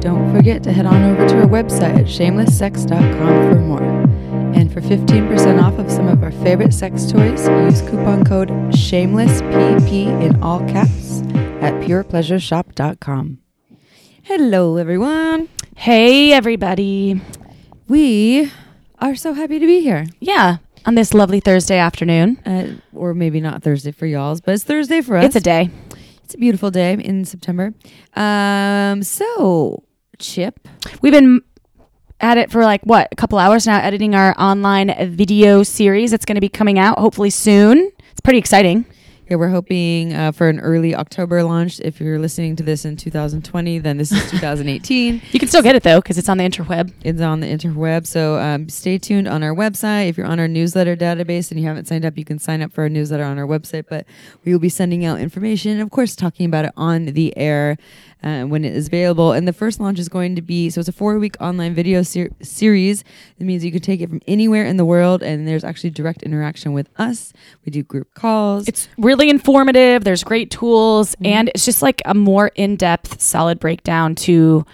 Don't 0.00 0.34
forget 0.34 0.62
to 0.62 0.72
head 0.72 0.86
on 0.86 1.02
over 1.02 1.28
to 1.28 1.40
our 1.42 1.46
website 1.46 1.94
at 1.94 2.06
shamelesssex.com 2.06 3.52
for 3.52 3.60
more. 3.60 3.82
And 4.54 4.72
for 4.72 4.80
15% 4.80 5.62
off 5.62 5.78
of 5.78 5.90
some 5.90 6.08
of 6.08 6.22
our 6.22 6.32
favorite 6.32 6.72
sex 6.72 7.04
toys, 7.10 7.46
use 7.48 7.82
coupon 7.82 8.24
code 8.24 8.48
SHAMELESSPP 8.48 10.22
in 10.22 10.42
all 10.42 10.60
caps 10.60 11.20
at 11.60 11.74
purepleasureshop.com. 11.84 13.38
Hello, 14.22 14.76
everyone. 14.78 15.48
Hey, 15.76 16.32
everybody. 16.32 17.20
We 17.86 18.50
are 19.00 19.14
so 19.14 19.34
happy 19.34 19.58
to 19.58 19.66
be 19.66 19.82
here. 19.82 20.06
Yeah, 20.18 20.58
on 20.86 20.94
this 20.94 21.12
lovely 21.12 21.40
Thursday 21.40 21.78
afternoon. 21.78 22.38
Uh, 22.46 22.76
or 22.94 23.12
maybe 23.12 23.40
not 23.40 23.62
Thursday 23.62 23.92
for 23.92 24.06
y'all's, 24.06 24.40
but 24.40 24.54
it's 24.54 24.64
Thursday 24.64 25.02
for 25.02 25.18
us. 25.18 25.26
It's 25.26 25.36
a 25.36 25.40
day. 25.40 25.68
It's 26.24 26.34
a 26.34 26.38
beautiful 26.38 26.70
day 26.70 26.94
in 26.94 27.24
September. 27.24 27.74
Um, 28.14 29.02
so 29.02 29.82
Chip, 30.20 30.68
We've 31.02 31.12
been 31.12 31.40
at 32.20 32.36
it 32.36 32.50
for 32.50 32.62
like 32.62 32.82
what, 32.82 33.08
a 33.10 33.16
couple 33.16 33.38
hours 33.38 33.66
now, 33.66 33.78
editing 33.80 34.14
our 34.14 34.34
online 34.38 34.94
video 35.16 35.62
series. 35.62 36.12
It's 36.12 36.26
going 36.26 36.34
to 36.34 36.40
be 36.40 36.50
coming 36.50 36.78
out 36.78 36.98
hopefully 36.98 37.30
soon. 37.30 37.90
It's 38.12 38.20
pretty 38.20 38.38
exciting. 38.38 38.84
yeah, 39.30 39.36
we're 39.36 39.48
hoping 39.48 40.12
uh, 40.12 40.32
for 40.32 40.50
an 40.50 40.60
early 40.60 40.94
October 40.94 41.42
launch. 41.42 41.80
If 41.80 42.00
you're 42.00 42.18
listening 42.18 42.54
to 42.56 42.62
this 42.62 42.84
in 42.84 42.96
2020, 42.96 43.78
then 43.78 43.96
this 43.96 44.12
is 44.12 44.30
2018. 44.30 45.22
You 45.32 45.38
can 45.38 45.48
still 45.48 45.62
get 45.62 45.74
it 45.74 45.82
though, 45.82 46.00
because 46.00 46.18
it's 46.18 46.28
on 46.28 46.36
the 46.36 46.44
interweb. 46.44 46.92
it's 47.02 47.22
on 47.22 47.40
the 47.40 47.46
interweb, 47.46 48.06
so 48.06 48.38
um, 48.38 48.68
stay 48.68 48.98
tuned 48.98 49.26
on 49.26 49.42
our 49.42 49.54
website. 49.54 50.10
If 50.10 50.18
you're 50.18 50.26
on 50.26 50.38
our 50.38 50.48
newsletter 50.48 50.96
database 50.96 51.50
and 51.50 51.58
you 51.58 51.66
haven't 51.66 51.88
signed 51.88 52.04
up, 52.04 52.18
you 52.18 52.26
can 52.26 52.38
sign 52.38 52.60
up 52.60 52.72
for 52.72 52.82
our 52.82 52.90
newsletter 52.90 53.24
on 53.24 53.38
our 53.38 53.46
website. 53.46 53.86
But 53.88 54.04
we 54.44 54.52
will 54.52 54.60
be 54.60 54.68
sending 54.68 55.06
out 55.06 55.18
information, 55.18 55.72
and 55.72 55.80
of 55.80 55.90
course, 55.90 56.14
talking 56.14 56.44
about 56.44 56.66
it 56.66 56.72
on 56.76 57.06
the 57.06 57.34
air 57.38 57.78
uh, 58.22 58.44
when 58.44 58.64
it 58.64 58.74
is 58.74 58.86
available. 58.88 59.32
And 59.32 59.46
the 59.48 59.52
first 59.52 59.80
launch 59.80 59.98
is 59.98 60.08
going 60.08 60.36
to 60.36 60.42
be 60.42 60.70
so 60.70 60.80
it's 60.80 60.88
a 60.88 60.92
four 60.92 61.18
week 61.18 61.36
online 61.40 61.74
video 61.74 62.02
ser- 62.02 62.30
series. 62.42 63.02
It 63.38 63.44
means 63.44 63.64
you 63.64 63.72
can 63.72 63.80
take 63.80 64.00
it 64.00 64.08
from 64.08 64.20
anywhere 64.26 64.64
in 64.64 64.76
the 64.76 64.84
world, 64.84 65.22
and 65.22 65.46
there's 65.46 65.64
actually 65.64 65.90
direct 65.90 66.22
interaction 66.22 66.72
with 66.72 66.88
us. 66.98 67.32
We 67.64 67.70
do 67.70 67.82
group 67.82 68.14
calls. 68.14 68.68
It's 68.68 68.88
really 68.98 69.30
informative. 69.30 70.04
There's 70.04 70.24
great 70.24 70.50
tools, 70.50 71.16
and 71.24 71.48
it's 71.50 71.64
just 71.64 71.82
like 71.82 72.02
a 72.04 72.14
more 72.14 72.50
in 72.54 72.76
depth, 72.76 73.20
solid 73.20 73.58
breakdown 73.60 74.14
to 74.16 74.64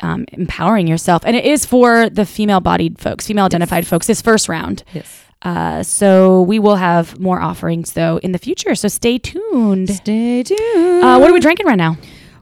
um, 0.00 0.26
empowering 0.32 0.86
yourself. 0.86 1.22
And 1.24 1.34
it 1.36 1.44
is 1.44 1.64
for 1.64 2.08
the 2.10 2.26
female 2.26 2.60
bodied 2.60 2.98
folks, 2.98 3.26
female 3.26 3.46
identified 3.46 3.86
folks, 3.86 4.06
this 4.06 4.22
first 4.22 4.48
round. 4.48 4.84
yes. 4.92 5.22
Uh, 5.42 5.82
so 5.82 6.42
we 6.42 6.58
will 6.58 6.76
have 6.76 7.20
more 7.20 7.40
offerings 7.40 7.92
though 7.92 8.16
in 8.18 8.32
the 8.32 8.38
future. 8.38 8.74
So 8.74 8.88
stay 8.88 9.18
tuned. 9.18 9.90
Stay 9.90 10.42
tuned. 10.42 11.04
Uh, 11.04 11.18
what 11.18 11.30
are 11.30 11.34
we 11.34 11.40
drinking 11.40 11.66
right 11.66 11.76
now? 11.76 11.96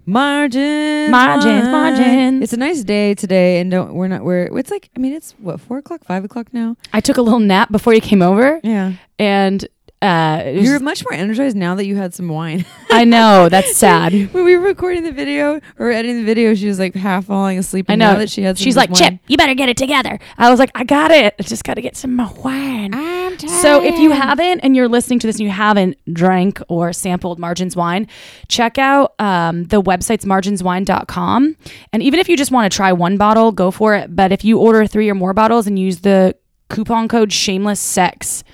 Margins, 0.07 1.11
Margins, 1.11 1.63
wine. 1.63 1.71
margins. 1.73 2.43
It's 2.43 2.53
a 2.53 2.57
nice 2.59 2.85
day 2.85 3.15
today, 3.15 3.61
and 3.61 3.71
don't 3.71 3.95
we're 3.95 4.09
not 4.09 4.23
we're 4.23 4.47
it's 4.59 4.71
like 4.71 4.91
I 4.97 4.99
mean 4.99 5.13
it's 5.15 5.33
what 5.39 5.61
four 5.61 5.79
o'clock, 5.79 6.05
five 6.05 6.25
o'clock 6.25 6.53
now. 6.53 6.77
I 6.93 7.01
took 7.01 7.17
a 7.17 7.23
little 7.23 7.41
nap 7.41 7.73
before 7.73 7.95
you 7.95 8.01
came 8.01 8.23
over, 8.23 8.61
Yeah, 8.63 8.93
and 9.19 9.67
uh, 10.05 10.51
you're 10.51 10.81
much 10.81 11.03
more 11.03 11.15
energized 11.15 11.57
now 11.57 11.75
that 11.77 11.87
you 11.87 11.97
had 11.97 12.13
some 12.13 12.29
wine. 12.29 12.67
I 12.91 13.05
know 13.05 13.49
that's 13.51 13.75
sad. 13.75 14.13
when 14.13 14.45
we 14.45 14.55
were 14.55 14.63
recording 14.63 15.03
the 15.03 15.13
video 15.13 15.61
or 15.79 15.91
editing 15.91 16.19
the 16.19 16.25
video, 16.25 16.55
she 16.55 16.69
was 16.69 16.79
like 16.79 16.95
half 16.95 17.25
falling 17.25 17.59
asleep. 17.59 17.87
I 17.89 17.95
know 17.95 18.13
now 18.13 18.19
that 18.19 18.29
she 18.29 18.43
had. 18.43 18.59
She's 18.59 18.77
like, 18.77 18.91
this 18.91 18.99
Chip, 18.99 19.15
you 19.29 19.39
better 19.39 19.55
get 19.55 19.71
it 19.71 19.79
together. 19.79 20.19
I 20.37 20.51
was 20.51 20.59
like, 20.59 20.71
I 20.75 20.85
got 20.85 21.11
it. 21.11 21.35
I 21.39 21.43
just 21.43 21.65
got 21.65 21.75
to 21.75 21.81
get 21.81 21.97
some 21.97 22.17
more 22.17 22.31
wine. 22.45 22.93
I'm 22.93 23.39
tired. 23.39 23.63
So 23.63 23.83
if 23.83 23.99
you 23.99 24.11
haven't 24.11 24.61
and 24.61 24.77
you're 24.77 24.89
listening 24.89 25.21
to 25.21 25.27
this 25.27 25.37
and 25.37 25.45
you 25.45 25.51
haven't 25.51 25.97
drank 26.13 26.61
or 26.69 26.93
sampled 26.93 27.39
Margins 27.39 27.75
wine, 27.75 28.07
check 28.49 28.77
out 28.77 29.15
um, 29.19 29.65
the 29.65 29.81
website's 29.81 30.27
marginswine.com. 30.27 31.57
And 31.95 32.03
even 32.03 32.21
if 32.21 32.29
you 32.29 32.37
just 32.37 32.51
want 32.51 32.71
to 32.71 32.77
try 32.77 32.93
one 32.93 33.17
bottle, 33.17 33.53
go 33.53 33.71
for 33.71 33.95
it. 33.95 34.15
But 34.15 34.33
if 34.33 34.45
you 34.45 34.59
order 34.59 34.87
three 34.87 35.09
or 35.09 35.15
more 35.15 35.33
bottles 35.33 35.67
and 35.67 35.79
use 35.79 36.01
the 36.03 36.37
coupon 36.69 37.09
code 37.09 37.33
shameless 37.33 37.81
sex 37.81 38.45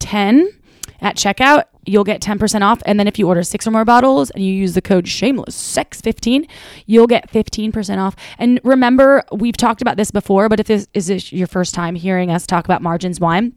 10 0.00 0.50
at 1.00 1.16
checkout, 1.16 1.64
you'll 1.86 2.04
get 2.04 2.20
10% 2.20 2.62
off. 2.62 2.82
And 2.86 2.98
then 2.98 3.06
if 3.06 3.18
you 3.18 3.28
order 3.28 3.42
six 3.42 3.66
or 3.66 3.70
more 3.70 3.84
bottles 3.84 4.30
and 4.30 4.44
you 4.44 4.52
use 4.52 4.74
the 4.74 4.82
code 4.82 5.08
shameless 5.08 5.54
sex 5.54 6.00
15, 6.00 6.46
you'll 6.86 7.06
get 7.06 7.30
15% 7.30 7.98
off. 7.98 8.16
And 8.38 8.60
remember, 8.64 9.22
we've 9.32 9.56
talked 9.56 9.82
about 9.82 9.96
this 9.96 10.10
before, 10.10 10.48
but 10.48 10.60
if 10.60 10.66
this 10.66 10.88
is 10.94 11.32
your 11.32 11.46
first 11.46 11.74
time 11.74 11.94
hearing 11.94 12.30
us 12.30 12.46
talk 12.46 12.64
about 12.64 12.82
Margins 12.82 13.20
wine, 13.20 13.54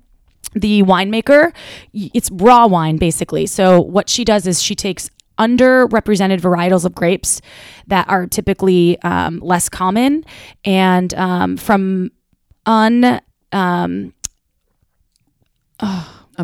the 0.54 0.84
winemaker, 0.84 1.54
it's 1.94 2.30
raw 2.32 2.68
wine 2.68 2.98
basically. 2.98 3.46
So 3.46 3.80
what 3.82 4.10
she 4.10 4.24
does 4.24 4.48
is 4.48 4.62
she 4.62 4.76
takes 4.76 5.10
underrepresented 5.38 6.40
varietals 6.40 6.86
of 6.86 6.94
grapes 6.94 7.42
that 7.88 8.08
are 8.10 8.28
typically 8.28 9.02
um, 9.02 9.40
less 9.40 9.70
common 9.70 10.24
and 10.64 11.14
um, 11.16 11.58
from 11.58 12.12
un 12.66 13.22
um, 13.52 14.14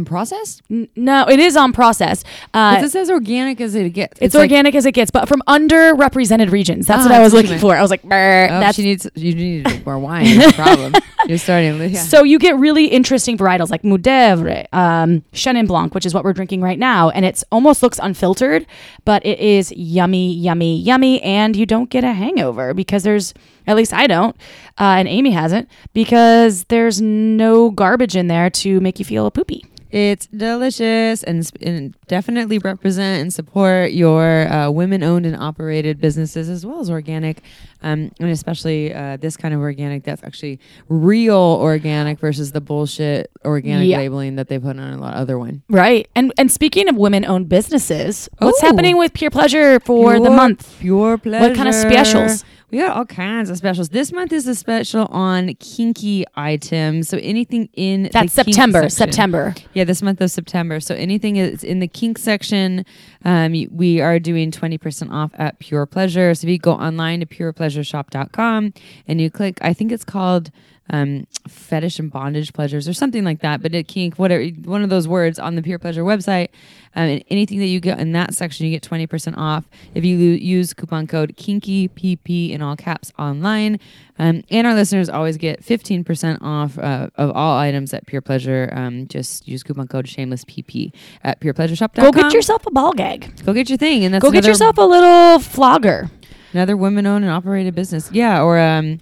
unprocessed. 0.06 0.62
n- 0.70 0.88
no 0.96 1.26
it 1.28 1.40
is 1.40 1.56
on 1.58 1.74
process 1.74 2.24
uh, 2.54 2.80
It's 2.84 2.96
as 2.96 3.10
organic 3.10 3.60
as 3.62 3.76
it 3.76 3.90
gets. 3.90 4.18
it's, 4.22 4.36
like- 4.36 4.44
organic 4.50 4.76
as 4.76 4.86
it 4.86 4.92
gets 4.94 5.12
but 5.12 5.28
from 5.28 5.42
underrepresented 5.48 6.52
regions 6.52 6.86
that's 6.86 7.02
Ah, 7.02 7.10
what 7.10 7.12
i 7.12 7.20
was 7.20 7.32
that's 7.34 7.44
what 7.44 7.50
looking 7.50 7.60
for 7.60 7.76
i 7.76 7.82
was 7.82 7.90
like 7.92 8.04
"Brr, 8.04 8.48
Oh, 8.52 8.60
that's 8.60 8.76
she 8.76 8.84
needs. 8.84 9.08
You 9.16 9.34
need 9.36 9.64
to 9.66 9.70
drink 9.72 9.86
more 9.86 10.00
wine. 10.00 10.26
The 10.38 10.52
problem. 10.56 10.94
You're 11.28 11.38
starting. 11.38 11.78
to- 11.80 11.88
Yeah. 11.90 12.02
So 12.02 12.24
you 12.24 12.40
get 12.40 12.58
really 12.58 12.86
interesting 12.86 13.38
varietals 13.38 13.70
like 13.70 13.82
Mourvèdre, 13.84 14.66
um, 14.74 15.24
Chenin 15.34 15.68
Blanc, 15.68 15.94
which 15.96 16.06
is 16.06 16.14
what 16.14 16.24
we're 16.24 16.34
drinking 16.34 16.62
right 16.62 16.80
now, 16.80 17.10
and 17.10 17.26
it's 17.26 17.44
almost 17.52 17.82
looks 17.84 18.00
unfiltered, 18.02 18.66
but 19.06 19.26
it 19.26 19.40
is 19.40 19.72
yummy, 19.76 20.34
yummy, 20.34 20.78
yummy, 20.80 21.22
and 21.24 21.56
you 21.56 21.66
don't 21.66 21.90
get 21.90 22.04
a 22.04 22.14
hangover 22.14 22.74
because 22.74 23.04
there's 23.04 23.34
at 23.68 23.76
least 23.76 23.94
I 23.94 24.08
don't, 24.08 24.36
uh, 24.80 24.96
and 24.98 25.08
Amy 25.08 25.32
hasn't 25.32 25.70
because 25.94 26.64
there's 26.66 27.02
no 27.02 27.70
garbage 27.72 28.16
in 28.16 28.28
there 28.28 28.50
to 28.50 28.80
make 28.80 28.98
you 29.00 29.06
feel 29.06 29.30
poopy. 29.30 29.66
It's 29.90 30.28
delicious 30.28 31.24
and, 31.24 31.50
and 31.62 31.96
definitely 32.08 32.58
represent 32.60 33.22
and 33.22 33.34
support 33.34 33.94
your 33.94 34.52
uh, 34.52 34.70
women 34.70 35.02
owned 35.02 35.26
and 35.26 35.34
operated 35.36 36.02
businesses 36.02 36.50
as 36.50 36.66
well 36.66 36.82
as 36.82 36.90
organic. 36.90 37.42
Um, 37.82 38.12
and 38.20 38.30
especially 38.30 38.94
uh, 38.94 39.16
this 39.16 39.38
kind 39.38 39.54
of 39.54 39.62
organic 39.62 40.04
that's 40.04 40.24
actually 40.26 40.60
real 40.90 41.38
organic 41.38 42.20
versus 42.20 42.52
the 42.52 42.60
bullshit 42.60 43.32
organic 43.46 43.88
Yeah. 43.88 44.00
labeling 44.00 44.36
that 44.36 44.50
they 44.50 44.60
put 44.60 44.78
on 44.78 44.94
a 44.94 44.98
lot 44.98 45.14
of 45.14 45.22
other 45.22 45.40
one. 45.40 45.62
Right, 45.70 46.10
and 46.16 46.34
and 46.38 46.52
speaking 46.52 46.90
of 46.90 46.98
women-owned 46.98 47.48
businesses, 47.48 48.28
what's 48.40 48.62
Oh. 48.64 48.68
happening 48.68 48.98
with 48.98 49.14
Pure 49.14 49.32
Pleasure 49.32 49.80
for 49.80 50.20
the 50.20 50.30
month? 50.32 50.76
Pure 50.82 51.20
pleasure. 51.20 51.48
What 51.48 51.56
kind 51.56 51.70
of 51.70 51.76
specials? 51.76 52.44
We 52.70 52.80
got 52.80 52.98
all 52.98 53.06
kinds 53.06 53.50
of 53.50 53.58
specials. 53.58 53.90
This 53.90 54.12
month 54.12 54.34
is 54.34 54.46
a 54.46 54.54
special 54.54 55.06
on 55.06 55.54
kinky 55.56 56.26
items. 56.36 57.08
So 57.08 57.18
anything 57.22 57.70
in 57.74 58.10
That's 58.12 58.36
the 58.36 58.44
September. 58.44 58.90
September. 58.90 59.56
Yeah, 59.74 59.86
this 59.86 60.02
month 60.02 60.20
of 60.20 60.30
September. 60.32 60.82
So 60.82 60.94
anything 60.94 61.38
is 61.38 61.64
in 61.64 61.80
the 61.80 61.88
kink 61.88 62.18
section, 62.18 62.86
um, 63.24 63.54
we 63.72 64.02
are 64.02 64.20
doing 64.20 64.52
20% 64.52 65.14
off 65.14 65.32
at 65.36 65.60
Pure 65.60 65.86
Pleasure. 65.86 66.36
So 66.36 66.46
if 66.46 66.52
you 66.52 66.60
go 66.60 66.74
online 66.74 67.22
to 67.22 67.26
purepleasureshop.com 67.26 68.74
and 69.08 69.22
you 69.22 69.32
click, 69.32 69.60
I 69.62 69.72
think 69.72 69.94
it's 69.94 70.04
called 70.04 70.52
um, 70.90 71.26
fetish 71.48 72.00
and 72.00 72.12
bondage 72.12 72.54
pleasures 72.54 72.88
or 72.88 72.94
something 72.94 73.24
like 73.24 73.42
that, 73.42 73.62
but 73.62 73.74
it 73.76 73.88
kink, 73.88 74.18
whatever, 74.18 74.46
one 74.66 74.84
of 74.84 74.90
those 74.90 75.08
words 75.08 75.40
on 75.40 75.56
the 75.56 75.62
Pure 75.62 75.80
Pleasure 75.80 76.04
website. 76.04 76.50
Um, 76.98 77.10
and 77.10 77.24
anything 77.30 77.60
that 77.60 77.68
you 77.68 77.80
get 77.80 78.00
in 78.00 78.12
that 78.14 78.34
section, 78.34 78.66
you 78.66 78.72
get 78.72 78.82
20% 78.82 79.38
off 79.38 79.66
if 79.94 80.04
you 80.04 80.18
lo- 80.18 80.24
use 80.38 80.74
coupon 80.74 81.06
code 81.06 81.36
KINKYPP 81.38 82.52
in 82.52 82.62
all 82.64 82.76
caps 82.76 83.14
online. 83.20 83.80
Um, 84.18 84.44
and 84.50 84.66
our 84.66 84.74
listeners 84.74 85.08
always 85.08 85.38
get 85.38 85.64
15% 85.64 86.40
off 86.42 86.80
uh, 86.80 87.10
of 87.16 87.30
all 87.36 87.58
items 87.60 87.94
at 87.94 88.08
Pure 88.08 88.22
Pleasure. 88.22 88.70
Um, 88.74 89.08
just 89.08 89.48
use 89.48 89.62
coupon 89.62 89.88
code 89.88 90.08
ShamelessPP 90.08 90.92
at 91.24 91.40
purepleasureshop.com. 91.40 92.12
Go 92.12 92.22
get 92.24 92.34
yourself 92.34 92.66
a 92.66 92.72
ball 92.72 92.94
gag. 92.94 93.46
Go 93.46 93.54
get 93.54 93.70
your 93.70 93.78
thing. 93.78 94.04
And 94.04 94.14
that's 94.14 94.24
Go 94.24 94.32
get 94.32 94.46
yourself 94.46 94.78
a 94.80 94.82
little 94.82 95.38
flogger. 95.40 96.10
another 96.52 96.76
women-owned 96.76 97.24
and 97.24 97.32
operated 97.32 97.76
business. 97.76 98.10
Yeah, 98.12 98.42
or 98.42 98.58
um, 98.58 99.00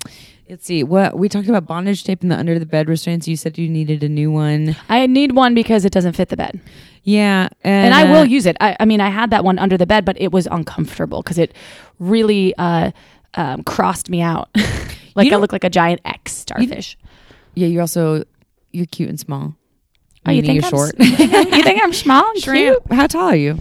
let's 0.49 0.65
see. 0.65 0.83
What 0.83 1.17
we 1.17 1.29
talked 1.29 1.47
about 1.47 1.65
bondage 1.65 2.03
tape 2.03 2.21
and 2.21 2.31
the 2.31 2.37
under 2.37 2.59
the 2.59 2.65
bed 2.65 2.89
restraints. 2.89 3.27
You 3.27 3.35
said 3.35 3.57
you 3.57 3.69
needed 3.69 4.03
a 4.03 4.09
new 4.09 4.31
one. 4.31 4.75
I 4.89 5.05
need 5.07 5.33
one 5.33 5.53
because 5.53 5.85
it 5.85 5.91
doesn't 5.91 6.13
fit 6.13 6.29
the 6.29 6.37
bed. 6.37 6.59
Yeah, 7.03 7.49
and, 7.63 7.93
and 7.93 7.93
I 7.93 8.07
uh, 8.07 8.11
will 8.11 8.25
use 8.25 8.45
it. 8.45 8.57
I, 8.59 8.75
I 8.79 8.85
mean, 8.85 8.99
I 8.99 9.09
had 9.09 9.29
that 9.29 9.43
one 9.43 9.59
under 9.59 9.77
the 9.77 9.85
bed, 9.85 10.05
but 10.05 10.19
it 10.19 10.31
was 10.31 10.47
uncomfortable 10.47 11.21
because 11.21 11.37
it 11.37 11.53
really 11.99 12.55
uh, 12.57 12.91
um, 13.35 13.63
crossed 13.63 14.09
me 14.09 14.21
out. 14.21 14.49
like 15.15 15.31
I 15.31 15.35
look 15.35 15.51
like 15.51 15.63
a 15.63 15.69
giant 15.69 16.01
X 16.03 16.33
starfish. 16.33 16.97
Yeah, 17.53 17.67
you're 17.67 17.81
also 17.81 18.23
you're 18.71 18.87
cute 18.87 19.09
and 19.09 19.19
small. 19.19 19.55
Oh, 20.25 20.31
you 20.31 20.41
think 20.41 20.55
you're 20.55 20.65
I'm 20.65 20.69
short? 20.71 20.95
s- 20.99 21.09
you, 21.09 21.15
think 21.15 21.33
I'm, 21.33 21.53
you 21.53 21.63
think 21.63 21.83
I'm 21.83 21.93
small 21.93 22.27
and 22.31 22.41
cute? 22.41 22.79
How 22.91 23.07
tall 23.07 23.29
are 23.29 23.35
you? 23.35 23.59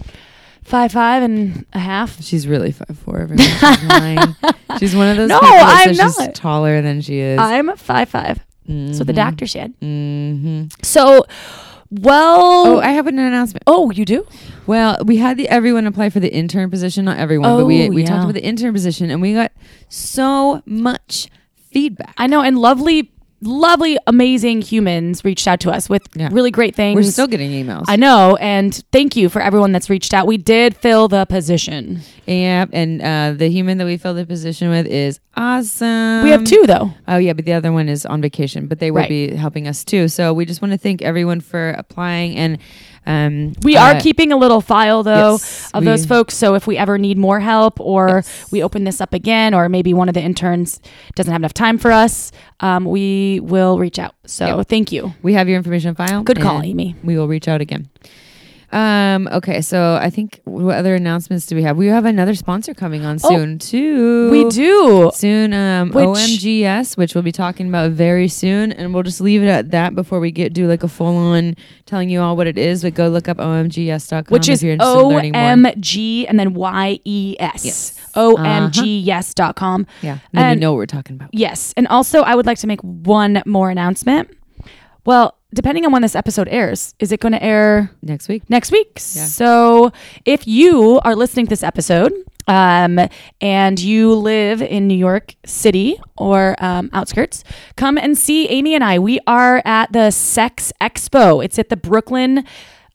Five 0.65 0.91
five 0.91 1.21
and 1.23 1.65
a 1.73 1.79
half. 1.79 2.21
She's 2.23 2.47
really 2.47 2.71
five 2.71 2.97
four. 3.05 3.19
Everyone. 3.19 3.45
She's 3.47 3.83
lying. 3.87 4.35
She's 4.79 4.95
one 4.95 5.07
of 5.09 5.17
those. 5.17 5.29
No, 5.29 5.39
people 5.39 5.55
that 5.57 5.83
I'm 5.87 5.93
says 5.95 6.15
she's 6.15 6.25
not. 6.27 6.35
taller 6.35 6.81
than 6.81 7.01
she 7.01 7.19
is. 7.19 7.39
I'm 7.39 7.75
five 7.77 8.09
five. 8.09 8.39
That's 8.67 8.97
what 8.97 9.05
the 9.05 9.13
doctor 9.13 9.45
said. 9.45 9.75
hmm 9.79 10.63
So, 10.81 11.23
well, 11.91 12.41
Oh, 12.67 12.79
I 12.79 12.89
have 12.89 13.05
an 13.05 13.19
announcement. 13.19 13.63
oh, 13.67 13.91
you 13.91 14.05
do? 14.05 14.25
Well, 14.65 14.97
we 15.05 15.17
had 15.17 15.37
the 15.37 15.47
everyone 15.49 15.85
apply 15.85 16.09
for 16.09 16.19
the 16.19 16.33
intern 16.33 16.71
position. 16.71 17.05
Not 17.05 17.19
everyone, 17.19 17.57
but 17.57 17.65
we 17.65 17.87
Oh, 17.87 17.91
we 17.91 18.01
yeah. 18.01 18.07
talked 18.09 18.23
about 18.23 18.33
the 18.33 18.43
intern 18.43 18.73
position, 18.73 19.11
and 19.11 19.21
we 19.21 19.33
got 19.35 19.51
so 19.87 20.63
much 20.65 21.29
feedback. 21.71 22.15
I 22.17 22.25
know, 22.25 22.41
and 22.41 22.57
lovely, 22.57 23.11
lovely, 23.41 23.97
amazing 24.07 24.61
humans 24.61 25.23
reached 25.23 25.47
out 25.47 25.59
to 25.61 25.71
us 25.71 25.89
with 25.89 26.03
Yeah. 26.15 26.29
really 26.31 26.51
great 26.51 26.75
things. 26.75 26.95
We're 26.95 27.03
still 27.03 27.27
getting 27.27 27.51
emails. 27.51 27.85
I 27.87 27.95
know, 27.95 28.37
and 28.39 28.73
thank 28.91 29.15
you 29.15 29.29
for 29.29 29.41
everyone 29.41 29.71
that's 29.71 29.89
reached 29.89 30.13
out. 30.13 30.25
We 30.27 30.37
did 30.37 30.75
fill 30.75 31.07
the 31.07 31.25
position. 31.25 31.99
Yeah, 32.25 32.65
and 32.71 33.01
uh, 33.01 33.33
the 33.37 33.49
human 33.49 33.77
that 33.77 33.85
we 33.85 33.97
filled 33.97 34.17
the 34.17 34.25
position 34.25 34.69
with 34.69 34.87
is 34.87 35.19
awesome. 35.37 36.23
we 36.23 36.29
have 36.31 36.43
two 36.43 36.63
though. 36.65 36.91
Oh 37.07 37.17
yeah, 37.17 37.33
but 37.33 37.45
the 37.45 37.53
other 37.53 37.71
one 37.71 37.87
is 37.89 38.05
on 38.05 38.21
vacation, 38.21 38.67
but 38.67 38.79
they 38.79 38.89
will 38.91 39.01
Right. 39.01 39.09
be 39.09 39.35
helping 39.35 39.67
us 39.67 39.83
too. 39.83 40.07
So 40.07 40.33
we 40.33 40.45
just 40.45 40.61
want 40.61 40.71
to 40.71 40.77
thank 40.77 41.01
everyone 41.01 41.39
for 41.41 41.69
applying, 41.71 42.35
and 42.35 42.57
um, 43.05 43.53
We 43.63 43.77
uh, 43.77 43.83
are 43.95 43.99
keeping 43.99 44.31
a 44.31 44.37
little 44.37 44.61
file 44.61 45.03
though 45.03 45.33
yes, 45.33 45.71
of 45.73 45.81
we- 45.81 45.85
those 45.87 46.05
folks. 46.05 46.35
So 46.35 46.55
if 46.55 46.67
we 46.67 46.77
ever 46.77 46.97
need 46.97 47.17
more 47.17 47.39
help, 47.39 47.79
or 47.79 48.07
Yes. 48.25 48.51
we 48.51 48.63
open 48.63 48.83
this 48.83 48.99
up 49.01 49.13
again, 49.13 49.53
or 49.53 49.69
maybe 49.69 49.93
one 49.93 50.07
of 50.09 50.13
the 50.13 50.21
interns 50.21 50.79
doesn't 51.15 51.31
have 51.31 51.41
enough 51.41 51.53
time 51.53 51.77
for 51.77 51.91
us, 51.91 52.31
um, 52.59 52.85
we 52.85 53.39
will 53.41 53.77
reach 53.77 53.99
out. 53.99 54.15
So 54.25 54.45
Yeah. 54.45 54.63
thank 54.63 54.91
you. 54.91 55.13
We 55.21 55.33
have 55.33 55.47
your 55.47 55.57
information 55.57 55.95
file. 55.95 56.23
Good 56.23 56.41
call, 56.41 56.61
Amy. 56.61 56.95
We 57.03 57.17
will 57.17 57.27
reach 57.27 57.47
out 57.47 57.61
again. 57.61 57.89
Um, 58.71 59.27
okay, 59.31 59.61
so 59.61 59.97
I 60.01 60.09
think 60.09 60.41
what 60.43 60.75
other 60.75 60.95
announcements 60.95 61.45
do 61.45 61.55
we 61.55 61.63
have? 61.63 61.77
We 61.77 61.87
have 61.87 62.05
another 62.05 62.35
sponsor 62.35 62.73
coming 62.73 63.05
on 63.05 63.19
Oh, 63.23 63.29
soon 63.29 63.59
too. 63.59 64.29
We 64.31 64.49
do. 64.49 65.11
soon. 65.13 65.53
Um, 65.53 65.91
Which- 65.91 66.05
OMGYes, 66.05 66.97
which 66.97 67.15
we'll 67.15 67.23
be 67.23 67.31
talking 67.31 67.67
about 67.69 67.91
very 67.91 68.27
soon, 68.27 68.71
and 68.71 68.93
we'll 68.93 69.03
just 69.03 69.21
leave 69.21 69.43
it 69.43 69.47
at 69.47 69.71
that 69.71 69.95
before 69.95 70.19
we 70.19 70.31
get 70.31 70.53
do 70.53 70.67
like 70.67 70.83
a 70.83 70.87
full 70.87 71.15
on 71.15 71.55
telling 71.85 72.09
you 72.09 72.21
all 72.21 72.35
what 72.35 72.47
it 72.47 72.57
is. 72.57 72.81
But 72.81 72.95
go 72.95 73.07
look 73.07 73.27
up 73.27 73.37
omgyes.com, 73.37 74.25
Which 74.29 74.49
if 74.49 74.53
is 74.55 74.63
you're 74.63 74.73
interested 74.73 74.99
in 74.99 75.07
learning 75.07 75.31
more. 75.33 75.41
M 75.41 75.67
G 75.79 76.27
and 76.27 76.39
then 76.39 76.53
Y 76.53 76.99
E 77.05 77.35
S. 77.39 77.63
Yes. 77.65 77.99
O 78.15 78.35
M 78.35 78.71
G 78.71 78.99
yes 78.99 79.33
dot 79.33 79.55
com. 79.55 79.85
Yeah, 80.01 80.11
and 80.11 80.19
then 80.33 80.43
And- 80.43 80.59
you 80.59 80.61
know 80.61 80.71
what 80.73 80.77
we're 80.77 80.85
talking 80.85 81.15
about. 81.15 81.29
Yes. 81.31 81.73
And 81.77 81.87
also, 81.87 82.21
I 82.21 82.35
would 82.35 82.45
like 82.45 82.57
to 82.59 82.67
make 82.67 82.81
one 82.81 83.41
more 83.45 83.69
announcement. 83.69 84.29
Well, 85.05 85.37
depending 85.55 85.85
on 85.85 85.91
when 85.91 86.01
this 86.01 86.15
episode 86.15 86.47
airs, 86.49 86.93
is 86.99 87.11
it 87.11 87.19
going 87.19 87.31
to 87.31 87.41
air 87.43 87.89
Next 88.01 88.27
week. 88.27 88.43
next 88.49 88.71
week? 88.71 88.99
So 88.99 89.91
if 90.25 90.45
you 90.47 90.99
are 91.03 91.15
listening 91.15 91.45
to 91.47 91.49
this 91.49 91.63
episode, 91.63 92.13
um, 92.47 92.99
and 93.41 93.79
you 93.79 94.13
live 94.13 94.61
in 94.61 94.87
New 94.87 94.97
York 94.97 95.33
City 95.45 95.99
or 96.17 96.55
um, 96.59 96.89
outskirts, 96.93 97.43
come 97.75 97.97
and 97.97 98.15
see 98.17 98.47
Amy 98.49 98.75
and 98.75 98.83
I. 98.83 98.99
We 98.99 99.19
are 99.25 99.63
at 99.65 99.91
the 99.91 100.11
Sex 100.11 100.71
Expo. 100.79 101.43
It's 101.43 101.57
at 101.57 101.69
the 101.69 101.77
Brooklyn. 101.77 102.45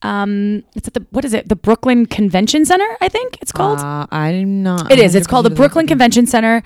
Um, 0.03 0.63
it's 0.77 0.87
at 0.89 0.95
the 0.95 1.05
what 1.11 1.25
is 1.25 1.35
it? 1.35 1.49
The 1.49 1.57
Brooklyn 1.57 2.07
Convention 2.07 2.65
Center, 2.65 2.97
I 3.01 3.09
think 3.09 3.39
it's 3.43 3.53
called. 3.53 3.81
Uh, 3.81 4.07
I'm 4.11 4.63
not. 4.63 4.91
It 4.91 4.99
is. 4.99 5.15
It's 5.15 5.27
called 5.27 5.47
the 5.47 5.51
Brooklyn 5.51 5.87
Convention 5.87 6.27
Center. 6.27 6.63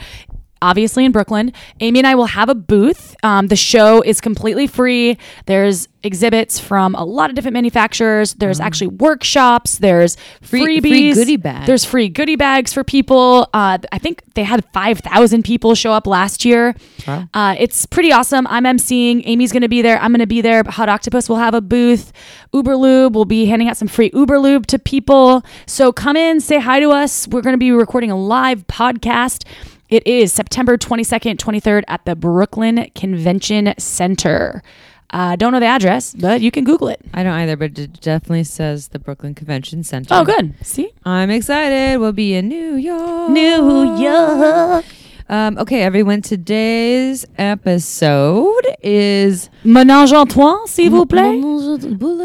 Obviously 0.64 1.04
in 1.04 1.12
Brooklyn. 1.12 1.52
Amy 1.80 2.00
and 2.00 2.06
I 2.06 2.14
will 2.14 2.24
have 2.24 2.48
a 2.48 2.54
booth. 2.54 3.14
Um, 3.22 3.48
the 3.48 3.56
show 3.56 4.00
is 4.00 4.18
completely 4.22 4.66
free. 4.66 5.18
There's 5.44 5.88
exhibits 6.02 6.58
from 6.58 6.94
a 6.94 7.04
lot 7.04 7.28
of 7.28 7.36
different 7.36 7.52
manufacturers. 7.52 8.32
There's 8.34 8.60
actually 8.60 8.86
workshops. 8.88 9.76
There's. 9.76 10.16
Free- 10.40 10.80
freebies. 10.80 10.80
free 10.80 11.12
goodie 11.12 11.36
bags. 11.36 11.66
There's 11.66 11.84
free 11.84 12.08
goodie 12.08 12.36
bags 12.36 12.72
for 12.72 12.82
people. 12.82 13.48
Uh, 13.52 13.76
I 13.92 13.98
think 13.98 14.22
they 14.34 14.42
had 14.42 14.64
5,000 14.72 15.42
people 15.42 15.74
show 15.74 15.92
up 15.92 16.06
last 16.06 16.46
year. 16.46 16.74
Wow. 17.06 17.28
Uh, 17.34 17.56
it's 17.58 17.84
pretty 17.84 18.10
awesome. 18.10 18.46
I'm 18.46 18.64
emceeing. 18.64 19.22
Amy's 19.26 19.52
going 19.52 19.62
to 19.62 19.68
be 19.68 19.82
there. 19.82 19.98
I'm 19.98 20.12
going 20.12 20.20
to 20.20 20.26
be 20.26 20.40
there. 20.40 20.62
Hot 20.64 20.88
Octopus 20.88 21.28
will 21.28 21.36
have 21.36 21.52
a 21.52 21.60
booth. 21.60 22.10
Uber 22.54 22.76
Lube 22.76 23.14
will 23.14 23.26
be 23.26 23.44
handing 23.44 23.68
out 23.68 23.76
some 23.76 23.88
free 23.88 24.10
Uber 24.14 24.38
Lube 24.38 24.66
to 24.68 24.78
people. 24.78 25.42
So 25.66 25.92
come 25.92 26.16
in, 26.16 26.40
say 26.40 26.58
hi 26.58 26.80
to 26.80 26.90
us. 26.90 27.28
We're 27.28 27.42
going 27.42 27.54
to 27.54 27.58
be 27.58 27.70
recording 27.70 28.10
a 28.10 28.16
live 28.16 28.66
podcast. 28.66 29.44
It 29.90 30.06
is 30.06 30.32
September 30.32 30.78
22nd, 30.78 31.36
23rd 31.36 31.84
at 31.88 32.04
the 32.04 32.16
Brooklyn 32.16 32.90
Convention 32.94 33.74
Center. 33.78 34.62
Uh, 35.10 35.36
don't 35.36 35.52
know 35.52 35.60
the 35.60 35.66
address, 35.66 36.14
but 36.14 36.40
you 36.40 36.50
can 36.50 36.64
Google 36.64 36.88
it. 36.88 37.00
I 37.12 37.22
don't 37.22 37.34
either, 37.34 37.56
but 37.56 37.78
it 37.78 38.00
definitely 38.00 38.44
says 38.44 38.88
the 38.88 38.98
Brooklyn 38.98 39.34
Convention 39.34 39.84
Center. 39.84 40.14
Oh, 40.14 40.24
good. 40.24 40.54
See? 40.62 40.90
I'm 41.04 41.30
excited. 41.30 41.98
We'll 42.00 42.12
be 42.12 42.34
in 42.34 42.48
New 42.48 42.74
York. 42.76 43.30
New 43.30 43.96
York. 44.02 44.84
Um, 45.28 45.58
okay, 45.58 45.82
everyone. 45.82 46.22
Today's 46.22 47.24
episode 47.38 48.66
is 48.82 49.48
Ménage 49.64 50.12
à 50.12 50.26
trois, 50.28 50.66
s'il 50.66 50.90
vous 50.90 51.06
plaît. 51.06 51.40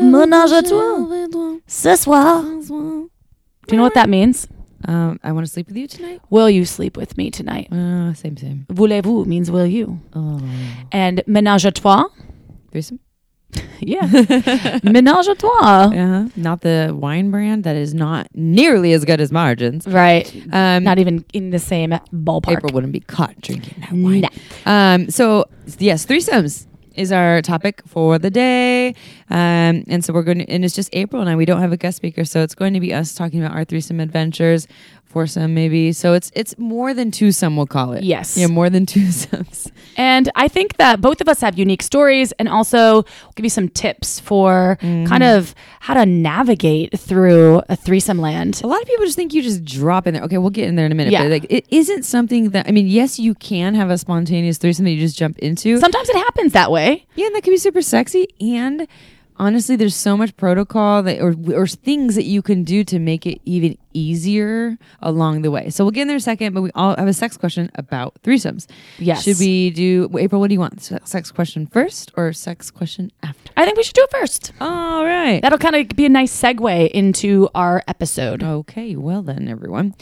Ménage 0.02 0.52
à 0.54 0.64
trois. 0.64 1.08
Ce 1.68 1.96
soir. 1.96 2.42
Do 2.42 3.76
you 3.76 3.78
know 3.78 3.84
what 3.84 3.94
that 3.94 4.10
means? 4.10 4.48
Um, 4.88 5.20
I 5.24 5.31
want 5.34 5.46
to 5.46 5.52
sleep 5.52 5.68
with 5.68 5.78
you 5.78 5.88
tonight. 5.88 6.22
Will 6.30 6.50
you 6.50 6.64
sleep 6.66 6.96
with 6.98 7.18
me 7.18 7.30
tonight? 7.31 7.68
Uh, 7.72 8.14
same, 8.14 8.38
same. 8.38 8.66
Voulez-vous 8.70 9.26
means 9.26 9.52
will 9.52 9.66
you. 9.68 10.00
Oh, 10.16 10.40
And 10.92 11.22
ménage 11.28 11.66
à 11.66 11.74
trois. 11.74 12.06
threesome. 12.72 13.00
Yeah. 13.81 14.02
ménage 14.84 15.28
à 15.28 15.38
trois. 15.38 15.88
Uh-huh. 15.92 16.30
Not 16.36 16.62
the 16.62 16.94
wine 16.96 17.31
brand 17.31 17.64
that 17.64 17.76
is 17.76 17.94
not 17.94 18.28
nearly 18.36 18.94
as 18.94 19.04
good 19.06 19.20
as 19.20 19.31
Margins. 19.31 19.88
Right. 19.88 20.31
Um, 20.52 20.84
Not 20.84 21.00
even 21.00 21.25
in 21.34 21.50
the 21.50 21.60
same 21.60 21.92
ballpark. 22.14 22.52
April 22.58 22.74
wouldn't 22.74 22.94
be 22.94 23.00
caught 23.00 23.40
drinking 23.42 23.75
that 23.82 23.92
wine. 23.94 24.22
Nah. 24.22 24.34
Um, 24.96 25.10
so 25.10 25.46
yes, 25.80 26.06
threesomes 26.06 26.68
is 27.00 27.13
our 27.13 27.42
topic 27.42 27.81
for 27.88 28.19
the 28.19 28.30
day. 28.30 28.90
Um, 29.30 29.86
and 29.88 30.04
so 30.04 30.12
we're 30.12 30.24
going 30.24 30.40
to, 30.40 30.50
and 30.50 30.66
it's 30.66 30.75
just 30.75 30.90
April 30.92 31.25
and 31.25 31.38
we 31.38 31.46
don't 31.46 31.62
have 31.62 31.72
a 31.72 31.78
guest 31.78 31.96
speaker. 31.96 32.25
So 32.25 32.44
it's 32.44 32.56
going 32.56 32.74
to 32.74 32.81
be 32.81 32.94
us 32.94 33.16
talking 33.16 33.42
about 33.42 33.56
our 33.56 33.63
threesome 33.63 34.01
adventures, 34.01 34.68
foursome 35.10 35.54
maybe. 35.54 35.92
So 35.92 36.14
it's, 36.14 36.32
it's 36.36 36.58
more 36.58 36.94
than 36.94 37.12
twosome, 37.12 37.58
we'll 37.58 37.66
call 37.66 37.94
it. 37.94 38.04
Yes. 38.04 38.38
Yeah, 38.38 38.48
more 38.48 38.70
than 38.70 38.86
two 38.86 39.00
twosomes. 39.08 39.72
And 39.98 40.32
I 40.36 40.48
think 40.48 40.78
that 40.78 41.01
both 41.01 41.20
of 41.20 41.28
us 41.28 41.42
have 41.42 41.58
unique 41.58 41.82
stories 41.82 42.32
and 42.34 42.48
also 42.48 43.04
we'll 43.04 43.34
give 43.36 43.44
you 43.44 43.50
some 43.50 43.70
tips 43.70 44.20
for 44.20 44.78
mm-hmm. 44.82 45.06
kind 45.06 45.24
of 45.24 45.56
how 45.80 45.94
to 45.96 46.06
navigate 46.06 46.98
through 46.98 47.62
a 47.70 47.75
threesome 47.75 48.20
land. 48.20 48.62
A 48.63 48.68
lot 48.68 48.82
of 48.82 48.88
people 48.88 49.06
just 49.06 49.16
think 49.16 49.34
you 49.34 49.42
just 49.42 49.66
drop 49.66 50.08
in 50.08 50.13
there. 50.13 50.24
Okay, 50.24 50.38
we'll 50.38 50.51
get 50.51 50.68
in 50.68 50.75
there 50.75 50.86
in 50.86 50.92
a 50.92 50.96
minute. 50.96 51.12
Yeah. 51.12 51.24
But 51.24 51.32
like, 51.32 51.46
it 51.50 51.66
isn't 51.70 52.04
something 52.04 52.51
that, 52.51 52.68
I 52.68 52.72
mean, 52.72 52.88
yes, 52.88 53.20
you 53.20 53.34
can 53.36 53.75
have 53.75 53.89
a 53.89 53.98
spontaneous 53.98 54.58
threesome 54.58 54.86
that 54.86 54.92
you 54.92 55.00
just 55.00 55.18
jump 55.18 55.39
into. 55.39 55.80
Sometimes 55.80 56.10
it 56.10 56.16
happens 56.16 56.54
that 56.54 56.72
way. 56.72 57.06
Yeah, 57.16 57.28
and 57.28 57.36
that 57.36 57.44
can 57.44 57.54
be 57.54 57.58
super 57.58 57.82
sexy. 57.82 58.28
And 58.39 58.88
honestly, 59.39 59.75
there's 59.75 59.96
so 59.96 60.17
much 60.17 60.36
protocol 60.38 61.01
that 61.03 61.19
or 61.22 61.36
or 61.53 61.65
things 61.65 62.15
that 62.15 62.25
you 62.25 62.41
can 62.41 62.63
do 62.63 62.84
to 62.84 63.00
make 63.00 63.25
it 63.25 63.41
even 63.46 63.77
easier 63.93 64.77
along 65.01 65.41
the 65.41 65.51
way. 65.51 65.69
So 65.69 65.84
we'll 65.84 65.91
get 65.91 66.03
in 66.03 66.08
there 66.10 66.15
in 66.15 66.19
a 66.19 66.22
second, 66.22 66.53
but 66.53 66.62
we 66.62 66.72
all 66.75 66.96
have 66.96 67.08
a 67.08 67.13
sex 67.13 67.38
question 67.38 67.72
about 67.75 68.22
threesomes. 68.24 68.67
Yes. 69.00 69.24
Should 69.24 69.39
we 69.39 69.72
do 69.72 70.10
April? 70.17 70.41
What 70.41 70.50
do 70.50 70.53
you 70.53 70.60
want? 70.60 70.81
Sex 70.81 71.31
question 71.31 71.65
first 71.65 72.12
or 72.15 72.34
sex 72.34 72.69
question 72.69 73.12
after? 73.24 73.51
I 73.58 73.65
think 73.65 73.77
we 73.77 73.84
should 73.84 73.96
do 73.96 74.03
it 74.03 74.12
first. 74.12 74.51
All 74.62 75.05
right. 75.05 75.41
That'll 75.41 75.58
kind 75.58 75.75
of 75.75 75.88
be 75.89 76.05
a 76.05 76.10
nice 76.10 76.39
segue 76.39 76.91
into 76.91 77.50
our 77.55 77.84
episode. 77.88 78.43
Okay, 78.43 78.96
well 78.96 79.22
then, 79.22 79.48
everyone. 79.48 79.96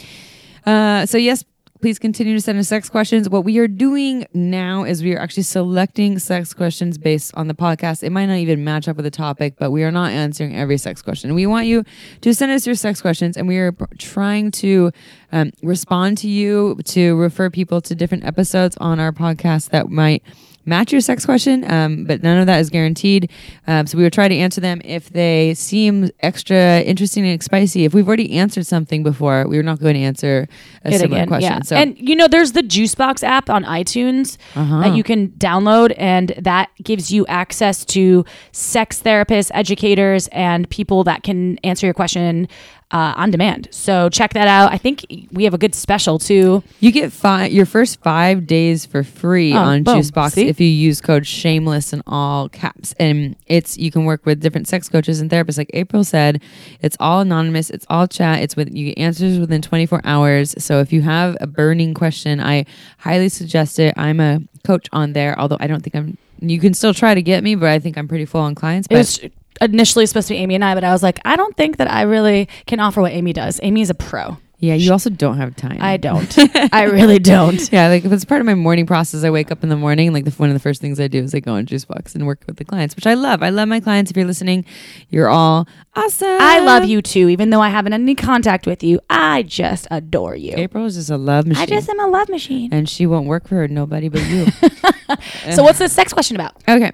Uh, 0.66 1.06
so 1.06 1.18
yes, 1.18 1.46
please 1.82 2.00
continue 2.00 2.36
to 2.36 2.42
send 2.42 2.60
us 2.60 2.68
sex 2.68 2.90
questions. 2.90 3.30
What 3.30 3.44
we 3.44 3.58
are 3.60 3.68
doing 3.68 4.26
now 4.34 4.84
is 4.84 5.04
we 5.04 5.14
are 5.16 5.20
actually 5.20 5.44
selecting 5.44 6.20
sex 6.20 6.54
questions 6.54 6.98
based 6.98 7.34
on 7.36 7.48
the 7.48 7.54
podcast. 7.54 8.04
It 8.04 8.12
might 8.12 8.26
not 8.28 8.38
even 8.38 8.64
match 8.64 8.88
up 8.88 8.96
with 8.96 9.06
the 9.06 9.12
topic, 9.12 9.56
but 9.58 9.72
we 9.72 9.84
are 9.84 9.92
not 9.92 10.12
answering 10.12 10.56
every 10.56 10.78
sex 10.78 11.02
question. 11.02 11.36
We 11.36 11.46
want 11.46 11.68
you 11.68 11.84
to 12.22 12.34
send 12.34 12.52
us 12.52 12.66
your 12.66 12.76
sex 12.76 13.02
questions, 13.02 13.38
and 13.38 13.48
we 13.48 13.58
are 13.58 13.76
trying 13.98 14.52
to 14.52 14.92
um, 15.32 15.52
respond 15.62 16.18
to 16.20 16.30
you 16.30 16.80
to 16.86 17.16
refer 17.16 17.50
people 17.50 17.82
to 17.82 17.96
different 17.96 18.26
episodes 18.26 18.78
on 18.78 19.00
our 19.00 19.12
podcast 19.12 19.70
that 19.70 19.90
might 19.90 20.24
match 20.68 20.92
your 20.92 21.02
sex 21.02 21.26
question, 21.26 21.70
um, 21.72 22.04
but 22.06 22.22
none 22.22 22.38
of 22.38 22.46
that 22.46 22.60
is 22.60 22.70
guaranteed. 22.70 23.32
Um, 23.66 23.88
so 23.88 23.98
we 23.98 24.04
will 24.04 24.12
try 24.12 24.28
to 24.28 24.36
answer 24.36 24.62
them 24.62 24.82
if 24.84 25.10
they 25.10 25.54
seem 25.54 26.10
extra 26.20 26.82
interesting 26.82 27.26
and 27.26 27.42
spicy. 27.42 27.86
If 27.86 27.94
we've 27.94 28.08
already 28.08 28.34
answered 28.38 28.66
something 28.68 29.02
before, 29.04 29.48
we're 29.48 29.64
not 29.64 29.80
going 29.80 29.96
to 29.96 30.02
answer 30.02 30.48
a 30.84 30.90
It 30.90 31.00
similar 31.00 31.18
again, 31.22 31.28
question. 31.28 31.52
yeah. 31.54 31.62
So 31.62 31.76
And 31.76 31.98
you 31.98 32.16
know, 32.16 32.28
there's 32.28 32.52
the 32.52 32.62
Juicebox 32.64 33.24
app 33.24 33.50
on 33.50 33.64
iTunes 33.64 34.38
Uh-huh. 34.56 34.82
that 34.82 34.96
you 34.96 35.04
can 35.04 35.30
download, 35.30 35.94
and 35.98 36.34
that 36.38 36.70
gives 36.84 37.12
you 37.12 37.26
access 37.28 37.86
to 37.86 38.26
sex 38.52 39.02
therapists, 39.02 39.50
educators, 39.54 40.28
and 40.34 40.70
people 40.70 41.04
that 41.06 41.24
can 41.24 41.58
answer 41.64 41.88
your 41.88 41.94
question 41.94 42.48
uh, 42.92 43.14
on 43.18 43.32
demand. 43.32 43.68
So 43.72 44.08
check 44.10 44.34
that 44.34 44.48
out. 44.48 44.72
I 44.72 44.78
think 44.78 45.06
we 45.32 45.44
have 45.44 45.54
a 45.54 45.58
good 45.58 45.76
special 45.76 46.20
too. 46.20 46.64
You 46.80 46.92
get 46.92 47.12
five 47.12 47.52
your 47.52 47.66
first 47.66 48.00
five 48.02 48.48
days 48.48 48.86
for 48.86 49.04
free 49.04 49.54
Oh, 49.54 49.58
on 49.58 49.84
boom. 49.84 50.00
Juicebox 50.00 50.32
See? 50.32 50.48
if 50.48 50.60
you 50.62 50.68
use 50.68 51.02
code 51.02 51.28
Shameless 51.28 51.92
in 51.92 52.02
all 52.08 52.48
caps. 52.50 52.94
And 53.00 53.36
it's 53.46 53.78
you 53.78 53.92
can 53.92 54.06
work 54.06 54.26
with 54.26 54.40
different 54.40 54.68
sex 54.70 54.88
coaches 54.88 55.20
and 55.20 55.30
therapists. 55.30 55.58
Like 55.58 55.72
April 55.74 56.04
said, 56.06 56.42
it's 56.80 56.96
all 57.00 57.20
anonymous. 57.22 57.70
It's 57.70 57.86
all 57.90 58.08
chat. 58.08 58.42
It's 58.42 58.56
with 58.56 58.74
you 58.74 58.94
get 58.94 58.98
answers 59.02 59.38
within 59.38 59.62
24 59.62 60.02
hours. 60.06 60.56
So 60.58 60.80
if 60.80 60.94
you 60.94 61.02
have 61.02 61.36
a 61.42 61.48
burning 61.48 61.94
question, 61.94 62.40
I 62.40 62.66
highly 63.00 63.28
suggest 63.30 63.80
it. 63.80 63.94
I'm 63.98 64.20
a 64.22 64.40
coach 64.64 64.88
on 64.94 65.12
there, 65.14 65.38
although 65.38 65.58
I 65.60 65.68
don't 65.68 65.82
think 65.82 65.96
I'm. 65.96 66.18
You 66.40 66.60
can 66.60 66.74
still 66.74 66.94
try 66.94 67.14
to 67.14 67.22
get 67.22 67.44
me, 67.44 67.56
but 67.56 67.70
I 67.70 67.80
think 67.80 67.98
I'm 67.98 68.08
pretty 68.08 68.26
full 68.26 68.42
on 68.42 68.56
clients. 68.56 68.88
It 68.90 68.96
was 68.96 69.20
initially 69.62 70.06
supposed 70.06 70.28
to 70.28 70.34
be 70.34 70.40
Amy 70.40 70.56
and 70.56 70.64
I, 70.64 70.74
but 70.74 70.84
I 70.84 70.92
was 70.92 71.04
like, 71.04 71.20
I 71.26 71.36
don't 71.36 71.56
think 71.58 71.78
that 71.78 71.90
I 71.90 72.04
really 72.04 72.48
can 72.66 72.80
offer 72.80 73.02
what 73.02 73.12
Amy 73.12 73.34
does. 73.34 73.60
Amy 73.64 73.82
is 73.82 73.90
a 73.90 73.96
pro. 73.96 74.38
Yeah, 74.60 74.74
you 74.74 74.92
also 74.92 75.10
don't 75.12 75.38
have 75.38 75.56
time. 75.56 75.78
I 75.80 75.98
don't. 75.98 76.36
I 76.74 76.84
really 76.84 77.20
don't. 77.20 77.72
Yeah, 77.72 77.90
like 77.90 78.06
if 78.06 78.12
it's 78.12 78.26
part 78.26 78.42
of 78.42 78.48
my 78.48 78.56
morning 78.56 78.88
process, 78.88 79.24
I 79.24 79.30
wake 79.30 79.52
up 79.52 79.62
in 79.64 79.70
the 79.70 79.76
morning. 79.78 80.14
Like 80.14 80.26
the 80.26 80.32
one 80.32 80.50
of 80.50 80.56
the 80.56 80.60
first 80.60 80.82
things 80.82 81.00
I 81.00 81.08
do 81.08 81.20
is 81.20 81.36
I 81.36 81.40
go 81.42 81.54
on 81.54 81.66
Juicebox 81.68 82.16
and 82.16 82.26
work 82.26 82.44
with 82.48 82.58
the 82.58 82.66
clients, 82.66 82.96
which 82.96 83.06
I 83.06 83.14
love. 83.14 83.44
I 83.44 83.50
love 83.50 83.68
my 83.68 83.80
clients. 83.80 84.10
If 84.10 84.18
you're 84.18 84.26
listening, 84.26 84.66
you're 85.10 85.30
all 85.30 85.68
awesome. 85.96 86.28
I 86.42 86.60
love 86.60 86.86
you 86.86 87.02
too, 87.04 87.30
even 87.30 87.52
though 87.52 87.62
I 87.62 87.70
haven't 87.70 87.92
had 87.92 88.02
any 88.02 88.16
contact 88.16 88.66
with 88.66 88.84
you. 88.84 89.00
I 89.10 89.44
just 89.44 89.88
adore 89.92 90.36
you. 90.36 90.54
April 90.58 90.86
is 90.86 90.96
just 90.96 91.12
a 91.12 91.18
love 91.18 91.46
machine. 91.46 91.62
I 91.64 91.66
just 91.68 91.88
am 91.90 92.00
a 92.00 92.08
love 92.08 92.30
machine. 92.30 92.74
and 92.74 92.90
she 92.90 93.06
won't 93.06 93.28
work 93.28 93.48
for 93.48 93.68
nobody 93.68 94.10
but 94.10 94.26
you. 94.28 94.48
So 95.54 95.64
what's 95.64 95.80
the 95.80 95.88
sex 95.88 96.12
question 96.14 96.36
about? 96.36 96.56
okay, 96.68 96.92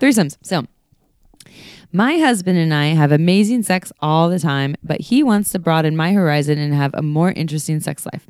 threesomes. 0.00 0.36
So. 0.42 0.66
My 1.96 2.18
husband 2.18 2.58
and 2.58 2.74
I 2.74 2.86
have 2.86 3.12
amazing 3.12 3.62
sex 3.62 3.92
all 4.00 4.28
the 4.28 4.40
time, 4.40 4.74
but 4.82 5.00
he 5.00 5.22
wants 5.22 5.52
to 5.52 5.60
broaden 5.60 5.96
my 5.96 6.12
horizon 6.12 6.58
and 6.58 6.74
have 6.74 6.92
a 6.92 7.02
more 7.02 7.30
interesting 7.30 7.78
sex 7.78 8.04
life. 8.04 8.26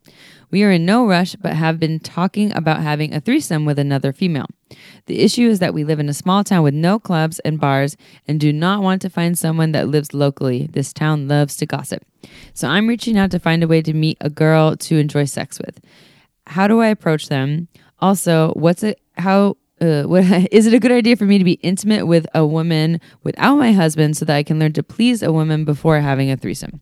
We 0.51 0.63
are 0.65 0.71
in 0.71 0.85
no 0.85 1.07
rush, 1.07 1.35
but 1.37 1.55
have 1.55 1.81
been 1.81 1.99
talking 1.99 2.55
about 2.55 2.83
having 2.83 3.15
a 3.15 3.23
threesome 3.23 3.65
with 3.65 3.79
another 3.79 4.13
female. 4.13 4.49
The 5.07 5.21
issue 5.21 5.49
is 5.49 5.61
that 5.61 5.73
we 5.73 5.83
live 5.83 5.99
in 5.99 6.11
a 6.11 6.13
small 6.13 6.45
town 6.45 6.63
with 6.63 6.75
no 6.75 6.99
clubs 6.99 7.39
and 7.39 7.59
bars 7.59 7.97
and 8.29 8.39
do 8.39 8.53
not 8.53 8.83
want 8.83 9.01
to 9.01 9.09
find 9.09 9.39
someone 9.39 9.73
that 9.73 9.89
lives 9.89 10.13
locally. 10.13 10.69
This 10.71 10.93
town 10.93 11.27
loves 11.27 11.57
to 11.57 11.65
gossip. 11.65 12.05
So 12.53 12.69
I'm 12.69 12.87
reaching 12.87 13.17
out 13.17 13.31
to 13.31 13.39
find 13.39 13.63
a 13.65 13.67
way 13.67 13.81
to 13.81 13.95
meet 13.95 14.19
a 14.21 14.29
girl 14.29 14.77
to 14.77 14.99
enjoy 14.99 15.25
sex 15.25 15.59
with. 15.59 15.81
How 16.49 16.69
do 16.69 16.83
I 16.83 16.89
approach 16.89 17.29
them? 17.29 17.69
Also, 17.99 18.53
what's 18.57 18.83
it 18.83 19.01
how 19.17 19.57
uh, 19.81 20.03
what 20.05 20.25
is 20.53 20.67
it 20.67 20.75
a 20.75 20.81
good 20.81 20.93
idea 20.93 21.17
for 21.17 21.25
me 21.25 21.39
to 21.39 21.45
be 21.45 21.53
intimate 21.55 22.07
with 22.07 22.27
a 22.35 22.47
woman 22.47 23.01
without 23.23 23.57
my 23.57 23.73
husband 23.73 24.17
so 24.17 24.25
that 24.25 24.37
I 24.37 24.43
can 24.43 24.59
learn 24.59 24.73
to 24.75 24.83
please 24.83 25.23
a 25.23 25.33
woman 25.33 25.65
before 25.65 26.01
having 26.01 26.31
a 26.31 26.37
threesome? 26.37 26.81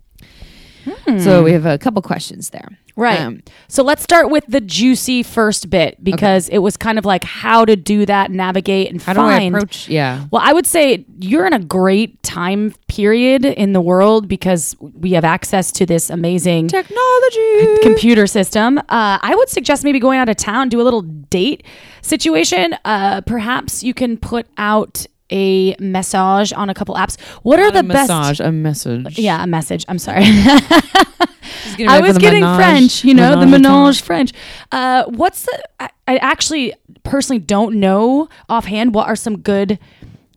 So 1.19 1.43
we 1.43 1.53
have 1.53 1.67
a 1.67 1.79
couple 1.79 2.01
questions 2.03 2.51
there. 2.51 2.69
Right. 2.95 3.21
Um, 3.21 3.43
so 3.69 3.83
let's 3.83 4.03
start 4.03 4.31
with 4.31 4.45
the 4.47 4.61
juicy 4.61 5.23
first 5.23 5.71
bit 5.71 6.03
because 6.05 6.49
it 6.51 6.59
was 6.59 6.77
kind 6.77 6.99
of 6.99 7.05
like 7.05 7.25
how 7.25 7.65
to 7.65 7.75
do 7.75 8.05
that, 8.07 8.31
navigate, 8.31 8.91
and 8.91 9.01
how 9.01 9.15
find. 9.15 9.53
do 9.53 9.57
I 9.57 9.59
approach? 9.59 9.89
Yeah. 9.89 10.27
Well, 10.31 10.43
I 10.45 10.53
would 10.53 10.67
say 10.67 11.05
you're 11.19 11.47
in 11.47 11.55
a 11.55 11.59
great 11.59 12.23
time 12.23 12.75
period 12.89 13.45
in 13.45 13.73
the 13.73 13.81
world 13.81 14.29
because 14.29 14.77
we 14.81 15.13
have 15.13 15.25
access 15.25 15.73
to 15.73 15.87
this 15.87 16.11
amazing 16.11 16.69
Technology. 16.69 17.79
computer 17.83 18.27
system. 18.27 18.79
Uh, 18.79 19.19
I 19.23 19.35
would 19.35 19.49
suggest 19.49 19.85
maybe 19.85 19.99
going 19.99 20.19
out 20.19 20.29
of 20.29 20.37
town, 20.37 20.69
do 20.69 20.81
a 20.81 20.85
little 20.85 21.03
date 21.03 21.65
situation. 22.03 22.77
Uh, 22.85 23.23
perhaps 23.23 23.83
you 23.83 23.95
can 23.95 24.19
put 24.19 24.47
out 24.59 25.07
a 25.33 25.75
message 25.81 26.53
on 26.53 26.69
a 26.71 26.75
couple 26.75 26.95
apps. 26.95 27.19
What 27.43 27.59
are 27.59 27.71
Not 27.71 27.73
the 27.75 27.79
a 27.81 27.83
best? 27.83 28.09
massage, 28.11 28.41
a 28.41 28.53
message. 28.53 29.19
Yeah, 29.19 29.43
a 29.43 29.47
message. 29.47 29.85
I'm 29.89 29.99
sorry. 29.99 30.25
I 31.89 32.01
was 32.01 32.19
getting 32.19 32.43
menage- 32.43 32.57
French, 32.57 33.05
you 33.05 33.15
know, 33.15 33.31
the 33.41 33.47
menage 33.47 33.67
a 33.67 33.69
menage 33.71 34.03
French. 34.03 34.33
Uh, 34.71 35.05
what's 35.07 35.45
the? 35.45 35.63
I, 35.81 35.89
I 36.07 36.17
actually 36.19 36.75
personally 37.03 37.41
don't 37.41 37.77
know 37.81 38.29
offhand. 38.49 38.95
What 38.95 39.09
are 39.09 39.17
some 39.17 39.39
good 39.39 39.79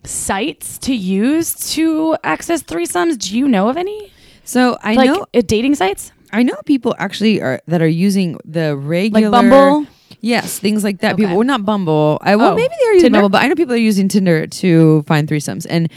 sites 0.03 0.77
to 0.79 0.95
use 0.95 1.55
to 1.73 2.15
access 2.23 2.63
threesomes? 2.63 3.17
Do 3.17 3.37
you 3.37 3.47
know 3.47 3.67
of 3.69 3.77
any? 3.77 4.11
So 4.43 4.77
I 4.81 4.93
like 4.95 5.07
know 5.09 5.25
uh, 5.33 5.41
dating 5.45 5.75
sites, 5.75 6.11
I 6.31 6.43
know 6.43 6.55
people 6.65 6.95
actually 6.99 7.41
are 7.41 7.61
that 7.67 7.81
are 7.81 7.87
using 7.87 8.37
the 8.45 8.75
regular 8.77 9.29
like 9.29 9.49
Bumble. 9.49 9.87
Yes, 10.25 10.57
things 10.57 10.83
like 10.83 11.01
that. 11.01 11.13
Okay. 11.13 11.21
People, 11.23 11.37
well, 11.37 11.45
not 11.45 11.65
Bumble. 11.65 12.17
I 12.21 12.35
well, 12.35 12.53
Oh, 12.53 12.55
maybe 12.55 12.73
they're 12.79 12.93
using 12.93 13.05
Tinder? 13.05 13.17
Bumble, 13.17 13.29
but 13.29 13.43
I 13.43 13.47
know 13.47 13.53
people 13.53 13.75
are 13.75 13.77
using 13.77 14.07
Tinder 14.07 14.47
to 14.47 15.03
find 15.03 15.27
threesomes, 15.29 15.67
and 15.69 15.87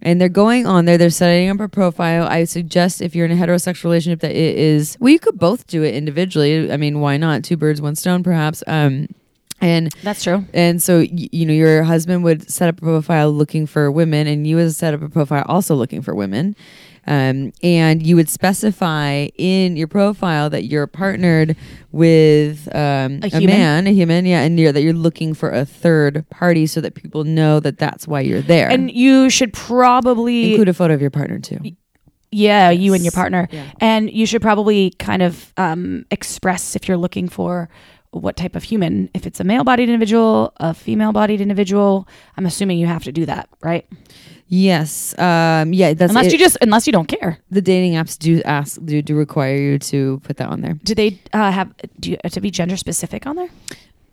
and 0.00 0.18
they're 0.18 0.30
going 0.30 0.66
on 0.66 0.86
there. 0.86 0.96
They're 0.96 1.10
setting 1.10 1.50
up 1.50 1.60
a 1.60 1.68
profile. 1.68 2.26
I 2.26 2.44
suggest 2.44 3.02
if 3.02 3.14
you're 3.14 3.26
in 3.26 3.32
a 3.32 3.34
heterosexual 3.34 3.84
relationship 3.84 4.20
that 4.20 4.30
it 4.30 4.56
is. 4.56 4.96
Well, 4.98 5.12
you 5.12 5.18
could 5.18 5.38
both 5.38 5.66
do 5.66 5.82
it 5.82 5.94
individually. 5.94 6.72
I 6.72 6.78
mean, 6.78 7.00
why 7.00 7.18
not? 7.18 7.44
Two 7.44 7.58
birds, 7.58 7.82
one 7.82 7.96
stone, 7.96 8.22
perhaps. 8.22 8.64
Um, 8.66 9.08
and 9.60 9.92
That's 10.02 10.22
true. 10.22 10.44
and 10.52 10.82
so 10.82 10.98
y- 10.98 11.28
you 11.32 11.46
know 11.46 11.52
your 11.54 11.82
husband 11.82 12.24
would 12.24 12.50
set 12.50 12.68
up 12.68 12.78
a 12.78 12.80
profile 12.80 13.30
looking 13.30 13.66
for 13.66 13.90
women, 13.90 14.26
and 14.26 14.46
you 14.46 14.56
would 14.56 14.74
set 14.74 14.94
up 14.94 15.02
a 15.02 15.08
profile 15.08 15.44
also 15.48 15.74
looking 15.74 16.02
for 16.02 16.14
women. 16.14 16.54
Um, 17.08 17.52
and 17.62 18.04
you 18.04 18.16
would 18.16 18.28
specify 18.28 19.28
in 19.36 19.76
your 19.76 19.86
profile 19.86 20.50
that 20.50 20.64
you're 20.64 20.88
partnered 20.88 21.54
with 21.92 22.66
um, 22.74 23.20
A 23.22 23.30
a, 23.32 23.46
man, 23.46 23.86
a 23.86 23.92
human, 23.92 24.26
yeah, 24.26 24.40
and 24.40 24.58
you're, 24.58 24.72
that 24.72 24.82
you're 24.82 24.92
looking 24.92 25.32
for 25.32 25.50
a 25.50 25.64
third 25.64 26.28
party, 26.30 26.66
so 26.66 26.80
that 26.80 26.96
people 26.96 27.22
know 27.22 27.60
that 27.60 27.78
that's 27.78 28.08
why 28.08 28.22
you're 28.22 28.42
there. 28.42 28.68
And 28.68 28.90
you 28.90 29.30
should 29.30 29.52
probably 29.52 30.50
include 30.50 30.68
a 30.68 30.74
photo 30.74 30.94
of 30.94 31.00
your 31.00 31.10
partner 31.10 31.38
too. 31.38 31.60
Yeah, 32.32 32.70
you 32.70 32.92
and 32.92 33.04
your 33.04 33.12
partner. 33.12 33.48
Yeah. 33.52 33.70
And 33.80 34.10
you 34.10 34.26
should 34.26 34.42
probably 34.42 34.90
kind 34.98 35.22
of 35.22 35.52
um, 35.56 36.04
express 36.10 36.74
if 36.74 36.88
you're 36.88 36.96
looking 36.96 37.28
for 37.28 37.68
what 38.20 38.36
type 38.36 38.56
of 38.56 38.62
human. 38.62 39.08
If 39.14 39.26
it's 39.26 39.40
a 39.40 39.44
male 39.44 39.64
bodied 39.64 39.88
individual, 39.88 40.52
a 40.58 40.72
female 40.74 41.12
bodied 41.12 41.40
individual, 41.40 42.06
I'm 42.36 42.46
assuming 42.46 42.78
you 42.78 42.86
have 42.86 43.04
to 43.04 43.12
do 43.12 43.26
that, 43.26 43.48
right? 43.62 43.86
Yes, 44.48 45.18
um, 45.18 45.72
yeah, 45.72 45.92
that's 45.94 46.10
unless 46.10 46.26
it. 46.26 46.32
you 46.32 46.38
just 46.38 46.56
unless 46.62 46.86
you 46.86 46.92
don't 46.92 47.08
care. 47.08 47.38
the 47.50 47.60
dating 47.60 47.94
apps 47.94 48.16
do 48.16 48.40
ask 48.44 48.78
do, 48.84 49.02
do 49.02 49.16
require 49.16 49.56
you 49.56 49.78
to 49.80 50.20
put 50.22 50.36
that 50.36 50.48
on 50.48 50.60
there. 50.60 50.74
Do 50.84 50.94
they 50.94 51.18
uh, 51.32 51.50
have 51.50 51.74
do 51.98 52.10
you 52.12 52.16
have 52.22 52.32
to 52.32 52.40
be 52.40 52.50
gender 52.52 52.76
specific 52.76 53.26
on 53.26 53.36
there? 53.36 53.48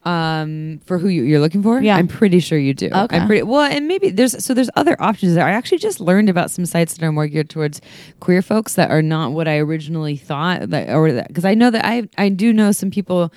um 0.06 0.82
for 0.86 0.98
who 0.98 1.08
you, 1.08 1.24
you're 1.24 1.40
looking 1.40 1.64
for 1.64 1.80
Yeah. 1.82 1.96
i'm 1.96 2.10
pretty 2.10 2.42
sure 2.42 2.58
you 2.58 2.74
do 2.74 2.88
Okay. 2.94 3.16
i'm 3.18 3.26
pretty 3.26 3.44
well 3.44 3.62
and 3.62 3.88
maybe 3.88 4.10
there's 4.10 4.44
so 4.44 4.54
there's 4.54 4.70
other 4.76 5.02
options 5.02 5.34
there 5.36 5.46
i 5.46 5.52
actually 5.52 5.78
just 5.78 6.02
learned 6.02 6.28
about 6.28 6.52
some 6.52 6.66
sites 6.66 6.96
that 6.96 7.06
are 7.06 7.12
more 7.14 7.26
geared 7.26 7.50
towards 7.50 7.80
queer 8.20 8.42
folks 8.42 8.76
that 8.76 8.92
are 8.92 9.02
not 9.02 9.32
what 9.32 9.48
i 9.48 9.58
originally 9.60 10.18
thought 10.18 10.70
that 10.72 10.90
or 10.90 11.14
that 11.14 11.30
because 11.30 11.46
i 11.46 11.54
know 11.54 11.70
that 11.72 11.86
i 11.86 12.06
i 12.18 12.28
do 12.28 12.52
know 12.52 12.74
some 12.74 12.92
people 12.92 13.32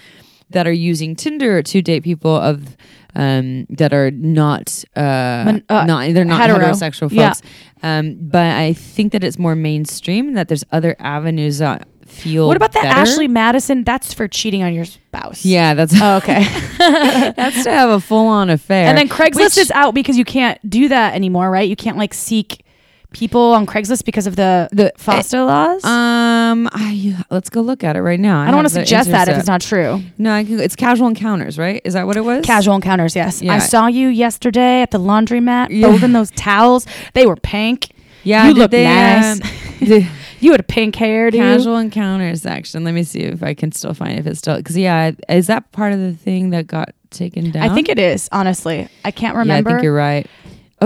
that 0.50 0.67
are 0.67 0.73
using 0.73 1.17
tinder 1.17 1.62
to 1.62 1.83
date 1.83 2.03
people 2.05 2.35
of 2.37 2.76
um 3.15 3.67
that 3.71 3.93
are 3.93 4.11
not 4.11 4.85
uh, 4.95 5.43
Mon- 5.47 5.65
uh, 5.69 5.85
not 5.87 6.12
they're 6.12 6.25
not 6.25 6.41
hetero. 6.41 6.59
heterosexual 6.59 7.11
Yeah. 7.11 7.29
folks 7.33 7.43
um 7.83 8.17
but 8.21 8.45
i 8.57 8.73
think 8.75 9.12
that 9.12 9.25
it's 9.25 9.38
more 9.38 9.57
mainstream 9.57 10.35
that 10.35 10.49
there's 10.49 10.65
other 10.73 10.97
avenues 10.99 11.59
that 11.59 11.88
feel 12.07 12.47
What 12.47 12.57
about 12.57 12.73
that 12.73 12.85
better. 12.85 13.00
Ashley 13.00 13.26
Madison? 13.26 13.83
That's 13.83 14.15
for 14.15 14.29
cheating 14.29 14.62
on 14.62 14.73
your 14.73 14.85
spouse. 14.85 15.45
yeah 15.45 15.75
that's 15.75 15.93
Oh, 16.00 16.19
okay. 16.19 16.45
that's 16.79 17.65
to 17.65 17.71
have 17.71 17.91
a 17.91 18.00
full-on 18.00 18.49
affair 18.50 18.87
and 18.87 18.97
then 18.97 19.09
Craigslist 19.09 19.35
Which- 19.57 19.59
is 19.59 19.71
out 19.73 19.93
because 19.95 20.17
you 20.17 20.25
can't 20.25 20.59
do 20.71 20.88
that 20.88 21.15
anymore, 21.15 21.50
right? 21.50 21.69
You 21.69 21.75
can't 21.76 21.97
like 21.99 22.15
seek 22.15 22.65
people 23.13 23.53
on 23.55 23.67
Craigslist 23.67 24.05
because 24.05 24.27
of 24.27 24.37
the 24.37 24.69
The- 24.73 24.93
FOSTA 24.99 25.47
laws. 25.47 25.85
Um, 25.85 26.69
I, 26.73 27.17
let's 27.31 27.49
go 27.51 27.61
look 27.61 27.83
at 27.85 27.97
it 27.97 28.03
right 28.03 28.21
now. 28.21 28.41
I 28.43 28.47
don't 28.47 28.57
want 28.57 28.69
to 28.69 28.75
suggest 28.75 29.11
that 29.11 29.29
if 29.29 29.37
it's 29.39 29.47
not 29.47 29.61
true. 29.61 30.03
No, 30.19 30.33
I 30.33 30.45
can, 30.45 30.61
it's 30.61 30.77
casual 30.77 31.09
encounters, 31.09 31.59
right? 31.59 31.81
Is 31.85 31.95
that 31.95 32.07
what 32.07 32.17
it 32.17 32.23
was? 32.23 32.45
Casual 32.45 32.75
encounters, 32.75 33.17
yes. 33.17 33.41
Yeah. 33.41 33.55
I 33.55 33.59
saw 33.59 33.87
you 33.87 34.09
yesterday 34.09 34.83
at 34.83 34.91
the 34.91 34.99
laundromat 34.99 35.69
Yeah. 35.71 35.89
folding 35.91 36.13
those 36.13 36.31
towels. 36.33 36.87
They 37.15 37.27
were 37.27 37.37
pink. 37.37 37.89
Yeah, 38.25 38.49
You 38.49 38.55
look 38.55 38.71
they, 38.71 38.85
nice. 38.85 39.41
um, 40.05 40.09
You 40.41 40.51
had 40.51 40.61
a 40.61 40.65
pink 40.65 40.95
hair, 40.97 41.31
dude. 41.31 41.41
casual 41.41 41.79
encounters 41.79 42.43
section. 42.43 42.85
Let 42.85 42.93
me 42.93 43.05
see 43.05 43.21
if 43.21 43.43
I 43.43 43.55
can 43.55 43.73
still 43.73 43.95
find 43.95 44.19
if 44.19 44.27
it's 44.27 44.39
still 44.41 44.59
because 44.59 44.77
yeah, 44.77 45.13
is 45.31 45.47
that 45.47 45.73
part 45.73 45.95
of 45.95 45.99
the 45.99 46.13
thing 46.13 46.51
that 46.51 46.67
got 46.67 46.91
taken 47.11 47.51
down? 47.53 47.63
I 47.71 47.75
think 47.75 47.89
it 47.89 47.99
is, 47.99 48.29
honestly. 48.31 48.87
I 49.05 49.13
can't 49.13 49.35
Yeah, 49.47 49.55
I 49.57 49.63
think 49.63 49.83
you're 49.83 49.95
right. 49.95 50.27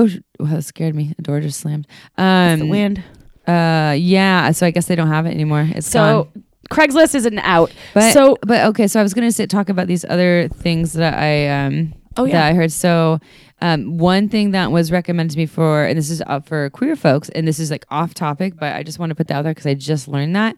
Oh, 0.01 0.45
wow, 0.45 0.55
that 0.55 0.63
scared 0.63 0.95
me. 0.95 1.15
A 1.19 1.23
door 1.23 1.41
just 1.41 1.61
slammed. 1.61 1.87
Um, 2.17 2.61
the 2.61 2.67
wind. 2.67 3.03
Uh, 3.47 3.95
yeah. 3.99 4.51
So 4.53 4.67
I 4.67 4.71
guess 4.71 4.87
they 4.87 4.95
don't 4.97 5.09
have 5.09 5.27
it 5.27 5.31
anymore. 5.31 5.67
It's 5.75 5.87
So 5.89 6.25
gone. 6.35 6.45
Craigslist 6.71 7.15
is 7.17 7.27
an 7.27 7.39
out. 7.41 7.73
But 7.95 8.13
so 8.13 8.39
but 8.43 8.65
okay, 8.69 8.87
so 8.87 9.01
I 9.01 9.03
was 9.03 9.13
gonna 9.13 9.33
sit 9.33 9.51
talk 9.51 9.69
about 9.69 9.89
these 9.89 10.05
other 10.05 10.47
things 10.49 10.93
that 10.93 11.15
I 11.19 11.49
um 11.49 11.95
Oh, 12.17 12.25
yeah. 12.25 12.33
that 12.33 12.47
I 12.49 12.55
heard. 12.55 12.71
So 12.71 13.19
um 13.61 13.99
one 13.99 14.29
thing 14.29 14.53
that 14.53 14.71
was 14.71 14.93
recommended 14.93 15.33
to 15.33 15.39
me 15.39 15.47
for 15.47 15.85
and 15.85 15.99
this 15.99 16.11
is 16.11 16.23
up 16.27 16.47
for 16.47 16.71
queer 16.71 16.95
folks 16.95 17.29
and 17.31 17.47
this 17.49 17.59
is 17.59 17.73
like 17.73 17.85
off 17.91 18.15
topic, 18.15 18.55
but 18.57 18.77
I 18.77 18.85
just 18.85 19.01
want 19.01 19.11
to 19.11 19.17
put 19.17 19.27
that 19.29 19.39
out 19.39 19.43
there 19.43 19.53
because 19.53 19.67
I 19.67 19.75
just 19.75 20.07
learned 20.07 20.37
that 20.37 20.55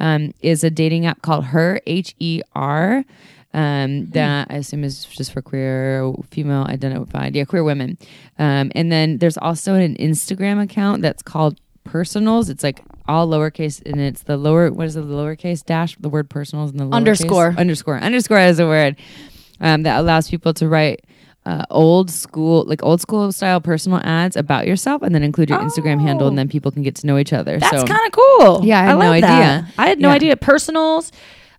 um 0.00 0.34
is 0.42 0.64
a 0.64 0.70
dating 0.70 1.06
app 1.06 1.22
called 1.22 1.46
Her 1.46 1.80
H 1.86 2.14
E 2.18 2.42
R. 2.54 3.04
Um, 3.54 4.06
that 4.10 4.48
I 4.50 4.56
assume 4.56 4.82
is 4.82 5.04
just 5.04 5.32
for 5.32 5.40
queer 5.40 6.12
female 6.30 6.64
identified, 6.68 7.36
yeah, 7.36 7.44
queer 7.44 7.62
women. 7.62 7.96
Um, 8.38 8.72
and 8.74 8.90
then 8.90 9.18
there's 9.18 9.38
also 9.38 9.74
an 9.74 9.94
Instagram 9.96 10.60
account 10.60 11.02
that's 11.02 11.22
called 11.22 11.60
personals. 11.84 12.50
It's 12.50 12.64
like 12.64 12.82
all 13.06 13.28
lowercase, 13.28 13.80
and 13.86 14.00
it's 14.00 14.24
the 14.24 14.36
lower. 14.36 14.72
What 14.72 14.86
is 14.88 14.96
it? 14.96 15.02
The 15.02 15.14
lowercase 15.14 15.64
dash. 15.64 15.96
The 16.00 16.08
word 16.08 16.28
personals 16.28 16.72
and 16.72 16.80
the 16.80 16.84
lowercase- 16.84 16.94
Underscore. 16.94 17.54
Underscore. 17.56 17.98
Underscore 17.98 18.40
is 18.40 18.58
a 18.58 18.66
word 18.66 18.96
um, 19.60 19.84
that 19.84 20.00
allows 20.00 20.28
people 20.28 20.52
to 20.54 20.68
write. 20.68 21.04
Uh, 21.46 21.62
old 21.68 22.10
school, 22.10 22.64
like 22.64 22.82
old 22.82 23.02
school 23.02 23.30
style 23.30 23.60
personal 23.60 24.00
ads 24.02 24.34
about 24.34 24.66
yourself, 24.66 25.02
and 25.02 25.14
then 25.14 25.22
include 25.22 25.50
your 25.50 25.58
Instagram 25.58 26.00
handle, 26.00 26.26
and 26.26 26.38
then 26.38 26.48
people 26.48 26.70
can 26.72 26.82
get 26.82 26.94
to 26.94 27.06
know 27.06 27.18
each 27.18 27.34
other. 27.34 27.58
That's 27.58 27.82
so, 27.82 27.86
kind 27.86 28.00
of 28.06 28.12
cool. 28.12 28.64
Yeah, 28.64 28.80
I 28.80 28.84
had 28.84 28.92
no 28.94 28.98
love 28.98 29.20
that. 29.20 29.24
idea. 29.60 29.72
I 29.76 29.86
had 29.88 30.00
no 30.00 30.08
Yeah. 30.08 30.14
idea. 30.14 30.36
Personals. 30.38 31.12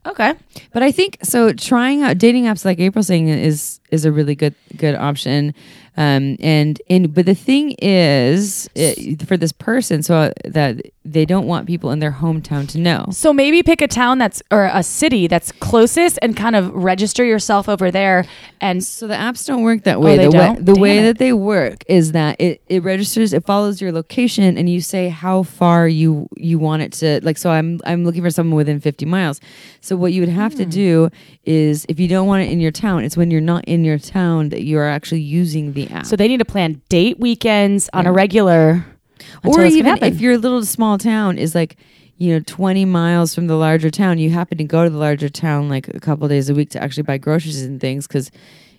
Okay. 0.06 0.34
But 0.72 0.84
I 0.84 0.92
think 0.92 1.18
so. 1.24 1.52
Trying 1.54 2.04
out 2.04 2.18
dating 2.18 2.44
apps 2.46 2.64
like 2.64 2.80
April 2.80 3.04
saying 3.04 3.28
is 3.28 3.80
is 3.92 4.06
a 4.06 4.12
really 4.12 4.36
good 4.36 4.56
good 4.78 4.96
option. 4.96 5.54
Um, 5.98 6.38
and 6.40 6.82
and 6.90 7.14
but 7.14 7.26
the 7.26 7.36
thing 7.36 7.72
is, 7.80 8.70
it, 8.76 9.28
for 9.28 9.38
this 9.38 9.52
person, 9.52 10.04
so 10.04 10.32
that 10.44 10.82
they 11.06 11.24
don't 11.26 11.46
want 11.46 11.68
people 11.68 11.92
in 11.92 12.00
their 12.00 12.12
hometown 12.12 12.68
to 12.70 12.80
know. 12.80 13.06
So 13.12 13.32
maybe 13.32 13.62
pick 13.64 13.82
a 13.82 13.88
town 13.88 14.18
that's 14.18 14.42
or 14.52 14.66
a 14.74 14.82
city 14.82 15.28
that's 15.28 15.52
closest 15.54 16.18
and 16.22 16.36
kind 16.36 16.56
of 16.56 16.74
register 16.74 17.24
yourself 17.24 17.70
over 17.70 17.92
there 17.92 18.26
and 18.60 18.84
So 18.84 19.06
the 19.08 19.14
apps 19.14 19.46
don't 19.46 19.62
work 19.64 19.84
that 19.84 20.02
way. 20.02 20.18
Oh, 20.26 20.30
the 20.32 20.38
way 20.38 20.56
the 20.60 20.74
Damn 20.74 20.82
way 20.82 20.98
it. 21.00 21.04
that 21.04 21.18
they 21.20 21.32
work 21.34 21.84
is 21.88 22.14
that 22.14 22.42
it, 22.42 22.62
it 22.68 22.84
registers, 22.84 23.34
it 23.34 23.46
follows 23.46 23.80
your 23.80 23.92
location, 23.92 24.58
and 24.58 24.68
you 24.68 24.82
say 24.82 25.10
how 25.10 25.44
far 25.44 25.88
you 25.88 26.28
you 26.38 26.58
want 26.58 26.82
it 26.82 26.92
to. 26.94 27.20
Like, 27.24 27.38
so 27.38 27.52
I'm 27.52 27.80
I'm 27.86 28.04
looking 28.04 28.24
for 28.24 28.32
someone 28.32 28.56
within 28.56 28.80
50 28.80 29.06
miles. 29.06 29.40
So 29.82 29.96
what 29.96 30.12
you 30.14 30.22
would 30.22 30.30
have 30.30 30.54
Hmm. 30.54 30.60
to 30.60 30.66
do 30.66 31.10
is, 31.46 31.86
if 31.90 32.00
you 32.00 32.08
don't 32.08 32.26
want 32.28 32.44
it 32.44 32.50
in 32.52 32.60
your 32.60 32.72
town, 32.72 33.04
it's 33.04 33.16
when 33.18 33.30
you're 33.30 33.42
not 33.42 33.64
in 33.66 33.84
your 33.86 34.00
town 34.00 34.50
that 34.50 34.64
you 34.64 34.80
are 34.80 34.88
actually 34.88 35.22
using 35.22 35.74
the 35.74 35.88
app. 35.90 36.06
so 36.06 36.16
they 36.16 36.28
need 36.28 36.38
to 36.40 36.46
plan 36.46 36.82
date 36.90 37.20
weekends 37.20 37.90
on 37.94 38.08
a 38.08 38.12
regular 38.12 38.86
until 39.44 39.62
or 39.62 39.66
even 39.66 39.98
if 40.04 40.20
your 40.22 40.38
little 40.38 40.64
small 40.66 40.98
town 40.98 41.38
is 41.38 41.54
like 41.56 41.76
you 42.18 42.34
know 42.34 42.40
20 42.46 42.86
miles 42.86 43.36
from 43.36 43.48
the 43.48 43.56
larger 43.56 43.90
town 43.90 44.18
you 44.18 44.30
happen 44.30 44.58
to 44.58 44.64
go 44.64 44.84
to 44.84 44.90
the 44.90 44.98
larger 44.98 45.28
town 45.30 45.68
like 45.70 45.88
a 45.90 46.00
couple 46.00 46.28
days 46.28 46.50
a 46.50 46.54
week 46.56 46.70
to 46.70 46.82
actually 46.82 47.04
buy 47.04 47.18
groceries 47.18 47.62
and 47.64 47.82
things 47.82 48.08
because 48.08 48.32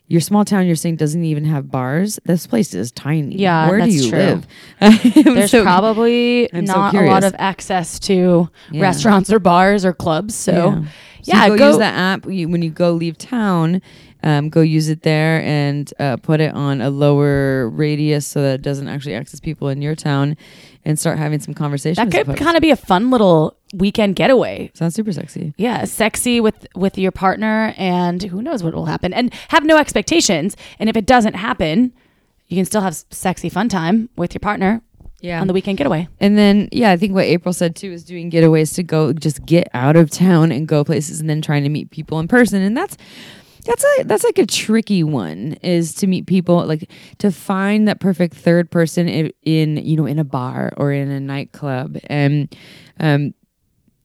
your 0.08 0.20
small 0.20 0.44
town 0.44 0.66
you're 0.66 0.76
saying 0.76 0.96
doesn't 0.96 1.24
even 1.24 1.44
have 1.44 1.70
bars 1.70 2.18
this 2.24 2.46
place 2.46 2.72
is 2.74 2.92
tiny 2.92 3.36
Yeah, 3.36 3.68
where 3.68 3.80
do 3.80 3.90
you 3.90 4.08
true. 4.08 4.18
live 4.18 4.46
There's 5.24 5.50
so- 5.50 5.62
probably 5.64 6.48
I'm 6.54 6.66
so 6.66 6.74
not 6.74 6.94
a 6.94 7.02
lot 7.02 7.24
of 7.24 7.34
access 7.38 7.98
to 8.00 8.48
Yeah. 8.70 8.82
restaurants 8.82 9.32
or 9.32 9.38
bars 9.40 9.84
or 9.84 9.92
clubs. 9.92 10.34
So 10.34 10.52
yeah, 10.52 10.84
yeah, 11.24 11.42
So 11.44 11.48
go, 11.50 11.56
go- 11.58 11.68
use 11.70 11.78
that 11.78 11.94
app 11.94 12.26
you, 12.30 12.48
when 12.48 12.62
you 12.62 12.70
go 12.70 12.92
leave 12.92 13.18
town 13.18 13.82
um, 14.26 14.48
go 14.48 14.60
use 14.60 14.88
it 14.88 15.02
there 15.02 15.40
and 15.42 15.94
uh, 16.00 16.16
put 16.16 16.40
it 16.40 16.52
on 16.52 16.80
a 16.80 16.90
lower 16.90 17.70
radius 17.70 18.26
so 18.26 18.42
that 18.42 18.54
it 18.54 18.62
doesn't 18.62 18.88
actually 18.88 19.14
access 19.14 19.38
people 19.38 19.68
in 19.68 19.80
your 19.80 19.94
town 19.94 20.36
and 20.84 20.98
start 20.98 21.16
having 21.16 21.38
some 21.38 21.54
conversations 21.54 22.10
that 22.10 22.26
could 22.26 22.36
kind 22.36 22.56
of 22.56 22.60
be 22.60 22.70
a 22.70 22.76
fun 22.76 23.10
little 23.10 23.56
weekend 23.72 24.16
getaway. 24.16 24.68
sounds 24.74 24.96
super 24.96 25.12
sexy 25.12 25.54
Yeah, 25.56 25.84
sexy 25.84 26.40
with 26.40 26.66
with 26.74 26.98
your 26.98 27.12
partner, 27.12 27.72
and 27.76 28.20
who 28.20 28.42
knows 28.42 28.64
what 28.64 28.74
will 28.74 28.86
happen, 28.86 29.12
and 29.14 29.32
have 29.48 29.64
no 29.64 29.76
expectations. 29.76 30.56
And 30.80 30.90
if 30.90 30.96
it 30.96 31.06
doesn't 31.06 31.34
happen, 31.34 31.92
you 32.48 32.56
can 32.56 32.64
still 32.64 32.80
have 32.80 32.96
sexy 33.12 33.48
fun 33.48 33.68
time 33.68 34.08
with 34.16 34.34
your 34.34 34.40
partner 34.40 34.82
yeah 35.20 35.40
on 35.40 35.46
the 35.46 35.52
weekend 35.52 35.78
getaway. 35.78 36.08
And 36.18 36.36
then, 36.36 36.68
yeah, 36.72 36.90
I 36.90 36.96
think 36.96 37.14
what 37.14 37.26
April 37.26 37.52
said 37.52 37.76
too 37.76 37.92
is 37.92 38.02
doing 38.02 38.28
getaways 38.28 38.74
to 38.74 38.82
go 38.82 39.12
just 39.12 39.46
get 39.46 39.68
out 39.72 39.94
of 39.94 40.10
town 40.10 40.50
and 40.50 40.66
go 40.66 40.82
places, 40.82 41.20
and 41.20 41.30
then 41.30 41.42
trying 41.42 41.62
to 41.62 41.68
meet 41.68 41.92
people 41.92 42.18
in 42.18 42.26
person. 42.26 42.60
And 42.60 42.76
that's 42.76 42.96
that's 43.66 43.84
a 43.84 44.04
that's 44.04 44.24
like 44.24 44.38
a 44.38 44.46
tricky 44.46 45.02
one 45.02 45.54
is 45.62 45.94
to 45.96 46.06
meet 46.06 46.26
people 46.26 46.64
like 46.66 46.90
to 47.18 47.30
find 47.30 47.88
that 47.88 48.00
perfect 48.00 48.34
third 48.34 48.70
person 48.70 49.08
in, 49.08 49.32
in 49.42 49.76
you 49.76 49.96
know 49.96 50.06
in 50.06 50.18
a 50.18 50.24
bar 50.24 50.72
or 50.76 50.92
in 50.92 51.10
a 51.10 51.20
nightclub. 51.20 51.98
And 52.06 52.54
um 53.00 53.34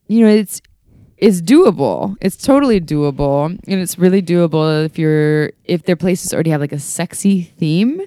you 0.07 0.25
know 0.25 0.31
it's 0.31 0.61
it's 1.21 1.41
doable 1.41 2.15
it's 2.19 2.35
totally 2.35 2.81
doable 2.81 3.45
and 3.45 3.79
it's 3.79 3.97
really 3.97 4.21
doable 4.21 4.83
if 4.85 4.97
you're 4.97 5.51
if 5.65 5.83
their 5.83 5.95
places 5.95 6.33
already 6.33 6.49
have 6.49 6.59
like 6.59 6.71
a 6.73 6.79
sexy 6.79 7.43
theme 7.43 8.01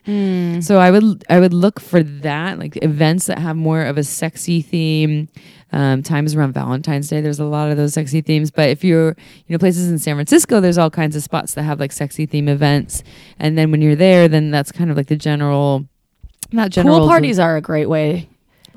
so 0.60 0.78
I 0.78 0.90
would 0.90 1.24
I 1.30 1.40
would 1.40 1.54
look 1.54 1.80
for 1.80 2.02
that, 2.02 2.58
like 2.58 2.76
events 2.82 3.26
that 3.26 3.38
have 3.38 3.56
more 3.56 3.82
of 3.82 3.96
a 3.98 4.04
sexy 4.04 4.60
theme. 4.62 5.28
Um, 5.72 6.04
times 6.04 6.36
around 6.36 6.52
Valentine's 6.52 7.08
Day, 7.08 7.20
there's 7.20 7.40
a 7.40 7.44
lot 7.44 7.68
of 7.68 7.76
those 7.76 7.94
sexy 7.94 8.20
themes. 8.20 8.52
But 8.52 8.68
if 8.68 8.84
you're, 8.84 9.08
you 9.08 9.52
know, 9.52 9.58
places 9.58 9.90
in 9.90 9.98
San 9.98 10.14
Francisco, 10.14 10.60
there's 10.60 10.78
all 10.78 10.90
kinds 10.90 11.16
of 11.16 11.22
spots 11.24 11.54
that 11.54 11.64
have 11.64 11.80
like 11.80 11.90
sexy 11.90 12.26
theme 12.26 12.48
events. 12.48 13.02
And 13.40 13.58
then 13.58 13.72
when 13.72 13.82
you're 13.82 13.96
there, 13.96 14.28
then 14.28 14.52
that's 14.52 14.70
kind 14.70 14.88
of 14.88 14.96
like 14.96 15.08
the 15.08 15.16
general, 15.16 15.88
not 16.52 16.70
general 16.70 17.00
Pool 17.00 17.08
parties 17.08 17.40
are 17.40 17.56
a 17.56 17.60
great 17.60 17.88
way. 17.88 18.28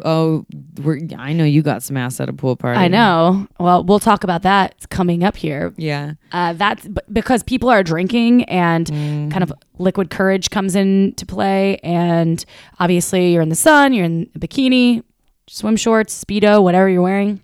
Oh, 0.06 0.46
we're, 0.84 1.00
I 1.18 1.34
know 1.34 1.44
you 1.44 1.62
got 1.62 1.84
some 1.84 1.98
ass 1.98 2.20
at 2.20 2.30
a 2.30 2.34
pool 2.34 2.56
party. 2.56 2.80
I 2.80 2.88
know. 2.88 3.48
Well, 3.60 3.84
we'll 3.84 4.00
talk 4.00 4.24
about 4.24 4.44
that 4.44 4.90
coming 4.90 5.24
up 5.24 5.36
here. 5.36 5.74
Yeah. 5.78 6.14
Uh, 6.32 6.54
that's 6.54 6.88
b- 6.88 7.02
because 7.12 7.44
people 7.44 7.70
are 7.70 7.84
drinking 7.84 8.44
and 8.46 8.88
kind 8.88 9.44
of 9.44 9.52
liquid 9.78 10.10
courage 10.10 10.50
comes 10.50 10.76
into 10.76 11.26
play. 11.26 11.78
And 11.78 12.44
obviously, 12.80 13.34
you're 13.34 13.42
in 13.42 13.50
the 13.50 13.56
sun, 13.56 13.94
you're 13.94 14.06
in 14.06 14.30
a 14.36 14.40
bikini, 14.40 15.04
swim 15.48 15.76
shorts, 15.78 16.24
Speedo, 16.24 16.62
whatever 16.62 16.90
you're 16.90 17.02
wearing. 17.02 17.42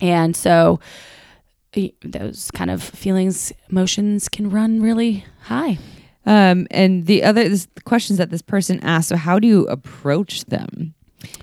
And 0.00 0.36
so 0.36 0.80
those 2.04 2.50
kind 2.50 2.70
of 2.70 2.82
feelings, 2.82 3.52
emotions 3.70 4.28
can 4.28 4.50
run 4.50 4.82
really 4.82 5.24
high. 5.44 5.78
Um, 6.26 6.66
and 6.70 7.06
the 7.06 7.24
other 7.24 7.48
this, 7.48 7.66
the 7.74 7.80
questions 7.80 8.18
that 8.18 8.30
this 8.30 8.42
person 8.42 8.78
asked, 8.82 9.08
so 9.08 9.16
how 9.16 9.38
do 9.38 9.48
you 9.48 9.66
approach 9.66 10.44
them? 10.44 10.94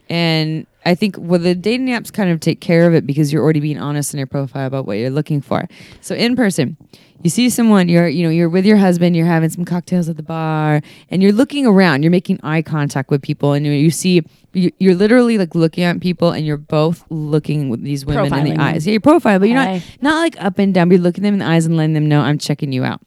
And 0.09 0.65
I 0.85 0.95
think 0.95 1.15
well, 1.19 1.39
the 1.39 1.55
dating 1.55 1.87
apps 1.87 2.11
kind 2.11 2.29
of 2.31 2.39
take 2.39 2.61
care 2.61 2.87
of 2.87 2.93
it 2.93 3.05
because 3.05 3.31
you're 3.31 3.43
already 3.43 3.59
being 3.59 3.79
honest 3.79 4.13
in 4.13 4.17
your 4.17 4.27
profile 4.27 4.65
about 4.67 4.85
what 4.85 4.93
you're 4.97 5.09
looking 5.09 5.41
for. 5.41 5.67
So 6.01 6.15
in 6.15 6.35
person, 6.35 6.77
you 7.21 7.29
see 7.29 7.49
someone, 7.49 7.89
you're 7.89 8.07
you 8.07 8.23
know 8.23 8.29
you're 8.29 8.49
with 8.49 8.65
your 8.65 8.77
husband, 8.77 9.15
you're 9.15 9.25
having 9.25 9.49
some 9.49 9.65
cocktails 9.65 10.07
at 10.09 10.15
the 10.17 10.23
bar, 10.23 10.81
and 11.09 11.21
you're 11.21 11.33
looking 11.33 11.65
around, 11.67 12.01
you're 12.03 12.11
making 12.11 12.39
eye 12.43 12.61
contact 12.61 13.09
with 13.11 13.21
people, 13.21 13.53
and 13.53 13.65
you, 13.65 13.73
you 13.73 13.91
see 13.91 14.21
you- 14.53 14.71
you're 14.79 14.95
literally 14.95 15.37
like 15.37 15.53
looking 15.53 15.83
at 15.83 15.99
people, 15.99 16.31
and 16.31 16.45
you're 16.45 16.57
both 16.57 17.03
looking 17.09 17.69
with 17.69 17.83
these 17.83 18.05
women 18.05 18.25
in 18.25 18.31
Profiling 18.31 18.43
the 18.45 18.49
them. 18.51 18.61
eyes. 18.61 18.87
Yeah, 18.87 18.91
your 18.93 19.01
profile, 19.01 19.37
but 19.37 19.49
you're 19.49 19.57
not 19.57 19.81
not 20.01 20.15
like 20.15 20.41
up 20.43 20.57
and 20.59 20.73
down. 20.73 20.87
But 20.89 20.95
you're 20.95 21.03
looking 21.03 21.23
them 21.23 21.33
in 21.33 21.39
the 21.39 21.45
eyes 21.45 21.65
and 21.65 21.75
letting 21.77 21.93
them 21.93 22.07
know 22.07 22.21
I'm 22.21 22.37
checking 22.37 22.71
you 22.71 22.83
out. 22.85 23.01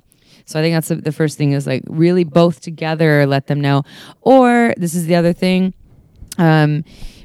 So 0.45 0.59
I 0.61 0.63
think 0.63 0.75
that's 0.75 0.89
the, 0.89 0.97
the 0.97 1.13
first 1.13 1.39
thing 1.39 1.53
is 1.53 1.67
like 1.67 1.83
really 1.87 2.25
both 2.25 2.61
together 2.61 3.25
let 3.27 3.47
them 3.47 3.61
know. 3.61 3.83
Or 4.21 4.75
this 4.77 4.95
is 4.95 5.07
the 5.07 5.15
other 5.15 5.33
thing. 5.33 5.73
Um, 6.39 6.85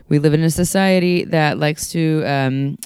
we 0.09 0.19
live 0.19 0.33
in 0.33 0.41
a 0.41 0.49
society 0.49 1.25
that 1.25 1.57
likes 1.57 1.89
to 1.91 2.23
um, 2.25 2.77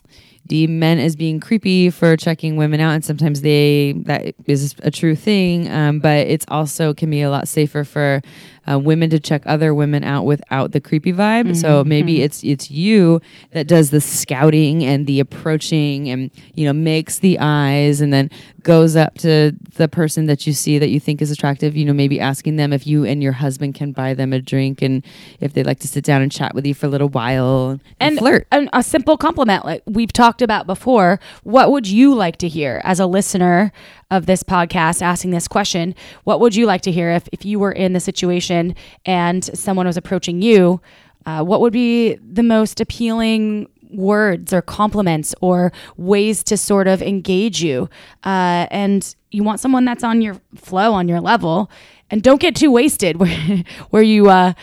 deem 0.47 0.79
men 0.79 0.99
as 0.99 1.15
being 1.15 1.39
creepy 1.39 1.89
for 1.89 2.17
checking 2.17 2.57
women 2.57 2.79
out, 2.79 2.91
and 2.91 3.05
sometimes 3.05 3.41
they 3.41 3.93
that 4.05 4.33
is 4.47 4.75
a 4.83 4.91
true 4.91 5.15
thing. 5.15 5.69
Um, 5.69 5.99
but 5.99 6.27
it's 6.27 6.45
also 6.47 6.93
can 6.93 7.09
be 7.09 7.21
a 7.21 7.29
lot 7.29 7.47
safer 7.47 7.83
for 7.83 8.21
uh, 8.69 8.77
women 8.77 9.09
to 9.09 9.19
check 9.19 9.41
other 9.45 9.73
women 9.73 10.03
out 10.03 10.25
without 10.25 10.71
the 10.71 10.79
creepy 10.79 11.11
vibe. 11.11 11.55
So 11.55 11.83
maybe 11.83 12.21
it's 12.21 12.43
it's 12.43 12.69
you 12.69 13.21
that 13.51 13.67
does 13.67 13.89
the 13.89 14.01
scouting 14.01 14.83
and 14.83 15.07
the 15.07 15.19
approaching, 15.19 16.09
and 16.09 16.29
you 16.53 16.65
know 16.65 16.73
makes 16.73 17.19
the 17.19 17.39
eyes, 17.39 18.01
and 18.01 18.13
then 18.13 18.29
goes 18.63 18.95
up 18.95 19.15
to 19.15 19.51
the 19.75 19.87
person 19.87 20.27
that 20.27 20.45
you 20.45 20.53
see 20.53 20.77
that 20.77 20.89
you 20.89 20.99
think 20.99 21.21
is 21.21 21.31
attractive. 21.31 21.75
You 21.75 21.85
know, 21.85 21.93
maybe 21.93 22.19
asking 22.19 22.57
them 22.57 22.71
if 22.71 22.85
you 22.85 23.03
and 23.03 23.23
your 23.23 23.31
husband 23.31 23.73
can 23.75 23.91
buy 23.91 24.13
them 24.13 24.31
a 24.33 24.39
drink, 24.39 24.81
and 24.81 25.03
if 25.39 25.53
they'd 25.53 25.65
like 25.65 25.79
to 25.79 25.87
sit 25.87 26.03
down 26.03 26.21
and 26.21 26.31
chat 26.31 26.53
with 26.53 26.65
you 26.65 26.75
for 26.75 26.85
a 26.85 26.89
little 26.89 27.09
while 27.09 27.69
and, 27.71 27.81
and 27.99 28.19
flirt. 28.19 28.47
And 28.51 28.69
a 28.73 28.83
simple 28.83 29.17
compliment, 29.17 29.65
like 29.65 29.81
we've 29.85 30.13
talked 30.13 30.41
about 30.41 30.67
before. 30.67 31.19
What 31.43 31.71
would 31.71 31.87
you 31.87 32.13
like 32.13 32.37
to 32.37 32.47
hear 32.47 32.81
as 32.83 32.99
a 32.99 33.05
listener 33.07 33.71
of 34.11 34.27
this 34.27 34.43
podcast 34.43 35.01
asking 35.01 35.31
this 35.31 35.47
question? 35.47 35.95
What 36.25 36.39
would 36.41 36.55
you 36.55 36.67
like 36.67 36.81
to 36.81 36.91
hear 36.91 37.09
if, 37.09 37.27
if 37.31 37.45
you 37.45 37.57
were 37.57 37.71
in 37.71 37.93
the 37.93 37.99
situation 37.99 38.75
and 39.05 39.43
someone 39.43 39.87
was 39.87 39.97
approaching 39.97 40.41
you? 40.41 40.81
Uh, 41.25 41.43
what 41.43 41.61
would 41.61 41.73
be 41.73 42.15
the 42.15 42.43
most 42.43 42.79
appealing 42.79 43.67
words 43.89 44.53
or 44.53 44.61
compliments 44.61 45.33
or 45.41 45.71
ways 45.97 46.43
to 46.43 46.57
sort 46.57 46.87
of 46.87 47.01
engage 47.01 47.63
you? 47.63 47.89
Uh, 48.23 48.67
and 48.69 49.15
you 49.31 49.43
want 49.43 49.59
someone 49.59 49.85
that's 49.85 50.03
on 50.03 50.21
your 50.21 50.35
flow, 50.55 50.93
on 50.93 51.07
your 51.07 51.21
level, 51.21 51.71
and 52.09 52.21
don't 52.21 52.41
get 52.41 52.55
too 52.55 52.71
wasted 52.71 53.15
where, 53.19 53.63
where 53.91 54.03
you, 54.03 54.29
uh, 54.29 54.53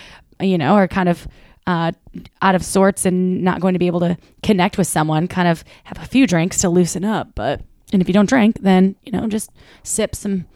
you 0.41 0.59
know, 0.59 0.75
are 0.75 0.87
kind 0.87 1.09
of 1.09 1.27
uh, 1.67 1.93
out 2.43 2.55
of 2.55 2.65
sorts 2.65 3.07
and 3.07 3.43
not 3.43 3.61
going 3.61 3.75
to 3.75 3.79
be 3.79 3.87
able 3.87 4.01
to 4.01 4.17
connect 4.43 4.79
with 4.79 4.87
someone, 4.87 5.27
kind 5.27 5.49
of 5.49 5.65
have 5.85 5.99
a 6.03 6.07
few 6.07 6.27
drinks 6.27 6.61
to 6.63 6.69
loosen 6.69 7.05
up. 7.05 7.31
But, 7.35 7.63
and 7.93 8.03
if 8.03 8.09
you 8.09 8.15
don't 8.15 8.29
drink, 8.29 8.61
then, 8.61 8.97
you 9.03 9.13
know, 9.13 9.27
just 9.29 9.51
sip 9.83 10.15
some 10.15 10.47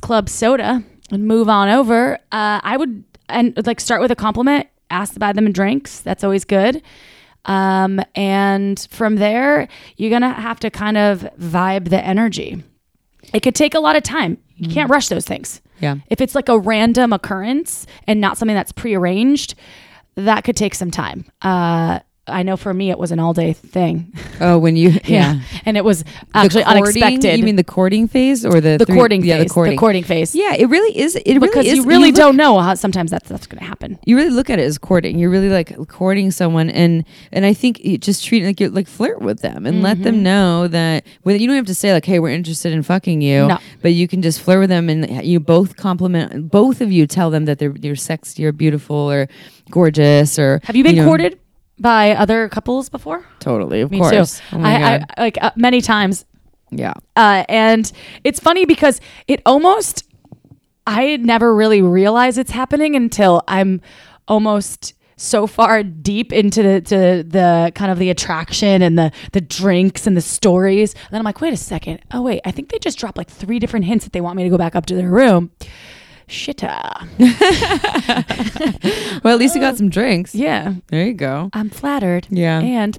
club 0.00 0.28
soda 0.28 0.82
and 1.10 1.26
move 1.26 1.48
on 1.48 1.68
over. 1.68 2.14
Uh, 2.32 2.60
I 2.62 2.76
would, 2.76 3.04
and 3.28 3.66
like 3.66 3.80
start 3.80 4.00
with 4.00 4.10
a 4.10 4.16
compliment, 4.16 4.66
ask 4.90 5.14
to 5.14 5.20
buy 5.20 5.32
them 5.32 5.50
drinks. 5.52 6.00
That's 6.00 6.24
always 6.24 6.44
good. 6.44 6.82
Um, 7.44 8.00
and 8.14 8.86
from 8.90 9.16
there, 9.16 9.68
you're 9.96 10.10
going 10.10 10.22
to 10.22 10.28
have 10.28 10.60
to 10.60 10.70
kind 10.70 10.96
of 10.96 11.28
vibe 11.38 11.88
the 11.88 12.02
energy. 12.02 12.62
It 13.34 13.40
could 13.40 13.54
take 13.54 13.74
a 13.74 13.80
lot 13.80 13.96
of 13.96 14.02
time. 14.02 14.38
You 14.56 14.68
can't 14.68 14.88
rush 14.88 15.08
those 15.08 15.24
things. 15.24 15.60
Yeah. 15.80 15.96
If 16.08 16.20
it's 16.20 16.36
like 16.36 16.48
a 16.48 16.56
random 16.56 17.12
occurrence 17.12 17.84
and 18.06 18.20
not 18.20 18.38
something 18.38 18.54
that's 18.54 18.70
prearranged, 18.70 19.56
that 20.14 20.44
could 20.44 20.56
take 20.56 20.76
some 20.76 20.92
time. 20.92 21.24
Uh, 21.40 21.98
I 22.28 22.44
know 22.44 22.56
for 22.56 22.72
me 22.72 22.90
it 22.90 22.98
was 23.00 23.10
an 23.10 23.18
all 23.18 23.32
day 23.34 23.52
thing. 23.52 24.12
Oh, 24.40 24.56
when 24.56 24.76
you 24.76 25.00
yeah. 25.04 25.40
and 25.64 25.76
it 25.76 25.84
was 25.84 26.04
actually 26.34 26.62
courting- 26.62 26.82
unexpected. 26.82 27.36
You 27.38 27.44
mean 27.44 27.56
the 27.56 27.64
courting 27.64 28.06
phase 28.06 28.46
or 28.46 28.60
the 28.60 28.76
the 28.78 28.86
three- 28.86 28.94
courting 28.96 29.24
Yeah, 29.24 29.38
phase? 29.38 29.48
the 29.48 29.54
courting. 29.54 29.74
The 29.74 29.80
courting 29.80 30.04
phase. 30.04 30.32
Yeah, 30.32 30.54
it 30.54 30.66
really 30.66 30.96
is. 30.96 31.16
It 31.16 31.40
because 31.40 31.56
really 31.56 31.68
is. 31.70 31.76
you 31.78 31.84
really 31.84 32.06
look- 32.12 32.14
don't 32.14 32.36
know 32.36 32.60
how 32.60 32.74
sometimes 32.74 33.10
that's 33.10 33.28
that's 33.28 33.48
going 33.48 33.58
to 33.58 33.64
happen. 33.66 33.98
you 34.06 34.14
really 34.16 34.30
look 34.30 34.50
at 34.50 34.60
it 34.60 34.62
as 34.62 34.78
courting. 34.78 35.18
You're 35.18 35.30
really 35.30 35.48
like 35.48 35.76
courting 35.88 36.30
someone, 36.30 36.70
and 36.70 37.04
and 37.32 37.44
I 37.44 37.54
think 37.54 37.84
you 37.84 37.98
just 37.98 38.24
treat 38.24 38.44
it 38.44 38.46
like 38.46 38.60
you 38.60 38.68
like 38.68 38.86
flirt 38.86 39.20
with 39.20 39.40
them 39.40 39.66
and 39.66 39.82
let 39.82 39.96
Mm-hmm. 39.96 40.04
them 40.04 40.22
know 40.22 40.68
that. 40.68 41.04
Well, 41.24 41.34
you 41.34 41.48
don't 41.48 41.56
have 41.56 41.66
to 41.66 41.74
say 41.74 41.92
like, 41.92 42.04
"Hey, 42.04 42.20
we're 42.20 42.30
interested 42.30 42.72
in 42.72 42.84
fucking 42.84 43.20
you," 43.20 43.48
No. 43.48 43.58
but 43.82 43.94
you 43.94 44.06
can 44.06 44.22
just 44.22 44.40
flirt 44.40 44.60
with 44.60 44.68
them, 44.70 44.88
and 44.88 45.24
you 45.26 45.40
both 45.40 45.74
compliment. 45.76 46.50
Both 46.52 46.80
of 46.80 46.92
you 46.92 47.08
tell 47.08 47.30
them 47.30 47.46
that 47.46 47.58
they're 47.58 47.74
you're 47.80 47.96
sexy 47.96 48.44
or 48.44 48.52
beautiful 48.52 48.96
or 49.10 49.28
gorgeous 49.70 50.38
or. 50.38 50.60
Have 50.64 50.76
you 50.76 50.84
been 50.84 50.94
know- 50.96 51.04
courted 51.04 51.38
by 51.82 52.12
other 52.12 52.48
couples 52.48 52.88
before? 52.88 53.26
Totally, 53.40 53.82
of 53.82 53.90
Me 53.90 53.98
course. 53.98 54.40
too. 54.40 54.56
Oh 54.56 54.60
I, 54.62 54.94
I 54.94 55.20
like 55.20 55.36
uh, 55.42 55.50
many 55.56 55.80
times 55.80 56.24
yeah. 56.72 56.94
Uh, 57.14 57.44
and 57.48 57.90
it's 58.24 58.40
funny 58.40 58.64
because 58.64 59.00
it 59.28 59.42
almost, 59.46 60.08
I 60.86 61.16
never 61.18 61.54
really 61.54 61.82
realize 61.82 62.38
it's 62.38 62.50
happening 62.50 62.96
until 62.96 63.42
I'm 63.46 63.80
almost 64.26 64.94
so 65.16 65.46
far 65.46 65.82
deep 65.82 66.32
into 66.32 66.62
the, 66.62 66.80
to 66.80 67.22
the 67.22 67.72
kind 67.74 67.92
of 67.92 67.98
the 67.98 68.10
attraction 68.10 68.82
and 68.82 68.98
the, 68.98 69.12
the 69.32 69.40
drinks 69.40 70.06
and 70.06 70.16
the 70.16 70.22
stories. 70.22 70.94
And 70.94 71.08
then 71.12 71.20
I'm 71.20 71.24
like, 71.24 71.40
wait 71.40 71.52
a 71.52 71.58
second. 71.58 72.00
Oh, 72.10 72.22
wait, 72.22 72.40
I 72.44 72.50
think 72.50 72.70
they 72.70 72.78
just 72.78 72.98
dropped 72.98 73.18
like 73.18 73.28
three 73.28 73.58
different 73.58 73.84
hints 73.84 74.04
that 74.04 74.12
they 74.14 74.22
want 74.22 74.36
me 74.36 74.44
to 74.44 74.50
go 74.50 74.58
back 74.58 74.74
up 74.74 74.86
to 74.86 74.94
their 74.96 75.10
room. 75.10 75.50
Shitta. 76.28 77.08
Well, 79.22 79.34
at 79.34 79.38
least 79.38 79.54
you 79.54 79.60
got 79.60 79.76
some 79.76 79.88
drinks. 79.88 80.34
Yeah. 80.34 80.74
There 80.88 81.06
you 81.06 81.14
go. 81.14 81.50
I'm 81.52 81.70
flattered. 81.70 82.26
Yeah. 82.30 82.58
And 82.60 82.98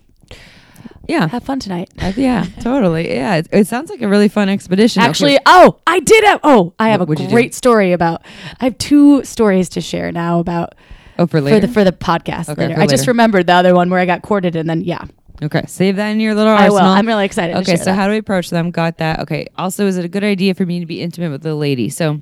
Yeah. 1.07 1.27
have 1.27 1.43
fun 1.43 1.59
tonight. 1.59 1.89
Uh, 2.01 2.13
yeah, 2.15 2.45
totally. 2.62 3.13
Yeah, 3.13 3.36
it, 3.36 3.47
it 3.51 3.67
sounds 3.67 3.89
like 3.89 4.01
a 4.01 4.07
really 4.07 4.29
fun 4.29 4.47
expedition. 4.47 5.01
Actually, 5.01 5.38
oh, 5.45 5.79
I 5.86 5.99
did 5.99 6.23
have. 6.23 6.39
Oh, 6.43 6.73
I 6.79 6.89
have 6.89 7.01
What- 7.01 7.05
a 7.05 7.09
what'd 7.09 7.23
you 7.23 7.27
do? 7.29 7.33
great 7.33 7.53
story 7.53 7.91
about. 7.91 8.21
I 8.62 8.65
have 8.65 8.77
two 8.77 9.23
stories 9.25 9.67
to 9.69 9.81
share 9.81 10.12
now 10.13 10.39
about 10.39 10.75
oh, 11.19 11.27
for 11.27 11.41
later 11.41 11.59
for 11.62 11.67
the 11.67 11.73
for 11.73 11.83
the 11.83 11.91
podcast 11.91 12.47
Okay, 12.49 12.67
later. 12.69 12.79
I 12.79 12.88
just 12.88 13.07
remembered 13.07 13.47
the 13.47 13.53
other 13.53 13.75
one 13.75 13.89
where 13.89 13.99
I 13.99 14.05
got 14.05 14.21
courted, 14.21 14.55
and 14.55 14.69
then 14.69 14.81
yeah, 14.81 15.03
okay, 15.41 15.63
save 15.67 15.97
that 15.97 16.07
in 16.09 16.19
your 16.21 16.36
little 16.36 16.53
i 16.53 16.69
will 16.69 16.77
i'm 16.77 17.05
really 17.07 17.25
excited. 17.25 17.57
okay, 17.57 17.75
so 17.75 17.86
that. 17.86 17.95
how 17.95 18.05
do 18.07 18.12
we 18.12 18.17
approach 18.19 18.49
them? 18.49 18.71
Got 18.71 18.99
that. 18.99 19.19
Okay. 19.19 19.47
Also, 19.57 19.88
is 19.88 19.97
it 19.97 20.05
a 20.05 20.09
good 20.09 20.23
idea 20.23 20.53
for 20.53 20.65
me 20.65 20.79
to 20.79 20.86
be 20.86 21.01
intimate 21.01 21.31
with 21.31 21.41
the 21.43 21.55
lady? 21.55 21.89
So, 21.89 22.21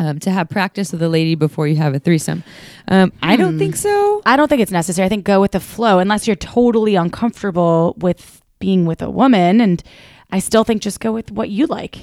um, 0.00 0.18
to 0.18 0.30
have 0.30 0.48
practice 0.48 0.92
with 0.92 1.02
a 1.02 1.08
lady 1.08 1.34
before 1.34 1.68
you 1.68 1.76
have 1.76 1.94
a 1.94 1.98
threesome. 1.98 2.42
Um, 2.88 3.12
I 3.22 3.36
don't 3.36 3.58
think 3.58 3.76
so. 3.76 4.22
I 4.24 4.36
don't 4.36 4.48
think 4.48 4.62
it's 4.62 4.72
necessary. 4.72 5.04
I 5.04 5.08
think 5.10 5.24
go 5.24 5.40
with 5.42 5.52
the 5.52 5.60
flow, 5.60 5.98
unless 5.98 6.26
you're 6.26 6.36
totally 6.36 6.96
uncomfortable 6.96 7.94
with 7.98 8.42
being 8.58 8.86
with 8.86 9.02
a 9.02 9.10
woman, 9.10 9.60
and 9.60 9.82
I 10.30 10.38
still 10.38 10.64
think 10.64 10.80
just 10.80 11.00
go 11.00 11.12
with 11.12 11.30
what 11.30 11.50
you 11.50 11.66
like. 11.66 11.98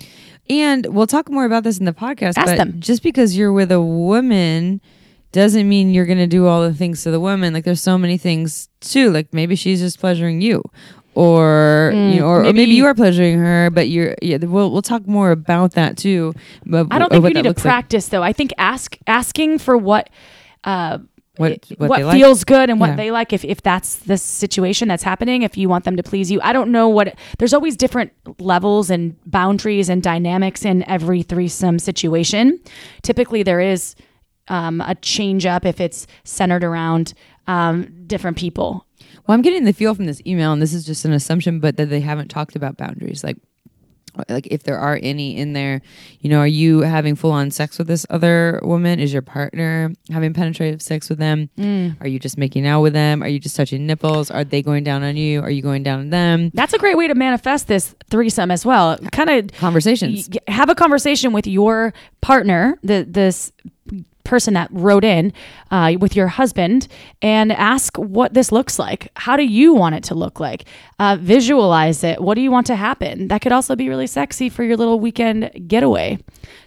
And 0.47 0.85
we'll 0.85 1.07
talk 1.07 1.29
more 1.29 1.45
about 1.45 1.63
this 1.63 1.79
in 1.79 1.85
the 1.85 1.91
podcast. 1.91 2.37
Ask 2.37 2.45
but 2.45 2.57
them. 2.57 2.75
just 2.79 3.01
because 3.01 3.35
you're 3.35 3.51
with 3.51 3.71
a 3.71 3.81
woman 3.81 4.79
doesn't 5.31 5.67
mean 5.67 5.89
you're 5.89 6.05
going 6.05 6.19
to 6.19 6.27
do 6.27 6.45
all 6.45 6.61
the 6.61 6.73
things 6.73 7.03
to 7.03 7.11
the 7.11 7.19
woman. 7.19 7.53
Like 7.53 7.65
there's 7.65 7.81
so 7.81 7.97
many 7.97 8.17
things 8.17 8.69
too. 8.79 9.11
Like 9.11 9.33
maybe 9.33 9.55
she's 9.55 9.81
just 9.81 9.99
pleasuring 9.99 10.39
you. 10.41 10.63
Or 11.17 11.91
Mm, 11.95 12.13
you 12.13 12.19
know, 12.19 12.27
or, 12.27 12.39
or 12.39 12.43
maybe 12.43 12.57
maybe- 12.59 12.71
you 12.75 12.85
are 12.85 12.93
pleasuring 12.93 13.39
her, 13.39 13.69
but 13.71 13.89
you're 13.89 14.15
yeah. 14.21 14.37
We'll 14.37 14.71
we'll 14.71 14.83
talk 14.83 15.07
more 15.07 15.31
about 15.31 15.71
that 15.73 15.97
too. 15.97 16.33
But 16.65 16.87
I 16.91 16.99
don't 16.99 17.09
think 17.09 17.23
what 17.23 17.29
you 17.29 17.33
need 17.35 17.43
to 17.43 17.49
looks 17.49 17.65
like. 17.65 17.71
practice 17.71 18.07
though. 18.09 18.21
I 18.21 18.33
think 18.33 18.51
ask 18.57 18.97
asking 19.07 19.59
for 19.59 19.75
what. 19.77 20.09
Uh, 20.63 20.99
What- 21.37 21.51
it- 21.51 21.65
what 21.77 21.97
they 21.97 22.03
like? 22.03 22.15
feels 22.17 22.43
good 22.43 22.69
and 22.71 22.79
what 22.79 22.89
Yeah. 22.91 22.95
they 22.95 23.11
like 23.11 23.31
if, 23.31 23.45
if 23.45 23.61
that's 23.61 23.95
the 23.97 24.17
situation 24.17 24.87
that's 24.87 25.03
happening 25.03 25.43
if 25.43 25.55
you 25.55 25.69
want 25.69 25.83
them 25.85 25.95
to 25.95 26.01
please 26.01 26.31
you 26.31 26.39
i 26.41 26.51
don't 26.51 26.71
know 26.71 26.87
what 26.89 27.13
there's 27.37 27.53
always 27.53 27.77
different 27.77 28.11
levels 28.39 28.89
and 28.89 29.13
boundaries 29.27 29.87
and 29.87 30.01
dynamics 30.01 30.65
in 30.65 30.81
every 30.89 31.21
threesome 31.21 31.77
situation 31.77 32.59
typically 33.03 33.43
there 33.43 33.59
is 33.61 33.93
um, 34.47 34.81
a 34.81 34.95
change 34.95 35.45
up 35.45 35.63
if 35.63 35.79
it's 35.79 36.07
centered 36.23 36.63
around 36.63 37.13
um, 37.45 37.85
different 38.07 38.35
people 38.37 38.86
Well, 39.27 39.35
I'm 39.35 39.41
getting 39.41 39.65
the 39.65 39.73
feel 39.73 39.93
from 39.93 40.05
this 40.05 40.21
email, 40.25 40.53
and 40.53 40.61
this 40.61 40.73
is 40.73 40.85
just 40.85 41.03
an 41.05 41.11
assumption, 41.11 41.59
but 41.59 41.77
that 41.77 41.89
they 41.89 41.99
haven't 41.99 42.29
talked 42.29 42.55
about 42.55 42.77
boundaries. 42.77 43.23
Like, 43.23 43.37
like 44.29 44.47
if 44.47 44.63
there 44.63 44.79
are 44.79 44.99
any 45.03 45.37
in 45.37 45.53
there, 45.53 45.81
you 46.21 46.29
know, 46.29 46.39
are 46.39 46.47
you 46.47 46.79
having 46.79 47.15
full 47.15 47.31
on 47.31 47.51
sex 47.51 47.77
with 47.77 47.87
this 47.87 48.05
other 48.09 48.59
woman? 48.63 48.99
Is 48.99 49.13
your 49.13 49.21
partner 49.21 49.91
having 50.09 50.33
penetrative 50.33 50.81
sex 50.81 51.09
with 51.09 51.19
them? 51.19 51.49
Mm. 51.57 51.97
Are 52.01 52.07
you 52.07 52.19
just 52.19 52.37
making 52.37 52.65
out 52.65 52.81
with 52.81 52.93
them? 52.93 53.21
Are 53.21 53.27
you 53.27 53.39
just 53.39 53.55
touching 53.55 53.85
nipples? 53.85 54.31
Are 54.31 54.43
they 54.43 54.61
going 54.61 54.83
down 54.83 55.03
on 55.03 55.17
you? 55.17 55.41
Are 55.41 55.51
you 55.51 55.61
going 55.61 55.83
down 55.83 55.99
on 55.99 56.09
them? 56.09 56.51
that's 56.53 56.73
a 56.73 56.77
great 56.77 56.97
way 56.97 57.07
to 57.07 57.15
manifest 57.15 57.67
this 57.67 57.95
threesome 58.09 58.51
as 58.51 58.65
well 58.65 58.97
kind 59.11 59.29
of 59.29 59.51
Conversations. 59.57 60.29
have 60.47 60.69
a 60.69 60.75
conversation 60.75 61.33
with 61.33 61.45
your 61.47 61.93
partner, 62.21 62.77
the 62.83 63.05
this 63.07 63.51
person 64.27 64.53
that 64.53 64.69
wrote 64.71 65.03
in 65.03 65.33
uh, 65.71 65.93
with 65.99 66.15
your 66.15 66.27
husband, 66.27 66.87
and 67.21 67.51
ask 67.51 67.97
what 67.97 68.33
this 68.33 68.51
looks 68.51 68.77
like. 68.77 69.09
How 69.15 69.35
do 69.35 69.43
you 69.43 69.73
want 69.73 69.95
it 69.95 70.03
to 70.05 70.15
look 70.15 70.39
like? 70.39 70.65
Uh, 70.99 71.17
visualize 71.19 72.03
it. 72.03 72.21
What 72.21 72.35
do 72.35 72.41
you 72.41 72.51
want 72.51 72.67
to 72.67 72.75
happen? 72.75 73.29
That 73.29 73.41
could 73.41 73.51
also 73.51 73.75
be 73.75 73.89
really 73.89 74.07
sexy 74.07 74.49
for 74.49 74.63
your 74.63 74.77
little 74.77 74.99
weekend 74.99 75.67
getaway. 75.67 76.19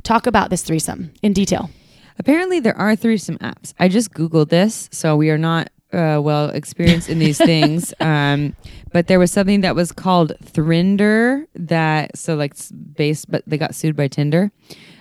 Talk 0.02 0.26
about 0.26 0.50
this 0.50 0.62
threesome 0.62 1.12
in 1.22 1.32
detail. 1.32 1.70
Apparently, 2.18 2.60
there 2.60 2.76
are 2.76 2.96
threesome 2.96 3.38
apps. 3.38 3.72
I 3.78 3.88
just 3.88 4.12
Googled 4.12 4.50
this, 4.50 4.88
so 4.92 5.16
we 5.16 5.30
are 5.30 5.38
not 5.38 5.70
uh, 5.92 6.20
well 6.22 6.50
experienced 6.50 7.08
in 7.08 7.18
these 7.18 7.38
things. 7.52 7.94
Um, 8.00 8.54
but 8.92 9.06
there 9.06 9.18
was 9.18 9.32
something 9.32 9.62
that 9.62 9.74
was 9.74 9.92
called 9.92 10.32
Thrinder 10.44 11.46
that, 11.54 12.16
so 12.16 12.34
like 12.34 12.54
based, 12.94 13.30
but 13.30 13.42
they 13.46 13.58
got 13.58 13.74
sued 13.74 13.96
by 13.96 14.08
Tinder. 14.08 14.50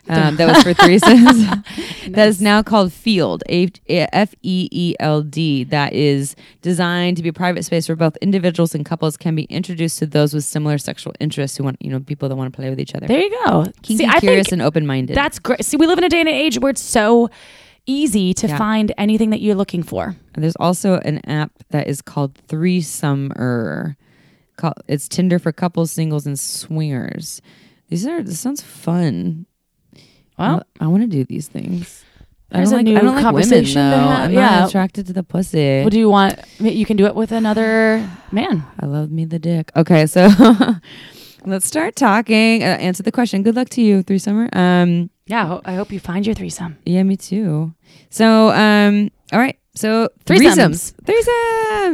Um, 0.10 0.36
that 0.38 0.48
was 0.48 0.64
for 0.64 0.74
threesomes. 0.74 1.66
That 2.10 2.28
is 2.28 2.42
now 2.42 2.64
called 2.64 2.90
Feeld, 2.90 3.42
F 3.88 4.34
E 4.42 4.68
E 4.72 4.96
L 5.00 5.22
D. 5.22 5.64
That 5.66 5.94
is 5.94 6.36
designed 6.64 7.18
to 7.18 7.24
be 7.24 7.30
a 7.30 7.34
private 7.34 7.64
space 7.66 7.88
where 7.88 7.96
both 7.96 8.18
individuals 8.18 8.74
and 8.74 8.84
couples 8.84 9.16
can 9.16 9.36
be 9.36 9.44
introduced 9.44 10.00
to 10.00 10.08
those 10.08 10.34
with 10.34 10.44
similar 10.44 10.80
sexual 10.80 11.14
interests 11.20 11.58
who 11.58 11.64
want, 11.64 11.78
you 11.82 11.92
know, 11.92 12.00
people 12.00 12.28
that 12.28 12.36
want 12.36 12.52
to 12.52 12.56
play 12.58 12.68
with 12.70 12.80
each 12.80 12.96
other. 12.96 13.06
There 13.06 13.20
you 13.20 13.30
go. 13.46 13.66
Kinky, 13.84 13.98
See, 13.98 14.20
curious, 14.20 14.52
and 14.52 14.60
open 14.62 14.88
minded. 14.88 15.16
that's 15.16 15.38
great. 15.38 15.64
See, 15.64 15.78
we 15.78 15.86
live 15.86 16.00
in 16.00 16.04
a 16.04 16.10
day 16.10 16.20
and 16.22 16.30
age 16.30 16.58
where 16.58 16.72
it's 16.72 16.82
so 16.82 17.30
easy 17.86 18.34
to 18.36 18.48
Yeah. 18.48 18.58
find 18.58 18.92
anything 18.98 19.30
that 19.30 19.42
you're 19.42 19.56
looking 19.56 19.84
for. 19.84 20.16
And 20.34 20.44
There's 20.44 20.56
also 20.56 20.96
an 21.06 21.20
app 21.30 21.52
that 21.70 21.88
is 21.88 22.02
called 22.02 22.34
Threesomer. 22.48 23.96
It's 24.88 25.08
Tinder 25.08 25.38
for 25.40 25.52
couples, 25.52 25.92
singles, 25.92 26.26
and 26.26 26.40
swingers. 26.40 27.42
These 27.90 28.06
are 28.08 28.22
this 28.24 28.40
sounds 28.40 28.62
fun. 28.62 29.46
Well, 30.40 30.64
I, 30.80 30.88
want 30.88 31.04
to 31.04 31.08
do 31.08 31.24
these 31.26 31.48
things. 31.48 32.04
I 32.52 32.64
don't 32.64 32.72
like, 32.72 32.88
I 32.88 33.02
don't 33.02 33.16
like 33.22 33.34
women 33.34 33.64
though. 33.74 33.82
I'm 33.82 34.32
Yeah. 34.34 34.40
not 34.62 34.70
attracted 34.70 35.06
to 35.08 35.14
the 35.14 35.22
pussy. 35.24 35.84
What 35.84 35.92
do 35.92 36.00
you 36.00 36.10
want? 36.10 36.40
You 36.60 36.86
can 36.86 36.98
do 36.98 37.06
it 37.06 37.14
with 37.14 37.32
another 37.32 38.10
man. 38.32 38.64
I 38.80 38.86
love 38.88 39.12
me 39.12 39.26
the 39.26 39.38
dick. 39.40 39.72
Okay, 39.76 40.08
so 40.08 40.30
let's 41.46 41.68
start 41.68 41.96
talking. 41.96 42.64
Uh, 42.64 42.68
answer 42.82 43.04
the 43.04 43.12
question. 43.12 43.44
Good 43.44 43.56
luck 43.56 43.70
to 43.70 43.82
you, 43.82 44.04
threesomer. 44.04 44.50
Um, 44.56 45.10
Yeah, 45.28 45.44
I 45.44 45.48
ho- 45.48 45.62
I 45.66 45.74
hope 45.76 45.92
you 45.92 46.00
find 46.00 46.26
your 46.26 46.34
threesome. 46.36 46.78
yeah, 46.86 47.04
me 47.04 47.18
too. 47.18 47.74
So, 48.10 48.50
um, 48.52 49.12
all 49.32 49.40
right. 49.40 49.58
So 49.76 50.10
Threesomes. 50.26 50.94
threesomes. 51.06 51.30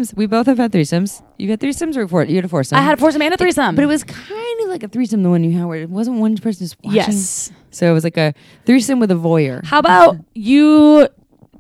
Threesomes. 0.10 0.15
We 0.15 0.25
both 0.25 0.47
have 0.47 0.58
had 0.58 0.71
threesomes. 0.71 1.21
You 1.38 1.49
had 1.49 1.60
threesomes 1.60 1.95
or 1.97 2.08
four? 2.08 2.23
You 2.23 2.36
had 2.38 2.45
a 2.45 2.47
foursome. 2.47 2.77
I 2.79 2.81
had 2.81 2.97
a 2.97 3.01
foursome 3.01 3.21
and 3.21 3.34
a 3.34 3.38
threesome. 3.38 3.75
But 3.75 3.84
it 3.84 3.88
was 3.88 4.03
kind 4.03 4.60
of 4.63 4.69
like 4.69 4.81
a 4.84 4.88
threesome, 4.88 5.21
the 5.21 5.29
one 5.29 5.43
you 5.43 5.51
had, 5.51 5.65
where 5.65 5.81
it 5.81 5.89
wasn't 5.89 6.19
one 6.19 6.36
person 6.38 6.65
just 6.65 6.77
watching. 6.84 6.95
yes. 6.95 7.51
So 7.75 7.89
it 7.89 7.93
was 7.93 8.03
like 8.03 8.17
a 8.17 8.33
threesome 8.65 8.99
with 8.99 9.11
a 9.11 9.15
voyeur. 9.15 9.63
How 9.65 9.79
about 9.79 10.17
you 10.33 11.07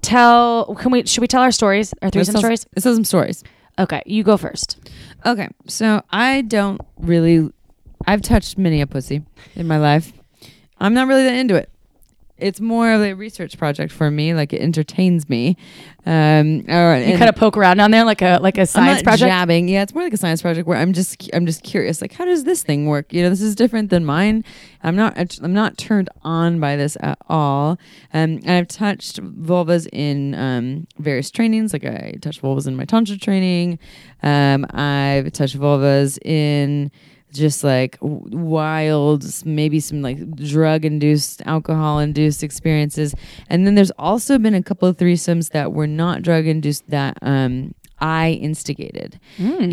tell? 0.01 0.73
Can 0.75 0.91
we? 0.91 1.05
Should 1.05 1.21
we 1.21 1.27
tell 1.27 1.41
our 1.41 1.51
stories? 1.51 1.93
Our 2.01 2.07
Let's 2.07 2.13
threesome 2.13 2.33
tell- 2.33 2.41
stories. 2.41 2.65
Let's 2.75 2.83
tell 2.83 2.93
some 2.95 3.03
stories. 3.05 3.43
Okay, 3.77 4.01
you 4.05 4.23
go 4.23 4.37
first. 4.37 4.77
Okay, 5.25 5.49
so 5.67 6.01
I 6.11 6.41
don't 6.43 6.79
really. 6.97 7.49
I've 8.07 8.21
touched 8.21 8.57
many 8.57 8.81
a 8.81 8.87
pussy 8.87 9.23
in 9.55 9.67
my 9.67 9.77
life. 9.77 10.13
I'm 10.79 10.93
not 10.93 11.07
really 11.07 11.23
that 11.23 11.33
into 11.33 11.55
it. 11.55 11.69
It's 12.37 12.59
more 12.59 12.91
of 12.91 13.01
a 13.01 13.13
research 13.13 13.57
project 13.57 13.93
for 13.93 14.11
me. 14.11 14.33
Like 14.33 14.51
it 14.51 14.61
entertains 14.61 15.29
me. 15.29 15.55
Um, 16.05 16.65
or, 16.69 16.97
You 16.97 17.17
kind 17.17 17.29
of 17.29 17.35
poke 17.35 17.55
around 17.55 17.77
down 17.77 17.91
there 17.91 18.03
like 18.03 18.21
a 18.21 18.39
like 18.41 18.57
a 18.57 18.65
science 18.65 19.01
project. 19.01 19.29
jabbing. 19.29 19.69
Yeah, 19.69 19.83
it's 19.83 19.93
more 19.95 20.03
like 20.03 20.13
a 20.13 20.17
science 20.17 20.41
project 20.41 20.67
where 20.67 20.77
I'm 20.77 20.91
just 20.91 21.29
I'm 21.33 21.45
just 21.45 21.63
curious. 21.63 22.01
Like, 22.01 22.11
how 22.11 22.25
does 22.25 22.43
this 22.43 22.61
thing 22.61 22.87
work? 22.87 23.13
You 23.13 23.23
know, 23.23 23.29
this 23.29 23.41
is 23.41 23.55
different 23.55 23.89
than 23.89 24.03
mine. 24.05 24.43
I'm 24.83 24.95
not 24.97 25.17
I'm 25.41 25.53
not 25.53 25.77
turned 25.77 26.09
on 26.23 26.59
by 26.59 26.75
this 26.75 26.97
at 26.99 27.17
all. 27.29 27.71
Um, 28.13 28.39
and 28.43 28.51
I've 28.51 28.67
touched 28.67 29.21
vulvas 29.21 29.87
in 29.93 30.35
um, 30.35 30.87
various 30.99 31.31
trainings. 31.31 31.71
Like 31.71 31.85
I 31.85 32.15
touched 32.21 32.41
vulvas 32.41 32.67
in 32.67 32.75
my 32.75 32.85
tantra 32.85 33.17
training. 33.17 33.79
Um, 34.23 34.65
I've 34.71 35.31
touched 35.31 35.57
vulvas 35.57 36.19
in 36.25 36.91
just 37.35 37.63
like 37.63 37.97
wild, 38.01 39.25
maybe 39.45 39.79
some 39.79 40.01
like 40.01 40.35
drug 40.35 40.85
induced, 40.85 41.41
alcohol 41.45 41.99
induced 41.99 42.43
experiences. 42.43 43.13
And 43.49 43.65
then 43.67 43.75
there's 43.75 43.91
also 43.91 44.37
been 44.39 44.55
a 44.55 44.63
couple 44.63 44.87
of 44.87 44.97
threesomes 44.97 45.51
that 45.51 45.73
were 45.73 45.87
not 45.87 46.21
drug 46.21 46.47
induced 46.47 46.89
that 46.89 47.17
um, 47.21 47.73
I 47.99 48.31
instigated. 48.31 49.19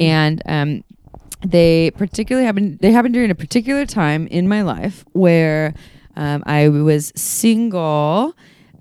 And 0.00 0.42
um, 0.46 0.84
they 1.44 1.90
particularly 1.96 2.46
happened 2.46 2.78
they 2.80 2.92
happened 2.92 3.14
during 3.14 3.30
a 3.30 3.34
particular 3.34 3.86
time 3.86 4.26
in 4.28 4.48
my 4.48 4.62
life 4.62 5.04
where 5.12 5.74
um, 6.16 6.42
I 6.46 6.68
was 6.68 7.12
single 7.16 8.34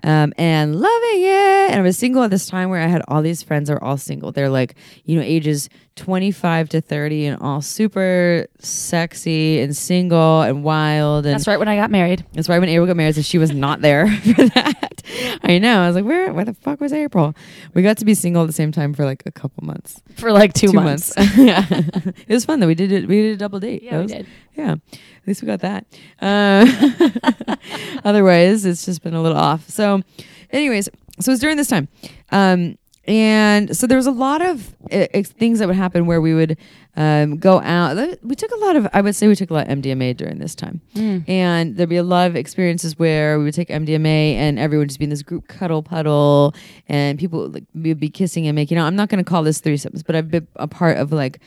um, 0.04 0.32
and 0.36 0.76
loving 0.76 1.22
it. 1.22 1.70
And 1.70 1.80
I 1.80 1.82
was 1.82 1.98
single 1.98 2.22
at 2.22 2.30
this 2.30 2.46
time 2.46 2.70
where 2.70 2.80
I 2.80 2.86
had 2.86 3.02
all 3.08 3.22
these 3.22 3.42
friends 3.42 3.68
that 3.68 3.74
are 3.74 3.84
all 3.84 3.96
single. 3.96 4.32
They're 4.32 4.48
like, 4.48 4.74
you 5.04 5.16
know, 5.16 5.22
ages 5.22 5.68
25 5.96 6.70
to 6.70 6.80
30 6.80 7.26
and 7.26 7.42
all 7.42 7.60
super 7.60 8.46
sexy 8.58 9.60
and 9.60 9.76
single 9.76 10.42
and 10.42 10.64
wild. 10.64 11.26
And 11.26 11.34
That's 11.34 11.46
right 11.46 11.58
when 11.58 11.68
I 11.68 11.76
got 11.76 11.90
married. 11.90 12.24
that's 12.32 12.48
why 12.48 12.58
when 12.58 12.68
April 12.68 12.86
got 12.86 12.96
married, 12.96 13.14
so 13.14 13.22
she 13.22 13.38
was 13.38 13.52
not 13.52 13.80
there 13.80 14.06
for 14.22 14.44
that. 14.48 15.02
I 15.42 15.58
know. 15.58 15.82
I 15.82 15.86
was 15.86 15.96
like, 15.96 16.04
where, 16.04 16.32
where 16.32 16.44
the 16.44 16.54
fuck 16.54 16.80
was 16.80 16.92
April? 16.92 17.34
We 17.74 17.82
got 17.82 17.98
to 17.98 18.04
be 18.04 18.14
single 18.14 18.42
at 18.42 18.46
the 18.46 18.52
same 18.52 18.72
time 18.72 18.94
for 18.94 19.04
like 19.04 19.22
a 19.26 19.32
couple 19.32 19.64
months. 19.64 20.00
For 20.16 20.32
like 20.32 20.52
two, 20.54 20.72
months. 20.72 21.12
yeah, 21.36 21.66
it 21.70 22.28
was 22.28 22.44
fun 22.44 22.60
though. 22.60 22.66
We 22.66 22.74
did 22.74 22.92
it. 22.92 23.06
We 23.06 23.20
did 23.22 23.34
a 23.34 23.36
double 23.36 23.60
date. 23.60 23.82
Yeah, 23.82 24.00
we 24.00 24.06
did. 24.06 24.26
Yeah, 24.54 24.72
at 24.92 25.26
least 25.26 25.42
we 25.42 25.46
got 25.46 25.60
that. 25.60 25.86
Uh, 26.20 27.56
otherwise, 28.04 28.64
it's 28.64 28.84
just 28.84 29.02
been 29.02 29.14
a 29.14 29.22
little 29.22 29.38
off. 29.38 29.68
So, 29.68 30.02
anyways, 30.50 30.88
so 31.20 31.30
it 31.30 31.32
was 31.34 31.40
during 31.40 31.56
this 31.56 31.68
time, 31.68 31.88
um, 32.30 32.76
and 33.04 33.76
so 33.76 33.86
there 33.86 33.96
was 33.96 34.06
a 34.06 34.12
lot 34.12 34.42
of 34.42 34.76
uh, 34.92 35.06
things 35.24 35.58
that 35.58 35.66
would 35.66 35.76
happen 35.76 36.06
where 36.06 36.20
we 36.20 36.34
would 36.34 36.56
um, 36.96 37.38
go 37.38 37.60
out. 37.60 37.96
We 38.22 38.34
took 38.36 38.50
a 38.52 38.56
lot 38.58 38.76
of. 38.76 38.86
I 38.92 39.00
would 39.00 39.16
say 39.16 39.26
we 39.26 39.34
took 39.34 39.50
a 39.50 39.54
lot 39.54 39.68
of 39.68 39.78
MDMA 39.78 40.16
during 40.16 40.38
this 40.38 40.54
time, 40.54 40.80
Mm. 40.94 41.28
and 41.28 41.76
there'd 41.76 41.88
be 41.88 41.96
a 41.96 42.02
lot 42.02 42.28
of 42.28 42.36
experiences 42.36 42.98
where 42.98 43.38
we 43.38 43.44
would 43.44 43.54
take 43.54 43.68
MDMA 43.68 44.34
and 44.34 44.58
everyone 44.58 44.82
would 44.82 44.88
just 44.90 44.98
be 44.98 45.04
in 45.04 45.10
this 45.10 45.22
group 45.22 45.48
cuddle 45.48 45.82
puddle, 45.82 46.54
and 46.88 47.18
people 47.18 47.40
would, 47.40 47.54
like 47.54 47.64
we 47.74 47.88
would 47.90 48.00
be 48.00 48.10
kissing 48.10 48.46
and 48.46 48.54
making 48.54 48.78
out. 48.78 48.86
I'm 48.86 48.96
not 48.96 49.08
going 49.08 49.24
to 49.24 49.28
call 49.28 49.42
this 49.42 49.60
threesomes, 49.60 50.04
but 50.06 50.14
I've 50.14 50.30
been 50.30 50.46
a 50.56 50.68
part 50.68 50.98
of 50.98 51.10
like 51.10 51.40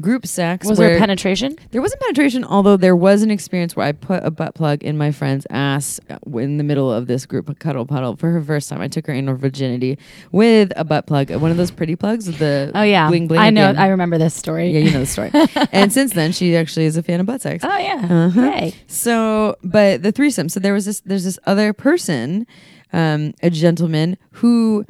group 0.00 0.26
sex. 0.26 0.66
Was 0.66 0.78
where 0.78 0.90
there 0.90 0.98
penetration? 0.98 1.56
there 1.70 1.82
wasn't 1.82 2.00
penetration, 2.02 2.44
although 2.44 2.76
there 2.76 2.96
was 2.96 3.22
an 3.22 3.30
experience 3.30 3.74
where 3.76 3.86
I 3.86 3.92
put 3.92 4.24
a 4.24 4.30
butt 4.30 4.54
plug 4.54 4.82
in 4.82 4.96
my 4.96 5.10
friend's 5.10 5.46
ass 5.50 6.00
uh, 6.10 6.18
in 6.38 6.56
the 6.56 6.64
middle 6.64 6.92
of 6.92 7.06
this 7.06 7.26
group 7.26 7.48
of 7.48 7.58
cuddle 7.58 7.86
puddle 7.86 8.16
for 8.16 8.30
her 8.30 8.42
first 8.42 8.68
time. 8.68 8.80
I 8.80 8.88
took 8.88 9.06
her 9.06 9.12
anal 9.12 9.36
virginity 9.36 9.98
with 10.32 10.72
a 10.76 10.84
butt 10.84 11.06
plug, 11.06 11.30
one 11.30 11.50
of 11.50 11.56
those 11.56 11.70
pretty 11.70 11.96
plugs 11.96 12.26
the 12.38 12.70
Oh 12.74 12.82
yeah, 12.82 13.08
bling 13.08 13.26
bling. 13.28 13.40
I 13.40 13.50
know. 13.50 13.72
the 13.72 13.80
I 13.80 13.88
remember 13.88 14.18
this 14.18 14.34
story. 14.34 14.70
yeah, 14.70 14.80
you 14.80 14.90
know 14.92 15.00
the 15.00 15.06
story. 15.06 15.30
and 15.72 15.92
since 15.92 16.12
then, 16.12 16.32
she 16.32 16.56
actually 16.56 16.86
is 16.86 16.96
a 16.96 17.02
fan 17.02 17.20
of 17.20 17.26
butt 17.26 17.40
sex. 17.42 17.64
Oh 17.64 17.78
yeah. 17.78 18.06
Uh-huh. 18.08 18.40
Yay. 18.40 18.74
So, 18.86 19.56
but 19.62 20.02
the 20.02 20.12
threesome. 20.12 20.48
So 20.48 20.60
there 20.60 20.72
was 20.74 20.84
this. 20.84 21.00
There's 21.00 21.24
this 21.24 21.38
other 21.46 21.72
person, 21.72 22.46
um, 22.92 23.34
a 23.42 23.50
gentleman 23.50 24.16
who 24.32 24.84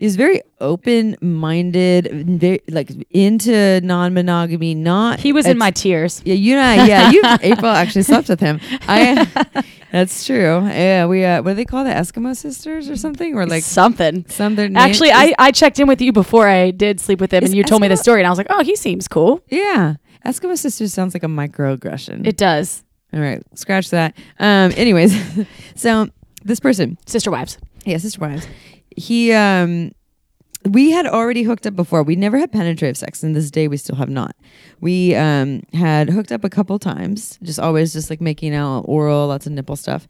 is 0.00 0.16
very 0.16 0.40
open-minded, 0.60 2.40
very 2.40 2.60
like 2.68 2.90
into 3.10 3.80
non-monogamy. 3.82 4.74
Not 4.74 5.20
He 5.20 5.32
was 5.32 5.46
in 5.46 5.58
my 5.58 5.70
tears. 5.70 6.22
yeah, 6.24 6.34
you 6.34 6.56
and 6.56 6.80
I, 6.80 6.86
yeah, 6.86 7.10
you 7.10 7.22
April 7.42 7.70
actually 7.70 8.02
slept 8.02 8.28
with 8.28 8.40
him. 8.40 8.60
I 8.86 9.26
that's 9.92 10.26
true. 10.26 10.60
Yeah, 10.66 11.06
we 11.06 11.24
uh, 11.24 11.42
what 11.42 11.52
do 11.52 11.54
they 11.56 11.64
call 11.64 11.84
the 11.84 11.90
Eskimo 11.90 12.36
sisters 12.36 12.88
or 12.88 12.96
something? 12.96 13.34
Or 13.34 13.46
like 13.46 13.62
something. 13.62 14.24
some 14.28 14.54
their 14.56 14.68
name 14.68 14.76
Actually, 14.76 15.12
I, 15.12 15.34
I 15.38 15.50
checked 15.50 15.78
in 15.78 15.86
with 15.88 16.00
you 16.00 16.12
before 16.12 16.48
I 16.48 16.70
did 16.70 17.00
sleep 17.00 17.20
with 17.20 17.32
him, 17.32 17.44
and 17.44 17.54
you 17.54 17.64
told 17.64 17.82
me 17.82 17.88
the 17.88 17.96
story, 17.96 18.20
and 18.20 18.26
I 18.26 18.30
was 18.30 18.38
like, 18.38 18.48
oh, 18.50 18.62
he 18.62 18.76
seems 18.76 19.08
cool. 19.08 19.42
yeah. 19.50 19.96
Eskimo 20.26 20.58
sisters 20.58 20.92
sounds 20.92 21.14
like 21.14 21.22
a 21.22 21.26
microaggression. 21.28 22.26
It 22.26 22.36
does. 22.36 22.84
All 23.14 23.20
right, 23.20 23.40
scratch 23.54 23.90
that. 23.90 24.18
Um, 24.38 24.72
anyways, 24.76 25.16
so 25.76 26.08
this 26.44 26.60
person, 26.60 26.98
Sister 27.06 27.30
wives. 27.30 27.56
yeah, 27.86 27.96
sister 27.98 28.20
wives, 28.20 28.46
he 28.98 29.32
um 29.32 29.92
we 30.64 30.90
had 30.90 31.06
already 31.06 31.44
hooked 31.44 31.66
up 31.66 31.76
before. 31.76 32.02
We 32.02 32.16
never 32.16 32.36
had 32.36 32.50
penetrative 32.50 32.96
sex, 32.96 33.22
and 33.22 33.34
this 33.34 33.50
day 33.50 33.68
we 33.68 33.76
still 33.76 33.96
have 33.96 34.10
not. 34.10 34.34
We 34.80 35.14
um 35.14 35.62
had 35.72 36.10
hooked 36.10 36.32
up 36.32 36.44
a 36.44 36.50
couple 36.50 36.78
times, 36.78 37.38
just 37.42 37.60
always 37.60 37.92
just 37.92 38.10
like 38.10 38.20
making 38.20 38.54
out 38.54 38.80
oral, 38.82 39.28
lots 39.28 39.46
of 39.46 39.52
nipple 39.52 39.76
stuff. 39.76 40.06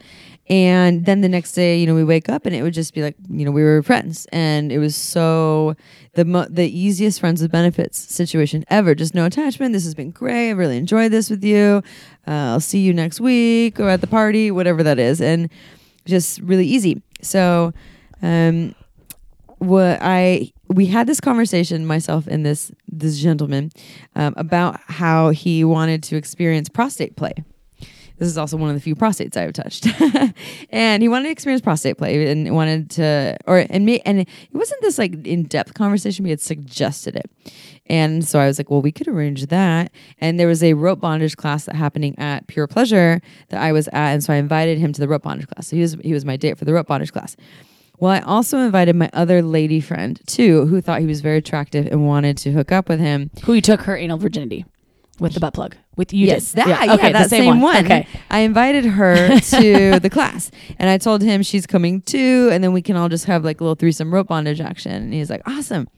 And 0.50 1.04
then 1.04 1.20
the 1.20 1.28
next 1.28 1.52
day, 1.52 1.78
you 1.78 1.86
know, 1.86 1.94
we 1.94 2.04
wake 2.04 2.30
up 2.30 2.46
and 2.46 2.54
it 2.54 2.62
would 2.62 2.72
just 2.72 2.94
be 2.94 3.02
like, 3.02 3.16
you 3.28 3.44
know, 3.44 3.50
we 3.50 3.62
were 3.62 3.82
friends, 3.82 4.26
and 4.32 4.72
it 4.72 4.78
was 4.78 4.96
so 4.96 5.76
the 6.14 6.24
mo- 6.24 6.48
the 6.48 6.66
easiest 6.66 7.20
friends 7.20 7.42
with 7.42 7.52
benefits 7.52 7.98
situation 7.98 8.64
ever. 8.68 8.94
Just 8.94 9.14
no 9.14 9.26
attachment. 9.26 9.74
This 9.74 9.84
has 9.84 9.94
been 9.94 10.10
great. 10.10 10.48
I 10.48 10.52
really 10.52 10.78
enjoyed 10.78 11.12
this 11.12 11.28
with 11.28 11.44
you. 11.44 11.82
Uh, 12.26 12.52
I'll 12.52 12.60
see 12.60 12.80
you 12.80 12.94
next 12.94 13.20
week 13.20 13.78
or 13.78 13.88
at 13.90 14.00
the 14.00 14.06
party, 14.06 14.50
whatever 14.50 14.82
that 14.82 14.98
is, 14.98 15.20
and 15.20 15.50
just 16.06 16.40
really 16.40 16.66
easy. 16.66 17.02
So, 17.20 17.74
um, 18.22 18.74
what 19.58 19.98
I 20.00 20.52
we 20.68 20.86
had 20.86 21.06
this 21.06 21.20
conversation 21.20 21.86
myself 21.86 22.26
and 22.26 22.44
this 22.44 22.70
this 22.90 23.18
gentleman 23.18 23.70
um, 24.14 24.34
about 24.36 24.80
how 24.86 25.30
he 25.30 25.64
wanted 25.64 26.02
to 26.04 26.16
experience 26.16 26.68
prostate 26.68 27.16
play. 27.16 27.34
This 28.18 28.26
is 28.26 28.36
also 28.36 28.56
one 28.56 28.68
of 28.68 28.74
the 28.74 28.80
few 28.80 28.96
prostates 28.96 29.36
I 29.36 29.42
have 29.42 29.52
touched, 29.52 29.86
and 30.70 31.02
he 31.02 31.08
wanted 31.08 31.26
to 31.26 31.30
experience 31.30 31.62
prostate 31.62 31.98
play 31.98 32.28
and 32.30 32.52
wanted 32.52 32.90
to, 32.90 33.36
or 33.46 33.64
and 33.70 33.86
me, 33.86 34.00
and 34.00 34.20
it 34.20 34.28
wasn't 34.52 34.82
this 34.82 34.98
like 34.98 35.24
in 35.24 35.44
depth 35.44 35.74
conversation. 35.74 36.24
We 36.24 36.30
had 36.30 36.40
suggested 36.40 37.14
it, 37.14 37.30
and 37.86 38.26
so 38.26 38.40
I 38.40 38.46
was 38.48 38.58
like, 38.58 38.70
well, 38.70 38.82
we 38.82 38.90
could 38.90 39.06
arrange 39.06 39.46
that. 39.46 39.92
And 40.20 40.38
there 40.38 40.48
was 40.48 40.64
a 40.64 40.74
rope 40.74 40.98
bondage 40.98 41.36
class 41.36 41.66
that 41.66 41.76
happening 41.76 42.18
at 42.18 42.48
Pure 42.48 42.66
Pleasure 42.66 43.20
that 43.50 43.62
I 43.62 43.70
was 43.70 43.86
at, 43.88 44.14
and 44.14 44.24
so 44.24 44.32
I 44.32 44.36
invited 44.36 44.78
him 44.78 44.92
to 44.94 45.00
the 45.00 45.06
rope 45.06 45.22
bondage 45.22 45.46
class. 45.46 45.68
So 45.68 45.76
he 45.76 45.82
was 45.82 45.96
he 46.02 46.12
was 46.12 46.24
my 46.24 46.36
date 46.36 46.58
for 46.58 46.64
the 46.64 46.72
rope 46.72 46.88
bondage 46.88 47.12
class. 47.12 47.36
Well, 48.00 48.12
I 48.12 48.20
also 48.20 48.58
invited 48.58 48.94
my 48.96 49.10
other 49.12 49.42
lady 49.42 49.80
friend 49.80 50.20
too, 50.26 50.66
who 50.66 50.80
thought 50.80 51.00
he 51.00 51.06
was 51.06 51.20
very 51.20 51.38
attractive 51.38 51.86
and 51.86 52.06
wanted 52.06 52.36
to 52.38 52.52
hook 52.52 52.70
up 52.70 52.88
with 52.88 53.00
him. 53.00 53.30
Who 53.44 53.54
you 53.54 53.60
took 53.60 53.82
her 53.82 53.96
anal 53.96 54.18
virginity 54.18 54.64
with 55.18 55.34
the 55.34 55.40
butt 55.40 55.54
plug? 55.54 55.76
With 55.96 56.12
you? 56.12 56.28
yes, 56.28 56.52
did. 56.52 56.64
that 56.64 56.68
yeah, 56.68 56.94
okay, 56.94 57.08
the 57.08 57.12
that 57.14 57.30
same, 57.30 57.60
one. 57.60 57.84
Okay. 57.84 58.06
I 58.30 58.40
invited 58.40 58.84
her 58.84 59.40
to 59.40 59.98
the 59.98 60.10
class, 60.10 60.50
and 60.78 60.88
I 60.88 60.98
told 60.98 61.22
him 61.22 61.42
she's 61.42 61.66
coming 61.66 62.00
too, 62.02 62.50
and 62.52 62.62
then 62.62 62.72
we 62.72 62.82
can 62.82 62.96
all 62.96 63.08
just 63.08 63.24
have 63.24 63.44
like 63.44 63.60
a 63.60 63.64
little 63.64 63.74
threesome 63.74 64.14
rope 64.14 64.28
bondage 64.28 64.60
action. 64.60 64.92
And 64.92 65.12
he's 65.12 65.28
like, 65.28 65.42
awesome. 65.46 65.88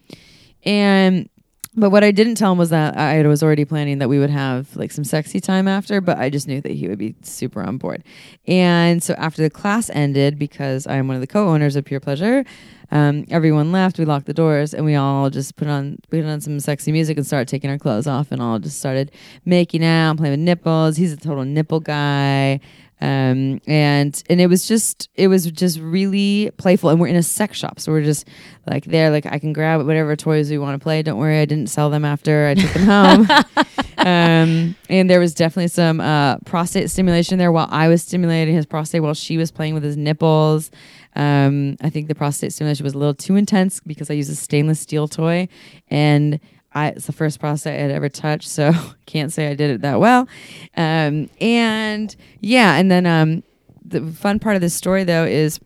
And 0.65 1.29
but 1.75 1.91
what 1.91 2.03
I 2.03 2.11
didn't 2.11 2.35
tell 2.35 2.53
him 2.53 2.59
was 2.59 2.71
that 2.71 2.97
I 2.97 3.23
was 3.27 3.43
already 3.43 3.65
planning 3.65 3.99
that 3.99 4.09
we 4.09 4.19
would 4.19 4.31
have 4.31 4.75
like 4.77 4.91
some 4.91 5.05
sexy 5.05 5.41
time 5.41 5.69
after, 5.69 6.01
but 6.01 6.19
I 6.19 6.29
just 6.29 6.49
knew 6.49 6.61
that 6.61 6.73
he 6.73 6.89
would 6.89 6.99
be 6.99 7.15
super 7.23 7.63
on 7.63 7.79
board. 7.79 8.03
And 8.47 9.03
so 9.03 9.15
after 9.15 9.43
the 9.43 9.51
class 9.51 9.89
ended, 9.91 10.39
because 10.39 10.87
I'm 10.87 11.07
one 11.07 11.15
of 11.15 11.21
the 11.21 11.29
co-owners 11.29 11.77
of 11.77 11.85
Pure 11.85 12.01
Pleasure, 12.01 12.45
um, 12.91 13.25
everyone 13.31 13.71
left. 13.71 13.99
We 13.99 14.05
locked 14.05 14.27
the 14.27 14.35
doors, 14.35 14.75
and 14.75 14.85
we 14.85 14.97
all 14.97 15.31
just 15.31 15.55
put 15.57 15.69
on 15.69 15.99
put 16.11 16.25
on 16.25 16.41
some 16.41 16.59
sexy 16.59 16.91
music 16.91 17.17
and 17.17 17.27
started 17.27 17.47
taking 17.47 17.71
our 17.71 17.79
clothes 17.79 18.09
off, 18.09 18.33
and 18.33 18.43
all 18.43 18.59
just 18.59 18.79
started 18.79 19.13
making 19.45 19.85
out, 19.85 20.17
playing 20.17 20.33
with 20.33 20.41
nipples. 20.41 20.97
He's 20.97 21.13
a 21.13 21.17
total 21.17 21.45
nipple 21.45 21.81
guy. 21.81 22.59
Um, 23.01 23.61
and 23.67 24.23
and 24.29 24.41
it 24.41 24.49
was 24.49 24.69
just 24.69 25.09
it 25.15 25.29
was 25.29 25.51
just 25.51 25.79
really 25.81 26.51
playful. 26.59 26.91
And 26.91 27.01
we're 27.01 27.09
in 27.09 27.17
a 27.17 27.23
sex 27.23 27.59
shop. 27.59 27.81
So 27.81 27.93
we're 27.93 28.05
just 28.05 28.29
like 28.67 28.85
there 28.85 29.11
like 29.11 29.27
I 29.27 29.39
can 29.39 29.53
grab 29.53 29.85
whatever 29.87 30.15
toys 30.17 30.51
we 30.51 30.59
want 30.59 30.79
to 30.79 30.83
play. 30.83 31.03
Don't 31.03 31.19
worry 31.19 31.41
I 31.41 31.45
didn't 31.45 31.69
sell 31.69 31.91
them 31.91 32.05
after 32.05 32.49
I 32.49 32.55
took 32.55 32.73
them 32.73 33.27
home. 33.27 33.67
Um, 34.01 34.77
and 34.89 35.11
there 35.11 35.21
was 35.21 35.35
definitely 35.35 35.69
some 35.69 36.01
uh, 36.01 36.39
prostate 36.47 36.89
stimulation 36.89 37.39
there 37.39 37.53
while 37.53 37.69
I 37.71 37.89
was 37.89 38.03
stimulating 38.03 38.55
his 38.55 38.65
prostate 38.65 39.03
while 39.03 39.13
she 39.13 39.37
was 39.37 39.51
playing 39.51 39.75
with 39.75 39.83
his 39.83 39.97
nipples. 39.97 40.71
Um, 41.17 41.77
I 41.83 41.91
think 41.91 42.09
the 42.09 42.15
prostate 42.15 42.55
stimulation 42.55 42.85
was 42.85 42.95
a 42.95 42.99
little 42.99 43.15
too 43.15 43.37
intense 43.37 43.81
because 43.81 44.11
I 44.11 44.15
used 44.15 44.31
a 44.31 44.35
stainless 44.35 44.81
steel 44.81 45.07
toy. 45.07 45.49
And 45.89 46.41
I, 46.73 46.89
it's 46.89 47.07
the 47.07 47.13
first 47.13 47.41
prostate 47.41 47.79
I 47.79 47.83
had 47.83 47.91
ever 47.91 48.09
touched, 48.09 48.49
so 48.49 48.73
can't 49.07 49.33
say 49.33 49.49
I 49.49 49.55
did 49.55 49.71
it 49.71 49.81
that 49.83 50.01
well. 50.01 50.29
Um, 50.77 51.29
and 51.41 52.15
yeah, 52.41 52.77
and 52.77 52.91
then 52.91 53.07
um, 53.07 53.43
the 53.85 54.13
fun 54.13 54.39
part 54.39 54.55
of 54.55 54.63
this 54.63 54.75
story 54.75 55.05
though 55.05 55.25
is 55.25 55.59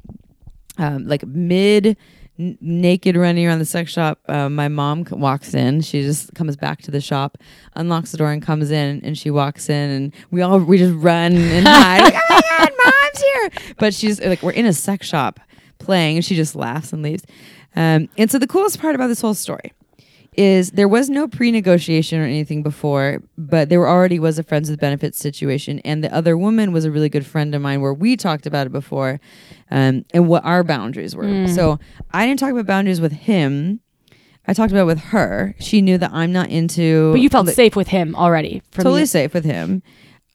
um, 0.78 1.06
like 1.06 1.26
mid 1.26 1.96
n- 2.38 2.58
naked 2.60 3.16
running 3.16 3.46
around 3.46 3.58
the 3.58 3.64
sex 3.64 3.92
shop. 3.92 4.18
Uh, 4.28 4.48
my 4.48 4.68
mom 4.68 5.06
c- 5.06 5.14
walks 5.14 5.54
in. 5.54 5.82
She 5.82 6.02
just 6.02 6.34
comes 6.34 6.56
back 6.56 6.80
to 6.82 6.90
the 6.90 7.00
shop, 7.00 7.38
unlocks 7.74 8.10
the 8.12 8.18
door, 8.18 8.32
and 8.32 8.42
comes 8.42 8.70
in. 8.70 9.00
And 9.04 9.16
she 9.16 9.30
walks 9.30 9.68
in, 9.68 9.90
and 9.90 10.14
we 10.30 10.42
all 10.42 10.58
we 10.58 10.78
just 10.78 10.94
run 10.96 11.36
and 11.36 11.66
hide. 11.66 12.02
like, 12.02 12.14
oh 12.14 12.20
my 12.30 12.40
god, 12.58 12.70
mom's 12.84 13.20
here! 13.22 13.74
But 13.78 13.94
she's 13.94 14.20
like, 14.20 14.42
we're 14.42 14.52
in 14.52 14.66
a 14.66 14.72
sex 14.72 15.06
shop 15.06 15.38
playing, 15.78 16.16
and 16.16 16.24
she 16.24 16.34
just 16.34 16.56
laughs 16.56 16.92
and 16.92 17.02
leaves. 17.02 17.24
Um, 17.76 18.08
and 18.16 18.30
so 18.30 18.38
the 18.38 18.46
coolest 18.46 18.80
part 18.80 18.94
about 18.94 19.08
this 19.08 19.20
whole 19.20 19.34
story 19.34 19.72
is 20.36 20.72
there 20.72 20.88
was 20.88 21.08
no 21.08 21.28
pre-negotiation 21.28 22.20
or 22.20 22.24
anything 22.24 22.62
before, 22.62 23.22
but 23.38 23.68
there 23.68 23.86
already 23.88 24.18
was 24.18 24.38
a 24.38 24.42
friends 24.42 24.68
with 24.70 24.80
benefits 24.80 25.18
situation, 25.18 25.78
and 25.80 26.02
the 26.02 26.12
other 26.14 26.36
woman 26.36 26.72
was 26.72 26.84
a 26.84 26.90
really 26.90 27.08
good 27.08 27.24
friend 27.26 27.54
of 27.54 27.62
mine 27.62 27.80
where 27.80 27.94
we 27.94 28.16
talked 28.16 28.46
about 28.46 28.66
it 28.66 28.72
before, 28.72 29.20
um, 29.70 30.04
and 30.12 30.28
what 30.28 30.44
our 30.44 30.64
boundaries 30.64 31.14
were. 31.14 31.46
So 31.48 31.78
I 32.12 32.26
didn't 32.26 32.40
talk 32.40 32.50
about 32.52 32.66
boundaries 32.66 33.00
with 33.00 33.12
him. 33.12 33.80
I 34.46 34.52
talked 34.52 34.72
about 34.72 34.82
it 34.82 34.86
with 34.86 35.00
her. 35.00 35.54
She 35.58 35.80
knew 35.80 35.98
that 35.98 36.10
I'm 36.12 36.32
not 36.32 36.50
into. 36.50 37.12
But 37.12 37.20
you 37.20 37.28
felt 37.28 37.46
li- 37.46 37.52
safe 37.54 37.76
with 37.76 37.88
him 37.88 38.14
already. 38.14 38.62
Totally 38.72 39.06
safe 39.06 39.32
with 39.34 39.44
him, 39.44 39.82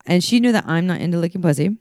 and 0.05 0.23
she 0.23 0.39
knew 0.39 0.51
that 0.51 0.65
I'm 0.65 0.87
not 0.87 1.01
into 1.01 1.17
licking 1.17 1.41
pussy, 1.41 1.77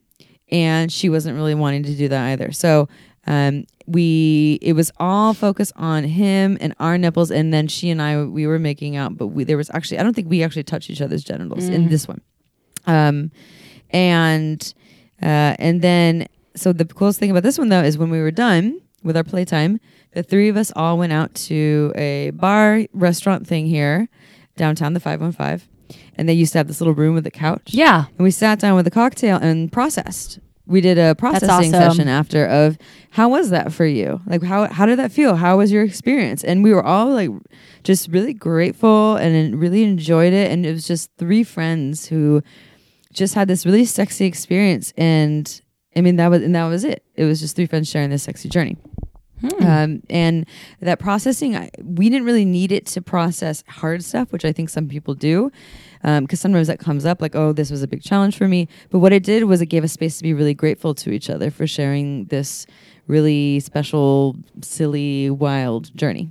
and 0.50 0.92
she 0.92 1.08
wasn't 1.08 1.36
really 1.36 1.54
wanting 1.54 1.84
to 1.84 1.94
do 1.94 2.08
that 2.08 2.26
either. 2.32 2.52
So. 2.52 2.88
Um, 3.26 3.66
we 3.88 4.58
it 4.60 4.74
was 4.74 4.92
all 4.98 5.34
focused 5.34 5.72
on 5.76 6.04
him 6.04 6.58
and 6.60 6.74
our 6.78 6.98
nipples, 6.98 7.30
and 7.30 7.52
then 7.52 7.68
she 7.68 7.90
and 7.90 8.02
I 8.02 8.22
we 8.24 8.46
were 8.46 8.58
making 8.58 8.96
out, 8.96 9.16
but 9.16 9.28
we 9.28 9.44
there 9.44 9.56
was 9.56 9.70
actually 9.70 9.98
I 9.98 10.02
don't 10.02 10.14
think 10.14 10.28
we 10.28 10.42
actually 10.42 10.64
touched 10.64 10.90
each 10.90 11.00
other's 11.00 11.24
genitals 11.24 11.68
in 11.68 11.88
this 11.88 12.06
one. 12.06 12.20
Um, 12.86 13.30
and 13.90 14.74
uh, 15.22 15.56
and 15.58 15.82
then 15.82 16.28
so 16.54 16.72
the 16.72 16.84
coolest 16.84 17.18
thing 17.18 17.30
about 17.30 17.42
this 17.42 17.58
one 17.58 17.68
though 17.68 17.82
is 17.82 17.96
when 17.96 18.10
we 18.10 18.20
were 18.20 18.30
done 18.30 18.80
with 19.02 19.16
our 19.16 19.24
playtime, 19.24 19.80
the 20.12 20.22
three 20.22 20.48
of 20.48 20.56
us 20.56 20.72
all 20.76 20.98
went 20.98 21.12
out 21.12 21.34
to 21.34 21.92
a 21.94 22.30
bar 22.30 22.84
restaurant 22.92 23.46
thing 23.46 23.66
here 23.66 24.08
downtown, 24.56 24.92
the 24.92 25.00
five 25.00 25.20
one 25.20 25.32
five, 25.32 25.66
and 26.16 26.28
they 26.28 26.34
used 26.34 26.52
to 26.52 26.58
have 26.58 26.66
this 26.66 26.80
little 26.80 26.94
room 26.94 27.14
with 27.14 27.26
a 27.26 27.30
couch. 27.30 27.70
Yeah. 27.72 28.06
And 28.16 28.24
we 28.24 28.30
sat 28.30 28.58
down 28.58 28.76
with 28.76 28.86
a 28.86 28.90
cocktail 28.90 29.38
and 29.38 29.72
processed. 29.72 30.40
We 30.68 30.80
did 30.80 30.98
a 30.98 31.14
processing 31.14 31.74
awesome. 31.74 31.92
session 31.94 32.08
after 32.08 32.46
of 32.46 32.78
how 33.10 33.30
was 33.30 33.50
that 33.50 33.72
for 33.72 33.86
you? 33.86 34.20
Like 34.26 34.42
how 34.42 34.66
how 34.68 34.86
did 34.86 34.98
that 34.98 35.10
feel? 35.10 35.36
How 35.36 35.58
was 35.58 35.72
your 35.72 35.82
experience? 35.82 36.44
And 36.44 36.62
we 36.62 36.72
were 36.72 36.84
all 36.84 37.10
like 37.10 37.30
just 37.84 38.08
really 38.08 38.34
grateful 38.34 39.16
and 39.16 39.58
really 39.58 39.82
enjoyed 39.82 40.32
it. 40.32 40.50
And 40.52 40.66
it 40.66 40.72
was 40.72 40.86
just 40.86 41.10
three 41.18 41.42
friends 41.42 42.06
who 42.06 42.42
just 43.12 43.34
had 43.34 43.48
this 43.48 43.64
really 43.64 43.86
sexy 43.86 44.26
experience. 44.26 44.92
And 44.96 45.60
I 45.96 46.02
mean 46.02 46.16
that 46.16 46.28
was 46.28 46.42
and 46.42 46.54
that 46.54 46.68
was 46.68 46.84
it. 46.84 47.02
It 47.14 47.24
was 47.24 47.40
just 47.40 47.56
three 47.56 47.66
friends 47.66 47.88
sharing 47.88 48.10
this 48.10 48.22
sexy 48.22 48.48
journey. 48.48 48.76
Um, 49.60 50.02
and 50.10 50.46
that 50.80 50.98
processing, 50.98 51.56
I, 51.56 51.70
we 51.82 52.10
didn't 52.10 52.26
really 52.26 52.44
need 52.44 52.72
it 52.72 52.86
to 52.86 53.02
process 53.02 53.62
hard 53.68 54.02
stuff, 54.02 54.32
which 54.32 54.44
I 54.44 54.52
think 54.52 54.68
some 54.68 54.88
people 54.88 55.14
do, 55.14 55.52
because 56.02 56.40
sometimes 56.40 56.66
that 56.68 56.78
comes 56.78 57.04
up 57.04 57.20
like, 57.20 57.34
oh, 57.34 57.52
this 57.52 57.70
was 57.70 57.82
a 57.82 57.88
big 57.88 58.02
challenge 58.02 58.36
for 58.36 58.48
me. 58.48 58.68
But 58.90 58.98
what 59.00 59.12
it 59.12 59.22
did 59.22 59.44
was 59.44 59.60
it 59.60 59.66
gave 59.66 59.84
us 59.84 59.92
space 59.92 60.16
to 60.18 60.22
be 60.22 60.32
really 60.34 60.54
grateful 60.54 60.94
to 60.96 61.10
each 61.10 61.28
other 61.30 61.50
for 61.50 61.66
sharing 61.66 62.26
this 62.26 62.66
really 63.06 63.60
special, 63.60 64.36
silly, 64.62 65.30
wild 65.30 65.94
journey. 65.96 66.30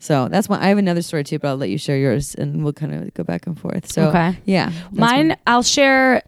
So 0.00 0.28
that's 0.28 0.48
why 0.48 0.60
I 0.60 0.68
have 0.68 0.78
another 0.78 1.02
story 1.02 1.24
too, 1.24 1.38
but 1.40 1.48
I'll 1.48 1.56
let 1.56 1.70
you 1.70 1.78
share 1.78 1.96
yours 1.96 2.34
and 2.36 2.62
we'll 2.62 2.72
kind 2.72 2.94
of 2.94 3.12
go 3.14 3.24
back 3.24 3.46
and 3.46 3.58
forth. 3.58 3.90
So 3.90 4.08
Okay. 4.10 4.36
yeah, 4.44 4.70
Mine, 4.92 5.30
one. 5.30 5.38
I'll 5.46 5.62
share. 5.64 6.22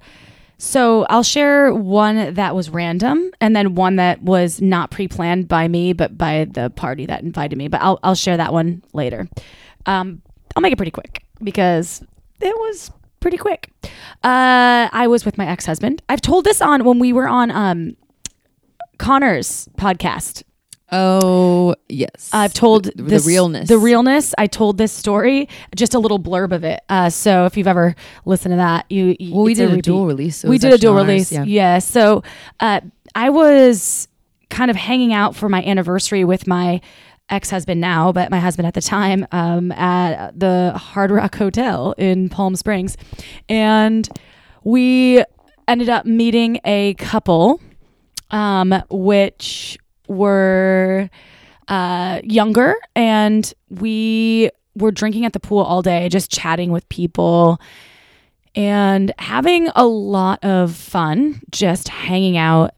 So 0.58 1.06
I'll 1.08 1.22
share 1.22 1.72
one 1.72 2.34
that 2.34 2.54
was 2.54 2.68
random, 2.68 3.30
and 3.40 3.56
then 3.56 3.74
one 3.76 3.96
that 3.96 4.20
was 4.22 4.60
not 4.60 4.90
pre-planned 4.90 5.48
by 5.48 5.68
me, 5.68 5.94
but 5.94 6.18
by 6.18 6.46
the 6.50 6.68
party 6.68 7.06
that 7.06 7.22
invited 7.22 7.56
me. 7.56 7.68
But 7.68 7.80
I'll 7.80 7.98
I'll 8.02 8.14
share 8.14 8.36
that 8.36 8.52
one 8.52 8.82
later. 8.92 9.26
Um, 9.86 10.20
I'll 10.54 10.60
make 10.60 10.72
it 10.72 10.76
pretty 10.76 10.90
quick 10.90 11.22
because 11.42 12.02
it 12.40 12.54
was 12.56 12.90
pretty 13.20 13.36
quick. 13.36 13.70
Uh, 14.24 14.88
I 14.92 15.06
was 15.08 15.24
with 15.24 15.36
my 15.38 15.46
ex-husband. 15.46 16.02
I've 16.08 16.20
told 16.22 16.44
this 16.44 16.60
on 16.62 16.84
when 16.84 16.98
we 16.98 17.12
were 17.12 17.28
on 17.28 17.50
um 17.50 17.96
Connor's 18.98 19.68
podcast. 19.76 20.42
Oh 20.92 21.76
yes, 21.88 22.30
I've 22.32 22.52
told 22.52 22.84
the, 22.86 23.02
the 23.02 23.20
realness. 23.20 23.68
The 23.68 23.78
realness. 23.78 24.34
I 24.36 24.48
told 24.48 24.76
this 24.76 24.90
story, 24.92 25.48
just 25.76 25.94
a 25.94 26.00
little 26.00 26.18
blurb 26.18 26.50
of 26.52 26.64
it. 26.64 26.80
Uh, 26.88 27.08
so 27.10 27.44
if 27.46 27.56
you've 27.56 27.68
ever 27.68 27.94
listened 28.24 28.52
to 28.52 28.56
that, 28.56 28.86
you, 28.90 29.14
you 29.20 29.32
Well, 29.34 29.44
we 29.44 29.54
did 29.54 29.66
a, 29.66 29.68
repeat. 29.68 29.84
dual 29.84 30.06
release. 30.06 30.38
so 30.38 30.48
we 30.48 30.58
did 30.58 30.72
a 30.72 30.78
dual 30.78 30.98
ours, 30.98 31.06
release. 31.06 31.30
Yeah. 31.32 31.44
Yeah. 31.44 31.78
So 31.78 32.24
uh, 32.58 32.80
I 33.14 33.30
was 33.30 34.08
kind 34.50 34.68
of 34.68 34.76
hanging 34.76 35.12
out 35.12 35.36
for 35.36 35.48
my 35.48 35.62
anniversary 35.62 36.24
with 36.24 36.48
my 36.48 36.80
ex-husband 37.30 37.80
now, 37.80 38.12
but 38.12 38.30
my 38.30 38.40
husband 38.40 38.66
at 38.66 38.74
the 38.74 38.80
time 38.80 39.26
um, 39.32 39.72
at 39.72 40.38
the 40.38 40.72
Hard 40.76 41.10
Rock 41.10 41.36
Hotel 41.36 41.94
in 41.96 42.28
Palm 42.28 42.56
Springs, 42.56 42.96
and 43.48 44.08
we 44.64 45.24
ended 45.68 45.88
up 45.88 46.04
meeting 46.04 46.60
a 46.64 46.94
couple, 46.94 47.60
um, 48.30 48.74
which 48.90 49.78
were 50.08 51.08
uh, 51.68 52.20
younger, 52.24 52.74
and 52.96 53.54
we 53.68 54.50
were 54.74 54.90
drinking 54.90 55.24
at 55.24 55.32
the 55.32 55.40
pool 55.40 55.60
all 55.60 55.82
day, 55.82 56.08
just 56.08 56.30
chatting 56.30 56.72
with 56.72 56.88
people 56.88 57.60
and 58.54 59.12
having 59.18 59.68
a 59.76 59.86
lot 59.86 60.42
of 60.44 60.74
fun, 60.74 61.40
just 61.50 61.88
hanging 61.88 62.36
out, 62.36 62.74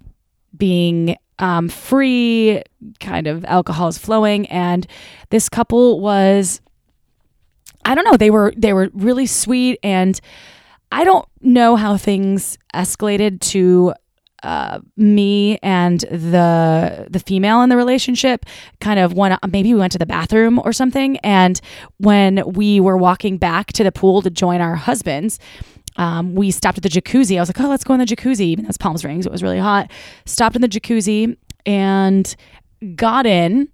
being 0.56 1.16
um, 1.38 1.68
free, 1.68 2.62
kind 3.00 3.26
of 3.26 3.44
alcohol 3.44 3.88
is 3.88 3.98
flowing. 3.98 4.46
And 4.46 4.86
this 5.30 5.48
couple 5.48 6.00
was, 6.00 6.60
I 7.84 7.94
don't 7.94 8.04
know, 8.04 8.16
they 8.16 8.30
were 8.30 8.52
they 8.56 8.72
were 8.72 8.90
really 8.92 9.26
sweet, 9.26 9.78
and 9.82 10.20
I 10.90 11.04
don't 11.04 11.26
know 11.40 11.76
how 11.76 11.96
things 11.96 12.58
escalated 12.74 13.40
to 13.40 13.94
uh, 14.42 14.80
me 14.96 15.58
and 15.62 16.00
the 16.00 17.06
the 17.08 17.20
female 17.20 17.62
in 17.62 17.70
the 17.70 17.76
relationship. 17.76 18.44
Kind 18.80 19.00
of 19.00 19.14
went 19.14 19.38
maybe 19.50 19.72
we 19.72 19.80
went 19.80 19.92
to 19.92 19.98
the 19.98 20.06
bathroom 20.06 20.60
or 20.64 20.72
something. 20.72 21.16
And 21.18 21.60
when 21.98 22.42
we 22.52 22.80
were 22.80 22.96
walking 22.96 23.38
back 23.38 23.72
to 23.74 23.84
the 23.84 23.92
pool 23.92 24.22
to 24.22 24.30
join 24.30 24.60
our 24.60 24.76
husbands 24.76 25.38
um, 25.96 26.34
we 26.34 26.50
stopped 26.50 26.78
at 26.78 26.82
the 26.82 26.88
jacuzzi 26.88 27.36
i 27.36 27.40
was 27.40 27.48
like 27.48 27.60
oh 27.60 27.68
let's 27.68 27.84
go 27.84 27.94
in 27.94 28.00
the 28.00 28.06
jacuzzi 28.06 28.40
even 28.40 28.66
it's 28.66 28.78
palm 28.78 28.96
springs 28.96 29.26
it 29.26 29.32
was 29.32 29.42
really 29.42 29.58
hot 29.58 29.90
stopped 30.24 30.56
in 30.56 30.62
the 30.62 30.68
jacuzzi 30.68 31.36
and 31.66 32.36
got 32.94 33.26
in 33.26 33.68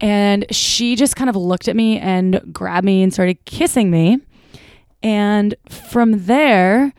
and 0.00 0.44
she 0.54 0.96
just 0.96 1.16
kind 1.16 1.30
of 1.30 1.36
looked 1.36 1.68
at 1.68 1.76
me 1.76 1.98
and 1.98 2.40
grabbed 2.52 2.84
me 2.84 3.02
and 3.02 3.12
started 3.12 3.44
kissing 3.44 3.90
me 3.90 4.18
and 5.02 5.54
from 5.68 6.26
there, 6.26 6.92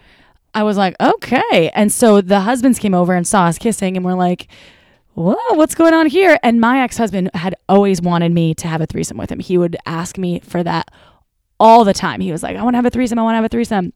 I 0.54 0.64
was 0.64 0.78
like, 0.78 0.96
okay. 1.00 1.72
And 1.74 1.92
so 1.92 2.22
the 2.22 2.42
husbands 2.42 2.80
came 2.80 2.94
over 2.94 3.14
and 3.14 3.28
saw 3.28 3.46
us 3.46 3.58
kissing 3.58 3.96
and 3.96 4.06
were 4.06 4.14
like, 4.14 4.48
whoa, 5.14 5.36
what's 5.52 5.76
going 5.76 5.94
on 5.94 6.08
here? 6.08 6.38
And 6.44 6.60
my 6.60 6.82
ex 6.82 6.98
husband 6.98 7.32
had 7.34 7.56
always 7.70 8.02
wanted 8.02 8.32
me 8.32 8.54
to 8.56 8.68
have 8.68 8.82
a 8.82 8.86
threesome 8.86 9.18
with 9.18 9.32
him. 9.32 9.40
He 9.40 9.58
would 9.58 9.78
ask 9.86 10.18
me 10.18 10.40
for 10.40 10.64
that 10.64 10.92
all 11.60 11.84
the 11.84 11.94
time. 11.94 12.20
He 12.20 12.32
was 12.32 12.44
like, 12.44 12.58
I 12.58 12.64
want 12.64 12.74
to 12.74 12.78
have 12.78 12.86
a 12.86 12.90
threesome. 12.90 13.20
I 13.20 13.24
want 13.24 13.34
to 13.34 13.38
have 13.38 13.46
a 13.46 13.50
threesome. 13.50 13.94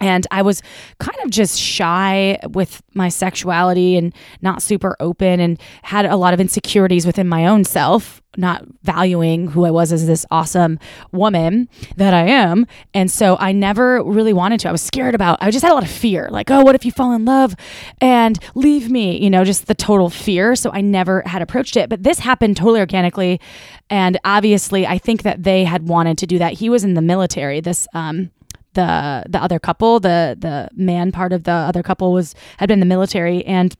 And 0.00 0.26
I 0.32 0.42
was 0.42 0.62
kind 0.98 1.18
of 1.22 1.30
just 1.30 1.60
shy 1.60 2.38
with 2.50 2.82
my 2.92 3.08
sexuality 3.08 3.96
and 3.96 4.12
not 4.40 4.60
super 4.60 4.96
open 4.98 5.38
and 5.38 5.60
had 5.82 6.06
a 6.06 6.16
lot 6.16 6.34
of 6.34 6.40
insecurities 6.40 7.06
within 7.06 7.28
my 7.28 7.46
own 7.46 7.64
self, 7.64 8.20
not 8.36 8.64
valuing 8.82 9.46
who 9.48 9.64
I 9.64 9.70
was 9.70 9.92
as 9.92 10.06
this 10.06 10.26
awesome 10.30 10.80
woman 11.12 11.68
that 11.96 12.14
I 12.14 12.22
am. 12.22 12.66
And 12.94 13.10
so 13.12 13.36
I 13.38 13.52
never 13.52 14.02
really 14.02 14.32
wanted 14.32 14.58
to. 14.60 14.68
I 14.68 14.72
was 14.72 14.82
scared 14.82 15.14
about, 15.14 15.38
I 15.40 15.52
just 15.52 15.62
had 15.62 15.70
a 15.70 15.74
lot 15.74 15.84
of 15.84 15.90
fear 15.90 16.28
like, 16.32 16.50
oh, 16.50 16.62
what 16.62 16.74
if 16.74 16.84
you 16.84 16.90
fall 16.90 17.12
in 17.12 17.24
love 17.24 17.54
and 18.00 18.38
leave 18.56 18.90
me? 18.90 19.22
You 19.22 19.30
know, 19.30 19.44
just 19.44 19.66
the 19.66 19.74
total 19.74 20.10
fear. 20.10 20.56
So 20.56 20.70
I 20.72 20.80
never 20.80 21.22
had 21.26 21.42
approached 21.42 21.76
it. 21.76 21.88
But 21.88 22.02
this 22.02 22.18
happened 22.18 22.56
totally 22.56 22.80
organically. 22.80 23.40
And 23.88 24.18
obviously, 24.24 24.84
I 24.84 24.98
think 24.98 25.22
that 25.22 25.44
they 25.44 25.62
had 25.64 25.86
wanted 25.86 26.18
to 26.18 26.26
do 26.26 26.38
that. 26.38 26.54
He 26.54 26.68
was 26.68 26.82
in 26.82 26.94
the 26.94 27.02
military. 27.02 27.60
This, 27.60 27.86
um, 27.94 28.32
the 28.74 29.24
the 29.28 29.42
other 29.42 29.58
couple, 29.58 30.00
the 30.00 30.36
the 30.38 30.68
man 30.74 31.12
part 31.12 31.32
of 31.32 31.44
the 31.44 31.52
other 31.52 31.82
couple 31.82 32.12
was 32.12 32.34
had 32.58 32.68
been 32.68 32.74
in 32.74 32.80
the 32.80 32.86
military, 32.86 33.44
and 33.44 33.74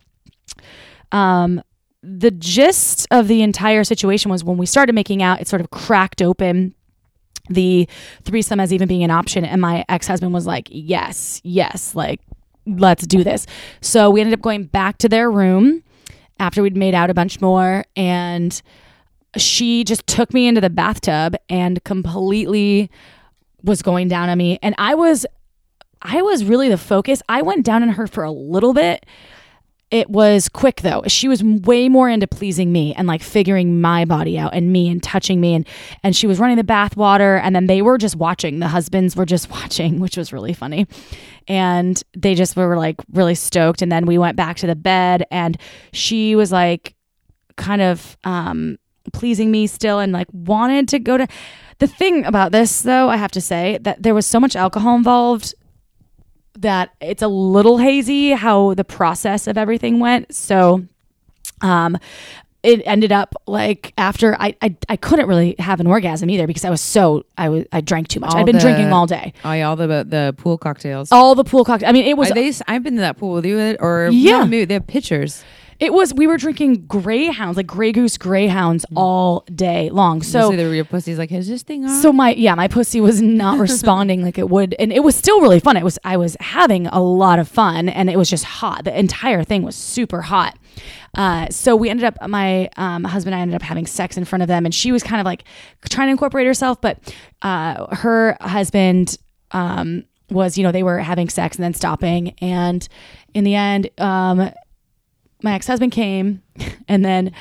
um, 1.12 1.62
the 2.02 2.30
gist 2.30 3.06
of 3.10 3.28
the 3.28 3.42
entire 3.42 3.84
situation 3.84 4.30
was 4.30 4.42
when 4.42 4.56
we 4.56 4.66
started 4.66 4.94
making 4.94 5.22
out, 5.22 5.40
it 5.40 5.48
sort 5.48 5.60
of 5.60 5.70
cracked 5.70 6.20
open. 6.22 6.74
The 7.48 7.88
threesome 8.22 8.60
as 8.60 8.72
even 8.72 8.86
being 8.86 9.02
an 9.02 9.10
option, 9.10 9.44
and 9.44 9.60
my 9.60 9.84
ex 9.88 10.06
husband 10.06 10.32
was 10.32 10.46
like, 10.46 10.68
"Yes, 10.70 11.40
yes, 11.42 11.94
like 11.94 12.20
let's 12.66 13.06
do 13.06 13.24
this." 13.24 13.46
So 13.80 14.10
we 14.10 14.20
ended 14.20 14.34
up 14.34 14.42
going 14.42 14.64
back 14.64 14.98
to 14.98 15.08
their 15.08 15.30
room 15.30 15.82
after 16.38 16.62
we'd 16.62 16.76
made 16.76 16.94
out 16.94 17.10
a 17.10 17.14
bunch 17.14 17.40
more, 17.40 17.84
and 17.96 18.62
she 19.36 19.82
just 19.82 20.06
took 20.06 20.32
me 20.32 20.46
into 20.46 20.60
the 20.60 20.70
bathtub 20.70 21.34
and 21.48 21.82
completely 21.84 22.90
was 23.64 23.82
going 23.82 24.08
down 24.08 24.28
on 24.28 24.38
me 24.38 24.58
and 24.62 24.74
I 24.78 24.94
was 24.94 25.26
I 26.02 26.20
was 26.22 26.44
really 26.44 26.68
the 26.68 26.78
focus. 26.78 27.22
I 27.28 27.42
went 27.42 27.64
down 27.64 27.82
on 27.82 27.90
her 27.90 28.06
for 28.06 28.24
a 28.24 28.30
little 28.30 28.74
bit. 28.74 29.06
It 29.92 30.08
was 30.08 30.48
quick 30.48 30.80
though. 30.80 31.02
She 31.06 31.28
was 31.28 31.44
way 31.44 31.88
more 31.88 32.08
into 32.08 32.26
pleasing 32.26 32.72
me 32.72 32.94
and 32.94 33.06
like 33.06 33.22
figuring 33.22 33.80
my 33.80 34.06
body 34.06 34.38
out 34.38 34.54
and 34.54 34.72
me 34.72 34.88
and 34.88 35.02
touching 35.02 35.40
me 35.40 35.54
and 35.54 35.68
and 36.02 36.16
she 36.16 36.26
was 36.26 36.38
running 36.38 36.56
the 36.56 36.64
bath 36.64 36.96
water 36.96 37.36
and 37.36 37.54
then 37.54 37.66
they 37.66 37.82
were 37.82 37.98
just 37.98 38.16
watching. 38.16 38.58
The 38.58 38.68
husbands 38.68 39.14
were 39.14 39.26
just 39.26 39.50
watching, 39.50 40.00
which 40.00 40.16
was 40.16 40.32
really 40.32 40.54
funny. 40.54 40.86
And 41.46 42.02
they 42.16 42.34
just 42.34 42.56
were 42.56 42.76
like 42.76 42.96
really 43.12 43.34
stoked 43.34 43.82
and 43.82 43.92
then 43.92 44.06
we 44.06 44.18
went 44.18 44.36
back 44.36 44.56
to 44.58 44.66
the 44.66 44.76
bed 44.76 45.24
and 45.30 45.58
she 45.92 46.34
was 46.34 46.50
like 46.50 46.94
kind 47.56 47.82
of 47.82 48.16
um 48.24 48.78
pleasing 49.12 49.50
me 49.50 49.66
still 49.66 49.98
and 49.98 50.12
like 50.12 50.28
wanted 50.32 50.88
to 50.88 50.98
go 50.98 51.18
to 51.18 51.28
the 51.82 51.86
thing 51.88 52.24
about 52.24 52.52
this 52.52 52.82
though 52.82 53.08
i 53.08 53.16
have 53.16 53.30
to 53.32 53.40
say 53.40 53.76
that 53.82 54.02
there 54.02 54.14
was 54.14 54.24
so 54.26 54.38
much 54.38 54.54
alcohol 54.54 54.94
involved 54.96 55.54
that 56.56 56.90
it's 57.00 57.22
a 57.22 57.28
little 57.28 57.78
hazy 57.78 58.30
how 58.30 58.72
the 58.74 58.84
process 58.84 59.46
of 59.46 59.58
everything 59.58 59.98
went 59.98 60.32
so 60.34 60.82
um 61.60 61.98
it 62.62 62.80
ended 62.84 63.10
up 63.10 63.34
like 63.48 63.92
after 63.98 64.36
I, 64.38 64.54
I 64.62 64.76
I 64.88 64.96
couldn't 64.96 65.26
really 65.26 65.56
have 65.58 65.80
an 65.80 65.88
orgasm 65.88 66.30
either 66.30 66.46
because 66.46 66.64
I 66.64 66.70
was 66.70 66.80
so 66.80 67.24
I 67.36 67.48
was 67.48 67.64
I 67.72 67.80
drank 67.80 68.06
too 68.06 68.20
much. 68.20 68.30
All 68.32 68.38
I'd 68.38 68.46
been 68.46 68.54
the- 68.54 68.60
drinking 68.60 68.92
all 68.92 69.06
day. 69.06 69.32
Oh, 69.44 69.50
yeah, 69.52 69.68
all 69.68 69.74
the 69.74 69.88
the 69.88 70.32
pool 70.38 70.58
cocktails. 70.58 71.10
All 71.10 71.34
the 71.34 71.42
pool 71.42 71.64
cocktails. 71.64 71.88
I 71.88 71.92
mean, 71.92 72.04
it 72.06 72.16
was 72.16 72.30
Are 72.30 72.34
they, 72.34 72.52
I've 72.68 72.84
been 72.84 72.94
to 72.94 73.00
that 73.00 73.16
pool 73.18 73.32
with 73.34 73.46
you, 73.46 73.76
or 73.80 74.10
Yeah. 74.12 74.46
they 74.46 74.74
have 74.74 74.86
pictures. 74.86 75.42
It 75.82 75.92
was 75.92 76.14
we 76.14 76.28
were 76.28 76.36
drinking 76.36 76.86
greyhounds 76.86 77.56
like 77.56 77.66
Grey 77.66 77.90
Goose 77.90 78.16
greyhounds 78.16 78.86
all 78.94 79.40
day 79.52 79.90
long. 79.90 80.22
So 80.22 80.52
the 80.52 80.62
your 80.72 80.84
pussy's 80.84 81.18
like, 81.18 81.32
is 81.32 81.48
this 81.48 81.64
thing 81.64 81.84
on? 81.84 82.00
So 82.00 82.12
my 82.12 82.34
yeah, 82.34 82.54
my 82.54 82.68
pussy 82.68 83.00
was 83.00 83.20
not 83.20 83.58
responding 83.68 84.22
like 84.22 84.38
it 84.38 84.48
would, 84.48 84.76
and 84.78 84.92
it 84.92 85.02
was 85.02 85.16
still 85.16 85.40
really 85.40 85.58
fun. 85.58 85.76
It 85.76 85.82
was 85.82 85.98
I 86.04 86.16
was 86.16 86.36
having 86.38 86.86
a 86.86 87.00
lot 87.00 87.40
of 87.40 87.48
fun, 87.48 87.88
and 87.88 88.08
it 88.08 88.16
was 88.16 88.30
just 88.30 88.44
hot. 88.44 88.84
The 88.84 88.96
entire 88.96 89.42
thing 89.42 89.64
was 89.64 89.74
super 89.74 90.22
hot. 90.22 90.56
Uh, 91.16 91.48
so 91.50 91.74
we 91.74 91.90
ended 91.90 92.04
up 92.04 92.16
my 92.28 92.70
um, 92.76 93.02
husband 93.02 93.34
and 93.34 93.40
I 93.40 93.42
ended 93.42 93.56
up 93.56 93.62
having 93.62 93.86
sex 93.86 94.16
in 94.16 94.24
front 94.24 94.42
of 94.42 94.48
them, 94.48 94.64
and 94.64 94.72
she 94.72 94.92
was 94.92 95.02
kind 95.02 95.20
of 95.20 95.24
like 95.24 95.42
trying 95.90 96.06
to 96.06 96.12
incorporate 96.12 96.46
herself, 96.46 96.80
but 96.80 97.12
uh, 97.42 97.92
her 97.96 98.36
husband 98.40 99.18
um, 99.50 100.04
was 100.30 100.56
you 100.56 100.62
know 100.62 100.70
they 100.70 100.84
were 100.84 101.00
having 101.00 101.28
sex 101.28 101.56
and 101.56 101.64
then 101.64 101.74
stopping, 101.74 102.36
and 102.40 102.88
in 103.34 103.42
the 103.42 103.56
end, 103.56 103.90
um, 103.98 104.52
my 105.42 105.54
ex 105.54 105.66
husband 105.66 105.92
came, 105.92 106.42
and 106.88 107.04
then 107.04 107.32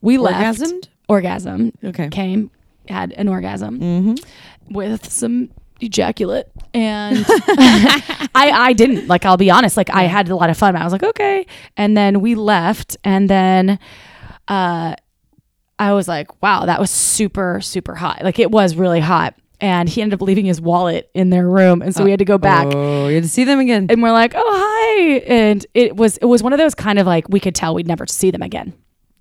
we 0.00 0.18
left. 0.18 0.60
Orgasmed? 0.60 0.88
Orgasm 1.08 1.72
Okay. 1.82 2.08
came, 2.08 2.50
had 2.88 3.12
an 3.12 3.28
orgasm 3.28 3.80
Mm-hmm. 3.80 4.74
with 4.74 5.10
some 5.10 5.50
ejaculate 5.82 6.46
and 6.74 7.24
I 8.34 8.50
I 8.54 8.72
didn't 8.74 9.06
like 9.08 9.24
I'll 9.24 9.38
be 9.38 9.50
honest 9.50 9.78
like 9.78 9.88
I 9.90 10.02
had 10.02 10.28
a 10.28 10.36
lot 10.36 10.50
of 10.50 10.58
fun 10.58 10.76
I 10.76 10.84
was 10.84 10.92
like 10.92 11.02
okay 11.02 11.46
and 11.76 11.96
then 11.96 12.20
we 12.20 12.34
left 12.34 12.98
and 13.02 13.30
then 13.30 13.78
uh 14.46 14.94
I 15.78 15.92
was 15.94 16.06
like 16.06 16.42
wow 16.42 16.66
that 16.66 16.78
was 16.78 16.90
super 16.90 17.62
super 17.62 17.94
hot 17.94 18.22
like 18.22 18.38
it 18.38 18.50
was 18.50 18.76
really 18.76 19.00
hot 19.00 19.34
and 19.60 19.88
he 19.88 20.02
ended 20.02 20.20
up 20.20 20.22
leaving 20.26 20.44
his 20.46 20.60
wallet 20.60 21.10
in 21.14 21.30
their 21.30 21.48
room 21.48 21.82
and 21.82 21.94
so 21.94 22.02
we 22.04 22.10
had 22.10 22.18
to 22.18 22.24
go 22.24 22.34
uh, 22.36 22.38
back 22.38 22.66
Oh, 22.70 23.08
you 23.08 23.14
had 23.16 23.24
to 23.24 23.28
see 23.28 23.44
them 23.44 23.58
again. 23.60 23.86
and 23.90 24.02
we're 24.02 24.12
like 24.12 24.32
oh 24.34 24.42
hi 24.46 25.18
and 25.26 25.64
it 25.74 25.96
was 25.96 26.16
it 26.18 26.26
was 26.26 26.42
one 26.42 26.52
of 26.52 26.58
those 26.58 26.74
kind 26.74 26.98
of 26.98 27.06
like 27.06 27.28
we 27.28 27.40
could 27.40 27.54
tell 27.54 27.74
we'd 27.74 27.86
never 27.88 28.06
see 28.06 28.30
them 28.30 28.42
again 28.42 28.72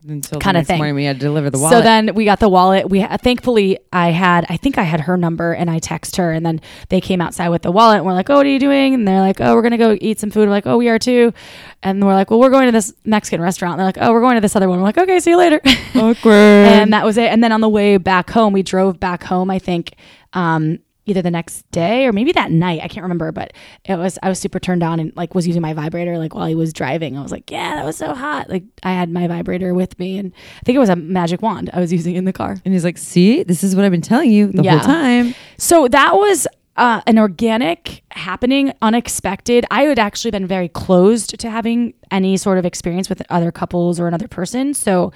Until 0.07 0.39
kinda 0.39 0.53
the 0.53 0.53
next 0.59 0.67
thing. 0.67 0.77
morning, 0.77 0.95
we 0.95 1.03
had 1.03 1.17
to 1.19 1.25
deliver 1.25 1.49
the 1.49 1.57
wallet. 1.59 1.73
So 1.73 1.81
then 1.81 2.15
we 2.15 2.23
got 2.23 2.39
the 2.39 2.47
wallet. 2.47 2.89
We 2.89 3.01
uh, 3.01 3.17
thankfully 3.17 3.77
I 3.91 4.11
had 4.11 4.45
I 4.49 4.55
think 4.55 4.77
I 4.77 4.83
had 4.83 5.01
her 5.01 5.17
number 5.17 5.51
and 5.53 5.69
I 5.69 5.79
text 5.79 6.15
her 6.15 6.31
and 6.31 6.45
then 6.45 6.61
they 6.87 7.01
came 7.01 7.19
outside 7.19 7.49
with 7.49 7.63
the 7.63 7.71
wallet 7.71 7.97
and 7.97 8.05
we're 8.05 8.13
like, 8.13 8.29
"Oh, 8.29 8.37
what 8.37 8.45
are 8.45 8.49
you 8.49 8.59
doing?" 8.59 8.93
And 8.93 9.05
they're 9.05 9.19
like, 9.19 9.41
"Oh, 9.41 9.53
we're 9.55 9.61
gonna 9.61 9.77
go 9.77 9.97
eat 9.99 10.19
some 10.19 10.31
food." 10.31 10.47
We're 10.47 10.55
like, 10.55 10.65
"Oh, 10.67 10.77
we 10.77 10.87
are 10.87 10.99
too." 10.99 11.33
And 11.83 12.01
we're 12.05 12.13
like, 12.13 12.29
"Well, 12.31 12.39
we're 12.39 12.49
going 12.49 12.65
to 12.67 12.71
this 12.71 12.93
Mexican 13.05 13.41
restaurant." 13.41 13.73
And 13.73 13.79
they're 13.79 13.85
like, 13.87 13.97
"Oh, 13.99 14.13
we're 14.13 14.21
going 14.21 14.35
to 14.35 14.41
this 14.41 14.55
other 14.55 14.69
one." 14.69 14.79
We're 14.79 14.85
like, 14.85 14.97
"Okay, 14.97 15.19
see 15.19 15.31
you 15.31 15.37
later." 15.37 15.59
awkward. 15.95 16.33
and 16.33 16.93
that 16.93 17.03
was 17.05 17.17
it. 17.17 17.29
And 17.31 17.43
then 17.43 17.51
on 17.51 17.59
the 17.61 17.69
way 17.69 17.97
back 17.97 18.29
home, 18.29 18.53
we 18.53 18.63
drove 18.63 18.99
back 19.01 19.23
home. 19.23 19.49
I 19.51 19.59
think 19.59 19.95
um, 20.33 20.79
either 21.05 21.21
the 21.23 21.31
next 21.31 21.69
day 21.71 22.05
or 22.05 22.13
maybe 22.13 22.31
that 22.31 22.51
night. 22.51 22.81
I 22.83 22.87
can't 22.87 23.01
remember, 23.03 23.31
but 23.31 23.53
it 23.85 23.95
was 23.95 24.19
I 24.21 24.29
was 24.29 24.37
super 24.37 24.59
turned 24.59 24.83
on 24.83 24.99
and 24.99 25.11
like 25.15 25.33
was 25.33 25.47
using 25.47 25.61
my 25.61 25.73
vibrator 25.73 26.17
like 26.19 26.35
while 26.35 26.45
he 26.45 26.53
was 26.55 26.71
driving. 26.71 27.17
I 27.17 27.21
was 27.23 27.31
like, 27.31 27.49
yeah, 27.49 27.75
that 27.75 27.85
was 27.85 27.95
so 27.97 28.13
hot. 28.13 28.47
Like 28.49 28.63
I 28.83 28.91
had 28.93 29.09
my 29.11 29.27
vibrator 29.27 29.73
with 29.73 29.97
me, 29.97 30.19
and 30.19 30.31
I 30.57 30.61
think 30.65 30.75
it 30.75 30.79
was 30.79 30.89
a 30.89 30.95
magic 30.95 31.41
wand 31.41 31.69
I 31.73 31.79
was 31.79 31.91
using 31.99 32.15
in 32.15 32.25
the 32.25 32.33
car. 32.33 32.57
and 32.63 32.73
he's 32.73 32.83
like, 32.83 32.97
see, 32.99 33.41
this 33.43 33.63
is 33.63 33.75
what 33.75 33.85
I've 33.85 33.91
been 33.91 34.01
telling 34.01 34.31
you 34.31 34.51
the 34.51 34.61
Yeah. 34.63 34.77
whole 34.77 34.87
time. 34.87 35.35
So 35.57 35.87
that 35.87 36.15
was. 36.15 36.47
Uh, 36.77 37.01
an 37.07 37.19
organic 37.19 38.03
happening, 38.11 38.71
unexpected. 38.81 39.65
I 39.69 39.81
had 39.81 39.99
actually 39.99 40.31
been 40.31 40.47
very 40.47 40.69
closed 40.69 41.37
to 41.37 41.49
having 41.49 41.93
any 42.09 42.37
sort 42.37 42.57
of 42.57 42.65
experience 42.65 43.09
with 43.09 43.21
other 43.29 43.51
couples 43.51 43.99
or 43.99 44.07
another 44.07 44.29
person. 44.29 44.73
So 44.73 45.11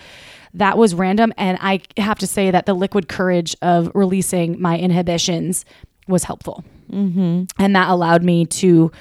that 0.54 0.78
was 0.78 0.94
random. 0.94 1.34
And 1.38 1.58
I 1.62 1.82
have 1.98 2.20
to 2.20 2.28
say 2.28 2.52
that 2.52 2.66
the 2.66 2.74
liquid 2.74 3.08
courage 3.08 3.56
of 3.62 3.92
releasing 3.96 4.62
my 4.62 4.78
inhibitions 4.78 5.66
was 6.08 6.24
helpful. 6.24 6.64
Mm-hmm. 6.92 7.46
And 7.58 7.76
that 7.76 7.90
allowed 7.90 8.24
me 8.24 8.46
to 8.46 8.92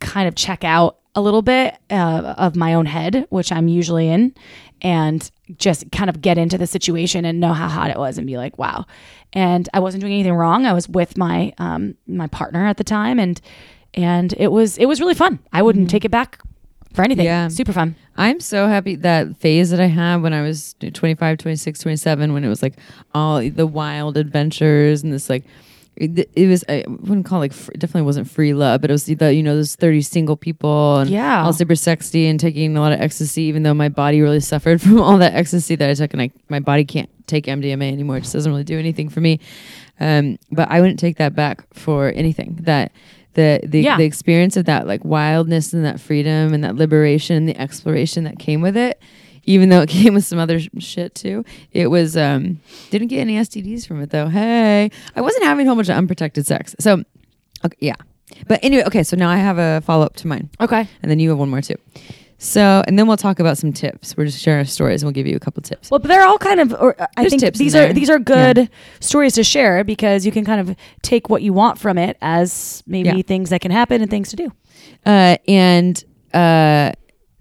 kind 0.00 0.26
of 0.26 0.34
check 0.34 0.64
out 0.64 0.98
a 1.14 1.20
little 1.20 1.42
bit 1.42 1.76
uh, 1.90 2.34
of 2.38 2.56
my 2.56 2.74
own 2.74 2.86
head, 2.86 3.26
which 3.30 3.52
I'm 3.52 3.68
usually 3.68 4.08
in, 4.08 4.34
and 4.80 5.30
just 5.58 5.90
kind 5.92 6.08
of 6.08 6.20
get 6.20 6.38
into 6.38 6.56
the 6.58 6.66
situation 6.66 7.24
and 7.24 7.38
know 7.38 7.52
how 7.52 7.68
hot 7.68 7.90
it 7.90 7.98
was 7.98 8.18
and 8.18 8.26
be 8.26 8.36
like, 8.36 8.58
wow. 8.58 8.86
And 9.32 9.68
I 9.74 9.80
wasn't 9.80 10.00
doing 10.00 10.14
anything 10.14 10.34
wrong. 10.34 10.66
I 10.66 10.72
was 10.72 10.88
with 10.88 11.16
my 11.16 11.52
um, 11.58 11.96
my 12.06 12.26
partner 12.26 12.66
at 12.66 12.76
the 12.76 12.84
time, 12.84 13.18
and 13.18 13.40
and 13.94 14.34
it 14.38 14.48
was 14.48 14.78
it 14.78 14.86
was 14.86 15.00
really 15.00 15.14
fun. 15.14 15.38
I 15.52 15.62
wouldn't 15.62 15.90
take 15.90 16.04
it 16.04 16.10
back 16.10 16.40
for 16.94 17.02
anything. 17.02 17.26
Yeah. 17.26 17.48
super 17.48 17.72
fun. 17.72 17.94
I'm 18.16 18.40
so 18.40 18.68
happy 18.68 18.94
that 18.96 19.36
phase 19.38 19.70
that 19.70 19.80
I 19.80 19.86
had 19.86 20.22
when 20.22 20.32
I 20.32 20.42
was 20.42 20.74
25, 20.80 21.38
26, 21.38 21.80
27, 21.80 22.32
when 22.32 22.44
it 22.44 22.48
was 22.48 22.62
like 22.62 22.74
all 23.14 23.40
the 23.40 23.66
wild 23.66 24.16
adventures 24.16 25.02
and 25.02 25.12
this 25.12 25.30
like, 25.30 25.44
it, 25.96 26.30
it 26.34 26.46
was, 26.48 26.64
I 26.68 26.84
wouldn't 26.88 27.26
call 27.26 27.42
it 27.42 27.52
like, 27.52 27.78
definitely 27.78 28.02
wasn't 28.02 28.28
free 28.30 28.54
love, 28.54 28.80
but 28.80 28.90
it 28.90 28.94
was 28.94 29.04
the, 29.04 29.34
you 29.34 29.42
know, 29.42 29.54
those 29.56 29.76
30 29.76 30.00
single 30.02 30.36
people 30.36 30.96
and 30.98 31.10
Yeah. 31.10 31.44
all 31.44 31.52
super 31.52 31.74
sexy 31.74 32.26
and 32.26 32.40
taking 32.40 32.76
a 32.76 32.80
lot 32.80 32.92
of 32.92 33.00
ecstasy, 33.00 33.42
even 33.42 33.62
though 33.62 33.74
my 33.74 33.88
body 33.90 34.20
really 34.22 34.40
suffered 34.40 34.80
from 34.82 35.00
all 35.00 35.18
that 35.18 35.34
ecstasy 35.34 35.74
that 35.76 35.88
I 35.90 35.94
took 35.94 36.12
and 36.12 36.22
I, 36.22 36.30
my 36.48 36.60
body 36.60 36.84
can't 36.84 37.10
take 37.26 37.44
MDMA 37.46 37.92
anymore. 37.92 38.16
It 38.18 38.22
just 38.22 38.32
doesn't 38.32 38.50
really 38.50 38.64
do 38.64 38.78
anything 38.78 39.08
for 39.10 39.20
me. 39.20 39.38
Um, 40.00 40.38
but 40.50 40.70
I 40.70 40.80
wouldn't 40.80 40.98
take 40.98 41.16
that 41.18 41.34
back 41.34 41.62
for 41.74 42.08
anything 42.08 42.58
that, 42.62 42.90
the 43.34 43.60
the, 43.64 43.80
Yeah. 43.80 43.96
the 43.96 44.04
experience 44.04 44.56
of 44.56 44.64
that 44.66 44.86
like 44.86 45.04
wildness 45.04 45.72
and 45.72 45.84
that 45.84 46.00
freedom 46.00 46.52
and 46.54 46.62
that 46.64 46.76
liberation 46.76 47.36
and 47.36 47.48
the 47.48 47.56
exploration 47.60 48.24
that 48.24 48.38
came 48.38 48.60
with 48.60 48.76
it 48.76 49.00
even 49.44 49.68
though 49.70 49.80
it 49.82 49.88
came 49.98 50.14
with 50.14 50.24
some 50.24 50.38
other 50.38 50.60
sh- 50.60 50.68
shit 50.78 51.14
too 51.14 51.44
it 51.72 51.88
was 51.88 52.16
um 52.16 52.60
didn't 52.90 53.08
get 53.08 53.20
any 53.20 53.36
stds 53.38 53.86
from 53.86 54.00
it 54.02 54.10
though. 54.10 54.28
Hey 54.28 54.90
i 55.16 55.20
wasn't 55.20 55.44
having 55.44 55.66
a 55.66 55.70
whole 55.70 55.76
bunch 55.76 55.88
of 55.88 55.96
unprotected 55.96 56.46
sex. 56.46 56.74
So 56.78 57.02
okay 57.64 57.76
yeah. 57.80 57.96
But 58.48 58.60
anyway 58.62 58.84
okay 58.86 59.02
so 59.02 59.16
now 59.16 59.30
i 59.30 59.36
have 59.36 59.58
a 59.58 59.80
follow-up 59.82 60.16
to 60.16 60.26
mine. 60.28 60.48
Okay. 60.60 60.88
and 61.02 61.10
then 61.10 61.18
you 61.18 61.28
have 61.30 61.38
one 61.38 61.50
more 61.50 61.60
too 61.62 61.76
so 62.44 62.82
and 62.88 62.98
then 62.98 63.06
we'll 63.06 63.16
talk 63.16 63.38
about 63.38 63.56
some 63.56 63.72
tips 63.72 64.16
we're 64.16 64.24
just 64.26 64.40
sharing 64.40 64.58
our 64.58 64.64
stories 64.64 65.02
and 65.02 65.06
we'll 65.06 65.12
give 65.12 65.26
you 65.28 65.36
a 65.36 65.40
couple 65.40 65.62
tips 65.62 65.90
Well, 65.90 66.00
but 66.00 66.08
they're 66.08 66.24
all 66.26 66.38
kind 66.38 66.58
of. 66.60 66.72
Or 66.74 67.00
uh, 67.00 67.06
I 67.16 67.22
There's 67.28 67.40
think 67.40 67.54
these 67.54 67.74
are 67.76 67.92
these 67.92 68.10
are 68.10 68.18
good 68.18 68.68
stories 69.00 69.34
to 69.34 69.44
share 69.44 69.84
because 69.84 70.26
you 70.26 70.32
can 70.32 70.44
kind 70.44 70.60
of 70.60 70.76
take 71.02 71.28
what 71.30 71.42
you 71.42 71.52
want 71.52 71.78
from 71.78 71.98
it 71.98 72.16
as 72.20 72.82
maybe 72.86 73.10
Yeah. 73.10 73.22
things 73.22 73.50
that 73.50 73.60
can 73.60 73.70
happen 73.70 74.02
and 74.02 74.10
things 74.10 74.30
to 74.30 74.36
do. 74.36 74.52
uh, 75.06 75.36
and 75.46 76.02
uh, 76.34 76.92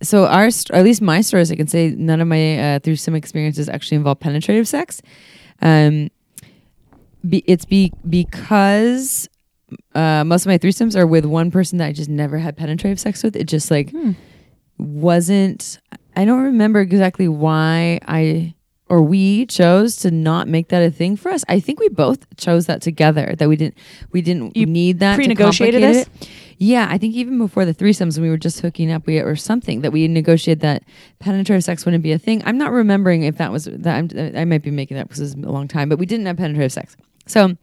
so 0.03 0.25
our, 0.25 0.49
st- 0.51 0.75
at 0.77 0.83
least 0.83 1.01
my 1.01 1.21
stories, 1.21 1.51
I 1.51 1.55
can 1.55 1.67
say 1.67 1.91
none 1.91 2.19
of 2.21 2.27
my 2.27 2.75
uh, 2.75 2.79
through 2.79 2.95
some 2.97 3.15
experiences 3.15 3.69
actually 3.69 3.97
involve 3.97 4.19
penetrative 4.19 4.67
sex. 4.67 5.01
Um, 5.61 6.09
be, 7.27 7.43
it's 7.47 7.65
be 7.65 7.91
because 8.07 9.29
uh, 9.95 10.23
most 10.25 10.41
of 10.43 10.47
my 10.47 10.57
threesomes 10.57 10.95
are 10.95 11.05
with 11.07 11.25
one 11.25 11.51
person 11.51 11.77
that 11.77 11.85
I 11.87 11.91
just 11.93 12.09
never 12.09 12.37
had 12.39 12.57
penetrative 12.57 12.99
sex 12.99 13.23
with. 13.23 13.35
It 13.35 13.45
just 13.45 13.69
like 13.71 13.93
wasn't. 14.81 15.79
I 16.15 16.25
don't 16.25 16.41
remember 16.41 16.81
exactly 16.81 17.27
why 17.27 17.99
I 18.07 18.53
or 18.91 19.01
we 19.01 19.45
chose 19.45 19.95
to 19.95 20.11
not 20.11 20.49
make 20.49 20.67
that 20.67 20.83
a 20.83 20.91
thing 20.91 21.15
for 21.15 21.31
us. 21.31 21.45
I 21.47 21.61
think 21.61 21.79
we 21.79 21.87
both 21.87 22.35
chose 22.35 22.65
that 22.65 22.81
together 22.81 23.35
that 23.37 23.47
we 23.47 23.55
didn't 23.55 23.77
we 24.11 24.21
didn't 24.21 24.57
You 24.57 24.65
need 24.65 24.99
that 24.99 25.13
to 25.13 25.15
pre-negotiated 25.15 25.81
this? 25.81 26.07
it. 26.07 26.29
Yeah, 26.57 26.87
I 26.89 26.97
think 26.97 27.15
even 27.15 27.37
before 27.37 27.63
the 27.63 27.73
threesomes, 27.73 28.17
when 28.17 28.23
we 28.23 28.29
were 28.29 28.37
just 28.37 28.59
hooking 28.59 28.91
up, 28.91 29.07
we 29.07 29.17
or 29.19 29.37
something 29.37 29.79
that 29.81 29.91
we 29.91 30.07
negotiated 30.09 30.59
that 30.61 30.83
penetrative 31.19 31.63
sex 31.63 31.85
wouldn't 31.85 32.03
be 32.03 32.11
a 32.11 32.19
thing. 32.19 32.43
I'm 32.45 32.57
not 32.57 32.73
remembering 32.73 33.23
if 33.23 33.37
that 33.37 33.51
was 33.51 33.65
that. 33.65 33.95
I'm, 33.95 34.35
I 34.37 34.43
might 34.43 34.61
be 34.61 34.71
making 34.71 34.97
that 34.97 35.07
because 35.07 35.21
it's 35.21 35.35
a 35.35 35.49
long 35.49 35.69
time, 35.69 35.87
but 35.87 35.97
we 35.97 36.05
didn't 36.05 36.25
have 36.25 36.35
penetrative 36.35 36.73
sex. 36.73 36.97
So, 37.27 37.55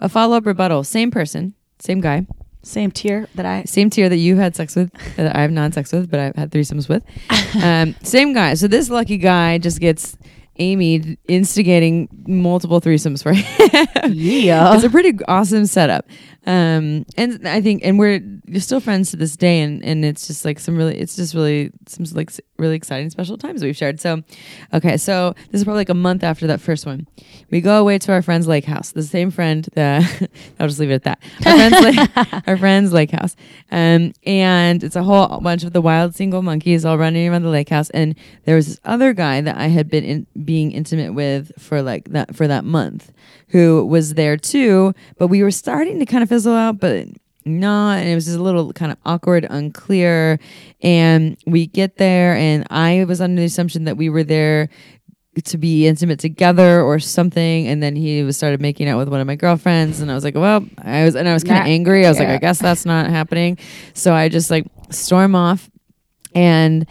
a 0.00 0.08
follow 0.08 0.36
up 0.36 0.46
rebuttal: 0.46 0.84
same 0.84 1.10
person, 1.10 1.54
same 1.80 2.00
guy, 2.00 2.26
Same 2.66 2.90
tier 2.90 3.28
that 3.36 3.46
I. 3.46 3.62
same 3.64 3.90
tier 3.90 4.08
that 4.08 4.16
you 4.16 4.36
had 4.36 4.56
sex 4.56 4.74
with, 4.74 4.90
that 5.16 5.36
I 5.36 5.42
have 5.42 5.52
non 5.52 5.70
sex 5.70 5.92
with, 5.92 6.10
but 6.10 6.18
I've 6.18 6.34
had 6.34 6.50
threesomes 6.50 6.88
with. 6.88 7.02
Um, 7.62 7.94
same 8.02 8.34
guy. 8.34 8.52
So 8.54 8.68
this 8.68 8.90
lucky 8.90 9.16
guy 9.16 9.56
just 9.56 9.80
gets 9.80 10.18
Amy 10.58 11.18
instigating 11.28 12.08
multiple 12.26 12.80
threesomes 12.80 13.22
for 13.22 13.32
him. 13.34 14.12
Yeah. 14.12 14.74
it's 14.74 14.84
a 14.84 14.90
pretty 14.90 15.18
awesome 15.28 15.66
setup. 15.66 16.06
Um, 16.46 17.04
and 17.16 17.46
I 17.46 17.60
think, 17.60 17.82
and 17.84 17.98
we're 17.98 18.20
you're 18.46 18.60
still 18.60 18.78
friends 18.78 19.10
to 19.10 19.16
this 19.16 19.36
day, 19.36 19.60
and 19.62 19.84
and 19.84 20.04
it's 20.04 20.28
just 20.28 20.44
like 20.44 20.60
some 20.60 20.76
really, 20.76 20.96
it's 20.96 21.16
just 21.16 21.34
really 21.34 21.72
some 21.86 22.04
like 22.12 22.30
really 22.56 22.76
exciting 22.76 23.10
special 23.10 23.36
times 23.36 23.64
we've 23.64 23.76
shared. 23.76 24.00
So, 24.00 24.22
okay, 24.72 24.96
so 24.96 25.34
this 25.50 25.60
is 25.60 25.64
probably 25.64 25.80
like 25.80 25.88
a 25.88 25.94
month 25.94 26.22
after 26.22 26.46
that 26.46 26.60
first 26.60 26.86
one. 26.86 27.08
We 27.50 27.60
go 27.60 27.80
away 27.80 27.98
to 27.98 28.12
our 28.12 28.22
friend's 28.22 28.46
lake 28.46 28.64
house, 28.64 28.92
the 28.92 29.02
same 29.02 29.32
friend 29.32 29.68
that 29.74 30.30
I'll 30.60 30.68
just 30.68 30.78
leave 30.78 30.92
it 30.92 30.94
at 30.94 31.02
that. 31.02 31.22
Our 31.44 31.56
friend's, 31.56 31.80
lake, 31.84 32.10
our 32.46 32.56
friend's 32.56 32.92
lake 32.92 33.10
house, 33.10 33.34
um, 33.72 34.12
and 34.24 34.84
it's 34.84 34.94
a 34.96 35.02
whole 35.02 35.40
bunch 35.40 35.64
of 35.64 35.72
the 35.72 35.80
wild 35.80 36.14
single 36.14 36.42
monkeys 36.42 36.84
all 36.84 36.96
running 36.96 37.28
around 37.28 37.42
the 37.42 37.48
lake 37.48 37.70
house. 37.70 37.90
And 37.90 38.14
there 38.44 38.54
was 38.54 38.68
this 38.68 38.80
other 38.84 39.12
guy 39.14 39.40
that 39.40 39.56
I 39.56 39.66
had 39.66 39.88
been 39.90 40.04
in, 40.04 40.26
being 40.46 40.72
intimate 40.72 41.12
with 41.12 41.52
for 41.58 41.82
like 41.82 42.10
that 42.10 42.34
for 42.34 42.48
that 42.48 42.64
month, 42.64 43.12
who 43.48 43.84
was 43.84 44.14
there 44.14 44.36
too. 44.36 44.94
But 45.18 45.26
we 45.28 45.42
were 45.42 45.50
starting 45.50 45.98
to 45.98 46.06
kind 46.06 46.22
of 46.22 46.28
fizzle 46.28 46.54
out, 46.54 46.80
but 46.80 47.08
not 47.48 47.98
and 47.98 48.08
it 48.08 48.14
was 48.16 48.24
just 48.24 48.36
a 48.36 48.42
little 48.42 48.72
kind 48.72 48.90
of 48.90 48.98
awkward 49.06 49.46
unclear 49.48 50.36
and 50.82 51.36
we 51.46 51.64
get 51.64 51.96
there 51.96 52.34
and 52.34 52.66
i 52.70 53.04
was 53.04 53.20
under 53.20 53.40
the 53.40 53.46
assumption 53.46 53.84
that 53.84 53.96
we 53.96 54.08
were 54.08 54.24
there 54.24 54.68
to 55.44 55.58
be 55.58 55.86
intimate 55.86 56.18
together 56.18 56.80
or 56.80 56.98
something 56.98 57.66
and 57.68 57.82
then 57.82 57.94
he 57.94 58.22
was 58.22 58.36
started 58.36 58.60
making 58.60 58.88
out 58.88 58.98
with 58.98 59.08
one 59.08 59.20
of 59.20 59.26
my 59.26 59.36
girlfriends 59.36 60.00
and 60.00 60.10
I 60.10 60.14
was 60.14 60.24
like 60.24 60.34
well 60.34 60.64
I 60.78 61.04
was 61.04 61.14
and 61.14 61.28
I 61.28 61.34
was 61.34 61.44
kind 61.44 61.60
of 61.60 61.66
angry 61.66 62.06
I 62.06 62.08
was 62.08 62.18
like 62.18 62.28
I 62.28 62.38
guess 62.38 62.58
that's 62.58 62.86
not 62.86 63.06
happening 63.10 63.58
so 63.92 64.14
I 64.14 64.28
just 64.28 64.50
like 64.50 64.66
storm 64.90 65.34
off 65.34 65.70
and 66.34 66.86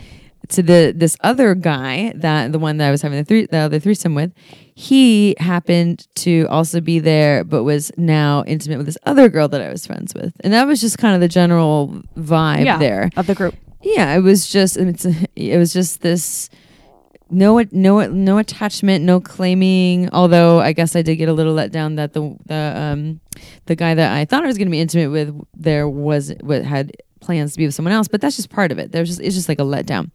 to 0.49 0.61
the 0.63 0.93
this 0.95 1.17
other 1.21 1.55
guy 1.55 2.11
that 2.15 2.51
the 2.51 2.59
one 2.59 2.77
that 2.77 2.87
I 2.87 2.91
was 2.91 3.01
having 3.01 3.17
the 3.17 3.23
three 3.25 3.45
the 3.45 3.57
other 3.57 3.79
threesome 3.79 4.15
with 4.15 4.31
he 4.75 5.35
happened 5.39 6.07
to 6.15 6.45
also 6.49 6.81
be 6.81 6.99
there 6.99 7.43
but 7.43 7.63
was 7.63 7.91
now 7.97 8.43
intimate 8.45 8.77
with 8.77 8.85
this 8.85 8.97
other 9.05 9.29
girl 9.29 9.47
that 9.47 9.61
I 9.61 9.69
was 9.69 9.85
friends 9.87 10.13
with 10.13 10.33
and 10.43 10.53
that 10.53 10.67
was 10.67 10.81
just 10.81 10.97
kind 10.97 11.15
of 11.15 11.21
the 11.21 11.27
general 11.27 12.01
vibe 12.17 12.65
Yeah. 12.65 12.77
there 12.77 13.09
of 13.17 13.27
the 13.27 13.35
group. 13.35 13.55
yeah 13.81 14.15
it 14.15 14.19
was 14.21 14.47
just 14.49 14.77
it's 14.77 15.05
it 15.35 15.57
was 15.57 15.73
just 15.73 16.01
this 16.01 16.49
no 17.31 17.63
no 17.71 18.05
no 18.07 18.37
attachment 18.37 19.03
no 19.03 19.19
claiming 19.19 20.07
although 20.13 20.59
i 20.59 20.71
guess 20.73 20.95
i 20.95 21.01
did 21.01 21.15
get 21.15 21.27
a 21.27 21.33
little 21.33 21.53
let 21.53 21.71
down 21.71 21.95
that 21.95 22.13
the 22.13 22.35
the 22.45 22.73
um 22.77 23.19
the 23.65 23.75
guy 23.75 23.95
that 23.95 24.15
i 24.15 24.23
thought 24.25 24.43
i 24.43 24.47
was 24.47 24.59
going 24.59 24.67
to 24.67 24.71
be 24.71 24.79
intimate 24.79 25.09
with 25.09 25.35
there 25.55 25.89
was 25.89 26.31
what 26.41 26.63
had 26.63 26.91
plans 27.26 27.53
to 27.53 27.57
be 27.57 27.65
with 27.65 27.76
someone 27.76 27.93
else 27.93 28.07
but 28.07 28.21
that's 28.21 28.36
just 28.36 28.49
part 28.49 28.71
of 28.71 28.78
it 28.78 28.91
there's 28.91 29.09
just 29.09 29.21
it's 29.21 29.36
just 29.36 29.49
like 29.49 29.59
a 29.59 29.63
letdown 29.63 30.09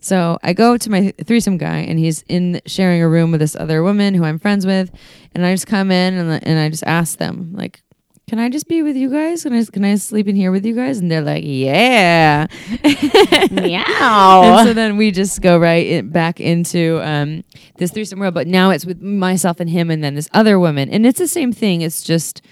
so 0.00 0.38
i 0.42 0.52
go 0.52 0.76
to 0.76 0.90
my 0.90 1.12
threesome 1.24 1.56
guy 1.56 1.78
and 1.78 1.98
he's 1.98 2.22
in 2.28 2.60
sharing 2.66 3.02
a 3.02 3.08
room 3.08 3.30
with 3.30 3.40
this 3.40 3.56
other 3.56 3.82
woman 3.82 4.14
who 4.14 4.24
i'm 4.24 4.38
friends 4.38 4.66
with 4.66 4.90
and 5.34 5.46
i 5.46 5.52
just 5.52 5.66
come 5.66 5.90
in 5.90 6.14
and, 6.14 6.44
and 6.44 6.58
i 6.58 6.68
just 6.68 6.84
ask 6.84 7.18
them 7.18 7.52
like 7.54 7.82
can 8.28 8.38
I 8.38 8.50
just 8.50 8.68
be 8.68 8.82
with 8.82 8.94
you 8.94 9.10
guys? 9.10 9.42
Can 9.42 9.54
I 9.54 9.64
can 9.64 9.84
I 9.86 9.94
sleep 9.94 10.28
in 10.28 10.36
here 10.36 10.52
with 10.52 10.66
you 10.66 10.74
guys? 10.74 10.98
And 10.98 11.10
they're 11.10 11.22
like, 11.22 11.44
yeah. 11.46 12.46
Meow. 13.50 14.42
And 14.42 14.68
so 14.68 14.74
then 14.74 14.98
we 14.98 15.10
just 15.10 15.40
go 15.40 15.58
right 15.58 15.86
in, 15.86 16.10
back 16.10 16.38
into 16.38 17.00
um, 17.02 17.42
this 17.78 17.90
threesome 17.90 18.20
world, 18.20 18.34
but 18.34 18.46
now 18.46 18.68
it's 18.68 18.84
with 18.84 19.00
myself 19.00 19.60
and 19.60 19.70
him, 19.70 19.90
and 19.90 20.04
then 20.04 20.14
this 20.14 20.28
other 20.34 20.58
woman, 20.58 20.90
and 20.90 21.06
it's 21.06 21.18
the 21.18 21.26
same 21.26 21.54
thing. 21.54 21.80
It's 21.80 22.02
just 22.02 22.42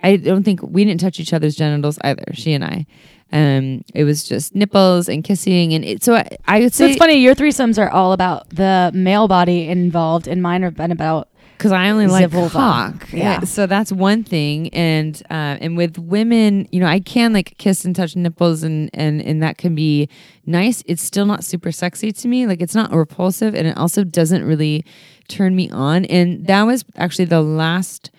I 0.00 0.16
don't 0.16 0.44
think 0.44 0.62
we 0.62 0.84
didn't 0.84 1.00
touch 1.00 1.18
each 1.18 1.32
other's 1.32 1.56
genitals 1.56 1.98
either. 2.02 2.26
She 2.34 2.52
and 2.52 2.64
I. 2.64 2.86
Um, 3.34 3.84
it 3.92 4.04
was 4.04 4.22
just 4.22 4.54
nipples 4.54 5.08
and 5.08 5.24
kissing, 5.24 5.74
and 5.74 5.84
it. 5.84 6.04
So 6.04 6.14
I, 6.14 6.28
I 6.46 6.60
would 6.60 6.72
so 6.72 6.86
it's 6.86 6.96
funny. 6.96 7.14
Your 7.14 7.34
threesomes 7.34 7.78
are 7.78 7.90
all 7.90 8.12
about 8.12 8.48
the 8.48 8.92
male 8.94 9.26
body 9.28 9.68
involved, 9.68 10.28
and 10.28 10.40
mine 10.40 10.62
have 10.62 10.76
been 10.76 10.92
about 10.92 11.28
because 11.58 11.72
I 11.72 11.90
only 11.90 12.06
like 12.06 12.30
Zivulva. 12.30 12.50
cock. 12.50 13.12
Yeah. 13.12 13.40
So 13.40 13.66
that's 13.66 13.90
one 13.90 14.22
thing, 14.22 14.68
and 14.74 15.20
uh, 15.30 15.58
and 15.60 15.76
with 15.76 15.98
women, 15.98 16.68
you 16.70 16.78
know, 16.78 16.86
I 16.86 17.00
can 17.00 17.32
like 17.32 17.56
kiss 17.58 17.84
and 17.84 17.96
touch 17.96 18.14
nipples, 18.14 18.62
and 18.62 18.88
and 18.94 19.20
and 19.20 19.42
that 19.42 19.58
can 19.58 19.74
be 19.74 20.08
nice. 20.46 20.82
It's 20.86 21.02
still 21.02 21.26
not 21.26 21.42
super 21.42 21.72
sexy 21.72 22.12
to 22.12 22.28
me. 22.28 22.46
Like 22.46 22.60
it's 22.60 22.74
not 22.74 22.92
repulsive, 22.92 23.54
and 23.54 23.66
it 23.66 23.76
also 23.76 24.04
doesn't 24.04 24.44
really 24.44 24.84
turn 25.28 25.56
me 25.56 25.70
on. 25.70 26.04
And 26.04 26.46
that 26.46 26.62
was 26.62 26.84
actually 26.96 27.26
the 27.26 27.42
last 27.42 28.10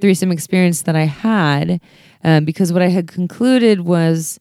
threesome 0.00 0.32
experience 0.32 0.82
that 0.82 0.96
I 0.96 1.04
had, 1.04 1.80
um, 2.24 2.44
because 2.44 2.72
what 2.72 2.82
I 2.82 2.88
had 2.88 3.06
concluded 3.06 3.82
was. 3.82 4.40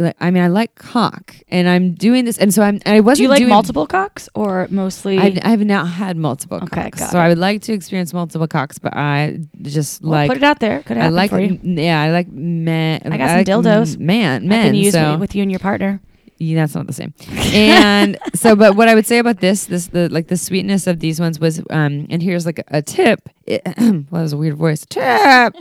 Like, 0.00 0.16
I 0.18 0.30
mean, 0.30 0.42
I 0.42 0.48
like 0.48 0.74
cock, 0.76 1.36
and 1.50 1.68
I'm 1.68 1.92
doing 1.92 2.24
this, 2.24 2.38
and 2.38 2.54
so 2.54 2.62
I'm. 2.62 2.80
I 2.86 3.00
wasn't. 3.00 3.18
Do 3.18 3.22
you 3.24 3.28
like 3.28 3.38
doing, 3.40 3.50
multiple 3.50 3.86
cocks 3.86 4.30
or 4.34 4.66
mostly? 4.70 5.18
I've, 5.18 5.38
I've 5.42 5.60
now 5.60 5.84
had 5.84 6.16
multiple 6.16 6.56
Okay, 6.62 6.90
cocks, 6.90 7.10
so 7.10 7.18
it. 7.18 7.22
I 7.22 7.28
would 7.28 7.36
like 7.38 7.60
to 7.62 7.74
experience 7.74 8.14
multiple 8.14 8.48
cocks, 8.48 8.78
but 8.78 8.96
I 8.96 9.40
just 9.60 10.00
Well, 10.00 10.12
like 10.12 10.28
put 10.28 10.38
it 10.38 10.42
out 10.42 10.58
there. 10.58 10.82
Could 10.84 10.96
I 10.96 11.08
like 11.10 11.30
for 11.30 11.38
you. 11.38 11.60
yeah, 11.62 12.00
I 12.00 12.10
like 12.12 12.28
man. 12.32 13.02
I 13.04 13.18
got 13.18 13.28
some 13.28 13.36
like 13.38 13.46
dildos. 13.46 13.98
man, 13.98 14.44
I 14.44 14.46
men. 14.46 14.66
can 14.68 14.74
use 14.74 14.94
so 14.94 15.12
it 15.14 15.20
with 15.20 15.34
you 15.34 15.42
and 15.42 15.50
your 15.52 15.60
partner. 15.60 16.00
yeah, 16.38 16.62
that's 16.62 16.74
not 16.74 16.86
the 16.86 16.94
same. 16.94 17.12
And 17.52 18.16
so, 18.34 18.56
but 18.56 18.76
what 18.76 18.88
I 18.88 18.94
would 18.94 19.06
say 19.06 19.18
about 19.18 19.40
this, 19.40 19.66
this 19.66 19.88
the 19.88 20.08
like 20.08 20.28
the 20.28 20.38
sweetness 20.38 20.86
of 20.86 21.00
these 21.00 21.20
ones 21.20 21.38
was, 21.38 21.60
um, 21.68 22.06
and 22.08 22.22
here's 22.22 22.46
like 22.46 22.60
a, 22.60 22.64
a 22.78 22.80
tip. 22.82 23.28
It, 23.44 23.60
well, 23.78 24.02
that 24.12 24.22
was 24.22 24.32
a 24.32 24.38
weird 24.38 24.56
voice. 24.56 24.86
Tip. 24.88 25.54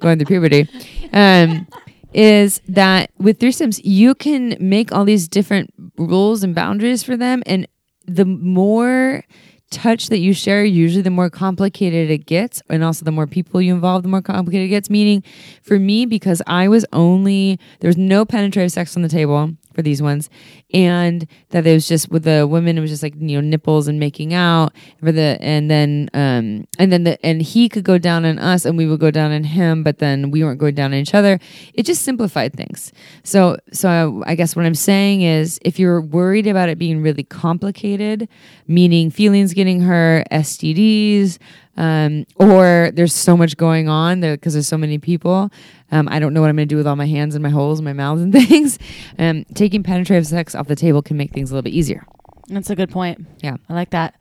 Going 0.00 0.18
through 0.18 0.26
puberty. 0.26 0.68
Um, 1.12 1.66
is 2.14 2.60
that 2.68 3.10
with 3.18 3.38
threesomes 3.38 3.80
you 3.82 4.14
can 4.14 4.56
make 4.60 4.92
all 4.92 5.04
these 5.04 5.28
different 5.28 5.74
rules 5.98 6.42
and 6.42 6.54
boundaries 6.54 7.02
for 7.02 7.16
them, 7.16 7.42
and 7.46 7.66
the 8.06 8.24
more 8.24 9.24
touch 9.70 10.08
that 10.08 10.18
you 10.18 10.32
share, 10.32 10.64
usually 10.64 11.02
the 11.02 11.10
more 11.10 11.28
complicated 11.28 12.10
it 12.10 12.26
gets, 12.26 12.62
and 12.70 12.84
also 12.84 13.04
the 13.04 13.10
more 13.10 13.26
people 13.26 13.60
you 13.60 13.74
involve, 13.74 14.02
the 14.02 14.08
more 14.08 14.22
complicated 14.22 14.66
it 14.66 14.70
gets. 14.70 14.88
Meaning, 14.88 15.22
for 15.62 15.78
me, 15.78 16.06
because 16.06 16.40
I 16.46 16.68
was 16.68 16.86
only 16.92 17.58
there 17.80 17.88
was 17.88 17.96
no 17.96 18.24
penetrative 18.24 18.72
sex 18.72 18.96
on 18.96 19.02
the 19.02 19.08
table 19.08 19.50
for 19.74 19.82
these 19.82 20.00
ones, 20.00 20.30
and 20.72 21.26
that 21.50 21.66
it 21.66 21.72
was 21.72 21.88
just 21.88 22.10
with 22.10 22.24
the 22.24 22.46
women, 22.46 22.78
it 22.78 22.80
was 22.80 22.90
just 22.90 23.02
like 23.02 23.14
you 23.16 23.40
know 23.40 23.40
nipples 23.40 23.88
and 23.88 23.98
making 23.98 24.34
out 24.34 24.72
for 25.00 25.12
the, 25.12 25.38
and 25.40 25.70
then 25.70 26.08
um 26.14 26.66
and 26.78 26.92
then 26.92 27.04
the 27.04 27.24
and 27.24 27.42
he 27.42 27.68
could 27.68 27.84
go 27.84 27.98
down 27.98 28.24
on 28.24 28.38
us, 28.38 28.64
and 28.64 28.78
we 28.78 28.86
would 28.86 29.00
go 29.00 29.10
down 29.10 29.32
on 29.32 29.44
him, 29.44 29.82
but 29.82 29.98
then 29.98 30.30
we 30.30 30.42
weren't 30.44 30.58
going 30.58 30.74
down 30.74 30.92
on 30.92 30.98
each 30.98 31.14
other. 31.14 31.38
It 31.74 31.84
just 31.84 32.02
simplified 32.02 32.54
things. 32.54 32.92
So 33.22 33.56
so 33.72 34.22
I 34.26 34.34
guess 34.34 34.56
what 34.56 34.64
I'm 34.64 34.74
saying 34.74 35.22
is, 35.22 35.58
if 35.62 35.78
you're 35.78 36.00
worried 36.00 36.46
about 36.46 36.68
it 36.68 36.78
being 36.78 37.02
really 37.02 37.24
complicated, 37.24 38.28
meaning 38.66 39.10
feelings 39.10 39.54
getting 39.54 39.80
hurt, 39.80 40.26
STDs, 40.30 41.38
um, 41.76 42.24
or 42.36 42.90
there's 42.94 43.12
so 43.14 43.36
much 43.36 43.56
going 43.56 43.88
on 43.88 44.20
there 44.20 44.34
because 44.36 44.52
there's 44.52 44.68
so 44.68 44.78
many 44.78 44.98
people. 44.98 45.50
Um, 45.90 46.08
I 46.10 46.18
don't 46.18 46.32
know 46.34 46.40
what 46.40 46.50
I'm 46.50 46.56
going 46.56 46.68
to 46.68 46.72
do 46.72 46.76
with 46.76 46.86
all 46.86 46.96
my 46.96 47.06
hands 47.06 47.34
and 47.34 47.42
my 47.42 47.48
holes 47.50 47.78
and 47.78 47.84
my 47.84 47.92
mouths 47.92 48.22
and 48.22 48.32
things. 48.48 48.78
Um, 49.18 49.44
taking 49.54 49.82
penetrative 49.82 50.26
sex 50.26 50.54
off 50.54 50.66
the 50.68 50.76
table 50.76 51.02
can 51.02 51.16
make 51.16 51.32
things 51.32 51.50
a 51.50 51.54
little 51.54 51.62
bit 51.62 51.72
easier. 51.74 52.06
That's 52.48 52.70
a 52.70 52.76
good 52.76 52.90
point. 52.90 53.26
Yeah. 53.42 53.56
I 53.68 53.74
like 53.74 53.90
that. 53.90 54.14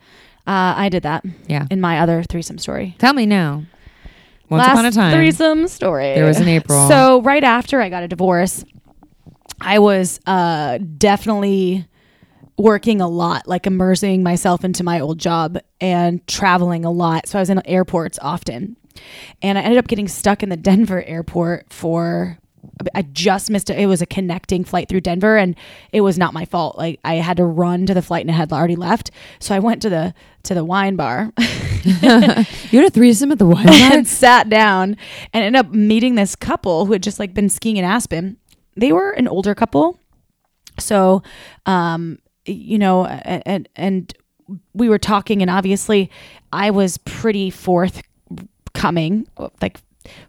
Uh, 0.45 0.73
I 0.77 0.89
did 0.89 1.03
that 1.03 1.23
Yeah. 1.47 1.67
in 1.71 1.79
my 1.81 1.99
other 1.99 2.23
threesome 2.23 2.57
story. 2.57 2.95
Tell 2.99 3.13
me 3.13 3.25
now. 3.25 3.63
Once 4.49 4.61
Last 4.67 4.71
upon 4.73 4.85
a 4.85 4.91
time, 4.91 5.13
threesome 5.15 5.67
story. 5.67 6.13
there 6.15 6.25
was 6.25 6.39
an 6.39 6.47
April. 6.47 6.87
So 6.87 7.21
right 7.21 7.43
after 7.43 7.81
I 7.81 7.89
got 7.89 8.03
a 8.03 8.07
divorce, 8.07 8.63
I 9.61 9.79
was 9.79 10.19
uh, 10.27 10.79
definitely 10.97 11.87
working 12.57 13.01
a 13.01 13.07
lot, 13.07 13.47
like 13.47 13.65
immersing 13.65 14.23
myself 14.23 14.63
into 14.63 14.83
my 14.83 14.99
old 14.99 15.19
job 15.19 15.57
and 15.81 16.25
traveling 16.27 16.85
a 16.85 16.91
lot. 16.91 17.27
So 17.27 17.39
I 17.39 17.41
was 17.41 17.49
in 17.49 17.65
airports 17.65 18.19
often, 18.21 18.77
and 19.41 19.57
I 19.57 19.61
ended 19.61 19.79
up 19.79 19.87
getting 19.87 20.07
stuck 20.07 20.43
in 20.43 20.49
the 20.49 20.57
Denver 20.71 21.03
airport 21.03 21.71
for. 21.71 22.37
I 22.95 23.01
just 23.01 23.51
missed 23.51 23.69
it. 23.69 23.77
It 23.77 23.87
was 23.87 24.01
a 24.01 24.05
connecting 24.05 24.63
flight 24.63 24.87
through 24.87 25.01
Denver, 25.01 25.37
and 25.37 25.55
it 25.91 25.99
was 25.99 26.17
not 26.17 26.33
my 26.33 26.45
fault. 26.45 26.77
Like 26.77 26.99
I 27.03 27.15
had 27.15 27.37
to 27.37 27.45
run 27.45 27.85
to 27.87 27.93
the 27.93 28.01
flight, 28.01 28.21
and 28.21 28.29
it 28.29 28.33
had 28.33 28.53
already 28.53 28.77
left. 28.77 29.11
So 29.39 29.53
I 29.53 29.59
went 29.59 29.81
to 29.81 29.89
the 29.89 30.13
to 30.43 30.53
the 30.53 30.63
wine 30.63 30.95
bar, 30.95 31.31
you 31.83 31.99
had 31.99 32.47
a 32.85 32.89
threesome 32.89 33.31
at 33.31 33.39
the 33.39 33.45
wine 33.45 33.65
bar. 33.65 33.75
and 33.75 34.07
sat 34.07 34.49
down 34.49 34.97
and 35.33 35.43
ended 35.43 35.59
up 35.59 35.71
meeting 35.71 36.15
this 36.15 36.35
couple 36.35 36.85
who 36.85 36.93
had 36.93 37.03
just 37.03 37.19
like 37.19 37.33
been 37.33 37.49
skiing 37.49 37.77
in 37.77 37.85
Aspen. 37.85 38.37
They 38.75 38.91
were 38.91 39.11
an 39.11 39.27
older 39.27 39.55
couple. 39.55 39.99
So, 40.79 41.21
um, 41.65 42.19
you 42.45 42.77
know, 42.77 43.05
and, 43.05 43.69
and 43.75 44.13
we 44.73 44.89
were 44.89 44.99
talking 44.99 45.41
and 45.41 45.49
obviously 45.49 46.09
I 46.51 46.71
was 46.71 46.97
pretty 46.99 47.49
forthcoming, 47.49 49.27
like 49.61 49.79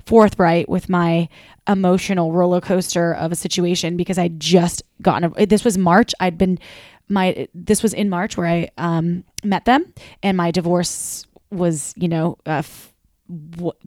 forthright 0.06 0.68
with 0.68 0.88
my 0.88 1.28
emotional 1.66 2.32
roller 2.32 2.60
coaster 2.60 3.14
of 3.14 3.32
a 3.32 3.34
situation 3.34 3.96
because 3.96 4.18
I 4.18 4.28
just 4.28 4.82
gotten 5.02 5.32
a, 5.36 5.46
this 5.46 5.64
was 5.64 5.78
March. 5.78 6.14
I'd 6.20 6.38
been 6.38 6.58
my 7.08 7.48
this 7.54 7.82
was 7.82 7.92
in 7.92 8.08
March 8.08 8.36
where 8.36 8.46
I 8.46 8.70
um 8.78 9.24
met 9.42 9.64
them 9.64 9.92
and 10.22 10.36
my 10.36 10.50
divorce 10.50 11.26
was, 11.50 11.94
you 11.96 12.08
know, 12.08 12.38
uh, 12.46 12.62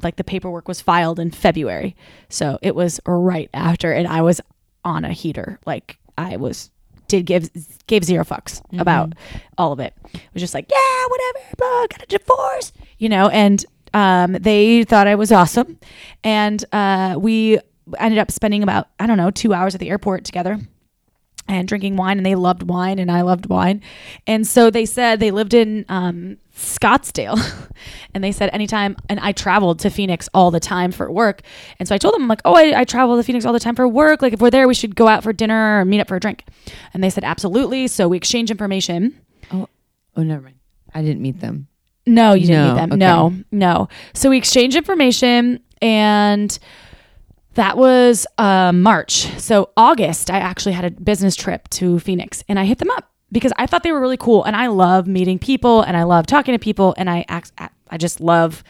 like 0.01 0.15
the 0.15 0.23
paperwork 0.23 0.67
was 0.67 0.81
filed 0.81 1.19
in 1.19 1.31
February. 1.31 1.95
So 2.29 2.57
it 2.61 2.75
was 2.75 2.99
right 3.05 3.49
after 3.53 3.91
and 3.93 4.07
I 4.07 4.21
was 4.21 4.41
on 4.83 5.05
a 5.05 5.13
heater. 5.13 5.59
Like 5.65 5.97
I 6.17 6.37
was 6.37 6.71
did 7.07 7.25
give 7.25 7.49
gave 7.87 8.03
zero 8.03 8.23
fucks 8.23 8.61
about 8.79 9.13
all 9.57 9.71
of 9.71 9.79
it. 9.79 9.93
It 10.13 10.21
was 10.33 10.41
just 10.41 10.53
like, 10.53 10.69
yeah, 10.69 11.05
whatever, 11.07 11.55
blah, 11.57 11.87
got 11.87 12.03
a 12.03 12.05
divorce, 12.07 12.71
you 12.97 13.09
know, 13.09 13.29
and 13.29 13.65
um, 13.93 14.33
they 14.33 14.83
thought 14.83 15.07
I 15.07 15.15
was 15.15 15.31
awesome. 15.31 15.79
And 16.23 16.63
uh, 16.71 17.15
we 17.17 17.59
ended 17.97 18.19
up 18.19 18.31
spending 18.31 18.63
about, 18.63 18.89
I 18.99 19.07
don't 19.07 19.17
know, 19.17 19.31
two 19.31 19.53
hours 19.53 19.73
at 19.73 19.79
the 19.79 19.89
airport 19.89 20.25
together 20.25 20.59
and 21.47 21.67
drinking 21.67 21.95
wine 21.95 22.17
and 22.17 22.25
they 22.25 22.35
loved 22.35 22.63
wine 22.63 22.99
and 22.99 23.11
I 23.11 23.21
loved 23.21 23.47
wine. 23.47 23.81
And 24.25 24.45
so 24.45 24.69
they 24.69 24.85
said 24.85 25.19
they 25.19 25.31
lived 25.31 25.53
in 25.53 25.85
um, 25.89 26.37
Scottsdale 26.55 27.39
and 28.13 28.23
they 28.23 28.31
said 28.31 28.49
anytime 28.53 28.95
and 29.09 29.19
I 29.19 29.31
traveled 29.31 29.79
to 29.79 29.89
Phoenix 29.89 30.27
all 30.33 30.51
the 30.51 30.59
time 30.59 30.91
for 30.91 31.11
work. 31.11 31.41
And 31.79 31.87
so 31.87 31.95
I 31.95 31.97
told 31.97 32.13
them 32.15 32.23
I'm 32.23 32.27
like, 32.27 32.41
"Oh, 32.45 32.55
I, 32.55 32.81
I 32.81 32.83
travel 32.83 33.15
to 33.17 33.23
Phoenix 33.23 33.45
all 33.45 33.53
the 33.53 33.59
time 33.59 33.75
for 33.75 33.87
work. 33.87 34.21
Like 34.21 34.33
if 34.33 34.41
we're 34.41 34.49
there, 34.49 34.67
we 34.67 34.73
should 34.73 34.95
go 34.95 35.07
out 35.07 35.23
for 35.23 35.31
dinner 35.33 35.79
or 35.79 35.85
meet 35.85 35.99
up 35.99 36.07
for 36.07 36.15
a 36.15 36.19
drink." 36.19 36.43
And 36.93 37.03
they 37.03 37.09
said, 37.09 37.23
"Absolutely." 37.23 37.87
So 37.87 38.07
we 38.07 38.17
exchanged 38.17 38.51
information. 38.51 39.19
oh, 39.51 39.67
oh, 40.15 40.23
never 40.23 40.41
mind. 40.41 40.55
I 40.93 41.01
didn't 41.01 41.21
meet 41.21 41.39
them. 41.39 41.67
No, 42.05 42.33
you 42.33 42.47
didn't 42.47 42.55
No, 42.61 42.67
meet 42.73 42.79
them. 42.79 42.91
okay. 42.93 42.97
No, 42.99 43.33
no. 43.51 43.89
So 44.13 44.29
we 44.29 44.37
exchanged 44.37 44.75
information 44.77 45.59
and 45.81 46.57
that 47.57 47.75
was 47.75 48.25
uh, 48.37 48.71
March. 48.71 49.27
So 49.39 49.71
August, 49.75 50.29
I 50.31 50.37
actually 50.37 50.73
had 50.73 50.85
a 50.85 50.91
business 50.91 51.35
trip 51.35 51.67
to 51.71 51.99
Phoenix 51.99 52.43
and 52.47 52.57
I 52.59 52.65
hit 52.65 52.77
them 52.77 52.89
up 52.91 53.11
because 53.31 53.51
I 53.57 53.65
thought 53.65 53.83
they 53.83 53.91
were 53.91 53.99
really 53.99 54.15
cool, 54.17 54.43
and 54.45 54.55
I 54.55 54.67
love 54.67 55.05
meeting 55.05 55.37
people, 55.37 55.81
and 55.81 55.97
I 55.97 56.03
love 56.03 56.27
talking 56.27 56.53
to 56.53 56.59
people, 56.59 56.95
and 56.97 57.09
I 57.09 57.25
I 57.89 57.97
just 57.97 58.21
love 58.21 58.63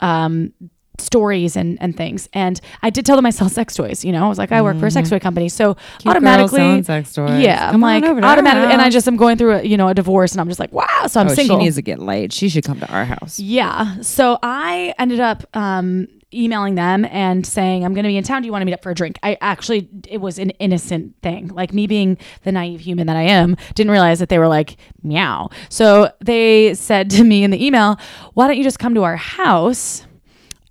um, 0.00 0.54
stories 0.98 1.56
and, 1.56 1.76
and 1.80 1.96
things. 1.96 2.28
And 2.32 2.58
I 2.82 2.90
did 2.90 3.04
tell 3.04 3.16
them 3.16 3.26
I 3.26 3.30
sell 3.30 3.48
sex 3.48 3.74
toys. 3.74 4.04
You 4.04 4.12
know, 4.12 4.24
I 4.24 4.28
was 4.28 4.38
like, 4.38 4.52
I 4.52 4.62
work 4.62 4.78
for 4.78 4.86
a 4.86 4.90
sex 4.90 5.10
toy 5.10 5.18
company, 5.18 5.48
so 5.50 5.74
Mm-hmm. 5.74 5.98
Cute 5.98 6.10
automatically, 6.10 6.82
sex 6.84 7.12
toys. 7.12 7.42
yeah, 7.42 7.68
I'm 7.70 7.80
like 7.80 8.04
automatically, 8.04 8.72
and 8.72 8.80
I 8.80 8.88
just 8.88 9.06
am 9.08 9.16
going 9.16 9.36
through 9.36 9.56
a 9.56 9.62
you 9.62 9.76
know 9.76 9.88
a 9.88 9.94
divorce, 9.94 10.32
and 10.32 10.40
I'm 10.40 10.48
just 10.48 10.60
like, 10.60 10.72
wow. 10.72 11.06
So 11.08 11.20
I'm 11.20 11.28
oh, 11.28 11.34
single. 11.34 11.58
she 11.58 11.64
needs 11.64 11.76
to 11.76 11.82
get 11.82 11.98
laid. 11.98 12.32
She 12.32 12.48
should 12.48 12.64
come 12.64 12.80
to 12.80 12.90
our 12.90 13.04
house. 13.04 13.38
Yeah. 13.38 14.00
So 14.00 14.38
I 14.42 14.94
ended 14.98 15.20
up 15.20 15.44
um, 15.54 16.08
emailing 16.34 16.74
them 16.74 17.04
and 17.06 17.46
saying, 17.46 17.84
I'm 17.84 17.94
going 17.94 18.04
to 18.04 18.08
be 18.08 18.16
in 18.16 18.24
town. 18.24 18.42
Do 18.42 18.46
you 18.46 18.52
want 18.52 18.62
to 18.62 18.66
meet 18.66 18.74
up 18.74 18.82
for 18.82 18.90
a 18.90 18.94
drink? 18.94 19.18
I 19.22 19.36
actually, 19.40 19.88
it 20.08 20.18
was 20.18 20.38
an 20.38 20.50
innocent 20.50 21.14
thing. 21.22 21.48
Like 21.48 21.72
me 21.72 21.86
being 21.86 22.18
the 22.44 22.52
naive 22.52 22.80
human 22.80 23.06
that 23.06 23.16
I 23.16 23.22
am, 23.22 23.56
didn't 23.74 23.90
realize 23.90 24.18
that 24.18 24.28
they 24.28 24.38
were 24.38 24.48
like, 24.48 24.76
meow. 25.02 25.50
So 25.68 26.10
they 26.20 26.74
said 26.74 27.10
to 27.10 27.24
me 27.24 27.44
in 27.44 27.50
the 27.50 27.64
email, 27.64 27.98
why 28.34 28.46
don't 28.46 28.56
you 28.56 28.64
just 28.64 28.78
come 28.78 28.94
to 28.94 29.02
our 29.04 29.16
house? 29.16 30.06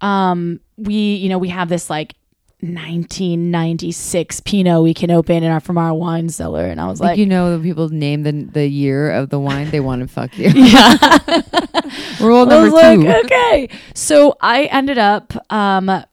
Um, 0.01 0.59
we, 0.78 0.95
you 0.95 1.30
know, 1.30 1.38
we 1.38 1.49
have 1.49 1.70
this 1.70 1.89
like 1.89 2.16
1996 2.62 4.39
Pinot 4.41 4.84
we 4.84 4.93
can 4.93 5.12
open 5.12 5.43
in 5.43 5.51
our 5.51 5.59
from 5.59 5.78
our 5.78 5.93
wine 5.93 6.30
cellar. 6.30 6.66
And 6.66 6.80
I 6.80 6.88
was 6.88 6.99
Like, 6.99 7.09
like, 7.12 7.18
you 7.18 7.26
know, 7.26 7.57
the 7.57 7.64
people 7.64 7.89
name 7.89 8.24
the 8.24 8.32
the 8.32 8.68
year 8.68 9.12
of 9.12 9.30
the 9.30 9.39
wine 9.39 9.70
they 9.72 9.80
want 9.80 10.01
to 10.01 10.07
fuck 10.07 10.38
you. 10.38 10.49
yeah. 10.55 10.97
Rule 12.22 12.43
I 12.43 12.49
number 12.49 12.62
was 12.64 12.74
like, 12.74 12.99
two. 12.99 13.09
okay. 13.26 13.70
So 13.93 14.36
I 14.41 14.66
ended 14.66 14.97
up 14.97 15.34
um, 15.51 16.03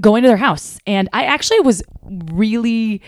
going 0.00 0.22
to 0.22 0.28
their 0.28 0.36
house, 0.36 0.78
and 0.86 1.08
I 1.12 1.24
actually 1.24 1.60
was 1.60 1.82
really 2.02 3.02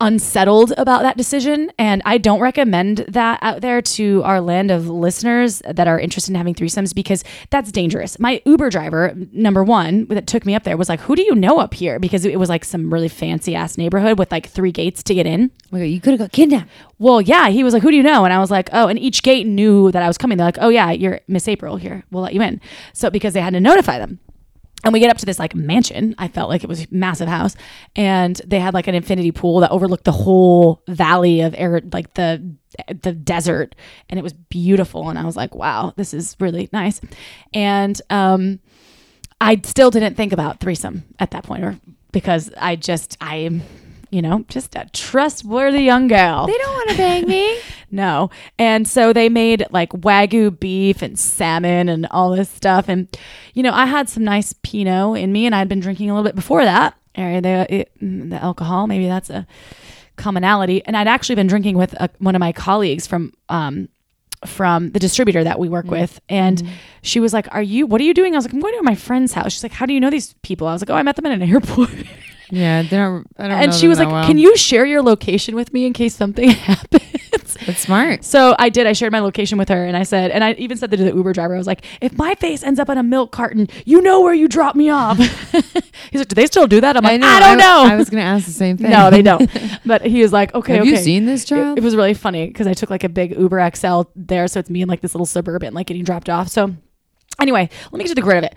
unsettled 0.00 0.72
about 0.76 1.02
that 1.02 1.16
decision. 1.16 1.72
And 1.78 2.02
I 2.04 2.18
don't 2.18 2.40
recommend 2.40 2.98
that 3.08 3.38
out 3.42 3.60
there 3.60 3.82
to 3.82 4.22
our 4.24 4.40
land 4.40 4.70
of 4.70 4.88
listeners 4.88 5.60
that 5.68 5.88
are 5.88 5.98
interested 5.98 6.30
in 6.32 6.36
having 6.36 6.54
threesomes 6.54 6.94
because 6.94 7.24
that's 7.50 7.72
dangerous. 7.72 8.18
My 8.18 8.40
Uber 8.46 8.70
driver, 8.70 9.14
number 9.32 9.64
one, 9.64 10.06
that 10.06 10.26
took 10.26 10.46
me 10.46 10.54
up 10.54 10.62
there 10.62 10.76
was 10.76 10.88
like, 10.88 11.00
Who 11.00 11.16
do 11.16 11.22
you 11.22 11.34
know 11.34 11.58
up 11.58 11.74
here? 11.74 11.98
Because 11.98 12.24
it 12.24 12.38
was 12.38 12.48
like 12.48 12.64
some 12.64 12.92
really 12.92 13.08
fancy 13.08 13.54
ass 13.54 13.76
neighborhood 13.76 14.18
with 14.18 14.30
like 14.30 14.48
three 14.48 14.72
gates 14.72 15.02
to 15.04 15.14
get 15.14 15.26
in. 15.26 15.50
You 15.72 16.00
could 16.00 16.12
have 16.12 16.20
got 16.20 16.32
kidnapped. 16.32 16.70
Well, 16.98 17.20
yeah, 17.20 17.48
he 17.48 17.62
was 17.62 17.74
like, 17.74 17.82
"Who 17.82 17.90
do 17.90 17.96
you 17.96 18.02
know?" 18.02 18.24
And 18.24 18.32
I 18.32 18.38
was 18.38 18.50
like, 18.50 18.70
"Oh." 18.72 18.88
And 18.88 18.98
each 18.98 19.22
gate 19.22 19.46
knew 19.46 19.92
that 19.92 20.02
I 20.02 20.08
was 20.08 20.18
coming. 20.18 20.36
They're 20.36 20.46
like, 20.46 20.58
"Oh 20.60 20.68
yeah, 20.68 20.90
you're 20.90 21.20
Miss 21.28 21.46
April 21.46 21.76
here. 21.76 22.04
We'll 22.10 22.22
let 22.22 22.34
you 22.34 22.42
in." 22.42 22.60
So 22.92 23.10
because 23.10 23.34
they 23.34 23.40
had 23.40 23.52
to 23.52 23.60
notify 23.60 23.98
them. 23.98 24.18
And 24.84 24.92
we 24.92 25.00
get 25.00 25.10
up 25.10 25.18
to 25.18 25.26
this 25.26 25.38
like 25.38 25.54
mansion. 25.54 26.14
I 26.18 26.28
felt 26.28 26.48
like 26.48 26.62
it 26.62 26.68
was 26.68 26.84
a 26.84 26.86
massive 26.90 27.28
house, 27.28 27.56
and 27.96 28.40
they 28.46 28.60
had 28.60 28.74
like 28.74 28.86
an 28.86 28.94
infinity 28.94 29.32
pool 29.32 29.60
that 29.60 29.70
overlooked 29.70 30.04
the 30.04 30.12
whole 30.12 30.82
valley 30.86 31.40
of 31.40 31.54
air, 31.58 31.80
like 31.92 32.14
the 32.14 32.54
the 33.02 33.12
desert, 33.12 33.74
and 34.08 34.18
it 34.18 34.22
was 34.22 34.32
beautiful. 34.32 35.08
And 35.10 35.18
I 35.18 35.24
was 35.24 35.36
like, 35.36 35.54
"Wow, 35.54 35.94
this 35.96 36.14
is 36.14 36.36
really 36.38 36.68
nice." 36.72 37.00
And 37.52 38.00
um, 38.08 38.60
I 39.40 39.60
still 39.64 39.90
didn't 39.90 40.14
think 40.14 40.32
about 40.32 40.60
threesome 40.60 41.04
at 41.18 41.32
that 41.32 41.44
point, 41.44 41.64
or 41.64 41.78
because 42.12 42.50
I 42.56 42.76
just 42.76 43.16
I, 43.20 43.60
you 44.10 44.22
know, 44.22 44.44
just 44.48 44.74
a 44.74 44.88
trustworthy 44.92 45.82
young 45.82 46.08
gal. 46.08 46.46
They 46.46 46.56
don't 46.56 46.72
want 46.74 46.90
to 46.90 46.96
bang 46.96 47.26
me. 47.26 47.58
No. 47.90 48.28
And 48.58 48.86
so 48.86 49.14
they 49.14 49.30
made 49.30 49.64
like 49.70 49.88
wagyu 49.92 50.60
beef 50.60 51.00
and 51.00 51.18
salmon 51.18 51.88
and 51.88 52.06
all 52.10 52.32
this 52.32 52.50
stuff. 52.50 52.86
And, 52.86 53.08
you 53.54 53.62
know, 53.62 53.72
I 53.72 53.86
had 53.86 54.10
some 54.10 54.24
nice 54.24 54.52
Pinot 54.62 55.16
in 55.16 55.32
me 55.32 55.46
and 55.46 55.54
I'd 55.54 55.70
been 55.70 55.80
drinking 55.80 56.10
a 56.10 56.14
little 56.14 56.28
bit 56.28 56.34
before 56.34 56.64
that. 56.66 56.98
Or 57.16 57.40
the, 57.40 57.86
mm, 58.02 58.28
the 58.28 58.36
alcohol, 58.42 58.88
maybe 58.88 59.06
that's 59.06 59.30
a 59.30 59.46
commonality. 60.16 60.84
And 60.84 60.98
I'd 60.98 61.08
actually 61.08 61.36
been 61.36 61.46
drinking 61.46 61.78
with 61.78 61.94
a, 61.94 62.10
one 62.18 62.34
of 62.34 62.40
my 62.40 62.52
colleagues 62.52 63.06
from, 63.06 63.32
um, 63.48 63.88
from 64.44 64.90
the 64.90 64.98
distributor 64.98 65.42
that 65.42 65.58
we 65.58 65.70
work 65.70 65.86
with. 65.86 66.20
And 66.28 66.62
she 67.02 67.20
was 67.20 67.32
like, 67.32 67.48
Are 67.52 67.62
you, 67.62 67.86
what 67.86 68.02
are 68.02 68.04
you 68.04 68.14
doing? 68.14 68.34
I 68.34 68.36
was 68.36 68.44
like, 68.44 68.52
I'm 68.52 68.60
going 68.60 68.76
to 68.76 68.82
my 68.82 68.94
friend's 68.94 69.32
house. 69.32 69.52
She's 69.52 69.62
like, 69.62 69.72
How 69.72 69.86
do 69.86 69.94
you 69.94 70.00
know 70.00 70.10
these 70.10 70.34
people? 70.42 70.66
I 70.66 70.74
was 70.74 70.82
like, 70.82 70.90
Oh, 70.90 70.94
I 70.94 71.02
met 71.02 71.16
them 71.16 71.24
at 71.26 71.32
an 71.32 71.42
airport. 71.42 71.90
Yeah, 72.50 72.82
they 72.82 72.96
don't. 72.96 73.26
I 73.38 73.48
don't. 73.48 73.58
and 73.58 73.70
know 73.72 73.76
she 73.76 73.88
was 73.88 73.98
like, 73.98 74.08
well. 74.08 74.24
Can 74.26 74.38
you 74.38 74.56
share 74.56 74.86
your 74.86 75.02
location 75.02 75.54
with 75.54 75.72
me 75.72 75.86
in 75.86 75.92
case 75.92 76.14
something 76.14 76.48
happens? 76.68 77.02
That's 77.66 77.80
smart. 77.80 78.24
So 78.24 78.54
I 78.58 78.68
did. 78.68 78.86
I 78.86 78.92
shared 78.94 79.12
my 79.12 79.20
location 79.20 79.58
with 79.58 79.68
her, 79.68 79.84
and 79.84 79.96
I 79.96 80.02
said, 80.04 80.30
and 80.30 80.42
I 80.42 80.52
even 80.52 80.76
said 80.76 80.90
that 80.90 80.96
to 80.96 81.04
the 81.04 81.14
Uber 81.14 81.32
driver. 81.34 81.54
I 81.54 81.58
was 81.58 81.66
like, 81.66 81.84
"If 82.00 82.16
my 82.16 82.34
face 82.36 82.62
ends 82.62 82.80
up 82.80 82.88
on 82.88 82.96
a 82.96 83.02
milk 83.02 83.32
carton, 83.32 83.68
you 83.84 84.00
know 84.00 84.20
where 84.20 84.32
you 84.32 84.48
drop 84.48 84.74
me 84.76 84.88
off." 84.88 85.18
He's 86.10 86.20
like, 86.20 86.28
"Do 86.28 86.34
they 86.34 86.46
still 86.46 86.66
do 86.66 86.80
that?" 86.80 86.96
I'm 86.96 87.04
like, 87.04 87.20
"I, 87.22 87.40
don't 87.40 87.58
know." 87.58 87.84
I 87.92 87.96
was 87.96 88.08
going 88.08 88.22
to 88.22 88.26
ask 88.26 88.46
the 88.46 88.52
same 88.52 88.76
thing. 88.78 88.90
no, 88.98 89.10
they 89.10 89.22
don't. 89.22 89.50
But 89.84 90.06
he 90.06 90.22
was 90.22 90.32
like, 90.32 90.54
"Okay, 90.54 90.74
Have 90.74 90.82
okay." 90.82 90.90
you 90.90 90.96
seen 90.96 91.26
this 91.26 91.42
It, 91.44 91.48
child? 91.48 91.76
it 91.78 91.84
was 91.84 91.94
really 91.96 92.14
funny 92.14 92.46
because 92.46 92.66
I 92.66 92.72
took 92.74 92.88
like 92.90 93.04
a 93.04 93.08
big 93.08 93.36
Uber 93.38 93.70
XL 93.74 94.02
there, 94.16 94.48
so 94.48 94.60
it's 94.60 94.70
me 94.70 94.80
in 94.82 94.88
like 94.88 95.00
this 95.02 95.14
little 95.14 95.26
suburban, 95.26 95.74
like 95.74 95.86
getting 95.88 96.04
dropped 96.04 96.30
off. 96.30 96.48
So 96.48 96.74
anyway, 97.40 97.68
let 97.90 97.98
me 97.98 98.04
get 98.04 98.08
to 98.08 98.14
the 98.14 98.22
grid 98.22 98.38
of 98.38 98.44
it. 98.44 98.54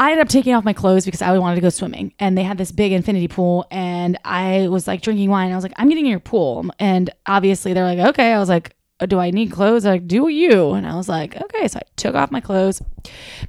I 0.00 0.12
ended 0.12 0.24
up 0.26 0.28
taking 0.28 0.54
off 0.54 0.64
my 0.64 0.72
clothes 0.72 1.04
because 1.04 1.22
I 1.22 1.36
wanted 1.38 1.56
to 1.56 1.60
go 1.60 1.70
swimming, 1.70 2.12
and 2.20 2.38
they 2.38 2.44
had 2.44 2.56
this 2.58 2.70
big 2.70 2.92
infinity 2.92 3.26
pool, 3.28 3.66
and 3.70 4.16
I 4.24 4.68
was 4.68 4.86
like 4.86 5.02
drinking 5.02 5.28
wine. 5.30 5.50
I 5.50 5.54
was 5.56 5.64
like, 5.64 5.72
"I'm 5.76 5.88
getting 5.88 6.06
in 6.06 6.10
your 6.10 6.20
pool," 6.20 6.70
and 6.78 7.10
obviously 7.26 7.72
they're 7.72 7.84
like, 7.84 7.98
"Okay." 7.98 8.32
I 8.32 8.38
was 8.38 8.48
like, 8.48 8.76
"Uh, 9.00 9.06
"Do 9.06 9.18
I 9.18 9.30
need 9.32 9.50
clothes?" 9.50 9.82
They're 9.82 9.94
like, 9.94 10.06
"Do 10.06 10.28
you?" 10.28 10.72
And 10.72 10.86
I 10.86 10.94
was 10.94 11.08
like, 11.08 11.36
"Okay." 11.40 11.66
So 11.66 11.78
I 11.80 11.82
took 11.96 12.14
off 12.14 12.30
my 12.30 12.40
clothes. 12.40 12.80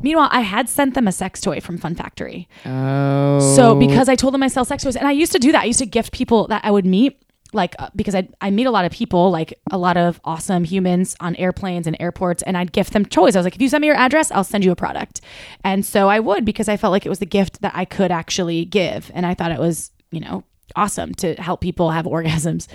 Meanwhile, 0.02 0.30
I 0.32 0.42
had 0.42 0.68
sent 0.70 0.96
them 0.96 1.08
a 1.08 1.12
sex 1.12 1.40
toy 1.40 1.60
from 1.60 1.78
Fun 1.78 1.94
Factory. 1.94 2.48
oh. 2.66 3.56
So 3.56 3.76
because 3.76 4.10
I 4.10 4.16
told 4.16 4.34
them 4.34 4.42
I 4.42 4.48
sell 4.48 4.66
sex 4.66 4.84
toys, 4.84 4.96
and 4.96 5.08
I 5.08 5.12
used 5.12 5.32
to 5.34 5.40
do 5.40 5.52
that. 5.52 5.62
I 5.62 5.66
used 5.66 5.80
to 5.80 5.86
gift 5.86 6.14
people 6.14 6.48
that 6.48 6.66
I 6.66 6.72
would 6.72 6.86
meet, 6.86 7.22
like 7.54 7.76
uh, 7.80 7.90
because 7.96 8.16
I 8.16 8.28
I 8.42 8.52
meet 8.52 8.66
a 8.66 8.72
lot 8.72 8.86
of 8.86 8.92
people, 8.92 9.32
like 9.32 9.54
a 9.72 9.78
lot 9.78 9.98
of 9.98 10.20
awesome 10.24 10.64
humans 10.64 11.16
on 11.20 11.36
airplanes 11.36 11.88
and 11.88 11.98
airports, 12.00 12.44
and 12.44 12.58
I'd 12.58 12.72
gift 12.72 12.94
them 12.94 13.06
toys. 13.06 13.36
I 13.36 13.40
was 13.40 13.46
like, 13.46 13.56
if 13.56 13.62
you 13.62 13.70
send 13.70 13.82
me 13.82 13.88
your 13.88 13.96
address, 13.96 14.32
I'll 14.32 14.44
send 14.44 14.64
you 14.64 14.72
a 14.72 14.76
product, 14.76 15.22
and 15.64 15.86
so 15.86 16.10
I 16.10 16.20
would 16.20 16.46
because 16.46 16.70
I 16.70 16.78
felt 16.78 16.92
like 16.92 17.06
it 17.06 17.10
was 17.10 17.20
the 17.20 17.26
gift 17.26 17.62
that 17.62 17.74
I 17.76 17.86
could 17.86 18.12
actually 18.12 18.66
give, 18.66 19.12
and 19.14 19.26
I 19.26 19.34
thought 19.34 19.52
it 19.52 19.60
was 19.60 19.92
you 20.12 20.20
know 20.20 20.44
awesome 20.76 21.14
to 21.16 21.36
help 21.36 21.62
people 21.62 21.92
have 21.92 22.06
orgasms. 22.06 22.68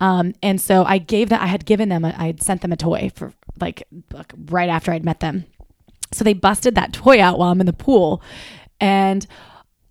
Um, 0.00 0.34
and 0.42 0.60
so 0.60 0.84
I 0.84 0.98
gave 0.98 1.28
that 1.28 1.42
I 1.42 1.46
had 1.46 1.64
given 1.64 1.88
them, 1.88 2.04
a, 2.04 2.14
I 2.16 2.26
had 2.26 2.42
sent 2.42 2.62
them 2.62 2.72
a 2.72 2.76
toy 2.76 3.10
for 3.14 3.32
like, 3.60 3.82
like 4.12 4.32
right 4.46 4.68
after 4.68 4.92
I'd 4.92 5.04
met 5.04 5.20
them. 5.20 5.44
So 6.12 6.24
they 6.24 6.32
busted 6.32 6.74
that 6.74 6.92
toy 6.94 7.20
out 7.20 7.38
while 7.38 7.50
I'm 7.50 7.60
in 7.60 7.66
the 7.66 7.72
pool. 7.72 8.22
And 8.80 9.26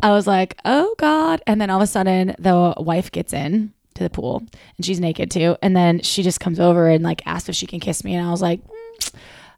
I 0.01 0.11
was 0.11 0.25
like, 0.25 0.57
oh 0.65 0.95
God. 0.97 1.41
And 1.45 1.59
then 1.61 1.69
all 1.69 1.77
of 1.77 1.83
a 1.83 1.87
sudden 1.87 2.35
the 2.39 2.73
wife 2.77 3.11
gets 3.11 3.33
in 3.33 3.73
to 3.95 4.03
the 4.03 4.09
pool 4.09 4.43
and 4.77 4.85
she's 4.85 4.99
naked 4.99 5.29
too. 5.31 5.57
And 5.61 5.75
then 5.75 6.01
she 6.01 6.23
just 6.23 6.39
comes 6.39 6.59
over 6.59 6.87
and 6.89 7.03
like 7.03 7.25
asks 7.25 7.49
if 7.49 7.55
she 7.55 7.67
can 7.67 7.79
kiss 7.79 8.03
me. 8.03 8.13
And 8.15 8.25
I 8.27 8.31
was 8.31 8.41
like, 8.41 8.61
mm. 8.65 9.13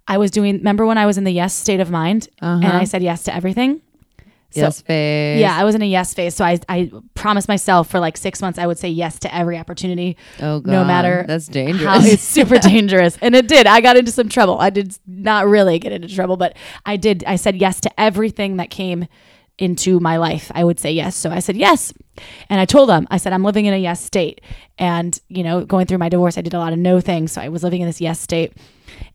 I 0.07 0.17
was 0.17 0.31
doing, 0.31 0.57
remember 0.57 0.85
when 0.85 0.97
I 0.97 1.05
was 1.05 1.17
in 1.17 1.23
the 1.23 1.31
yes 1.31 1.53
state 1.53 1.79
of 1.79 1.89
mind 1.91 2.27
and 2.41 2.65
Uh-huh. 2.65 2.77
I 2.79 2.83
said 2.85 3.03
yes 3.03 3.23
to 3.23 3.35
everything? 3.35 3.81
So- 4.53 4.59
yes, 4.61 4.81
face. 4.81 5.39
Yeah, 5.39 5.55
I 5.55 5.63
was 5.63 5.75
in 5.75 5.81
a 5.81 5.85
yes 5.85 6.13
phase. 6.13 6.35
So 6.35 6.43
I, 6.43 6.59
I 6.67 6.91
promised 7.13 7.47
myself 7.47 7.89
for 7.89 7.99
like 8.01 8.17
six 8.17 8.41
months 8.41 8.59
I 8.59 8.67
would 8.67 8.77
say 8.77 8.89
yes 8.89 9.17
to 9.19 9.33
every 9.33 9.57
opportunity. 9.57 10.17
Oh 10.41 10.59
God. 10.59 10.71
No 10.71 10.83
matter 10.83 11.23
That's 11.25 11.47
How, 11.47 11.53
dangerous. 11.53 12.05
it's 12.13 12.23
super 12.39 12.57
dangerous. 12.57 13.17
And 13.21 13.33
it 13.35 13.47
did. 13.47 13.65
I 13.67 13.79
got 13.79 13.95
into 13.95 14.11
some 14.11 14.27
trouble. 14.27 14.59
I 14.59 14.69
did 14.69 14.97
not 15.07 15.47
really 15.47 15.79
get 15.79 15.93
into 15.93 16.13
trouble, 16.13 16.35
but 16.35 16.57
I 16.85 16.97
did. 16.97 17.23
I 17.25 17.37
said 17.37 17.55
yes 17.57 17.79
to 17.81 17.99
everything 17.99 18.57
that 18.57 18.69
came 18.69 19.07
into 19.61 19.99
my 19.99 20.17
life. 20.17 20.51
I 20.55 20.63
would 20.63 20.79
say 20.79 20.91
yes. 20.91 21.15
So 21.15 21.29
I 21.29 21.39
said 21.39 21.55
yes. 21.55 21.93
And 22.49 22.59
I 22.59 22.65
told 22.65 22.89
them, 22.89 23.07
I 23.11 23.17
said, 23.17 23.31
I'm 23.31 23.43
living 23.43 23.67
in 23.67 23.73
a 23.75 23.77
yes 23.77 24.03
state. 24.03 24.41
And, 24.79 25.17
you 25.29 25.43
know, 25.43 25.63
going 25.63 25.85
through 25.85 25.99
my 25.99 26.09
divorce, 26.09 26.35
I 26.35 26.41
did 26.41 26.55
a 26.55 26.57
lot 26.57 26.73
of 26.73 26.79
no 26.79 26.99
things. 26.99 27.31
So 27.31 27.41
I 27.41 27.49
was 27.49 27.63
living 27.63 27.81
in 27.81 27.87
this 27.87 28.01
yes 28.01 28.19
state. 28.19 28.53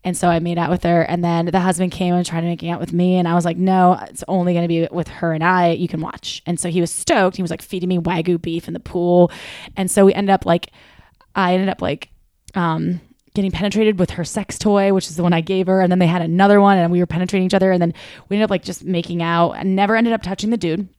And 0.05 0.15
so 0.15 0.29
I 0.29 0.39
made 0.39 0.57
out 0.57 0.69
with 0.69 0.83
her. 0.83 1.01
And 1.01 1.21
then 1.21 1.47
the 1.47 1.59
husband 1.59 1.91
came 1.91 2.13
and 2.13 2.25
tried 2.25 2.41
to 2.41 2.47
make 2.47 2.63
out 2.63 2.79
with 2.79 2.93
me. 2.93 3.17
And 3.17 3.27
I 3.27 3.33
was 3.33 3.43
like, 3.43 3.57
no, 3.57 3.99
it's 4.03 4.23
only 4.29 4.53
going 4.53 4.63
to 4.63 4.69
be 4.69 4.87
with 4.89 5.09
her 5.09 5.33
and 5.33 5.43
I. 5.43 5.71
You 5.71 5.89
can 5.89 5.99
watch. 5.99 6.41
And 6.45 6.57
so 6.57 6.69
he 6.69 6.79
was 6.79 6.91
stoked. 6.91 7.35
He 7.35 7.41
was 7.41 7.51
like 7.51 7.61
feeding 7.61 7.89
me 7.89 7.99
Wagyu 7.99 8.41
beef 8.41 8.69
in 8.69 8.73
the 8.73 8.79
pool. 8.79 9.29
And 9.75 9.91
so 9.91 10.05
we 10.05 10.13
ended 10.13 10.31
up 10.31 10.45
like, 10.45 10.71
I 11.35 11.55
ended 11.55 11.67
up 11.67 11.81
like, 11.81 12.09
um, 12.55 13.01
getting 13.37 13.51
penetrated 13.51 13.97
with 13.97 14.09
her 14.11 14.25
sex 14.25 14.59
toy, 14.59 14.91
which 14.93 15.07
is 15.07 15.15
the 15.15 15.23
one 15.23 15.31
I 15.31 15.39
gave 15.41 15.67
her. 15.67 15.79
And 15.79 15.89
then 15.89 15.99
they 15.99 16.07
had 16.07 16.21
another 16.21 16.59
one 16.59 16.77
and 16.77 16.91
we 16.91 16.99
were 16.99 17.05
penetrating 17.05 17.45
each 17.45 17.53
other. 17.53 17.71
And 17.71 17.81
then 17.81 17.93
we 18.27 18.35
ended 18.35 18.43
up 18.45 18.49
like 18.49 18.63
just 18.63 18.83
making 18.83 19.23
out 19.23 19.51
and 19.53 19.75
never 19.75 19.95
ended 19.95 20.11
up 20.11 20.21
touching 20.21 20.49
the 20.49 20.57
dude. 20.57 20.89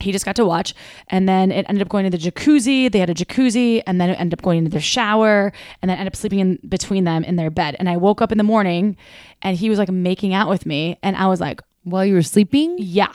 He 0.00 0.10
just 0.10 0.24
got 0.24 0.34
to 0.36 0.44
watch. 0.44 0.74
And 1.08 1.28
then 1.28 1.52
it 1.52 1.64
ended 1.68 1.80
up 1.82 1.88
going 1.88 2.10
to 2.10 2.10
the 2.10 2.18
jacuzzi. 2.18 2.90
They 2.90 2.98
had 2.98 3.10
a 3.10 3.14
jacuzzi 3.14 3.80
and 3.86 4.00
then 4.00 4.10
it 4.10 4.18
ended 4.18 4.36
up 4.38 4.42
going 4.42 4.58
into 4.58 4.70
their 4.72 4.80
shower 4.80 5.52
and 5.80 5.88
then 5.88 5.98
ended 5.98 6.12
up 6.12 6.16
sleeping 6.16 6.40
in 6.40 6.58
between 6.68 7.04
them 7.04 7.22
in 7.22 7.36
their 7.36 7.50
bed. 7.50 7.76
And 7.78 7.88
I 7.88 7.96
woke 7.96 8.20
up 8.20 8.32
in 8.32 8.38
the 8.38 8.44
morning 8.44 8.96
and 9.42 9.56
he 9.56 9.70
was 9.70 9.78
like 9.78 9.90
making 9.90 10.34
out 10.34 10.48
with 10.48 10.66
me. 10.66 10.98
And 11.02 11.16
I 11.16 11.28
was 11.28 11.40
like, 11.40 11.60
While 11.84 12.04
you 12.04 12.14
were 12.14 12.22
sleeping, 12.22 12.74
yeah. 12.78 13.12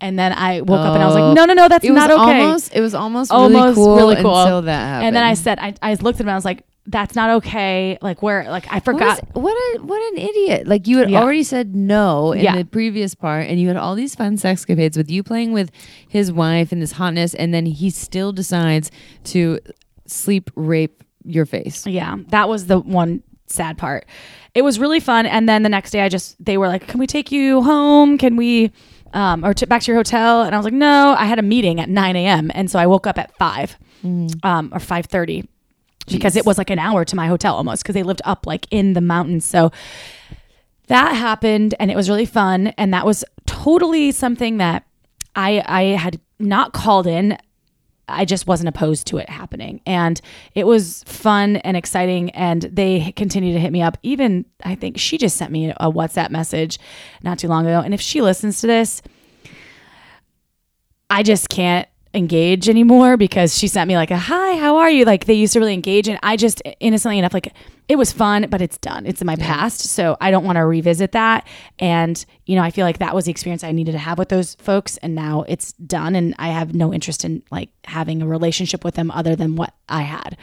And 0.00 0.18
then 0.18 0.32
I 0.32 0.60
woke 0.62 0.80
up 0.80 0.94
and 0.94 1.02
I 1.02 1.06
was 1.06 1.16
Oh. 1.16 1.20
like, 1.28 1.36
no, 1.36 1.44
no, 1.44 1.52
no, 1.54 1.68
that's 1.68 1.84
not 1.84 2.10
okay. 2.10 2.40
almost. 2.42 2.74
It 2.74 2.80
was 2.80 2.94
almost, 2.94 3.30
Almost 3.30 3.54
really 3.62 3.74
cool, 3.74 3.96
really 3.96 4.16
cool. 4.22 4.40
until 4.40 4.62
that 4.62 4.78
happened. 4.86 5.06
and 5.08 5.16
then 5.16 5.22
I 5.24 5.34
said, 5.34 5.58
I, 5.58 5.74
I 5.82 5.94
looked 5.94 6.16
at 6.16 6.22
him 6.22 6.28
and 6.28 6.32
I 6.32 6.36
was 6.36 6.44
like, 6.44 6.62
that's 6.86 7.14
not 7.14 7.30
okay. 7.30 7.96
Like 8.02 8.22
where, 8.22 8.44
like 8.50 8.66
I 8.70 8.74
What 8.76 8.84
forgot. 8.84 9.20
was- 9.34 9.42
What, 9.42 9.52
a 9.54 9.82
what 9.82 10.12
an 10.12 10.18
idiot! 10.18 10.66
Like 10.66 10.86
you 10.86 10.98
had 10.98 11.10
Yeah. 11.10 11.22
already 11.22 11.42
said 11.42 11.74
no 11.74 12.32
in 12.32 12.42
Yeah. 12.42 12.56
the 12.56 12.64
previous 12.64 13.14
part, 13.14 13.46
and 13.48 13.58
you 13.60 13.68
had 13.68 13.76
all 13.76 13.94
these 13.94 14.14
fun 14.14 14.36
sexcapades 14.36 14.96
with 14.96 15.10
you 15.10 15.22
playing 15.22 15.52
with 15.52 15.70
his 16.08 16.30
wife 16.32 16.72
and 16.72 16.82
this 16.82 16.92
hotness, 16.92 17.32
and 17.34 17.54
then 17.54 17.66
he 17.66 17.90
still 17.90 18.32
decides 18.32 18.90
to 19.24 19.58
sleep 20.06 20.50
rape 20.54 21.02
your 21.24 21.46
face. 21.46 21.86
Yeah, 21.86 22.16
that 22.28 22.48
was 22.48 22.66
the 22.66 22.78
one 22.78 23.22
sad 23.46 23.78
part. 23.78 24.06
It 24.54 24.62
was 24.62 24.78
really 24.78 25.00
fun, 25.00 25.24
and 25.26 25.48
then 25.48 25.62
the 25.62 25.68
next 25.70 25.90
day, 25.90 26.02
I 26.02 26.08
just 26.08 26.42
they 26.44 26.58
were 26.58 26.68
like, 26.68 26.86
"Can 26.86 27.00
we 27.00 27.06
take 27.06 27.32
you 27.32 27.62
home? 27.62 28.18
Can 28.18 28.36
we?" 28.36 28.70
Um, 29.14 29.44
or 29.44 29.54
t- 29.54 29.64
back 29.66 29.80
to 29.82 29.92
your 29.92 29.96
hotel, 29.96 30.42
and 30.42 30.54
I 30.56 30.58
was 30.58 30.64
like, 30.64 30.74
no. 30.74 31.14
I 31.16 31.26
had 31.26 31.38
a 31.38 31.42
meeting 31.42 31.78
at 31.80 31.88
9 31.88 32.16
a.m. 32.16 32.50
and 32.52 32.68
so 32.68 32.80
I 32.80 32.88
woke 32.88 33.06
up 33.06 33.16
at 33.16 33.30
five, 33.38 33.78
um, 34.42 34.70
or 34.72 34.80
5:30, 34.80 35.46
because 36.06 36.34
Jeez. 36.34 36.38
it 36.38 36.46
was 36.46 36.58
like 36.58 36.70
an 36.70 36.78
hour 36.78 37.04
to 37.04 37.16
my 37.16 37.26
hotel 37.26 37.54
almost 37.54 37.82
because 37.82 37.94
they 37.94 38.02
lived 38.02 38.22
up 38.24 38.46
like 38.46 38.66
in 38.70 38.92
the 38.92 39.00
mountains. 39.00 39.44
So 39.44 39.72
that 40.88 41.14
happened 41.14 41.74
and 41.80 41.90
it 41.90 41.96
was 41.96 42.08
really 42.08 42.26
fun 42.26 42.68
and 42.78 42.92
that 42.92 43.06
was 43.06 43.24
totally 43.46 44.12
something 44.12 44.58
that 44.58 44.84
I 45.34 45.62
I 45.66 45.82
had 45.96 46.20
not 46.38 46.72
called 46.72 47.06
in 47.06 47.38
I 48.06 48.26
just 48.26 48.46
wasn't 48.46 48.68
opposed 48.68 49.06
to 49.08 49.16
it 49.16 49.30
happening 49.30 49.80
and 49.86 50.20
it 50.54 50.66
was 50.66 51.02
fun 51.04 51.56
and 51.56 51.76
exciting 51.76 52.30
and 52.30 52.62
they 52.62 53.12
continue 53.16 53.54
to 53.54 53.60
hit 53.60 53.72
me 53.72 53.80
up 53.80 53.96
even 54.02 54.44
I 54.62 54.74
think 54.74 54.98
she 54.98 55.16
just 55.16 55.36
sent 55.36 55.50
me 55.50 55.70
a 55.70 55.90
WhatsApp 55.90 56.30
message 56.30 56.78
not 57.22 57.38
too 57.38 57.48
long 57.48 57.66
ago 57.66 57.80
and 57.80 57.94
if 57.94 58.00
she 58.00 58.20
listens 58.20 58.60
to 58.60 58.66
this 58.66 59.00
I 61.08 61.22
just 61.22 61.48
can't 61.48 61.88
engage 62.14 62.68
anymore 62.68 63.16
because 63.16 63.58
she 63.58 63.66
sent 63.66 63.88
me 63.88 63.96
like 63.96 64.10
a 64.10 64.16
hi 64.16 64.56
how 64.56 64.76
are 64.76 64.90
you? 64.90 65.04
Like 65.04 65.24
they 65.24 65.34
used 65.34 65.52
to 65.54 65.58
really 65.58 65.74
engage 65.74 66.08
and 66.08 66.18
i 66.22 66.36
just 66.36 66.62
innocently 66.80 67.18
enough 67.18 67.34
like 67.34 67.52
it 67.88 67.96
was 67.96 68.12
fun 68.12 68.46
but 68.48 68.62
it's 68.62 68.78
done. 68.78 69.04
It's 69.04 69.20
in 69.20 69.26
my 69.26 69.36
past 69.36 69.80
so 69.80 70.16
i 70.20 70.30
don't 70.30 70.44
want 70.44 70.56
to 70.56 70.64
revisit 70.64 71.12
that. 71.12 71.46
And 71.78 72.24
you 72.46 72.56
know 72.56 72.62
i 72.62 72.70
feel 72.70 72.86
like 72.86 72.98
that 72.98 73.14
was 73.14 73.24
the 73.24 73.30
experience 73.30 73.64
i 73.64 73.72
needed 73.72 73.92
to 73.92 73.98
have 73.98 74.18
with 74.18 74.28
those 74.28 74.54
folks 74.56 74.96
and 74.98 75.14
now 75.14 75.44
it's 75.48 75.72
done 75.72 76.14
and 76.14 76.34
i 76.38 76.48
have 76.48 76.74
no 76.74 76.92
interest 76.94 77.24
in 77.24 77.42
like 77.50 77.70
having 77.84 78.22
a 78.22 78.26
relationship 78.26 78.84
with 78.84 78.94
them 78.94 79.10
other 79.10 79.34
than 79.36 79.56
what 79.56 79.74
i 79.88 80.02
had. 80.02 80.36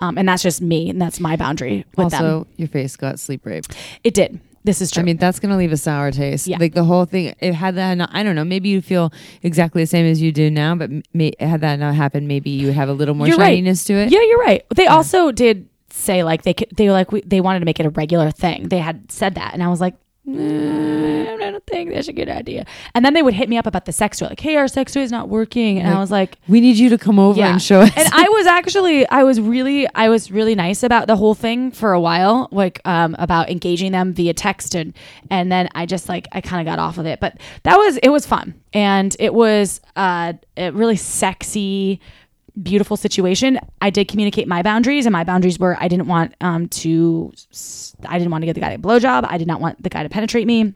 Um, 0.00 0.18
and 0.18 0.28
that's 0.28 0.42
just 0.42 0.60
me 0.60 0.90
and 0.90 1.00
that's 1.00 1.20
my 1.20 1.36
boundary 1.36 1.84
with 1.96 2.10
them. 2.10 2.24
Also, 2.24 2.46
your 2.56 2.68
face 2.68 2.96
got 2.96 3.20
sleep 3.20 3.46
raped. 3.46 3.76
it 4.02 4.12
did 4.12 4.40
this 4.64 4.80
is 4.80 4.90
true 4.90 5.02
I 5.02 5.04
mean, 5.04 5.18
that's 5.18 5.38
going 5.38 5.50
to 5.50 5.56
leave 5.56 5.72
a 5.72 5.76
sour 5.76 6.10
taste. 6.10 6.46
Yeah. 6.46 6.56
Like 6.58 6.74
the 6.74 6.84
whole 6.84 7.04
thing, 7.04 7.34
it 7.38 7.52
had 7.52 7.76
that 7.76 7.94
not, 7.94 8.10
I 8.12 8.22
don't 8.22 8.34
know, 8.34 8.44
maybe 8.44 8.70
you 8.70 8.80
feel 8.80 9.12
exactly 9.42 9.82
the 9.82 9.86
same 9.86 10.06
as 10.06 10.20
you 10.20 10.32
do 10.32 10.50
now, 10.50 10.74
but 10.74 10.90
may, 11.12 11.32
had 11.38 11.60
that 11.60 11.78
not 11.78 11.94
happened, 11.94 12.26
maybe 12.28 12.50
you 12.50 12.66
would 12.66 12.74
have 12.74 12.88
a 12.88 12.94
little 12.94 13.14
more 13.14 13.26
You're 13.28 13.36
right. 13.36 13.56
shininess 13.56 13.84
to 13.84 13.94
it. 13.94 14.10
Yeah, 14.10 14.22
you're 14.22 14.40
right. 14.40 14.64
They 14.74 14.86
also 14.86 15.30
did 15.32 15.68
say 15.90 16.24
like 16.24 16.42
they 16.42 16.54
could, 16.54 16.68
they 16.76 16.86
were 16.86 16.92
like 16.92 17.12
we, 17.12 17.20
they 17.20 17.40
wanted 17.40 17.60
to 17.60 17.66
make 17.66 17.78
it 17.78 17.86
a 17.86 17.90
regular 17.90 18.30
thing. 18.30 18.68
They 18.68 18.78
had 18.78 19.12
said 19.12 19.34
that, 19.36 19.54
and 19.54 19.62
I 19.62 19.68
was 19.68 19.80
like, 19.80 19.94
"Mm, 20.28 21.28
I 21.42 21.50
don't 21.50 21.66
think 21.66 21.92
that's 21.92 22.08
a 22.08 22.12
good 22.12 22.28
idea. 22.28 22.64
And 22.94 23.04
then 23.04 23.14
they 23.14 23.22
would 23.22 23.34
hit 23.34 23.48
me 23.48 23.58
up 23.58 23.66
about 23.66 23.84
the 23.84 23.92
sex 23.92 24.18
toy, 24.18 24.26
like, 24.26 24.40
"Hey, 24.40 24.56
our 24.56 24.68
sex 24.68 24.92
toy 24.92 25.00
is 25.00 25.10
not 25.10 25.28
working," 25.28 25.78
and 25.78 25.88
I 25.94 25.98
was 26.00 26.10
like. 26.10 26.36
We 26.48 26.60
need 26.60 26.76
you 26.76 26.88
to 26.90 26.98
come 26.98 27.18
over 27.18 27.38
Yeah. 27.38 27.52
and 27.52 27.60
show 27.62 27.80
us. 27.80 27.90
and 27.96 28.08
I 28.12 28.28
was 28.28 28.46
actually, 28.46 29.08
I 29.08 29.22
was 29.24 29.40
really, 29.40 29.86
I 29.94 30.08
was 30.08 30.30
really 30.30 30.54
nice 30.54 30.82
about 30.82 31.06
the 31.06 31.16
whole 31.16 31.34
thing 31.34 31.70
for 31.70 31.92
a 31.92 32.00
while, 32.00 32.48
like 32.52 32.80
um, 32.84 33.16
about 33.18 33.50
engaging 33.50 33.92
them 33.92 34.12
via 34.14 34.32
text, 34.34 34.74
and 34.74 34.92
and 35.30 35.50
then 35.50 35.68
I 35.74 35.86
just 35.86 36.08
like 36.08 36.28
I 36.32 36.40
kind 36.40 36.60
of 36.66 36.70
got 36.70 36.78
off 36.78 36.98
of 36.98 37.06
it. 37.06 37.20
But 37.20 37.38
that 37.64 37.76
was 37.76 37.96
it 37.98 38.08
was 38.10 38.26
fun, 38.26 38.54
and 38.72 39.14
it 39.18 39.34
was 39.34 39.80
uh, 39.96 40.34
a 40.56 40.70
really 40.70 40.96
sexy, 40.96 42.00
beautiful 42.62 42.96
situation. 42.96 43.58
I 43.80 43.90
did 43.90 44.08
communicate 44.08 44.46
my 44.48 44.62
boundaries, 44.62 45.06
and 45.06 45.12
my 45.12 45.24
boundaries 45.24 45.58
were 45.58 45.76
I 45.80 45.88
didn't 45.88 46.06
want 46.06 46.34
um 46.40 46.68
to, 46.68 47.32
i 48.06 48.18
didn't 48.18 48.30
want 48.30 48.42
to 48.42 48.46
give 48.46 48.54
the 48.54 48.60
guy 48.60 48.72
a 48.72 48.78
blowjob. 48.78 49.26
I 49.28 49.38
did 49.38 49.46
not 49.46 49.60
want 49.60 49.82
the 49.82 49.90
guy 49.90 50.02
to 50.02 50.08
penetrate 50.08 50.46
me. 50.46 50.74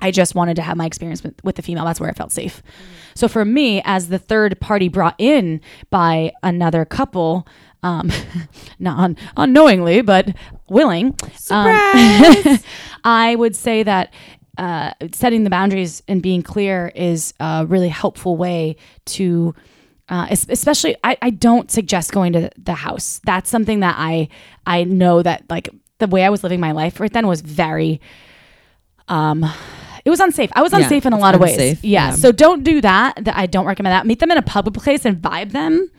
I 0.00 0.10
just 0.10 0.34
wanted 0.34 0.54
to 0.56 0.62
have 0.62 0.76
my 0.76 0.86
experience 0.86 1.22
with, 1.24 1.34
with 1.42 1.56
the 1.56 1.62
female. 1.62 1.84
That's 1.84 1.98
where 1.98 2.08
I 2.08 2.12
felt 2.12 2.30
safe. 2.30 2.62
So 3.14 3.26
for 3.26 3.44
me, 3.44 3.82
as 3.84 4.08
the 4.08 4.18
third 4.18 4.60
party 4.60 4.88
brought 4.88 5.16
in 5.18 5.60
by 5.90 6.32
another 6.44 6.84
couple, 6.84 7.48
um, 7.82 8.12
not 8.78 8.98
un- 8.98 9.16
unknowingly, 9.36 10.02
but 10.02 10.36
willing, 10.68 11.16
um, 11.50 11.74
I 13.04 13.34
would 13.36 13.56
say 13.56 13.82
that 13.82 14.12
uh, 14.56 14.92
setting 15.12 15.42
the 15.44 15.50
boundaries 15.50 16.02
and 16.06 16.22
being 16.22 16.42
clear 16.42 16.92
is 16.94 17.34
a 17.40 17.66
really 17.66 17.88
helpful 17.88 18.36
way 18.36 18.76
to. 19.06 19.54
Uh, 20.08 20.26
especially, 20.30 20.96
I, 21.04 21.18
I 21.20 21.30
don't 21.30 21.70
suggest 21.70 22.12
going 22.12 22.32
to 22.32 22.50
the 22.56 22.72
house. 22.74 23.20
That's 23.24 23.50
something 23.50 23.80
that 23.80 23.96
I 23.98 24.28
I 24.66 24.84
know 24.84 25.22
that 25.22 25.44
like 25.50 25.68
the 25.98 26.06
way 26.06 26.24
I 26.24 26.30
was 26.30 26.42
living 26.42 26.60
my 26.60 26.72
life 26.72 26.98
right 27.00 27.12
then 27.12 27.26
was 27.26 27.40
very 27.42 28.00
um 29.08 29.44
it 30.04 30.10
was 30.10 30.20
unsafe. 30.20 30.50
I 30.54 30.62
was 30.62 30.72
Yeah, 30.72 30.78
unsafe 30.80 31.04
in 31.04 31.12
a 31.12 31.18
lot 31.18 31.34
of 31.34 31.40
ways. 31.40 31.84
Yeah. 31.84 32.08
yeah. 32.08 32.10
So 32.12 32.32
don't 32.32 32.62
do 32.64 32.80
that. 32.80 33.22
That 33.24 33.36
I 33.36 33.46
don't 33.46 33.66
recommend 33.66 33.92
that. 33.92 34.06
Meet 34.06 34.20
them 34.20 34.30
in 34.30 34.38
a 34.38 34.42
public 34.42 34.74
place 34.82 35.04
and 35.04 35.18
vibe 35.20 35.52
them 35.52 35.90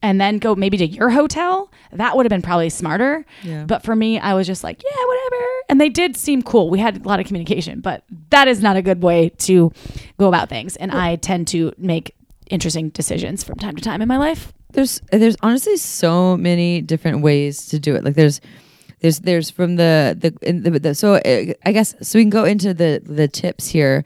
and 0.00 0.20
then 0.20 0.38
go 0.38 0.54
maybe 0.54 0.76
to 0.78 0.86
your 0.86 1.10
hotel. 1.10 1.70
That 1.92 2.16
would 2.16 2.24
have 2.24 2.30
been 2.30 2.40
probably 2.42 2.70
smarter. 2.70 3.26
Yeah. 3.42 3.64
But 3.64 3.82
for 3.82 3.96
me, 3.96 4.18
I 4.18 4.34
was 4.34 4.46
just 4.46 4.62
like, 4.64 4.82
yeah, 4.82 5.06
whatever. 5.06 5.44
And 5.68 5.80
they 5.80 5.88
did 5.88 6.16
seem 6.16 6.40
cool. 6.42 6.70
We 6.70 6.78
had 6.78 7.04
a 7.04 7.08
lot 7.08 7.20
of 7.20 7.26
communication, 7.26 7.80
but 7.80 8.04
that 8.30 8.48
is 8.48 8.62
not 8.62 8.76
a 8.76 8.82
good 8.82 9.02
way 9.02 9.30
to 9.30 9.72
go 10.18 10.28
about 10.28 10.48
things. 10.48 10.76
And 10.76 10.92
I 10.92 11.16
tend 11.16 11.48
to 11.48 11.72
make 11.76 12.14
interesting 12.50 12.90
decisions 12.90 13.44
from 13.44 13.56
time 13.56 13.76
to 13.76 13.82
time 13.82 14.02
in 14.02 14.08
my 14.08 14.16
life. 14.18 14.52
there's 14.72 15.00
there's 15.10 15.36
honestly 15.42 15.76
so 15.76 16.36
many 16.36 16.80
different 16.82 17.22
ways 17.22 17.66
to 17.68 17.78
do 17.78 17.94
it. 17.96 18.04
Like 18.04 18.14
there's 18.14 18.40
there's 19.00 19.20
there's 19.20 19.50
from 19.50 19.76
the 19.76 20.16
the, 20.18 20.36
in 20.48 20.62
the, 20.62 20.70
the 20.78 20.94
so 20.94 21.14
uh, 21.14 21.52
I 21.64 21.72
guess 21.72 21.94
so 22.02 22.18
we 22.18 22.22
can 22.24 22.30
go 22.30 22.44
into 22.44 22.74
the 22.74 23.00
the 23.04 23.28
tips 23.28 23.68
here. 23.68 24.04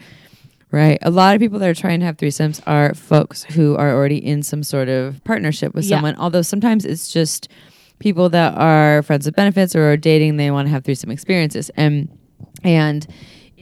Right. 0.70 0.99
A 1.03 1.11
lot 1.11 1.34
of 1.34 1.40
people 1.40 1.59
that 1.59 1.68
are 1.68 1.74
trying 1.74 2.01
to 2.01 2.07
have 2.07 2.16
threesomes 2.16 2.62
are 2.66 2.95
folks 2.95 3.45
who 3.45 3.76
are 3.76 3.90
already 3.95 4.16
in 4.16 4.43
some 4.43 4.62
sort 4.62 4.88
of 4.88 5.22
partnership 5.24 5.74
with 5.74 5.84
Yeah. 5.84 5.97
someone. 5.99 6.16
Although 6.16 6.40
sometimes 6.43 6.86
it's 6.86 7.12
just 7.12 7.49
people 7.99 8.30
that 8.30 8.55
are 8.57 9.03
friends 9.03 9.26
with 9.26 9.36
benefits 9.36 9.76
or 9.76 9.90
are 9.93 9.99
dating, 9.99 10.38
they 10.38 10.51
want 10.51 10.66
to 10.68 10.70
have 10.72 10.82
threesome 10.84 11.11
experiences. 11.11 11.70
And 11.76 12.09
and 12.64 13.07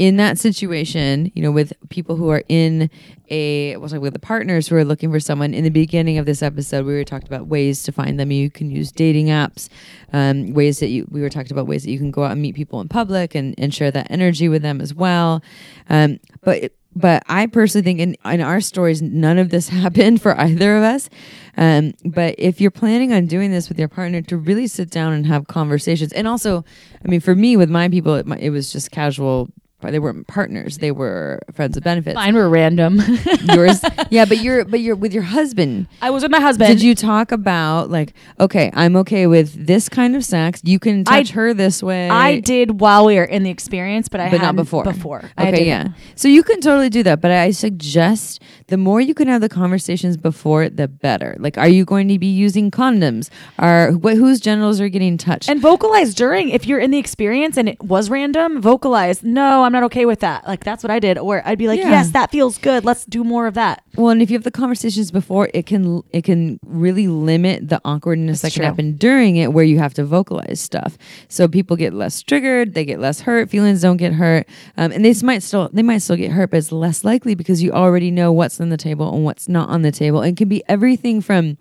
in 0.01 0.17
that 0.17 0.39
situation, 0.39 1.31
you 1.35 1.43
know, 1.43 1.51
with 1.51 1.75
people 1.91 2.17
who 2.17 2.31
are 2.31 2.43
in 2.49 2.89
a 3.29 3.77
what's 3.77 3.93
like 3.93 4.01
with 4.01 4.15
the 4.15 4.19
partners 4.19 4.67
who 4.67 4.75
are 4.75 4.85
looking 4.85 5.13
for 5.13 5.21
someone. 5.21 5.53
In 5.53 5.63
the 5.63 5.71
beginning 5.71 6.17
of 6.17 6.25
this 6.25 6.43
episode, 6.43 6.87
we 6.87 6.95
were 6.95 7.05
talking 7.05 7.29
about 7.29 7.49
ways 7.49 7.83
to 7.83 7.93
find 7.93 8.19
them. 8.19 8.31
You 8.31 8.51
can 8.51 8.71
use 8.71 8.91
dating 8.91 9.27
apps, 9.27 9.69
um, 10.15 10.55
ways 10.55 10.81
that 10.81 10.89
you 10.89 11.07
we 11.11 11.21
were 11.21 11.29
talking 11.29 11.53
about 11.53 11.67
ways 11.67 11.85
that 11.85 11.91
you 11.91 11.99
can 11.99 12.11
go 12.11 12.25
out 12.25 12.33
and 12.33 12.41
meet 12.41 12.55
people 12.55 12.81
in 12.81 12.89
public 12.89 13.35
and, 13.35 13.55
and 13.59 13.75
share 13.75 13.91
that 13.91 14.11
energy 14.11 14.49
with 14.49 14.63
them 14.63 14.81
as 14.81 14.95
well. 14.95 15.43
Um, 15.91 16.19
but 16.43 16.73
but 16.97 17.23
I 17.29 17.47
personally 17.47 17.85
think 17.85 18.01
in, 18.01 18.17
in 18.25 18.41
our 18.41 18.63
stories, 18.63 19.03
none 19.03 19.37
of 19.37 19.51
this 19.51 19.69
happened 19.83 20.23
for 20.23 20.35
either 20.41 20.79
of 20.79 20.83
us. 20.83 21.11
Um, 21.59 21.93
but 22.07 22.37
if 22.39 22.59
you're 22.59 22.71
planning 22.71 23.13
on 23.13 23.27
doing 23.27 23.51
this 23.51 23.69
with 23.69 23.79
your 23.79 23.89
partner, 23.89 24.23
to 24.23 24.39
really 24.39 24.67
sit 24.67 24.89
down 24.89 25.13
and 25.13 25.27
have 25.27 25.47
conversations, 25.47 26.15
and 26.15 26.27
also, 26.27 26.65
I 27.05 27.09
mean, 27.09 27.21
for 27.21 27.35
me 27.35 27.59
with 27.59 27.69
my 27.69 27.91
people, 27.91 28.15
it, 28.15 28.27
mi- 28.27 28.41
it 28.41 28.49
was 28.49 28.73
just 28.73 28.91
casual. 28.91 29.51
They 29.83 29.99
weren't 29.99 30.27
partners; 30.27 30.79
they 30.79 30.91
were 30.91 31.41
friends 31.53 31.75
with 31.77 31.85
benefits. 31.85 32.15
Mine 32.15 32.35
were 32.35 32.49
random. 32.49 33.01
Yours, 33.43 33.83
yeah, 34.11 34.25
but 34.25 34.39
you're 34.39 34.65
but 34.65 34.81
you're 34.81 34.97
with 34.97 35.13
your 35.15 35.23
husband. 35.23 35.89
I 36.03 36.11
was 36.11 36.23
with 36.23 36.31
my 36.33 36.41
husband. 36.41 36.69
Did 36.69 36.83
you 36.83 36.95
talk 36.95 37.33
about 37.33 37.91
like, 37.91 38.13
okay, 38.39 38.71
I'm 38.75 38.97
okay 38.97 39.27
with 39.27 39.67
this 39.67 39.89
kind 39.89 40.15
of 40.17 40.25
sex. 40.25 40.61
You 40.65 40.79
can 40.79 41.05
I- 41.07 41.23
touch 41.23 41.31
her 41.33 41.55
this 41.55 41.83
way. 41.83 42.09
I 42.11 42.41
did 42.41 42.81
while 42.81 43.07
we 43.07 43.17
were 43.17 43.25
in 43.25 43.43
the 43.43 43.51
experience, 43.51 44.09
but 44.09 44.21
I 44.21 44.31
but 44.31 44.43
not 44.43 44.57
before. 44.57 44.85
Before, 44.85 45.31
I 45.37 45.49
Okay, 45.49 45.67
yeah. 45.67 45.89
So 46.15 46.29
you 46.29 46.43
can 46.43 46.61
totally 46.61 46.91
do 46.91 47.03
that, 47.05 47.21
but 47.21 47.31
I 47.31 47.51
suggest 47.51 48.43
the 48.71 48.77
more 48.79 49.01
you 49.01 49.15
can 49.15 49.29
have 49.29 49.41
the 49.43 49.49
conversations 49.49 50.17
before, 50.17 50.69
the 50.71 50.89
better. 50.89 51.37
Like, 51.39 51.59
are 51.59 51.69
you 51.69 51.85
going 51.85 52.09
to 52.09 52.19
be 52.19 52.27
using 52.29 52.71
condoms? 52.71 53.29
Are 53.59 53.93
wh- 53.93 54.17
whose 54.17 54.41
genitals 54.41 54.81
are 54.81 54.89
getting 54.89 55.19
touched? 55.19 55.49
And 55.51 55.61
vocalize 55.61 56.15
during 56.15 56.49
if 56.49 56.67
you're 56.67 56.79
in 56.81 56.91
the 56.91 56.99
experience 56.99 57.57
and 57.57 57.69
it 57.69 57.83
was 57.83 58.09
random, 58.11 58.63
vocalize, 58.63 59.23
no, 59.23 59.65
I'm 59.65 59.73
not 59.73 59.83
okay 59.85 60.07
with 60.07 60.21
that. 60.21 60.47
Like 60.49 60.65
that's 60.65 60.83
what 60.83 60.91
I 60.91 60.99
did. 60.99 61.19
Or 61.19 61.43
I'd 61.45 61.59
be 61.59 61.69
like, 61.69 61.79
Yeah. 61.81 61.91
yes, 61.91 62.11
that 62.13 62.31
feels 62.31 62.57
good. 62.59 62.85
Let's 62.85 63.05
do 63.05 63.23
more 63.25 63.47
of 63.47 63.55
that. 63.55 63.83
well, 63.97 64.09
and 64.11 64.23
if 64.23 64.31
you 64.31 64.35
have 64.37 64.45
the 64.45 64.51
conversations 64.51 65.11
before, 65.11 65.51
it 65.53 65.67
can 65.67 66.03
it 66.13 66.23
can 66.25 66.59
really 66.65 67.09
limit 67.09 67.69
the 67.69 67.81
awkwardness 67.85 68.41
That's 68.43 68.55
that 68.55 68.61
can 68.61 68.61
true. 68.63 68.67
happen 68.71 68.97
during 68.97 69.37
it, 69.37 69.53
where 69.53 69.65
you 69.65 69.79
have 69.79 69.95
to 69.95 70.05
vocalize 70.05 70.61
stuff. 70.61 70.97
So 71.29 71.49
people 71.49 71.77
get 71.77 71.93
less 71.93 72.23
triggered, 72.23 72.75
they 72.75 72.85
get 72.85 73.01
less 73.01 73.21
hurt, 73.23 73.51
feelings 73.51 73.83
don't 73.83 73.97
get 73.97 74.13
hurt, 74.13 74.47
um, 74.77 74.93
and 74.93 75.05
they 75.05 75.15
might 75.23 75.43
still 75.43 75.69
they 75.73 75.83
might 75.83 75.99
still 75.99 76.17
get 76.17 76.31
hurt, 76.31 76.51
but 76.51 76.59
it's 76.59 76.71
less 76.73 77.05
likely 77.05 77.35
because 77.35 77.63
you 77.63 77.73
already 77.73 78.11
know 78.13 78.31
what's 78.33 78.60
on 78.61 78.69
the 78.69 78.77
table 78.77 79.13
and 79.15 79.25
what's 79.25 79.49
not 79.49 79.69
on 79.69 79.83
the 79.83 79.93
table. 79.93 80.23
It 80.23 80.37
can 80.37 80.49
be 80.49 80.63
everything 80.69 81.21
from. 81.21 81.59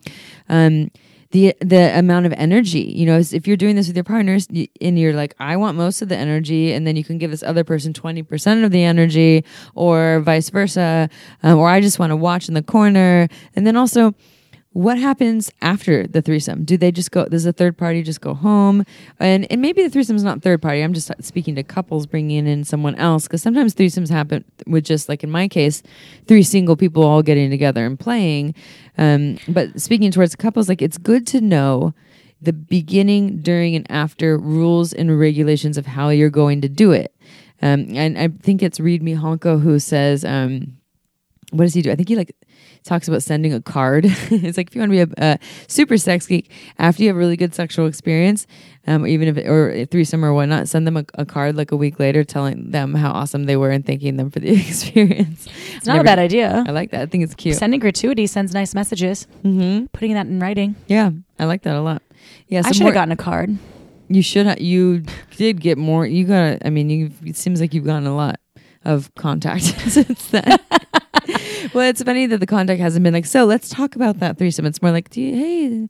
Um, 0.47 0.91
the 1.31 1.53
the 1.59 1.95
amount 1.97 2.25
of 2.25 2.33
energy 2.33 2.79
you 2.79 3.05
know 3.05 3.19
if 3.19 3.47
you're 3.47 3.55
doing 3.55 3.75
this 3.75 3.87
with 3.87 3.95
your 3.95 4.03
partners 4.03 4.47
and 4.81 4.97
you're 4.97 5.13
like 5.13 5.35
i 5.39 5.55
want 5.55 5.77
most 5.77 6.01
of 6.01 6.09
the 6.09 6.17
energy 6.17 6.73
and 6.73 6.87
then 6.87 6.95
you 6.95 7.03
can 7.03 7.19
give 7.19 7.29
this 7.29 7.43
other 7.43 7.63
person 7.63 7.93
20% 7.93 8.65
of 8.65 8.71
the 8.71 8.83
energy 8.83 9.45
or 9.75 10.21
vice 10.21 10.49
versa 10.49 11.07
um, 11.43 11.59
or 11.59 11.69
i 11.69 11.79
just 11.79 11.99
want 11.99 12.09
to 12.09 12.15
watch 12.15 12.47
in 12.47 12.55
the 12.55 12.63
corner 12.63 13.27
and 13.55 13.67
then 13.67 13.77
also 13.77 14.15
what 14.71 14.99
happens 14.99 15.51
after 15.61 16.05
the 16.05 16.21
threesome 16.21 16.63
do 16.63 16.77
they 16.77 16.91
just 16.91 17.11
go 17.11 17.25
does 17.25 17.43
the 17.43 17.51
third 17.51 17.75
party 17.77 18.03
just 18.03 18.21
go 18.21 18.33
home 18.33 18.85
and 19.19 19.51
and 19.51 19.61
maybe 19.61 19.81
the 19.81 19.89
threesome's 19.89 20.23
not 20.23 20.41
third 20.41 20.61
party 20.61 20.81
i'm 20.81 20.93
just 20.93 21.11
speaking 21.21 21.55
to 21.55 21.63
couples 21.63 22.05
bringing 22.05 22.45
in 22.45 22.63
someone 22.63 22.95
else 22.95 23.23
because 23.23 23.41
sometimes 23.41 23.73
threesomes 23.73 24.09
happen 24.09 24.45
with 24.67 24.83
just 24.83 25.09
like 25.09 25.23
in 25.23 25.29
my 25.29 25.47
case 25.47 25.81
three 26.27 26.43
single 26.43 26.75
people 26.75 27.03
all 27.03 27.23
getting 27.23 27.49
together 27.49 27.85
and 27.85 27.99
playing 27.99 28.53
um, 28.97 29.37
but 29.47 29.79
speaking 29.81 30.11
towards 30.11 30.35
couples 30.35 30.69
like 30.69 30.81
it's 30.81 30.97
good 30.97 31.25
to 31.25 31.41
know 31.41 31.93
the 32.41 32.53
beginning, 32.53 33.39
during, 33.39 33.75
and 33.75 33.89
after 33.91 34.37
rules 34.37 34.93
and 34.93 35.19
regulations 35.19 35.77
of 35.77 35.85
how 35.85 36.09
you're 36.09 36.29
going 36.29 36.61
to 36.61 36.69
do 36.69 36.91
it. 36.91 37.13
Um, 37.61 37.87
and 37.95 38.17
I 38.17 38.29
think 38.29 38.63
it's 38.63 38.79
Reid 38.79 39.01
Mihalko 39.01 39.61
who 39.61 39.79
says, 39.79 40.23
um, 40.23 40.77
what 41.51 41.65
does 41.65 41.73
he 41.73 41.81
do? 41.81 41.91
I 41.91 41.95
think 41.95 42.07
he 42.07 42.15
like 42.15 42.35
talks 42.83 43.07
about 43.07 43.23
sending 43.23 43.53
a 43.53 43.61
card. 43.61 44.05
it's 44.07 44.57
like 44.57 44.67
if 44.67 44.75
you 44.75 44.81
want 44.81 44.91
to 44.91 45.05
be 45.05 45.13
a, 45.21 45.33
a, 45.33 45.39
super 45.67 45.97
sex 45.97 46.25
geek 46.27 46.51
after 46.77 47.03
you 47.03 47.09
have 47.09 47.15
a 47.15 47.19
really 47.19 47.37
good 47.37 47.53
sexual 47.53 47.87
experience, 47.87 48.47
um, 48.87 49.05
even 49.05 49.27
if 49.27 49.37
or 49.45 49.85
threesome 49.85 50.23
or 50.23 50.33
whatnot, 50.33 50.67
send 50.67 50.87
them 50.87 50.97
a, 50.97 51.05
a, 51.15 51.25
card 51.25 51.55
like 51.55 51.71
a 51.71 51.77
week 51.77 51.99
later, 51.99 52.23
telling 52.23 52.71
them 52.71 52.95
how 52.95 53.11
awesome 53.11 53.45
they 53.45 53.55
were 53.55 53.69
and 53.69 53.85
thanking 53.85 54.17
them 54.17 54.31
for 54.31 54.39
the 54.39 54.49
experience. 54.67 55.47
It's 55.75 55.85
not 55.85 55.93
Never, 55.93 56.01
a 56.01 56.05
bad 56.05 56.19
idea. 56.19 56.63
I 56.67 56.71
like 56.71 56.91
that. 56.91 57.01
I 57.01 57.05
think 57.05 57.23
it's 57.23 57.35
cute. 57.35 57.55
Sending 57.55 57.79
gratuity 57.79 58.27
sends 58.27 58.53
nice 58.53 58.73
messages. 58.73 59.27
Mm-hmm. 59.43 59.85
Putting 59.87 60.13
that 60.13 60.27
in 60.27 60.39
writing. 60.39 60.75
Yeah, 60.87 61.11
I 61.37 61.45
like 61.45 61.63
that 61.63 61.75
a 61.75 61.81
lot. 61.81 62.01
Yeah, 62.47 62.61
I 62.65 62.71
should 62.71 62.85
have 62.85 62.93
gotten 62.93 63.11
a 63.11 63.17
card. 63.17 63.57
You 64.07 64.23
should. 64.23 64.47
have. 64.47 64.59
you 64.59 65.03
did 65.37 65.61
get 65.61 65.77
more. 65.77 66.05
You 66.05 66.25
got. 66.25 66.65
I 66.65 66.69
mean, 66.69 66.89
you. 66.89 67.11
It 67.23 67.35
seems 67.37 67.61
like 67.61 67.73
you've 67.73 67.85
gotten 67.85 68.07
a 68.07 68.15
lot 68.15 68.39
of 68.85 69.13
contact 69.15 69.63
since 69.91 70.29
then. 70.29 70.57
well, 71.73 71.87
it's 71.87 72.03
funny 72.03 72.25
that 72.25 72.39
the 72.39 72.45
contact 72.45 72.79
hasn't 72.79 73.03
been 73.03 73.13
like, 73.13 73.25
so 73.25 73.45
let's 73.45 73.69
talk 73.69 73.95
about 73.95 74.19
that 74.19 74.37
threesome. 74.37 74.65
It's 74.65 74.81
more 74.81 74.91
like, 74.91 75.15
you, 75.15 75.33
hey, 75.33 75.89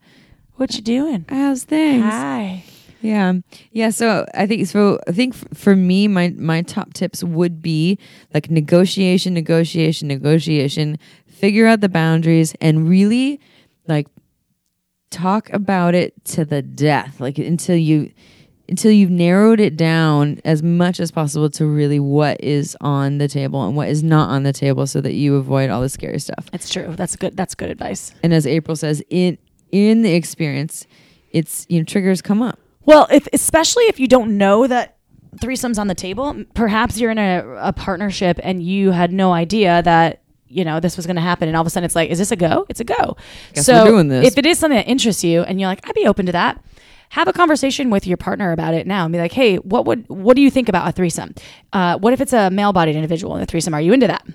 what 0.56 0.76
you 0.76 0.82
doing? 0.82 1.26
How's 1.30 1.64
things? 1.64 2.04
Hi. 2.04 2.64
Yeah. 3.02 3.34
Yeah. 3.72 3.92
So 3.92 4.26
I 4.34 4.46
think 4.46 4.68
so. 4.68 5.00
I 5.08 5.14
think 5.14 5.34
for 5.56 5.76
me, 5.76 6.08
my 6.08 6.34
my 6.38 6.62
top 6.64 6.94
tips 6.94 7.24
would 7.24 7.62
be 7.62 7.98
like 8.34 8.52
negotiation, 8.52 9.34
negotiation, 9.34 10.10
negotiation. 10.10 11.00
Figure 11.28 11.66
out 11.66 11.80
the 11.80 11.88
boundaries 11.88 12.54
and 12.60 12.90
really 12.90 13.40
like 13.88 14.08
talk 15.10 15.50
about 15.54 15.96
it 15.96 16.14
to 16.26 16.44
the 16.44 16.62
death, 16.62 17.22
like 17.22 17.38
until 17.38 17.78
you 17.78 18.12
until 18.70 18.92
you've 18.92 19.10
narrowed 19.10 19.60
it 19.60 19.76
down 19.76 20.40
as 20.46 20.62
much 20.64 21.00
as 21.00 21.12
possible 21.12 21.50
to 21.50 21.66
really 21.66 22.00
what 22.00 22.42
is 22.44 22.78
on 22.82 23.18
the 23.18 23.28
table 23.28 23.66
and 23.66 23.76
what 23.76 23.90
is 23.90 24.04
not 24.04 24.30
on 24.30 24.44
the 24.44 24.54
table 24.54 24.86
so 24.88 25.02
that 25.02 25.14
you 25.14 25.36
avoid 25.36 25.70
all 25.70 25.82
the 25.82 25.90
scary 25.90 26.20
stuff. 26.20 26.48
It's 26.54 26.70
true. 26.70 26.94
That's 26.96 27.16
good. 27.16 27.36
That's 27.36 27.56
good 27.56 27.70
advice. 27.70 28.14
And 28.24 28.34
as 28.34 28.46
April 28.46 28.76
says, 28.76 29.04
in 29.10 29.38
in 29.72 30.02
the 30.02 30.14
experience, 30.14 30.88
it's 31.32 31.66
you 31.70 31.80
know 31.80 31.84
triggers 31.86 32.22
come 32.22 32.42
up. 32.42 32.60
Well, 32.86 33.08
if 33.12 33.28
especially 33.34 33.84
if 33.84 34.00
you 34.00 34.08
don't 34.08 34.38
know 34.38 34.68
that 34.68 34.98
threesomes 35.38 35.78
on 35.78 35.88
the 35.88 35.96
table, 35.96 36.44
perhaps 36.54 37.00
you're 37.00 37.12
in 37.12 37.18
a, 37.20 37.46
a 37.60 37.74
partnership 37.74 38.40
and 38.44 38.64
you 38.64 38.92
had 38.92 39.12
no 39.12 39.32
idea 39.32 39.82
that 39.84 40.22
you 40.48 40.66
know 40.66 40.80
this 40.80 40.98
was 40.98 41.06
going 41.06 41.16
to 41.16 41.22
happen 41.22 41.48
and 41.48 41.56
all 41.56 41.62
of 41.62 41.68
a 41.68 41.70
sudden 41.70 41.86
it's 41.86 41.96
like 41.96 42.10
is 42.10 42.18
this 42.18 42.32
a 42.32 42.36
go 42.36 42.66
it's 42.70 42.80
a 42.80 42.84
go 42.84 43.16
Guess 43.54 43.68
so 43.68 44.00
if 44.00 44.36
it 44.36 44.48
is 44.48 44.58
something 44.58 44.78
that 44.78 44.88
interests 44.88 45.24
you 45.24 45.44
and 45.44 45.60
you're 45.60 45.70
like 45.70 45.88
i'd 45.88 45.94
be 45.94 46.08
open 46.08 46.26
to 46.26 46.32
that 46.32 46.60
have 47.10 47.28
a 47.28 47.34
conversation 47.34 47.89
with 47.89 48.07
your 48.07 48.18
partner 48.18 48.51
about 48.51 48.74
it 48.74 48.88
now 48.88 49.05
and 49.05 49.12
be 49.12 49.20
like, 49.20 49.32
hey, 49.32 49.57
what 49.57 49.86
would 49.86 50.07
what 50.07 50.36
do 50.36 50.41
you 50.41 50.51
think 50.51 50.70
about 50.70 50.88
a 50.88 50.91
threesome? 50.91 51.34
Uh, 51.74 51.97
what 51.97 52.14
if 52.14 52.22
it's 52.22 52.34
a 52.34 52.49
male 52.49 52.74
bodied 52.74 52.95
individual 52.95 53.36
in 53.36 53.41
a 53.41 53.45
threesome? 53.45 53.74
Are 53.74 53.82
you 53.82 53.93
into 53.93 54.07
that? 54.07 54.26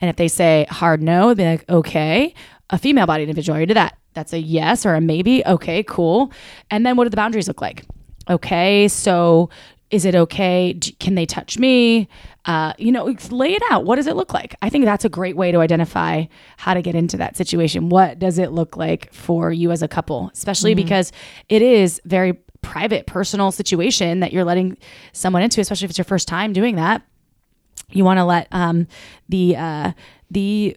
And 0.00 0.08
if 0.08 0.16
they 0.16 0.28
say 0.28 0.66
hard 0.70 1.02
no, 1.02 1.34
be 1.34 1.44
like, 1.44 1.68
okay. 1.68 2.34
A 2.70 2.78
female 2.78 3.06
bodied 3.06 3.28
individual, 3.28 3.56
are 3.56 3.60
you 3.60 3.64
into 3.64 3.74
that? 3.74 3.98
That's 4.14 4.32
a 4.32 4.38
yes 4.38 4.86
or 4.86 4.94
a 4.94 5.00
maybe. 5.00 5.44
Okay, 5.44 5.82
cool. 5.82 6.32
And 6.70 6.86
then 6.86 6.96
what 6.96 7.04
do 7.04 7.10
the 7.10 7.16
boundaries 7.16 7.48
look 7.48 7.60
like? 7.60 7.84
Okay, 8.28 8.86
so 8.86 9.50
is 9.90 10.04
it 10.04 10.14
okay? 10.14 10.74
Can 11.00 11.14
they 11.14 11.26
touch 11.26 11.58
me? 11.58 12.08
Uh, 12.44 12.72
you 12.78 12.92
know, 12.92 13.04
lay 13.30 13.52
it 13.52 13.62
out. 13.70 13.84
What 13.84 13.96
does 13.96 14.06
it 14.06 14.16
look 14.16 14.32
like? 14.32 14.54
I 14.62 14.70
think 14.70 14.84
that's 14.84 15.04
a 15.04 15.08
great 15.08 15.36
way 15.36 15.52
to 15.52 15.58
identify 15.58 16.24
how 16.56 16.74
to 16.74 16.82
get 16.82 16.94
into 16.94 17.16
that 17.18 17.36
situation. 17.36 17.88
What 17.88 18.18
does 18.18 18.38
it 18.38 18.52
look 18.52 18.76
like 18.76 19.12
for 19.12 19.52
you 19.52 19.70
as 19.70 19.82
a 19.82 19.88
couple, 19.88 20.30
especially 20.32 20.72
mm-hmm. 20.72 20.84
because 20.84 21.12
it 21.48 21.60
is 21.60 22.00
very 22.04 22.34
private, 22.62 23.06
personal 23.06 23.50
situation 23.50 24.20
that 24.20 24.32
you're 24.32 24.44
letting 24.44 24.76
someone 25.12 25.42
into, 25.42 25.60
especially 25.60 25.86
if 25.86 25.90
it's 25.90 25.98
your 25.98 26.04
first 26.04 26.28
time 26.28 26.52
doing 26.52 26.76
that. 26.76 27.02
You 27.90 28.04
want 28.04 28.18
to 28.18 28.24
let 28.24 28.46
um, 28.52 28.86
the 29.28 29.56
uh, 29.56 29.92
the 30.30 30.76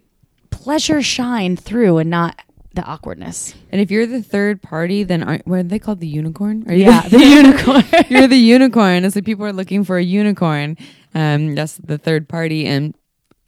pleasure 0.49 1.01
shine 1.01 1.55
through 1.55 1.99
and 1.99 2.09
not 2.09 2.39
the 2.73 2.83
awkwardness. 2.83 3.53
And 3.71 3.79
if 3.79 3.91
you're 3.91 4.07
the 4.07 4.23
third 4.23 4.61
party, 4.61 5.03
then 5.03 5.23
aren't, 5.23 5.47
what 5.47 5.59
are 5.59 5.63
they 5.63 5.79
called? 5.79 5.99
The 5.99 6.07
unicorn? 6.07 6.65
Are 6.67 6.73
yeah, 6.73 7.01
the 7.09 7.19
unicorn. 7.19 7.83
you're 8.09 8.27
the 8.27 8.37
unicorn. 8.37 9.05
It's 9.05 9.15
like 9.15 9.25
people 9.25 9.45
are 9.45 9.53
looking 9.53 9.83
for 9.83 9.97
a 9.97 10.03
unicorn. 10.03 10.77
Um, 11.13 11.55
that's 11.55 11.77
the 11.77 11.97
third 11.97 12.27
party. 12.27 12.65
And 12.65 12.95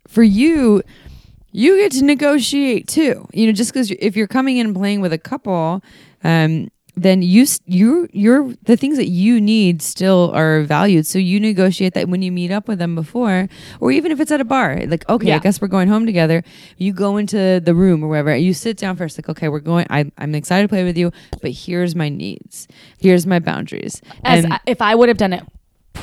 for 0.07 0.23
you, 0.23 0.84
you 1.51 1.78
get 1.78 1.93
to 1.93 2.03
negotiate 2.03 2.88
too. 2.88 3.28
You 3.34 3.47
know, 3.47 3.53
just 3.53 3.73
because 3.73 3.91
if 3.91 4.15
you're 4.15 4.28
coming 4.28 4.57
in 4.57 4.67
and 4.67 4.76
playing 4.76 5.01
with 5.01 5.13
a 5.13 5.17
couple, 5.17 5.82
um, 6.23 6.69
then 6.95 7.21
you 7.21 7.45
you 7.65 8.07
you're 8.11 8.53
the 8.63 8.77
things 8.77 8.97
that 8.97 9.07
you 9.07 9.41
need 9.41 9.81
still 9.81 10.31
are 10.33 10.61
valued. 10.63 11.05
So 11.05 11.19
you 11.19 11.39
negotiate 11.39 11.93
that 11.93 12.09
when 12.09 12.21
you 12.21 12.31
meet 12.31 12.51
up 12.51 12.67
with 12.67 12.79
them 12.79 12.95
before, 12.95 13.49
or 13.79 13.91
even 13.91 14.11
if 14.11 14.19
it's 14.19 14.31
at 14.31 14.41
a 14.41 14.45
bar. 14.45 14.81
Like, 14.87 15.07
okay, 15.09 15.27
yeah. 15.27 15.35
I 15.35 15.39
guess 15.39 15.61
we're 15.61 15.67
going 15.67 15.87
home 15.87 16.05
together. 16.05 16.43
You 16.77 16.93
go 16.93 17.17
into 17.17 17.59
the 17.59 17.75
room 17.75 18.03
or 18.03 18.07
wherever. 18.07 18.35
You 18.35 18.53
sit 18.53 18.77
down 18.77 18.95
first. 18.95 19.17
Like, 19.17 19.29
okay, 19.29 19.49
we're 19.49 19.59
going. 19.59 19.87
I, 19.89 20.11
I'm 20.17 20.35
excited 20.35 20.63
to 20.63 20.69
play 20.69 20.83
with 20.83 20.97
you, 20.97 21.11
but 21.41 21.51
here's 21.51 21.95
my 21.95 22.09
needs. 22.09 22.67
Here's 22.97 23.25
my 23.25 23.39
boundaries. 23.39 24.01
As 24.23 24.45
and, 24.45 24.53
I, 24.53 24.59
if 24.65 24.81
I 24.81 24.95
would 24.95 25.09
have 25.09 25.17
done 25.17 25.33
it 25.33 25.43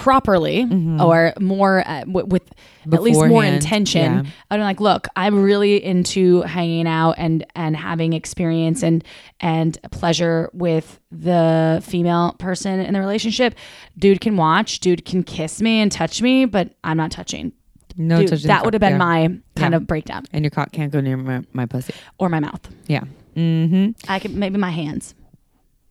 properly 0.03 0.65
mm-hmm. 0.65 1.01
or 1.01 1.33
more 1.39 1.87
uh, 1.87 2.01
w- 2.01 2.27
with 2.27 2.43
Beforehand, 2.85 2.95
at 2.95 3.03
least 3.03 3.25
more 3.27 3.45
intention. 3.45 4.25
Yeah. 4.25 4.31
I'm 4.51 4.59
like, 4.59 4.81
look, 4.81 5.07
I'm 5.15 5.45
really 5.45 5.83
into 5.83 6.43
hanging 6.43 6.89
out 6.89 7.13
and 7.19 7.47
and 7.55 7.77
having 7.77 8.13
experience 8.13 8.83
and 8.83 9.05
and 9.39 9.79
pleasure 9.93 10.51
with 10.53 10.99
the 11.13 11.81
female 11.87 12.35
person 12.41 12.81
in 12.81 12.95
the 12.95 13.01
relationship. 13.01 13.55
Dude 13.97 14.21
can 14.21 14.37
watch, 14.37 14.81
dude 14.81 15.05
can 15.05 15.23
kiss 15.23 15.63
me 15.63 15.81
and 15.81 15.93
touch 15.93 16.21
me, 16.21 16.47
but 16.47 16.75
I'm 16.83 16.97
not 16.97 17.13
touching. 17.13 17.53
No, 17.97 18.25
Dude, 18.25 18.31
that 18.31 18.65
would 18.65 18.75
have 18.75 18.81
been 18.81 18.93
yeah. 18.93 18.99
my 18.99 19.21
kind 19.55 19.73
yeah. 19.73 19.77
of 19.77 19.87
breakdown. 19.87 20.25
And 20.33 20.45
your 20.45 20.51
cock 20.51 20.73
can't 20.73 20.91
go 20.91 21.01
near 21.01 21.17
my, 21.17 21.43
my 21.53 21.67
pussy 21.67 21.95
or 22.19 22.29
my 22.29 22.41
mouth. 22.41 22.69
Yeah. 22.89 23.05
Mm-hmm. 23.37 24.11
I 24.11 24.19
could 24.19 24.35
maybe 24.35 24.59
my 24.59 24.71
hands. 24.71 25.15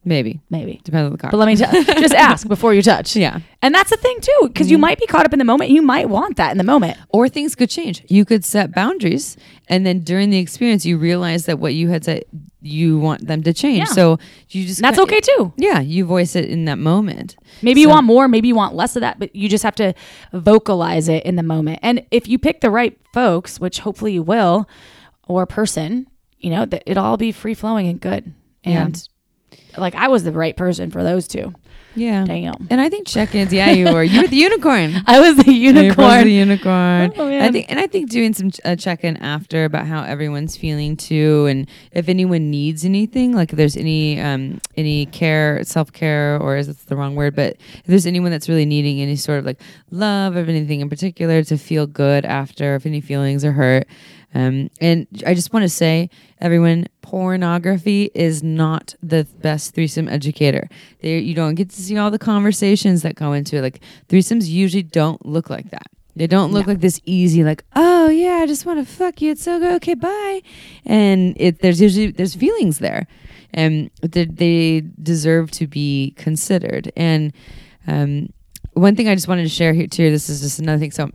Maybe. 0.03 0.41
Maybe. 0.49 0.81
Depends 0.83 1.05
on 1.05 1.11
the 1.11 1.17
car. 1.17 1.29
But 1.29 1.37
let 1.37 1.45
me 1.45 1.55
t- 1.55 1.63
just 1.99 2.13
ask 2.15 2.47
before 2.47 2.73
you 2.73 2.81
touch. 2.81 3.15
Yeah. 3.15 3.39
And 3.61 3.73
that's 3.73 3.91
the 3.91 3.97
thing 3.97 4.17
too, 4.19 4.47
because 4.47 4.65
mm-hmm. 4.65 4.71
you 4.71 4.77
might 4.79 4.99
be 4.99 5.05
caught 5.05 5.25
up 5.25 5.33
in 5.33 5.37
the 5.37 5.45
moment. 5.45 5.69
You 5.69 5.83
might 5.83 6.09
want 6.09 6.37
that 6.37 6.51
in 6.51 6.57
the 6.57 6.63
moment. 6.63 6.97
Or 7.09 7.29
things 7.29 7.53
could 7.53 7.69
change. 7.69 8.03
You 8.07 8.25
could 8.25 8.43
set 8.43 8.73
boundaries 8.73 9.37
and 9.67 9.85
then 9.85 9.99
during 9.99 10.31
the 10.31 10.39
experience 10.39 10.85
you 10.85 10.97
realize 10.97 11.45
that 11.45 11.59
what 11.59 11.75
you 11.75 11.89
had 11.89 12.03
said 12.03 12.23
you 12.61 12.97
want 12.97 13.27
them 13.27 13.43
to 13.43 13.53
change. 13.53 13.89
Yeah. 13.89 13.93
So 13.93 14.17
you 14.49 14.65
just 14.65 14.81
That's 14.81 14.97
okay 14.97 15.19
too. 15.19 15.53
Yeah. 15.57 15.79
You 15.81 16.05
voice 16.05 16.35
it 16.35 16.45
in 16.45 16.65
that 16.65 16.79
moment. 16.79 17.35
Maybe 17.61 17.81
so. 17.81 17.83
you 17.83 17.89
want 17.89 18.07
more, 18.07 18.27
maybe 18.27 18.47
you 18.47 18.55
want 18.55 18.73
less 18.73 18.95
of 18.95 19.01
that, 19.01 19.19
but 19.19 19.35
you 19.35 19.49
just 19.49 19.63
have 19.63 19.75
to 19.75 19.93
vocalize 20.33 21.09
it 21.09 21.23
in 21.25 21.35
the 21.35 21.43
moment. 21.43 21.79
And 21.83 22.05
if 22.09 22.27
you 22.27 22.39
pick 22.39 22.61
the 22.61 22.71
right 22.71 22.97
folks, 23.13 23.59
which 23.59 23.79
hopefully 23.79 24.13
you 24.13 24.23
will, 24.23 24.67
or 25.27 25.45
person, 25.45 26.07
you 26.39 26.49
know, 26.49 26.65
that 26.65 26.81
it'll 26.87 27.05
all 27.05 27.17
be 27.17 27.31
free 27.31 27.53
flowing 27.53 27.87
and 27.87 28.01
good. 28.01 28.33
And 28.63 28.97
yeah 28.97 29.03
like 29.77 29.95
I 29.95 30.07
was 30.07 30.23
the 30.23 30.31
right 30.31 30.55
person 30.55 30.91
for 30.91 31.03
those 31.03 31.27
two. 31.27 31.53
Yeah. 31.93 32.23
Damn. 32.23 32.67
And 32.69 32.79
I 32.79 32.87
think 32.89 33.05
check-ins. 33.05 33.51
Yeah, 33.51 33.71
you 33.71 33.93
were. 33.93 34.03
You 34.03 34.21
were 34.21 34.27
the 34.27 34.37
unicorn. 34.37 34.93
I 35.07 35.19
was 35.19 35.35
the 35.43 35.51
unicorn. 35.51 35.97
was 35.97 36.23
the 36.23 36.31
unicorn. 36.31 37.13
Oh, 37.17 37.27
I 37.27 37.51
think, 37.51 37.65
and 37.69 37.79
I 37.79 37.87
think 37.87 38.09
doing 38.09 38.33
some 38.33 38.51
ch- 38.51 38.61
check-in 38.77 39.17
after 39.17 39.65
about 39.65 39.87
how 39.87 40.03
everyone's 40.03 40.55
feeling 40.55 40.95
too, 40.95 41.47
and 41.47 41.67
if 41.91 42.07
anyone 42.07 42.49
needs 42.49 42.85
anything, 42.85 43.33
like 43.33 43.51
if 43.51 43.57
there's 43.57 43.75
any 43.75 44.21
um 44.21 44.61
any 44.77 45.05
care, 45.07 45.63
self-care, 45.63 46.39
or 46.41 46.55
is 46.55 46.69
it 46.69 46.77
the 46.85 46.95
wrong 46.95 47.15
word? 47.15 47.35
But 47.35 47.57
if 47.75 47.85
there's 47.87 48.05
anyone 48.05 48.31
that's 48.31 48.47
really 48.47 48.65
needing 48.65 49.01
any 49.01 49.17
sort 49.17 49.39
of 49.39 49.45
like 49.45 49.59
love 49.89 50.37
of 50.37 50.47
anything 50.47 50.79
in 50.79 50.89
particular 50.89 51.43
to 51.43 51.57
feel 51.57 51.87
good 51.87 52.23
after, 52.23 52.75
if 52.75 52.85
any 52.85 53.01
feelings 53.01 53.43
are 53.43 53.51
hurt, 53.51 53.85
um, 54.33 54.69
and 54.79 55.07
I 55.25 55.33
just 55.33 55.53
want 55.53 55.63
to 55.63 55.69
say, 55.69 56.09
everyone, 56.39 56.87
pornography 57.01 58.09
is 58.15 58.41
not 58.41 58.95
the 59.03 59.27
best 59.41 59.73
threesome 59.73 60.07
educator. 60.07 60.69
They, 61.01 61.19
you 61.19 61.33
don't 61.33 61.55
get 61.55 61.69
to 61.71 61.81
see 61.81 61.97
all 61.97 62.11
the 62.11 62.19
conversations 62.19 63.01
that 63.01 63.15
go 63.15 63.33
into 63.33 63.57
it. 63.57 63.61
Like 63.61 63.81
threesomes 64.07 64.47
usually 64.47 64.83
don't 64.83 65.25
look 65.25 65.49
like 65.49 65.69
that. 65.71 65.87
They 66.15 66.27
don't 66.27 66.51
look 66.51 66.67
no. 66.67 66.73
like 66.73 66.81
this 66.81 66.99
easy, 67.05 67.43
like, 67.43 67.63
oh 67.75 68.09
yeah, 68.09 68.39
I 68.41 68.45
just 68.45 68.65
want 68.65 68.85
to 68.85 68.93
fuck 68.93 69.21
you. 69.21 69.31
It's 69.31 69.43
so 69.43 69.59
good. 69.59 69.75
Okay, 69.75 69.93
bye. 69.93 70.41
And 70.85 71.35
it, 71.37 71.59
there's 71.59 71.79
usually 71.81 72.11
there's 72.11 72.35
feelings 72.35 72.79
there, 72.79 73.07
and 73.53 73.89
they, 74.01 74.25
they 74.25 74.83
deserve 75.01 75.51
to 75.51 75.67
be 75.67 76.13
considered. 76.17 76.91
And 76.97 77.33
um, 77.87 78.33
one 78.73 78.95
thing 78.95 79.07
I 79.07 79.15
just 79.15 79.29
wanted 79.29 79.43
to 79.43 79.49
share 79.49 79.73
here 79.73 79.87
too. 79.87 80.11
This 80.11 80.29
is 80.29 80.41
just 80.41 80.59
another 80.59 80.79
thing. 80.79 80.91
So 80.91 81.11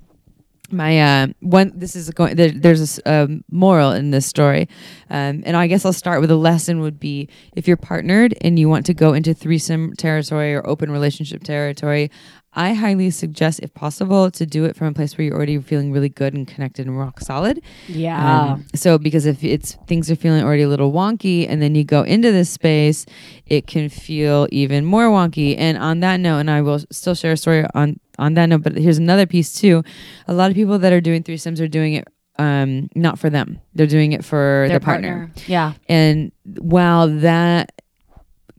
my 0.73 1.01
uh 1.01 1.27
one 1.41 1.73
this 1.75 1.97
is 1.97 2.11
going 2.11 2.37
there, 2.37 2.51
there's 2.51 2.99
a 3.01 3.13
um, 3.25 3.45
moral 3.51 3.93
in 3.93 4.11
this 4.11 4.27
story. 4.27 4.69
Um 5.11 5.43
and 5.47 5.57
i 5.57 5.67
guess 5.67 5.85
i'll 5.85 5.93
start 5.93 6.21
with 6.21 6.31
a 6.31 6.37
lesson 6.37 6.81
would 6.81 6.99
be 6.99 7.29
if 7.55 7.69
you're 7.69 7.77
partnered 7.77 8.37
and 8.41 8.59
you 8.59 8.69
want 8.69 8.87
to 8.87 8.95
go 8.95 9.13
into 9.13 9.35
threesome 9.35 9.95
territory 9.95 10.55
or 10.55 10.67
open 10.67 10.91
relationship 10.91 11.43
territory 11.43 12.11
i 12.57 12.73
highly 12.75 13.11
suggest 13.11 13.61
if 13.63 13.73
possible 13.75 14.31
to 14.31 14.45
do 14.47 14.65
it 14.65 14.75
from 14.75 14.89
a 14.89 14.93
place 14.93 15.17
where 15.17 15.25
you're 15.27 15.37
already 15.37 15.59
feeling 15.59 15.93
really 15.93 16.09
good 16.09 16.35
and 16.35 16.49
connected 16.49 16.87
and 16.87 16.99
rock 16.99 17.21
solid 17.21 17.61
Yeah. 17.87 18.19
um, 18.53 18.67
so 18.75 18.99
because 18.99 19.27
if 19.27 19.45
it's 19.45 19.77
things 19.87 20.11
are 20.11 20.17
feeling 20.17 20.43
already 20.43 20.63
a 20.63 20.69
little 20.69 20.91
wonky 20.93 21.47
and 21.49 21.61
then 21.63 21.75
you 21.75 21.85
go 21.85 22.03
into 22.03 22.33
this 22.33 22.51
space, 22.51 23.07
it 23.47 23.67
can 23.67 23.89
feel 23.89 24.49
even 24.51 24.85
more 24.85 25.09
wonky. 25.09 25.55
And 25.59 25.77
on 25.79 26.01
that 26.01 26.19
note, 26.21 26.39
and 26.39 26.51
I 26.51 26.63
will 26.63 26.81
still 26.91 27.15
share 27.15 27.33
a 27.33 27.37
story 27.37 27.65
on 27.75 28.01
on 28.19 28.35
that 28.35 28.47
note, 28.47 28.63
but 28.63 28.77
here's 28.77 28.99
another 28.99 29.27
piece 29.27 29.53
too. 29.53 29.83
A 30.27 30.33
lot 30.35 30.51
of 30.51 30.55
people 30.57 30.79
that 30.79 30.93
are 30.93 31.01
doing 31.01 31.23
threesomes 31.23 31.61
are 31.61 31.69
doing 31.69 31.93
it 31.95 32.05
um 32.39 32.89
not 32.95 33.19
for 33.19 33.29
them. 33.31 33.59
They're 33.75 33.87
doing 33.87 34.13
it 34.13 34.25
for 34.25 34.65
Their 34.69 34.79
their 34.79 34.81
partner. 34.81 35.31
Yeah. 35.47 35.75
And 35.89 36.33
while 36.59 37.09
that 37.21 37.73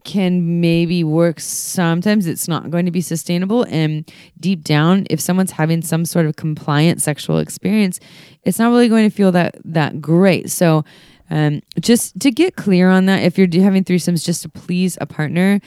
can 0.07 0.61
maybe 0.61 1.03
work 1.03 1.37
sometimes 1.39 2.25
it's 2.25 2.47
not 2.47 2.71
going 2.71 2.85
to 2.85 2.91
be 2.91 3.01
sustainable 3.01 3.63
and 3.69 4.09
deep 4.39 4.63
down 4.63 5.05
if 5.09 5.19
someone's 5.19 5.51
having 5.51 5.81
some 5.81 6.05
sort 6.05 6.25
of 6.25 6.37
compliant 6.37 7.01
sexual 7.01 7.37
experience 7.39 7.99
it's 8.43 8.57
not 8.57 8.69
really 8.69 8.87
going 8.87 9.07
to 9.07 9.13
feel 9.15 9.31
that 9.33 9.57
that 9.65 10.01
great 10.01 10.49
so 10.49 10.83
um, 11.29 11.61
just 11.81 12.17
to 12.21 12.31
get 12.31 12.55
clear 12.55 12.89
on 12.89 13.05
that 13.07 13.21
if 13.21 13.37
you're 13.37 13.49
having 13.61 13.83
threesomes 13.83 14.23
just 14.23 14.41
to 14.43 14.49
please 14.49 14.97
a 15.01 15.05
partner 15.05 15.59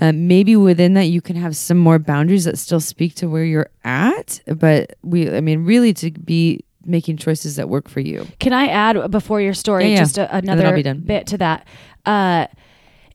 um, 0.00 0.26
maybe 0.26 0.56
within 0.56 0.94
that 0.94 1.04
you 1.08 1.20
can 1.20 1.36
have 1.36 1.54
some 1.54 1.76
more 1.76 1.98
boundaries 1.98 2.44
that 2.44 2.58
still 2.58 2.80
speak 2.80 3.14
to 3.16 3.28
where 3.28 3.44
you're 3.44 3.68
at 3.84 4.40
but 4.56 4.96
we 5.02 5.30
i 5.30 5.42
mean 5.42 5.66
really 5.66 5.92
to 5.92 6.10
be 6.10 6.64
making 6.86 7.18
choices 7.18 7.56
that 7.56 7.68
work 7.68 7.88
for 7.88 8.00
you 8.00 8.26
Can 8.40 8.52
I 8.52 8.66
add 8.66 9.10
before 9.10 9.40
your 9.40 9.54
story 9.54 9.84
Yeah, 9.84 9.90
yeah. 9.90 9.98
just 9.98 10.18
a, 10.18 10.36
another 10.36 10.82
bit 10.94 11.26
to 11.28 11.38
that? 11.38 11.66
Uh, 12.04 12.46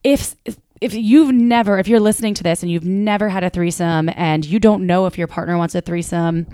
if 0.04 0.34
if 0.44 0.56
you've 0.80 1.32
never, 1.32 1.78
if 1.78 1.88
you're 1.88 2.00
listening 2.00 2.34
to 2.34 2.42
this 2.42 2.62
and 2.62 2.70
you've 2.70 2.84
never 2.84 3.28
had 3.28 3.44
a 3.44 3.50
threesome 3.50 4.10
and 4.14 4.44
you 4.44 4.58
don't 4.58 4.86
know 4.86 5.06
if 5.06 5.18
your 5.18 5.26
partner 5.26 5.56
wants 5.58 5.74
a 5.74 5.80
threesome, 5.80 6.46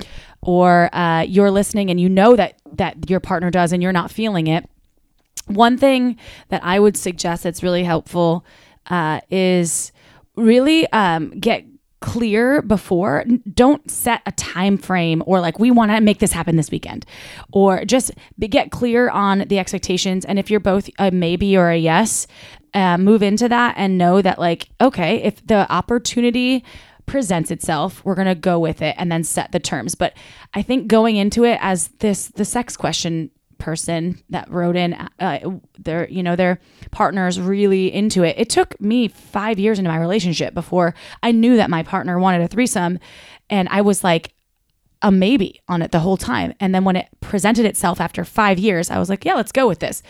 or 0.43 0.95
uh, 0.95 1.23
you're 1.23 1.51
listening 1.51 1.91
and 1.91 2.01
you 2.01 2.09
know 2.09 2.37
that 2.37 2.61
that 2.73 3.09
your 3.09 3.21
partner 3.21 3.51
does 3.51 3.73
and 3.73 3.83
you're 3.83 3.93
not 3.93 4.11
feeling 4.11 4.47
it, 4.47 4.69
one 5.47 5.77
thing 5.77 6.17
that 6.49 6.63
I 6.65 6.79
would 6.79 6.97
suggest 6.97 7.43
that's 7.43 7.63
really 7.63 7.85
helpful 7.85 8.45
uh, 8.87 9.21
is 9.31 9.93
really 10.37 10.87
um, 10.93 11.31
get 11.39 11.65
clear 12.01 12.61
before. 12.61 13.25
Don't 13.55 13.91
set 13.91 14.21
a 14.27 14.33
time 14.33 14.77
frame 14.77 15.23
or 15.25 15.41
like 15.41 15.59
we 15.59 15.71
want 15.71 15.91
to 15.91 16.01
make 16.03 16.19
this 16.19 16.33
happen 16.33 16.57
this 16.57 16.71
weekend. 16.71 17.07
Or 17.51 17.85
just 17.87 18.13
be, 18.39 18.47
get 18.47 18.71
clear 18.71 19.09
on 19.09 19.45
the 19.49 19.59
expectations. 19.59 20.27
And 20.27 20.39
if 20.39 20.51
you're 20.51 20.61
both 20.61 20.91
a 20.99 21.11
maybe 21.11 21.57
or 21.57 21.71
a 21.71 21.79
yes 21.79 22.27
uh, 22.75 22.99
move 22.99 23.23
into 23.23 23.49
that 23.49 23.75
and 23.77 23.97
know 23.97 24.21
that 24.21 24.39
like 24.39 24.69
okay 24.81 25.23
if 25.23 25.45
the 25.47 25.71
opportunity 25.73 26.65
presents 27.07 27.51
itself 27.51 28.05
we're 28.05 28.15
going 28.15 28.27
to 28.27 28.35
go 28.35 28.59
with 28.59 28.81
it 28.83 28.95
and 28.99 29.13
then 29.13 29.23
set 29.23 29.53
the 29.53 29.61
terms. 29.61 29.95
But 29.95 30.15
i 30.55 30.63
think 30.63 30.89
going 30.89 31.17
into 31.17 31.45
it 31.45 31.59
as 31.61 31.89
this 31.99 32.29
the 32.29 32.45
sex 32.45 32.77
question 32.77 33.31
person 33.59 34.23
that 34.31 34.51
wrote 34.51 34.77
in 34.77 34.95
uh, 35.19 35.39
their 35.79 36.09
you 36.09 36.23
know 36.23 36.37
their 36.37 36.59
partners 36.91 37.41
really 37.41 37.93
into 37.93 38.23
it 38.23 38.37
it 38.37 38.51
took 38.51 38.79
me 38.81 39.09
five 39.09 39.59
years 39.59 39.79
into 39.79 39.91
my 39.91 39.97
relationship 39.97 40.53
before 40.53 40.95
i 41.23 41.33
knew 41.33 41.57
that 41.57 41.71
my 41.71 41.83
partner 41.83 42.19
wanted 42.19 42.43
a 42.43 42.49
threesome. 42.49 42.99
And 43.51 43.69
i 43.71 43.81
was 43.81 44.05
like 44.05 44.35
a 45.03 45.11
maybe 45.11 45.61
on 45.69 45.83
it 45.83 45.93
the 45.93 46.01
whole 46.01 46.17
time. 46.17 46.55
And 46.61 46.75
then 46.75 46.85
when 46.85 46.97
it 46.97 47.09
presented 47.21 47.67
itself 47.67 48.01
after 48.01 48.25
five 48.25 48.59
years 48.59 48.91
i 48.91 48.99
was 48.99 49.09
like 49.09 49.25
yeah 49.25 49.35
let's 49.35 49.53
go 49.53 49.67
with 49.67 49.79
this 49.79 50.03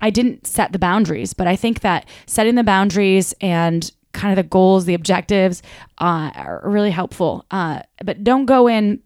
i 0.00 0.10
didn't 0.10 0.46
set 0.46 0.72
the 0.72 0.78
boundaries 0.78 1.32
but 1.34 1.46
i 1.46 1.56
think 1.56 1.80
that 1.80 2.06
setting 2.26 2.54
the 2.54 2.64
boundaries 2.64 3.34
and 3.40 3.92
kind 4.12 4.32
of 4.36 4.36
the 4.42 4.48
goals 4.48 4.84
the 4.86 4.94
objectives 4.94 5.62
uh, 5.98 6.30
are 6.34 6.60
really 6.64 6.90
helpful 6.90 7.44
uh, 7.50 7.80
but 8.04 8.24
don't 8.24 8.46
go 8.46 8.66
in 8.68 9.00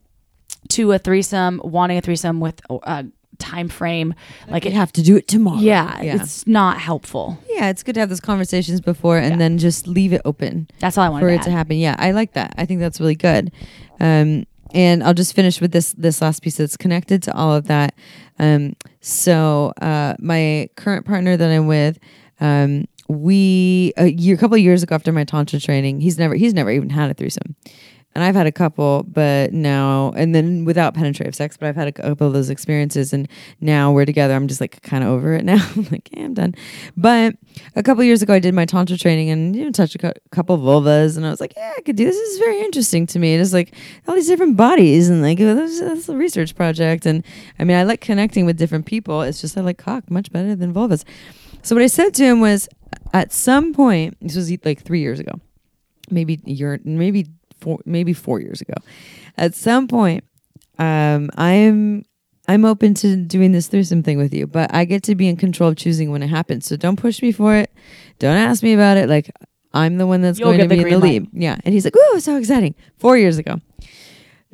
to 0.68 0.92
a 0.92 0.98
threesome 0.98 1.60
wanting 1.62 1.98
a 1.98 2.00
threesome 2.00 2.40
with 2.40 2.60
a 2.84 3.04
time 3.38 3.68
frame 3.68 4.14
like 4.48 4.64
you 4.64 4.70
it 4.70 4.74
have 4.74 4.92
to 4.92 5.02
do 5.02 5.16
it 5.16 5.26
tomorrow 5.28 5.58
yeah, 5.58 6.00
yeah 6.00 6.14
it's 6.14 6.46
not 6.46 6.78
helpful 6.78 7.36
yeah 7.50 7.68
it's 7.68 7.82
good 7.82 7.94
to 7.94 8.00
have 8.00 8.08
those 8.08 8.20
conversations 8.20 8.80
before 8.80 9.18
and 9.18 9.32
Yeah. 9.32 9.36
then 9.38 9.58
just 9.58 9.86
leave 9.88 10.12
it 10.12 10.22
open 10.24 10.68
that's 10.78 10.96
all 10.96 11.04
i 11.04 11.08
want 11.08 11.20
for 11.22 11.28
to 11.28 11.34
it 11.34 11.38
add. 11.38 11.42
to 11.44 11.50
happen. 11.50 11.76
Yeah, 11.76 11.96
I 11.98 12.12
like 12.12 12.32
that. 12.34 12.54
I 12.56 12.64
think 12.64 12.78
that's 12.80 13.00
really 13.00 13.16
good. 13.16 13.50
Um, 14.00 14.46
and 14.72 15.02
I'll 15.04 15.14
just 15.14 15.34
finish 15.34 15.60
with 15.60 15.72
this 15.72 15.92
this 15.94 16.20
last 16.22 16.42
piece 16.42 16.56
that's 16.56 16.76
connected 16.76 17.22
to 17.24 17.34
all 17.36 17.52
of 17.54 17.66
that. 17.66 17.94
Um, 18.38 18.74
so 19.00 19.72
uh, 19.80 20.14
my 20.18 20.68
current 20.76 21.06
partner 21.06 21.36
that 21.36 21.50
I'm 21.50 21.66
with, 21.66 21.98
um, 22.40 22.86
we 23.08 23.92
a 23.96 24.06
year, 24.06 24.34
a 24.34 24.38
couple 24.38 24.54
of 24.54 24.62
years 24.62 24.82
ago 24.82 24.94
after 24.94 25.12
my 25.12 25.24
tantra 25.24 25.60
training, 25.60 26.00
he's 26.00 26.18
never 26.18 26.34
he's 26.34 26.54
never 26.54 26.70
even 26.70 26.90
had 26.90 27.10
a 27.10 27.14
threesome. 27.14 27.54
And 28.14 28.22
I've 28.22 28.34
had 28.34 28.46
a 28.46 28.52
couple, 28.52 29.04
but 29.08 29.52
now, 29.52 30.12
and 30.16 30.34
then 30.34 30.64
without 30.64 30.94
penetrative 30.94 31.34
sex, 31.34 31.56
but 31.56 31.68
I've 31.68 31.74
had 31.74 31.88
a 31.88 31.92
couple 31.92 32.26
of 32.28 32.32
those 32.32 32.48
experiences. 32.48 33.12
And 33.12 33.28
now 33.60 33.90
we're 33.90 34.04
together. 34.04 34.34
I'm 34.34 34.46
just 34.46 34.60
like 34.60 34.82
kind 34.82 35.02
of 35.02 35.10
over 35.10 35.34
it 35.34 35.44
now. 35.44 35.66
I'm 35.76 35.88
like, 35.90 36.08
yeah, 36.12 36.24
I'm 36.24 36.34
done. 36.34 36.54
But 36.96 37.36
a 37.74 37.82
couple 37.82 38.04
years 38.04 38.22
ago, 38.22 38.34
I 38.34 38.38
did 38.38 38.54
my 38.54 38.66
Tantra 38.66 38.96
training 38.96 39.30
and, 39.30 39.56
you 39.56 39.64
know, 39.64 39.70
touched 39.72 39.96
a 39.96 39.98
cou- 39.98 40.20
couple 40.30 40.56
vulvas. 40.58 41.16
And 41.16 41.26
I 41.26 41.30
was 41.30 41.40
like, 41.40 41.54
yeah, 41.56 41.72
I 41.76 41.80
could 41.80 41.96
do 41.96 42.04
this. 42.04 42.16
This 42.16 42.30
is 42.34 42.38
very 42.38 42.60
interesting 42.60 43.06
to 43.08 43.18
me. 43.18 43.34
And 43.34 43.42
it's 43.42 43.52
like 43.52 43.74
all 44.06 44.14
these 44.14 44.28
different 44.28 44.56
bodies 44.56 45.08
and 45.08 45.20
like, 45.20 45.40
oh, 45.40 45.54
that's, 45.54 45.80
that's 45.80 46.08
a 46.08 46.16
research 46.16 46.54
project. 46.54 47.06
And 47.06 47.24
I 47.58 47.64
mean, 47.64 47.76
I 47.76 47.82
like 47.82 48.00
connecting 48.00 48.46
with 48.46 48.56
different 48.56 48.86
people. 48.86 49.22
It's 49.22 49.40
just 49.40 49.58
I 49.58 49.60
like 49.62 49.78
cock 49.78 50.08
much 50.08 50.30
better 50.30 50.54
than 50.54 50.72
vulvas. 50.72 51.04
So 51.62 51.74
what 51.74 51.82
I 51.82 51.88
said 51.88 52.14
to 52.14 52.24
him 52.24 52.40
was, 52.40 52.68
at 53.12 53.32
some 53.32 53.72
point, 53.72 54.16
this 54.20 54.36
was 54.36 54.50
like 54.64 54.82
three 54.82 55.00
years 55.00 55.20
ago, 55.20 55.40
maybe 56.10 56.40
year, 56.44 56.80
maybe 56.84 57.26
four, 57.64 57.78
maybe 57.84 58.12
four 58.12 58.40
years 58.40 58.60
ago. 58.60 58.74
At 59.36 59.54
some 59.54 59.88
point, 59.88 60.22
um, 60.78 61.30
I'm 61.36 62.04
I'm 62.46 62.64
open 62.64 62.92
to 62.94 63.16
doing 63.16 63.52
this 63.52 63.68
threesome 63.68 64.02
thing 64.02 64.18
with 64.18 64.34
you, 64.34 64.46
but 64.46 64.72
I 64.74 64.84
get 64.84 65.02
to 65.04 65.14
be 65.14 65.28
in 65.28 65.36
control 65.36 65.70
of 65.70 65.76
choosing 65.76 66.10
when 66.10 66.22
it 66.22 66.28
happens. 66.28 66.66
So 66.66 66.76
don't 66.76 66.96
push 66.96 67.22
me 67.22 67.32
for 67.32 67.56
it. 67.56 67.70
Don't 68.18 68.36
ask 68.36 68.62
me 68.62 68.74
about 68.74 68.96
it. 68.98 69.08
Like 69.08 69.30
I'm 69.72 69.96
the 69.98 70.06
one 70.06 70.20
that's 70.20 70.38
You'll 70.38 70.50
going 70.56 70.68
to 70.68 70.74
be 70.74 70.82
in 70.82 70.88
the 70.90 70.98
light. 70.98 71.02
lead. 71.22 71.28
Yeah. 71.32 71.56
And 71.64 71.72
he's 71.74 71.84
like, 71.84 71.96
"Ooh, 71.96 72.20
so 72.20 72.36
exciting!" 72.36 72.74
Four 72.98 73.16
years 73.16 73.38
ago. 73.38 73.60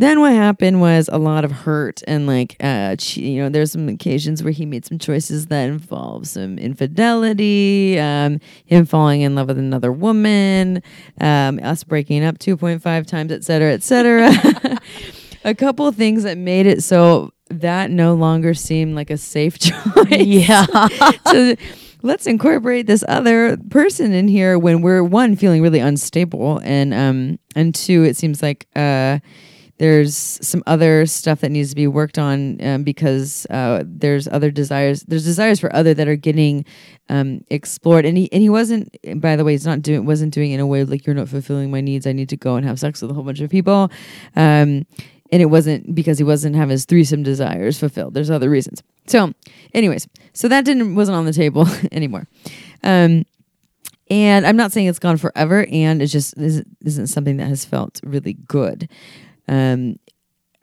Then 0.01 0.20
what 0.20 0.32
happened 0.32 0.80
was 0.80 1.11
a 1.12 1.18
lot 1.18 1.44
of 1.44 1.53
hurt 1.53 2.03
and 2.09 2.26
like 2.26 2.57
uh 2.61 2.96
che- 2.96 3.20
you 3.20 3.42
know 3.42 3.51
there's 3.51 3.72
some 3.72 3.86
occasions 3.90 4.42
where 4.42 4.51
he 4.51 4.64
made 4.64 4.86
some 4.86 4.98
choices 4.98 5.46
that 5.48 5.68
involve 5.68 6.26
some 6.26 6.59
infidelity, 6.59 7.98
um 7.98 8.40
him 8.64 8.86
falling 8.86 9.20
in 9.20 9.34
love 9.34 9.48
with 9.48 9.59
another 9.59 9.92
woman, 9.92 10.82
um 11.20 11.61
us 11.62 11.84
breaking 11.84 12.24
up 12.24 12.38
2.5 12.38 13.07
times 13.07 13.30
et 13.30 13.44
cetera, 13.44 13.72
et 13.74 13.82
cetera. 13.82 14.30
a 15.44 15.55
couple 15.55 15.86
of 15.86 15.96
things 15.96 16.22
that 16.22 16.38
made 16.38 16.64
it 16.64 16.82
so 16.82 17.30
that 17.51 17.90
no 17.90 18.14
longer 18.14 18.55
seemed 18.55 18.94
like 18.94 19.11
a 19.11 19.18
safe 19.18 19.59
choice. 19.68 20.24
yeah 20.24 20.64
so 21.26 21.55
let's 22.03 22.26
incorporate 22.26 22.86
this 22.86 23.05
other 23.07 23.59
person 23.68 24.12
in 24.14 24.28
here 24.28 24.59
when 24.59 24.80
we're 24.80 25.05
one 25.05 25.36
feeling 25.36 25.61
really 25.61 25.78
unstable 25.80 26.59
and 26.64 26.94
um 26.94 27.38
and 27.55 27.74
two 27.74 28.03
it 28.05 28.16
seems 28.16 28.42
like 28.42 28.66
uh 28.76 29.18
there's 29.80 30.14
some 30.14 30.62
other 30.66 31.06
stuff 31.06 31.40
that 31.40 31.48
needs 31.48 31.70
to 31.70 31.74
be 31.74 31.86
worked 31.86 32.18
on 32.18 32.62
um, 32.62 32.84
because 32.84 33.46
uh, 33.48 33.82
there's 33.86 34.28
other 34.28 34.50
desires. 34.50 35.04
There's 35.04 35.24
desires 35.24 35.58
for 35.58 35.74
other 35.74 35.94
that 35.94 36.06
are 36.06 36.16
getting 36.16 36.66
um, 37.08 37.46
explored, 37.48 38.04
and 38.04 38.18
he 38.18 38.30
and 38.30 38.42
he 38.42 38.50
wasn't. 38.50 38.94
By 39.22 39.36
the 39.36 39.44
way, 39.44 39.52
he's 39.52 39.64
not 39.64 39.80
doing 39.80 40.04
wasn't 40.04 40.34
doing 40.34 40.50
it 40.50 40.56
in 40.56 40.60
a 40.60 40.66
way 40.66 40.84
like 40.84 41.06
you're 41.06 41.14
not 41.14 41.30
fulfilling 41.30 41.70
my 41.70 41.80
needs. 41.80 42.06
I 42.06 42.12
need 42.12 42.28
to 42.28 42.36
go 42.36 42.56
and 42.56 42.66
have 42.66 42.78
sex 42.78 43.00
with 43.00 43.10
a 43.10 43.14
whole 43.14 43.24
bunch 43.24 43.40
of 43.40 43.48
people, 43.48 43.90
um, 44.36 44.84
and 45.32 45.40
it 45.40 45.46
wasn't 45.46 45.94
because 45.94 46.18
he 46.18 46.24
wasn't 46.24 46.56
having 46.56 46.72
his 46.72 46.84
threesome 46.84 47.22
desires 47.22 47.78
fulfilled. 47.78 48.12
There's 48.12 48.30
other 48.30 48.50
reasons. 48.50 48.82
So, 49.06 49.32
anyways, 49.72 50.06
so 50.34 50.46
that 50.48 50.66
didn't 50.66 50.94
wasn't 50.94 51.16
on 51.16 51.24
the 51.24 51.32
table 51.32 51.66
anymore. 51.90 52.26
Um, 52.84 53.24
and 54.10 54.46
I'm 54.46 54.56
not 54.56 54.72
saying 54.72 54.88
it's 54.88 54.98
gone 54.98 55.16
forever, 55.16 55.64
and 55.70 56.02
it 56.02 56.08
just 56.08 56.36
isn't, 56.36 56.68
isn't 56.84 57.06
something 57.06 57.38
that 57.38 57.46
has 57.46 57.64
felt 57.64 58.00
really 58.04 58.34
good, 58.34 58.90
um, 59.49 59.99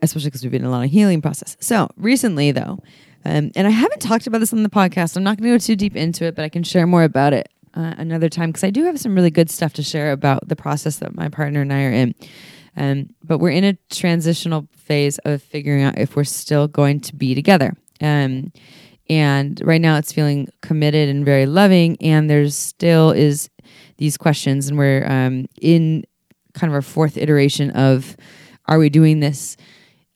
especially 0.01 0.27
because 0.27 0.43
we've 0.43 0.51
been 0.51 0.61
in 0.61 0.67
a 0.67 0.71
lot 0.71 0.85
of 0.85 0.91
healing 0.91 1.21
process. 1.21 1.57
So 1.59 1.89
recently, 1.97 2.51
though, 2.51 2.79
um, 3.25 3.51
and 3.55 3.67
I 3.67 3.71
haven't 3.71 3.99
talked 3.99 4.27
about 4.27 4.39
this 4.39 4.53
on 4.53 4.63
the 4.63 4.69
podcast. 4.69 5.17
I'm 5.17 5.23
not 5.23 5.37
going 5.37 5.51
to 5.51 5.55
go 5.55 5.59
too 5.59 5.75
deep 5.75 5.95
into 5.95 6.25
it, 6.25 6.35
but 6.35 6.45
I 6.45 6.49
can 6.49 6.63
share 6.63 6.87
more 6.87 7.03
about 7.03 7.33
it 7.33 7.49
uh, 7.73 7.93
another 7.97 8.29
time 8.29 8.49
because 8.49 8.63
I 8.63 8.69
do 8.69 8.83
have 8.85 8.99
some 8.99 9.15
really 9.15 9.31
good 9.31 9.49
stuff 9.49 9.73
to 9.73 9.83
share 9.83 10.11
about 10.11 10.47
the 10.47 10.55
process 10.55 10.97
that 10.97 11.15
my 11.15 11.29
partner 11.29 11.61
and 11.61 11.73
I 11.73 11.83
are 11.83 11.91
in. 11.91 12.15
Um, 12.77 13.09
but 13.23 13.39
we're 13.39 13.49
in 13.49 13.63
a 13.63 13.77
transitional 13.89 14.67
phase 14.71 15.17
of 15.19 15.41
figuring 15.41 15.83
out 15.83 15.97
if 15.97 16.15
we're 16.15 16.23
still 16.23 16.67
going 16.67 16.99
to 17.01 17.15
be 17.15 17.33
together. 17.35 17.75
Um, 17.99 18.51
and 19.09 19.59
right 19.63 19.81
now 19.81 19.97
it's 19.97 20.13
feeling 20.13 20.47
committed 20.61 21.09
and 21.09 21.25
very 21.25 21.45
loving. 21.45 21.97
And 22.01 22.29
there's 22.29 22.55
still 22.55 23.11
is 23.11 23.49
these 23.97 24.15
questions, 24.15 24.67
and 24.67 24.77
we're 24.77 25.05
um, 25.09 25.47
in 25.59 26.03
kind 26.53 26.71
of 26.71 26.75
our 26.75 26.81
fourth 26.81 27.17
iteration 27.17 27.71
of 27.71 28.15
are 28.67 28.77
we 28.77 28.89
doing 28.89 29.19
this 29.19 29.57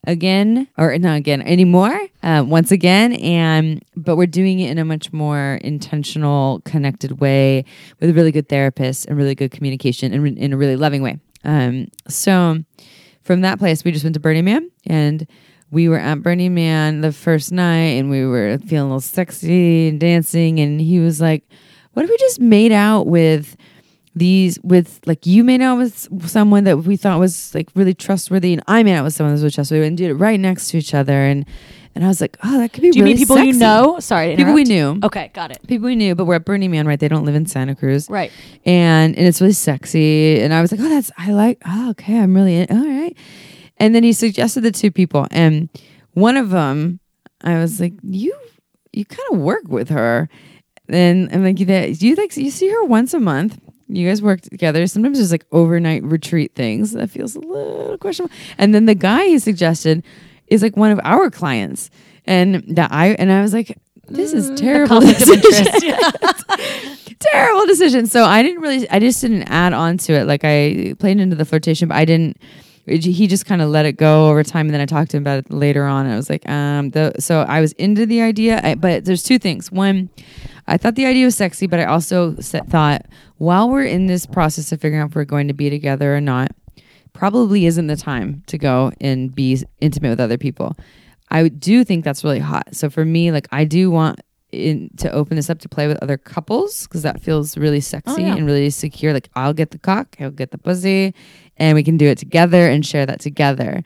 again, 0.07 0.67
or 0.77 0.97
not 0.97 1.17
again 1.17 1.41
anymore, 1.43 1.99
uh, 2.23 2.43
once 2.45 2.71
again, 2.71 3.13
and 3.13 3.83
but 3.95 4.15
we're 4.15 4.25
doing 4.27 4.59
it 4.59 4.71
in 4.71 4.77
a 4.77 4.85
much 4.85 5.13
more 5.13 5.59
intentional, 5.61 6.61
connected 6.65 7.19
way 7.19 7.65
with 7.99 8.09
a 8.09 8.13
really 8.13 8.31
good 8.31 8.49
therapist 8.49 9.05
and 9.05 9.17
really 9.17 9.35
good 9.35 9.51
communication 9.51 10.13
and 10.13 10.23
re- 10.23 10.37
in 10.37 10.53
a 10.53 10.57
really 10.57 10.75
loving 10.75 11.01
way. 11.01 11.19
Um, 11.43 11.87
so 12.07 12.63
from 13.23 13.41
that 13.41 13.59
place, 13.59 13.83
we 13.83 13.91
just 13.91 14.03
went 14.03 14.15
to 14.15 14.19
Burning 14.19 14.45
Man 14.45 14.69
and 14.85 15.27
we 15.69 15.87
were 15.87 15.99
at 15.99 16.21
Burning 16.21 16.53
Man 16.53 17.01
the 17.01 17.11
first 17.11 17.51
night 17.51 17.97
and 17.97 18.09
we 18.09 18.25
were 18.25 18.57
feeling 18.59 18.83
a 18.83 18.95
little 18.95 18.99
sexy 18.99 19.87
and 19.87 19.99
dancing. 19.99 20.59
And 20.59 20.81
he 20.81 20.99
was 20.99 21.21
like, 21.21 21.43
What 21.93 22.03
if 22.03 22.09
we 22.09 22.17
just 22.17 22.39
made 22.39 22.71
out 22.71 23.07
with 23.07 23.55
these, 24.15 24.59
with 24.63 24.99
like 25.05 25.25
you 25.25 25.43
made 25.43 25.61
out 25.61 25.77
with 25.77 26.09
someone 26.29 26.65
that 26.65 26.79
we 26.79 26.97
thought 26.97 27.19
was 27.19 27.53
like 27.55 27.69
really 27.75 27.93
trustworthy, 27.93 28.53
and 28.53 28.61
I 28.67 28.83
made 28.83 28.95
out 28.95 29.03
with 29.03 29.13
someone 29.13 29.35
that 29.35 29.43
was 29.43 29.53
trustworthy 29.53 29.85
and 29.87 29.97
did 29.97 30.09
it 30.11 30.15
right 30.15 30.39
next 30.39 30.69
to 30.69 30.77
each 30.77 30.93
other. 30.93 31.13
And 31.13 31.45
and 31.93 32.03
I 32.05 32.07
was 32.07 32.21
like, 32.21 32.37
Oh, 32.43 32.57
that 32.59 32.71
could 32.73 32.81
be 32.81 32.91
Do 32.91 32.99
you 32.99 33.03
really 33.03 33.15
mean 33.15 33.27
people 33.27 33.39
you 33.39 33.53
know? 33.53 33.99
Sorry, 33.99 34.35
People 34.35 34.53
we 34.53 34.63
knew. 34.63 34.99
Okay, 35.03 35.29
got 35.33 35.51
it. 35.51 35.59
People 35.67 35.85
we 35.87 35.95
knew, 35.95 36.15
but 36.15 36.25
we're 36.25 36.35
at 36.35 36.45
Burning 36.45 36.71
Man, 36.71 36.87
right? 36.87 36.99
They 36.99 37.07
don't 37.09 37.25
live 37.25 37.35
in 37.35 37.45
Santa 37.45 37.75
Cruz 37.75 38.09
Right. 38.09 38.31
and 38.65 39.15
and 39.17 39.27
it's 39.27 39.41
really 39.41 39.53
sexy. 39.53 40.39
And 40.41 40.53
I 40.53 40.61
was 40.61 40.71
like, 40.71 40.81
oh, 40.81 40.89
that's 40.89 41.11
I 41.17 41.31
like. 41.31 41.61
Oh, 41.65 41.89
okay, 41.91 42.17
I'm 42.19 42.33
really 42.33 42.57
in, 42.57 42.67
all 42.69 42.85
right. 42.87 43.15
And 43.77 43.95
then 43.95 44.03
he 44.03 44.13
suggested 44.13 44.61
the 44.61 44.71
two 44.71 44.91
people, 44.91 45.27
and 45.31 45.67
one 46.13 46.37
of 46.37 46.49
them, 46.49 46.99
I 47.43 47.57
was 47.59 47.79
like, 47.79 47.93
you 48.03 48.35
you 48.93 49.05
kind 49.05 49.27
of 49.31 49.39
work 49.39 49.63
with 49.67 49.89
her, 49.89 50.29
and 50.89 51.29
I'm 51.33 51.43
like, 51.43 51.57
that 51.67 52.01
you 52.01 52.15
like 52.15 52.35
you 52.37 52.51
see 52.51 52.69
her 52.69 52.83
once 52.83 53.13
a 53.13 53.19
month. 53.19 53.57
You 53.95 54.07
guys 54.07 54.21
work 54.21 54.41
together. 54.41 54.85
Sometimes 54.87 55.17
there's 55.17 55.31
like 55.31 55.45
overnight 55.51 56.03
retreat 56.03 56.53
things. 56.55 56.91
That 56.93 57.09
feels 57.09 57.35
a 57.35 57.39
little 57.39 57.97
questionable. 57.97 58.33
And 58.57 58.73
then 58.73 58.85
the 58.85 58.95
guy 58.95 59.25
he 59.25 59.39
suggested 59.39 60.03
is 60.47 60.61
like 60.61 60.75
one 60.77 60.91
of 60.91 60.99
our 61.03 61.29
clients, 61.29 61.89
and 62.25 62.63
that 62.75 62.91
I 62.91 63.09
and 63.09 63.31
I 63.31 63.41
was 63.41 63.53
like, 63.53 63.77
this 64.07 64.33
is 64.33 64.59
terrible. 64.59 65.01
Conflict 65.01 65.43
decision 65.43 65.93
terrible 67.21 67.65
decision. 67.65 68.07
So 68.07 68.25
I 68.25 68.41
didn't 68.43 68.61
really, 68.61 68.89
I 68.89 68.99
just 68.99 69.21
didn't 69.21 69.43
add 69.43 69.73
on 69.73 69.97
to 69.99 70.13
it. 70.13 70.25
Like 70.25 70.41
I 70.43 70.95
played 70.99 71.19
into 71.19 71.35
the 71.35 71.45
flirtation, 71.45 71.87
but 71.87 71.97
I 71.97 72.05
didn't. 72.05 72.37
He 72.87 73.27
just 73.27 73.45
kind 73.45 73.61
of 73.61 73.69
let 73.69 73.85
it 73.85 73.93
go 73.93 74.27
over 74.27 74.43
time, 74.43 74.65
and 74.65 74.73
then 74.73 74.81
I 74.81 74.87
talked 74.87 75.11
to 75.11 75.17
him 75.17 75.23
about 75.23 75.37
it 75.39 75.51
later 75.51 75.85
on. 75.85 76.07
I 76.07 76.15
was 76.15 76.31
like, 76.31 76.47
um, 76.49 76.89
the 76.89 77.13
so 77.19 77.41
I 77.41 77.61
was 77.61 77.73
into 77.73 78.07
the 78.07 78.21
idea, 78.21 78.59
I, 78.63 78.73
but 78.73 79.05
there's 79.05 79.21
two 79.21 79.37
things. 79.37 79.71
One, 79.71 80.09
I 80.67 80.77
thought 80.77 80.95
the 80.95 81.05
idea 81.05 81.25
was 81.25 81.35
sexy, 81.35 81.67
but 81.67 81.79
I 81.79 81.85
also 81.85 82.33
thought 82.35 83.05
while 83.37 83.69
we're 83.69 83.85
in 83.85 84.07
this 84.07 84.25
process 84.25 84.71
of 84.71 84.81
figuring 84.81 85.01
out 85.01 85.09
if 85.09 85.15
we're 85.15 85.25
going 85.25 85.47
to 85.47 85.53
be 85.53 85.69
together 85.69 86.15
or 86.15 86.21
not, 86.21 86.51
probably 87.13 87.65
isn't 87.65 87.87
the 87.87 87.97
time 87.97 88.43
to 88.47 88.57
go 88.57 88.91
and 89.01 89.33
be 89.33 89.61
intimate 89.79 90.09
with 90.09 90.19
other 90.19 90.37
people. 90.37 90.77
I 91.29 91.47
do 91.47 91.83
think 91.83 92.03
that's 92.03 92.23
really 92.23 92.39
hot. 92.39 92.75
So 92.75 92.89
for 92.89 93.05
me, 93.05 93.31
like 93.31 93.47
I 93.51 93.63
do 93.63 93.89
want 93.89 94.21
in, 94.51 94.89
to 94.97 95.11
open 95.11 95.37
this 95.37 95.49
up 95.49 95.59
to 95.59 95.69
play 95.69 95.87
with 95.87 95.97
other 96.01 96.17
couples 96.17 96.87
because 96.87 97.03
that 97.03 97.21
feels 97.21 97.57
really 97.57 97.79
sexy 97.79 98.23
yeah. 98.23 98.35
and 98.35 98.45
really 98.45 98.69
secure. 98.69 99.13
Like 99.13 99.29
I'll 99.35 99.53
get 99.53 99.71
the 99.71 99.79
cock, 99.79 100.15
he'll 100.17 100.31
get 100.31 100.51
the 100.51 100.57
pussy, 100.57 101.15
and 101.57 101.75
we 101.75 101.83
can 101.83 101.97
do 101.97 102.07
it 102.07 102.17
together 102.17 102.67
and 102.67 102.85
share 102.85 103.05
that 103.05 103.21
together. 103.21 103.83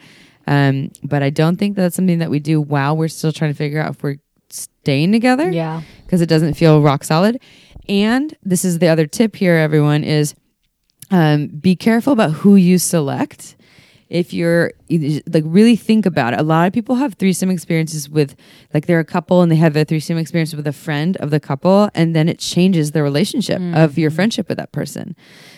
Um, 0.48 0.92
but 1.04 1.24
I 1.24 1.30
don't 1.30 1.58
think 1.58 1.76
that's 1.76 1.96
something 1.96 2.20
that 2.20 2.30
we 2.30 2.40
do 2.40 2.62
while 2.62 2.96
we're 2.96 3.08
still 3.08 3.32
trying 3.32 3.52
to 3.52 3.58
figure 3.58 3.82
out 3.82 3.96
if 3.96 4.04
we're 4.04 4.18
staying 4.56 5.12
together 5.12 5.52
Yeah. 5.52 5.82
because 6.06 6.22
it 6.22 6.28
doesn't 6.30 6.54
feel 6.56 6.82
rock 6.82 7.04
solid. 7.04 7.40
And 7.88 8.36
this 8.44 8.66
is 8.66 8.80
the 8.80 8.88
other 8.88 9.06
tip 9.06 9.36
here, 9.36 9.56
everyone, 9.56 10.04
is 10.04 10.34
um, 11.12 11.48
be 11.48 11.76
careful 11.76 12.14
about 12.14 12.32
who 12.32 12.56
you 12.56 12.78
select. 12.80 13.56
If 14.08 14.34
you're 14.34 14.72
like 14.90 15.44
really 15.46 15.76
think 15.76 16.06
about 16.06 16.34
it, 16.34 16.40
a 16.40 16.44
lot 16.44 16.68
of 16.68 16.74
people 16.74 16.96
have 16.96 17.16
threesome 17.16 17.50
experiences 17.50 18.08
with 18.08 18.36
like 18.74 18.86
they're 18.86 19.00
a 19.00 19.06
couple 19.06 19.42
and 19.42 19.52
they 19.52 19.56
have 19.56 19.76
a 19.76 19.84
threesome 19.84 20.18
experience 20.18 20.54
with 20.54 20.68
a 20.68 20.72
friend 20.74 21.18
of 21.18 21.32
the 21.32 21.40
couple, 21.40 21.90
and 21.96 22.16
then 22.16 22.30
it 22.30 22.38
changes 22.40 22.92
the 22.92 23.02
relationship 23.04 23.60
of 23.74 23.98
your 23.98 24.12
friendship 24.12 24.48
with 24.48 24.58
that 24.58 24.72
person. 24.72 25.16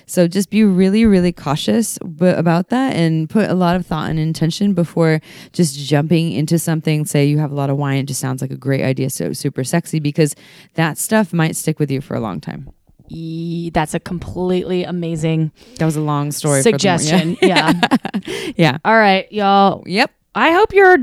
So 0.07 0.27
just 0.27 0.49
be 0.49 0.63
really, 0.63 1.05
really 1.05 1.31
cautious 1.31 1.99
b- 1.99 2.25
about 2.27 2.69
that 2.69 2.95
and 2.95 3.29
put 3.29 3.49
a 3.49 3.53
lot 3.53 3.75
of 3.75 3.85
thought 3.85 4.09
and 4.09 4.17
intention 4.17 4.73
before 4.73 5.19
just 5.51 5.77
jumping 5.77 6.31
into 6.31 6.57
something. 6.57 7.05
Say 7.05 7.25
you 7.25 7.37
have 7.39 7.51
a 7.51 7.55
lot 7.55 7.69
of 7.69 7.77
wine, 7.77 7.97
it 7.99 8.05
just 8.07 8.19
sounds 8.21 8.41
like 8.41 8.51
a 8.51 8.55
great 8.57 8.81
idea, 8.83 9.09
so 9.09 9.33
super 9.33 9.63
sexy 9.63 9.99
because 9.99 10.33
that 10.75 10.97
stuff 10.97 11.33
might 11.33 11.55
stick 11.55 11.77
with 11.77 11.91
you 11.91 12.01
for 12.01 12.15
a 12.15 12.19
long 12.21 12.39
time. 12.41 12.69
E- 13.09 13.69
That's 13.73 13.93
a 13.93 13.99
completely 13.99 14.83
amazing 14.83 15.51
That 15.79 15.85
was 15.85 15.95
a 15.95 16.01
long 16.01 16.31
story. 16.31 16.61
suggestion. 16.61 17.37
yeah. 17.41 17.73
Yeah. 18.57 18.77
All 18.83 18.97
right, 18.97 19.31
y'all. 19.31 19.83
Yep. 19.85 20.11
I 20.35 20.51
hope 20.51 20.73
your 20.73 20.97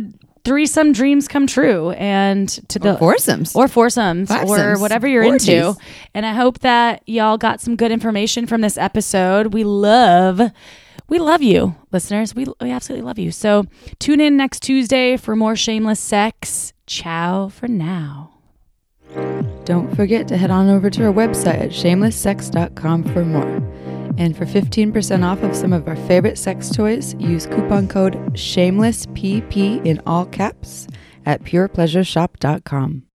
threesome 0.45 0.93
dreams 0.93 1.27
come 1.29 1.47
true 1.47 1.91
and 1.93 2.49
to 2.69 2.79
the 2.79 2.95
Or 2.95 2.99
foursomes. 2.99 3.55
or 3.57 3.67
foursomes 3.69 4.31
or 4.31 4.79
whatever 4.79 5.07
you're 5.09 5.25
Orgies. 5.25 5.49
into. 5.49 5.77
And 6.15 6.27
I 6.27 6.33
hope 6.33 6.59
that 6.61 7.03
y'all 7.07 7.39
got 7.39 7.61
some 7.61 7.77
good 7.77 7.91
information 7.91 8.47
from 8.47 8.61
this 8.61 8.77
episode. 8.77 9.55
We 9.55 9.65
love 9.65 10.41
we 11.09 11.19
love 11.19 11.43
you, 11.43 11.75
listeners. 11.93 12.35
We 12.35 12.47
we 12.61 12.71
absolutely 12.71 13.05
love 13.07 13.19
you. 13.19 13.31
So 13.31 13.65
tune 13.99 14.21
in 14.21 14.37
next 14.37 14.63
Tuesday 14.63 15.17
for 15.17 15.35
more 15.37 15.57
shameless 15.57 16.01
sex. 16.01 16.73
Ciao 16.87 17.49
for 17.49 17.69
now. 17.69 18.31
Don't 19.65 19.95
forget 19.97 20.29
to 20.29 20.37
head 20.37 20.51
on 20.51 20.69
over 20.69 20.91
to 20.91 21.07
our 21.07 21.13
website 21.13 21.61
at 21.61 21.71
shamelesssex.com 21.71 23.05
for 23.05 23.25
more. 23.25 23.94
And 24.17 24.37
for 24.37 24.45
15% 24.45 25.25
off 25.25 25.43
of 25.43 25.57
some 25.57 25.73
of 25.73 25.89
our 25.89 25.97
favorite 25.97 26.39
sex 26.39 26.71
toys, 26.71 27.15
use 27.19 27.47
coupon 27.47 27.89
code 27.89 28.15
SHAMELESSPP 28.35 29.87
in 29.87 30.01
all 30.07 30.27
caps 30.27 30.87
at 31.27 31.43
purepleasureshop.com. 31.43 33.05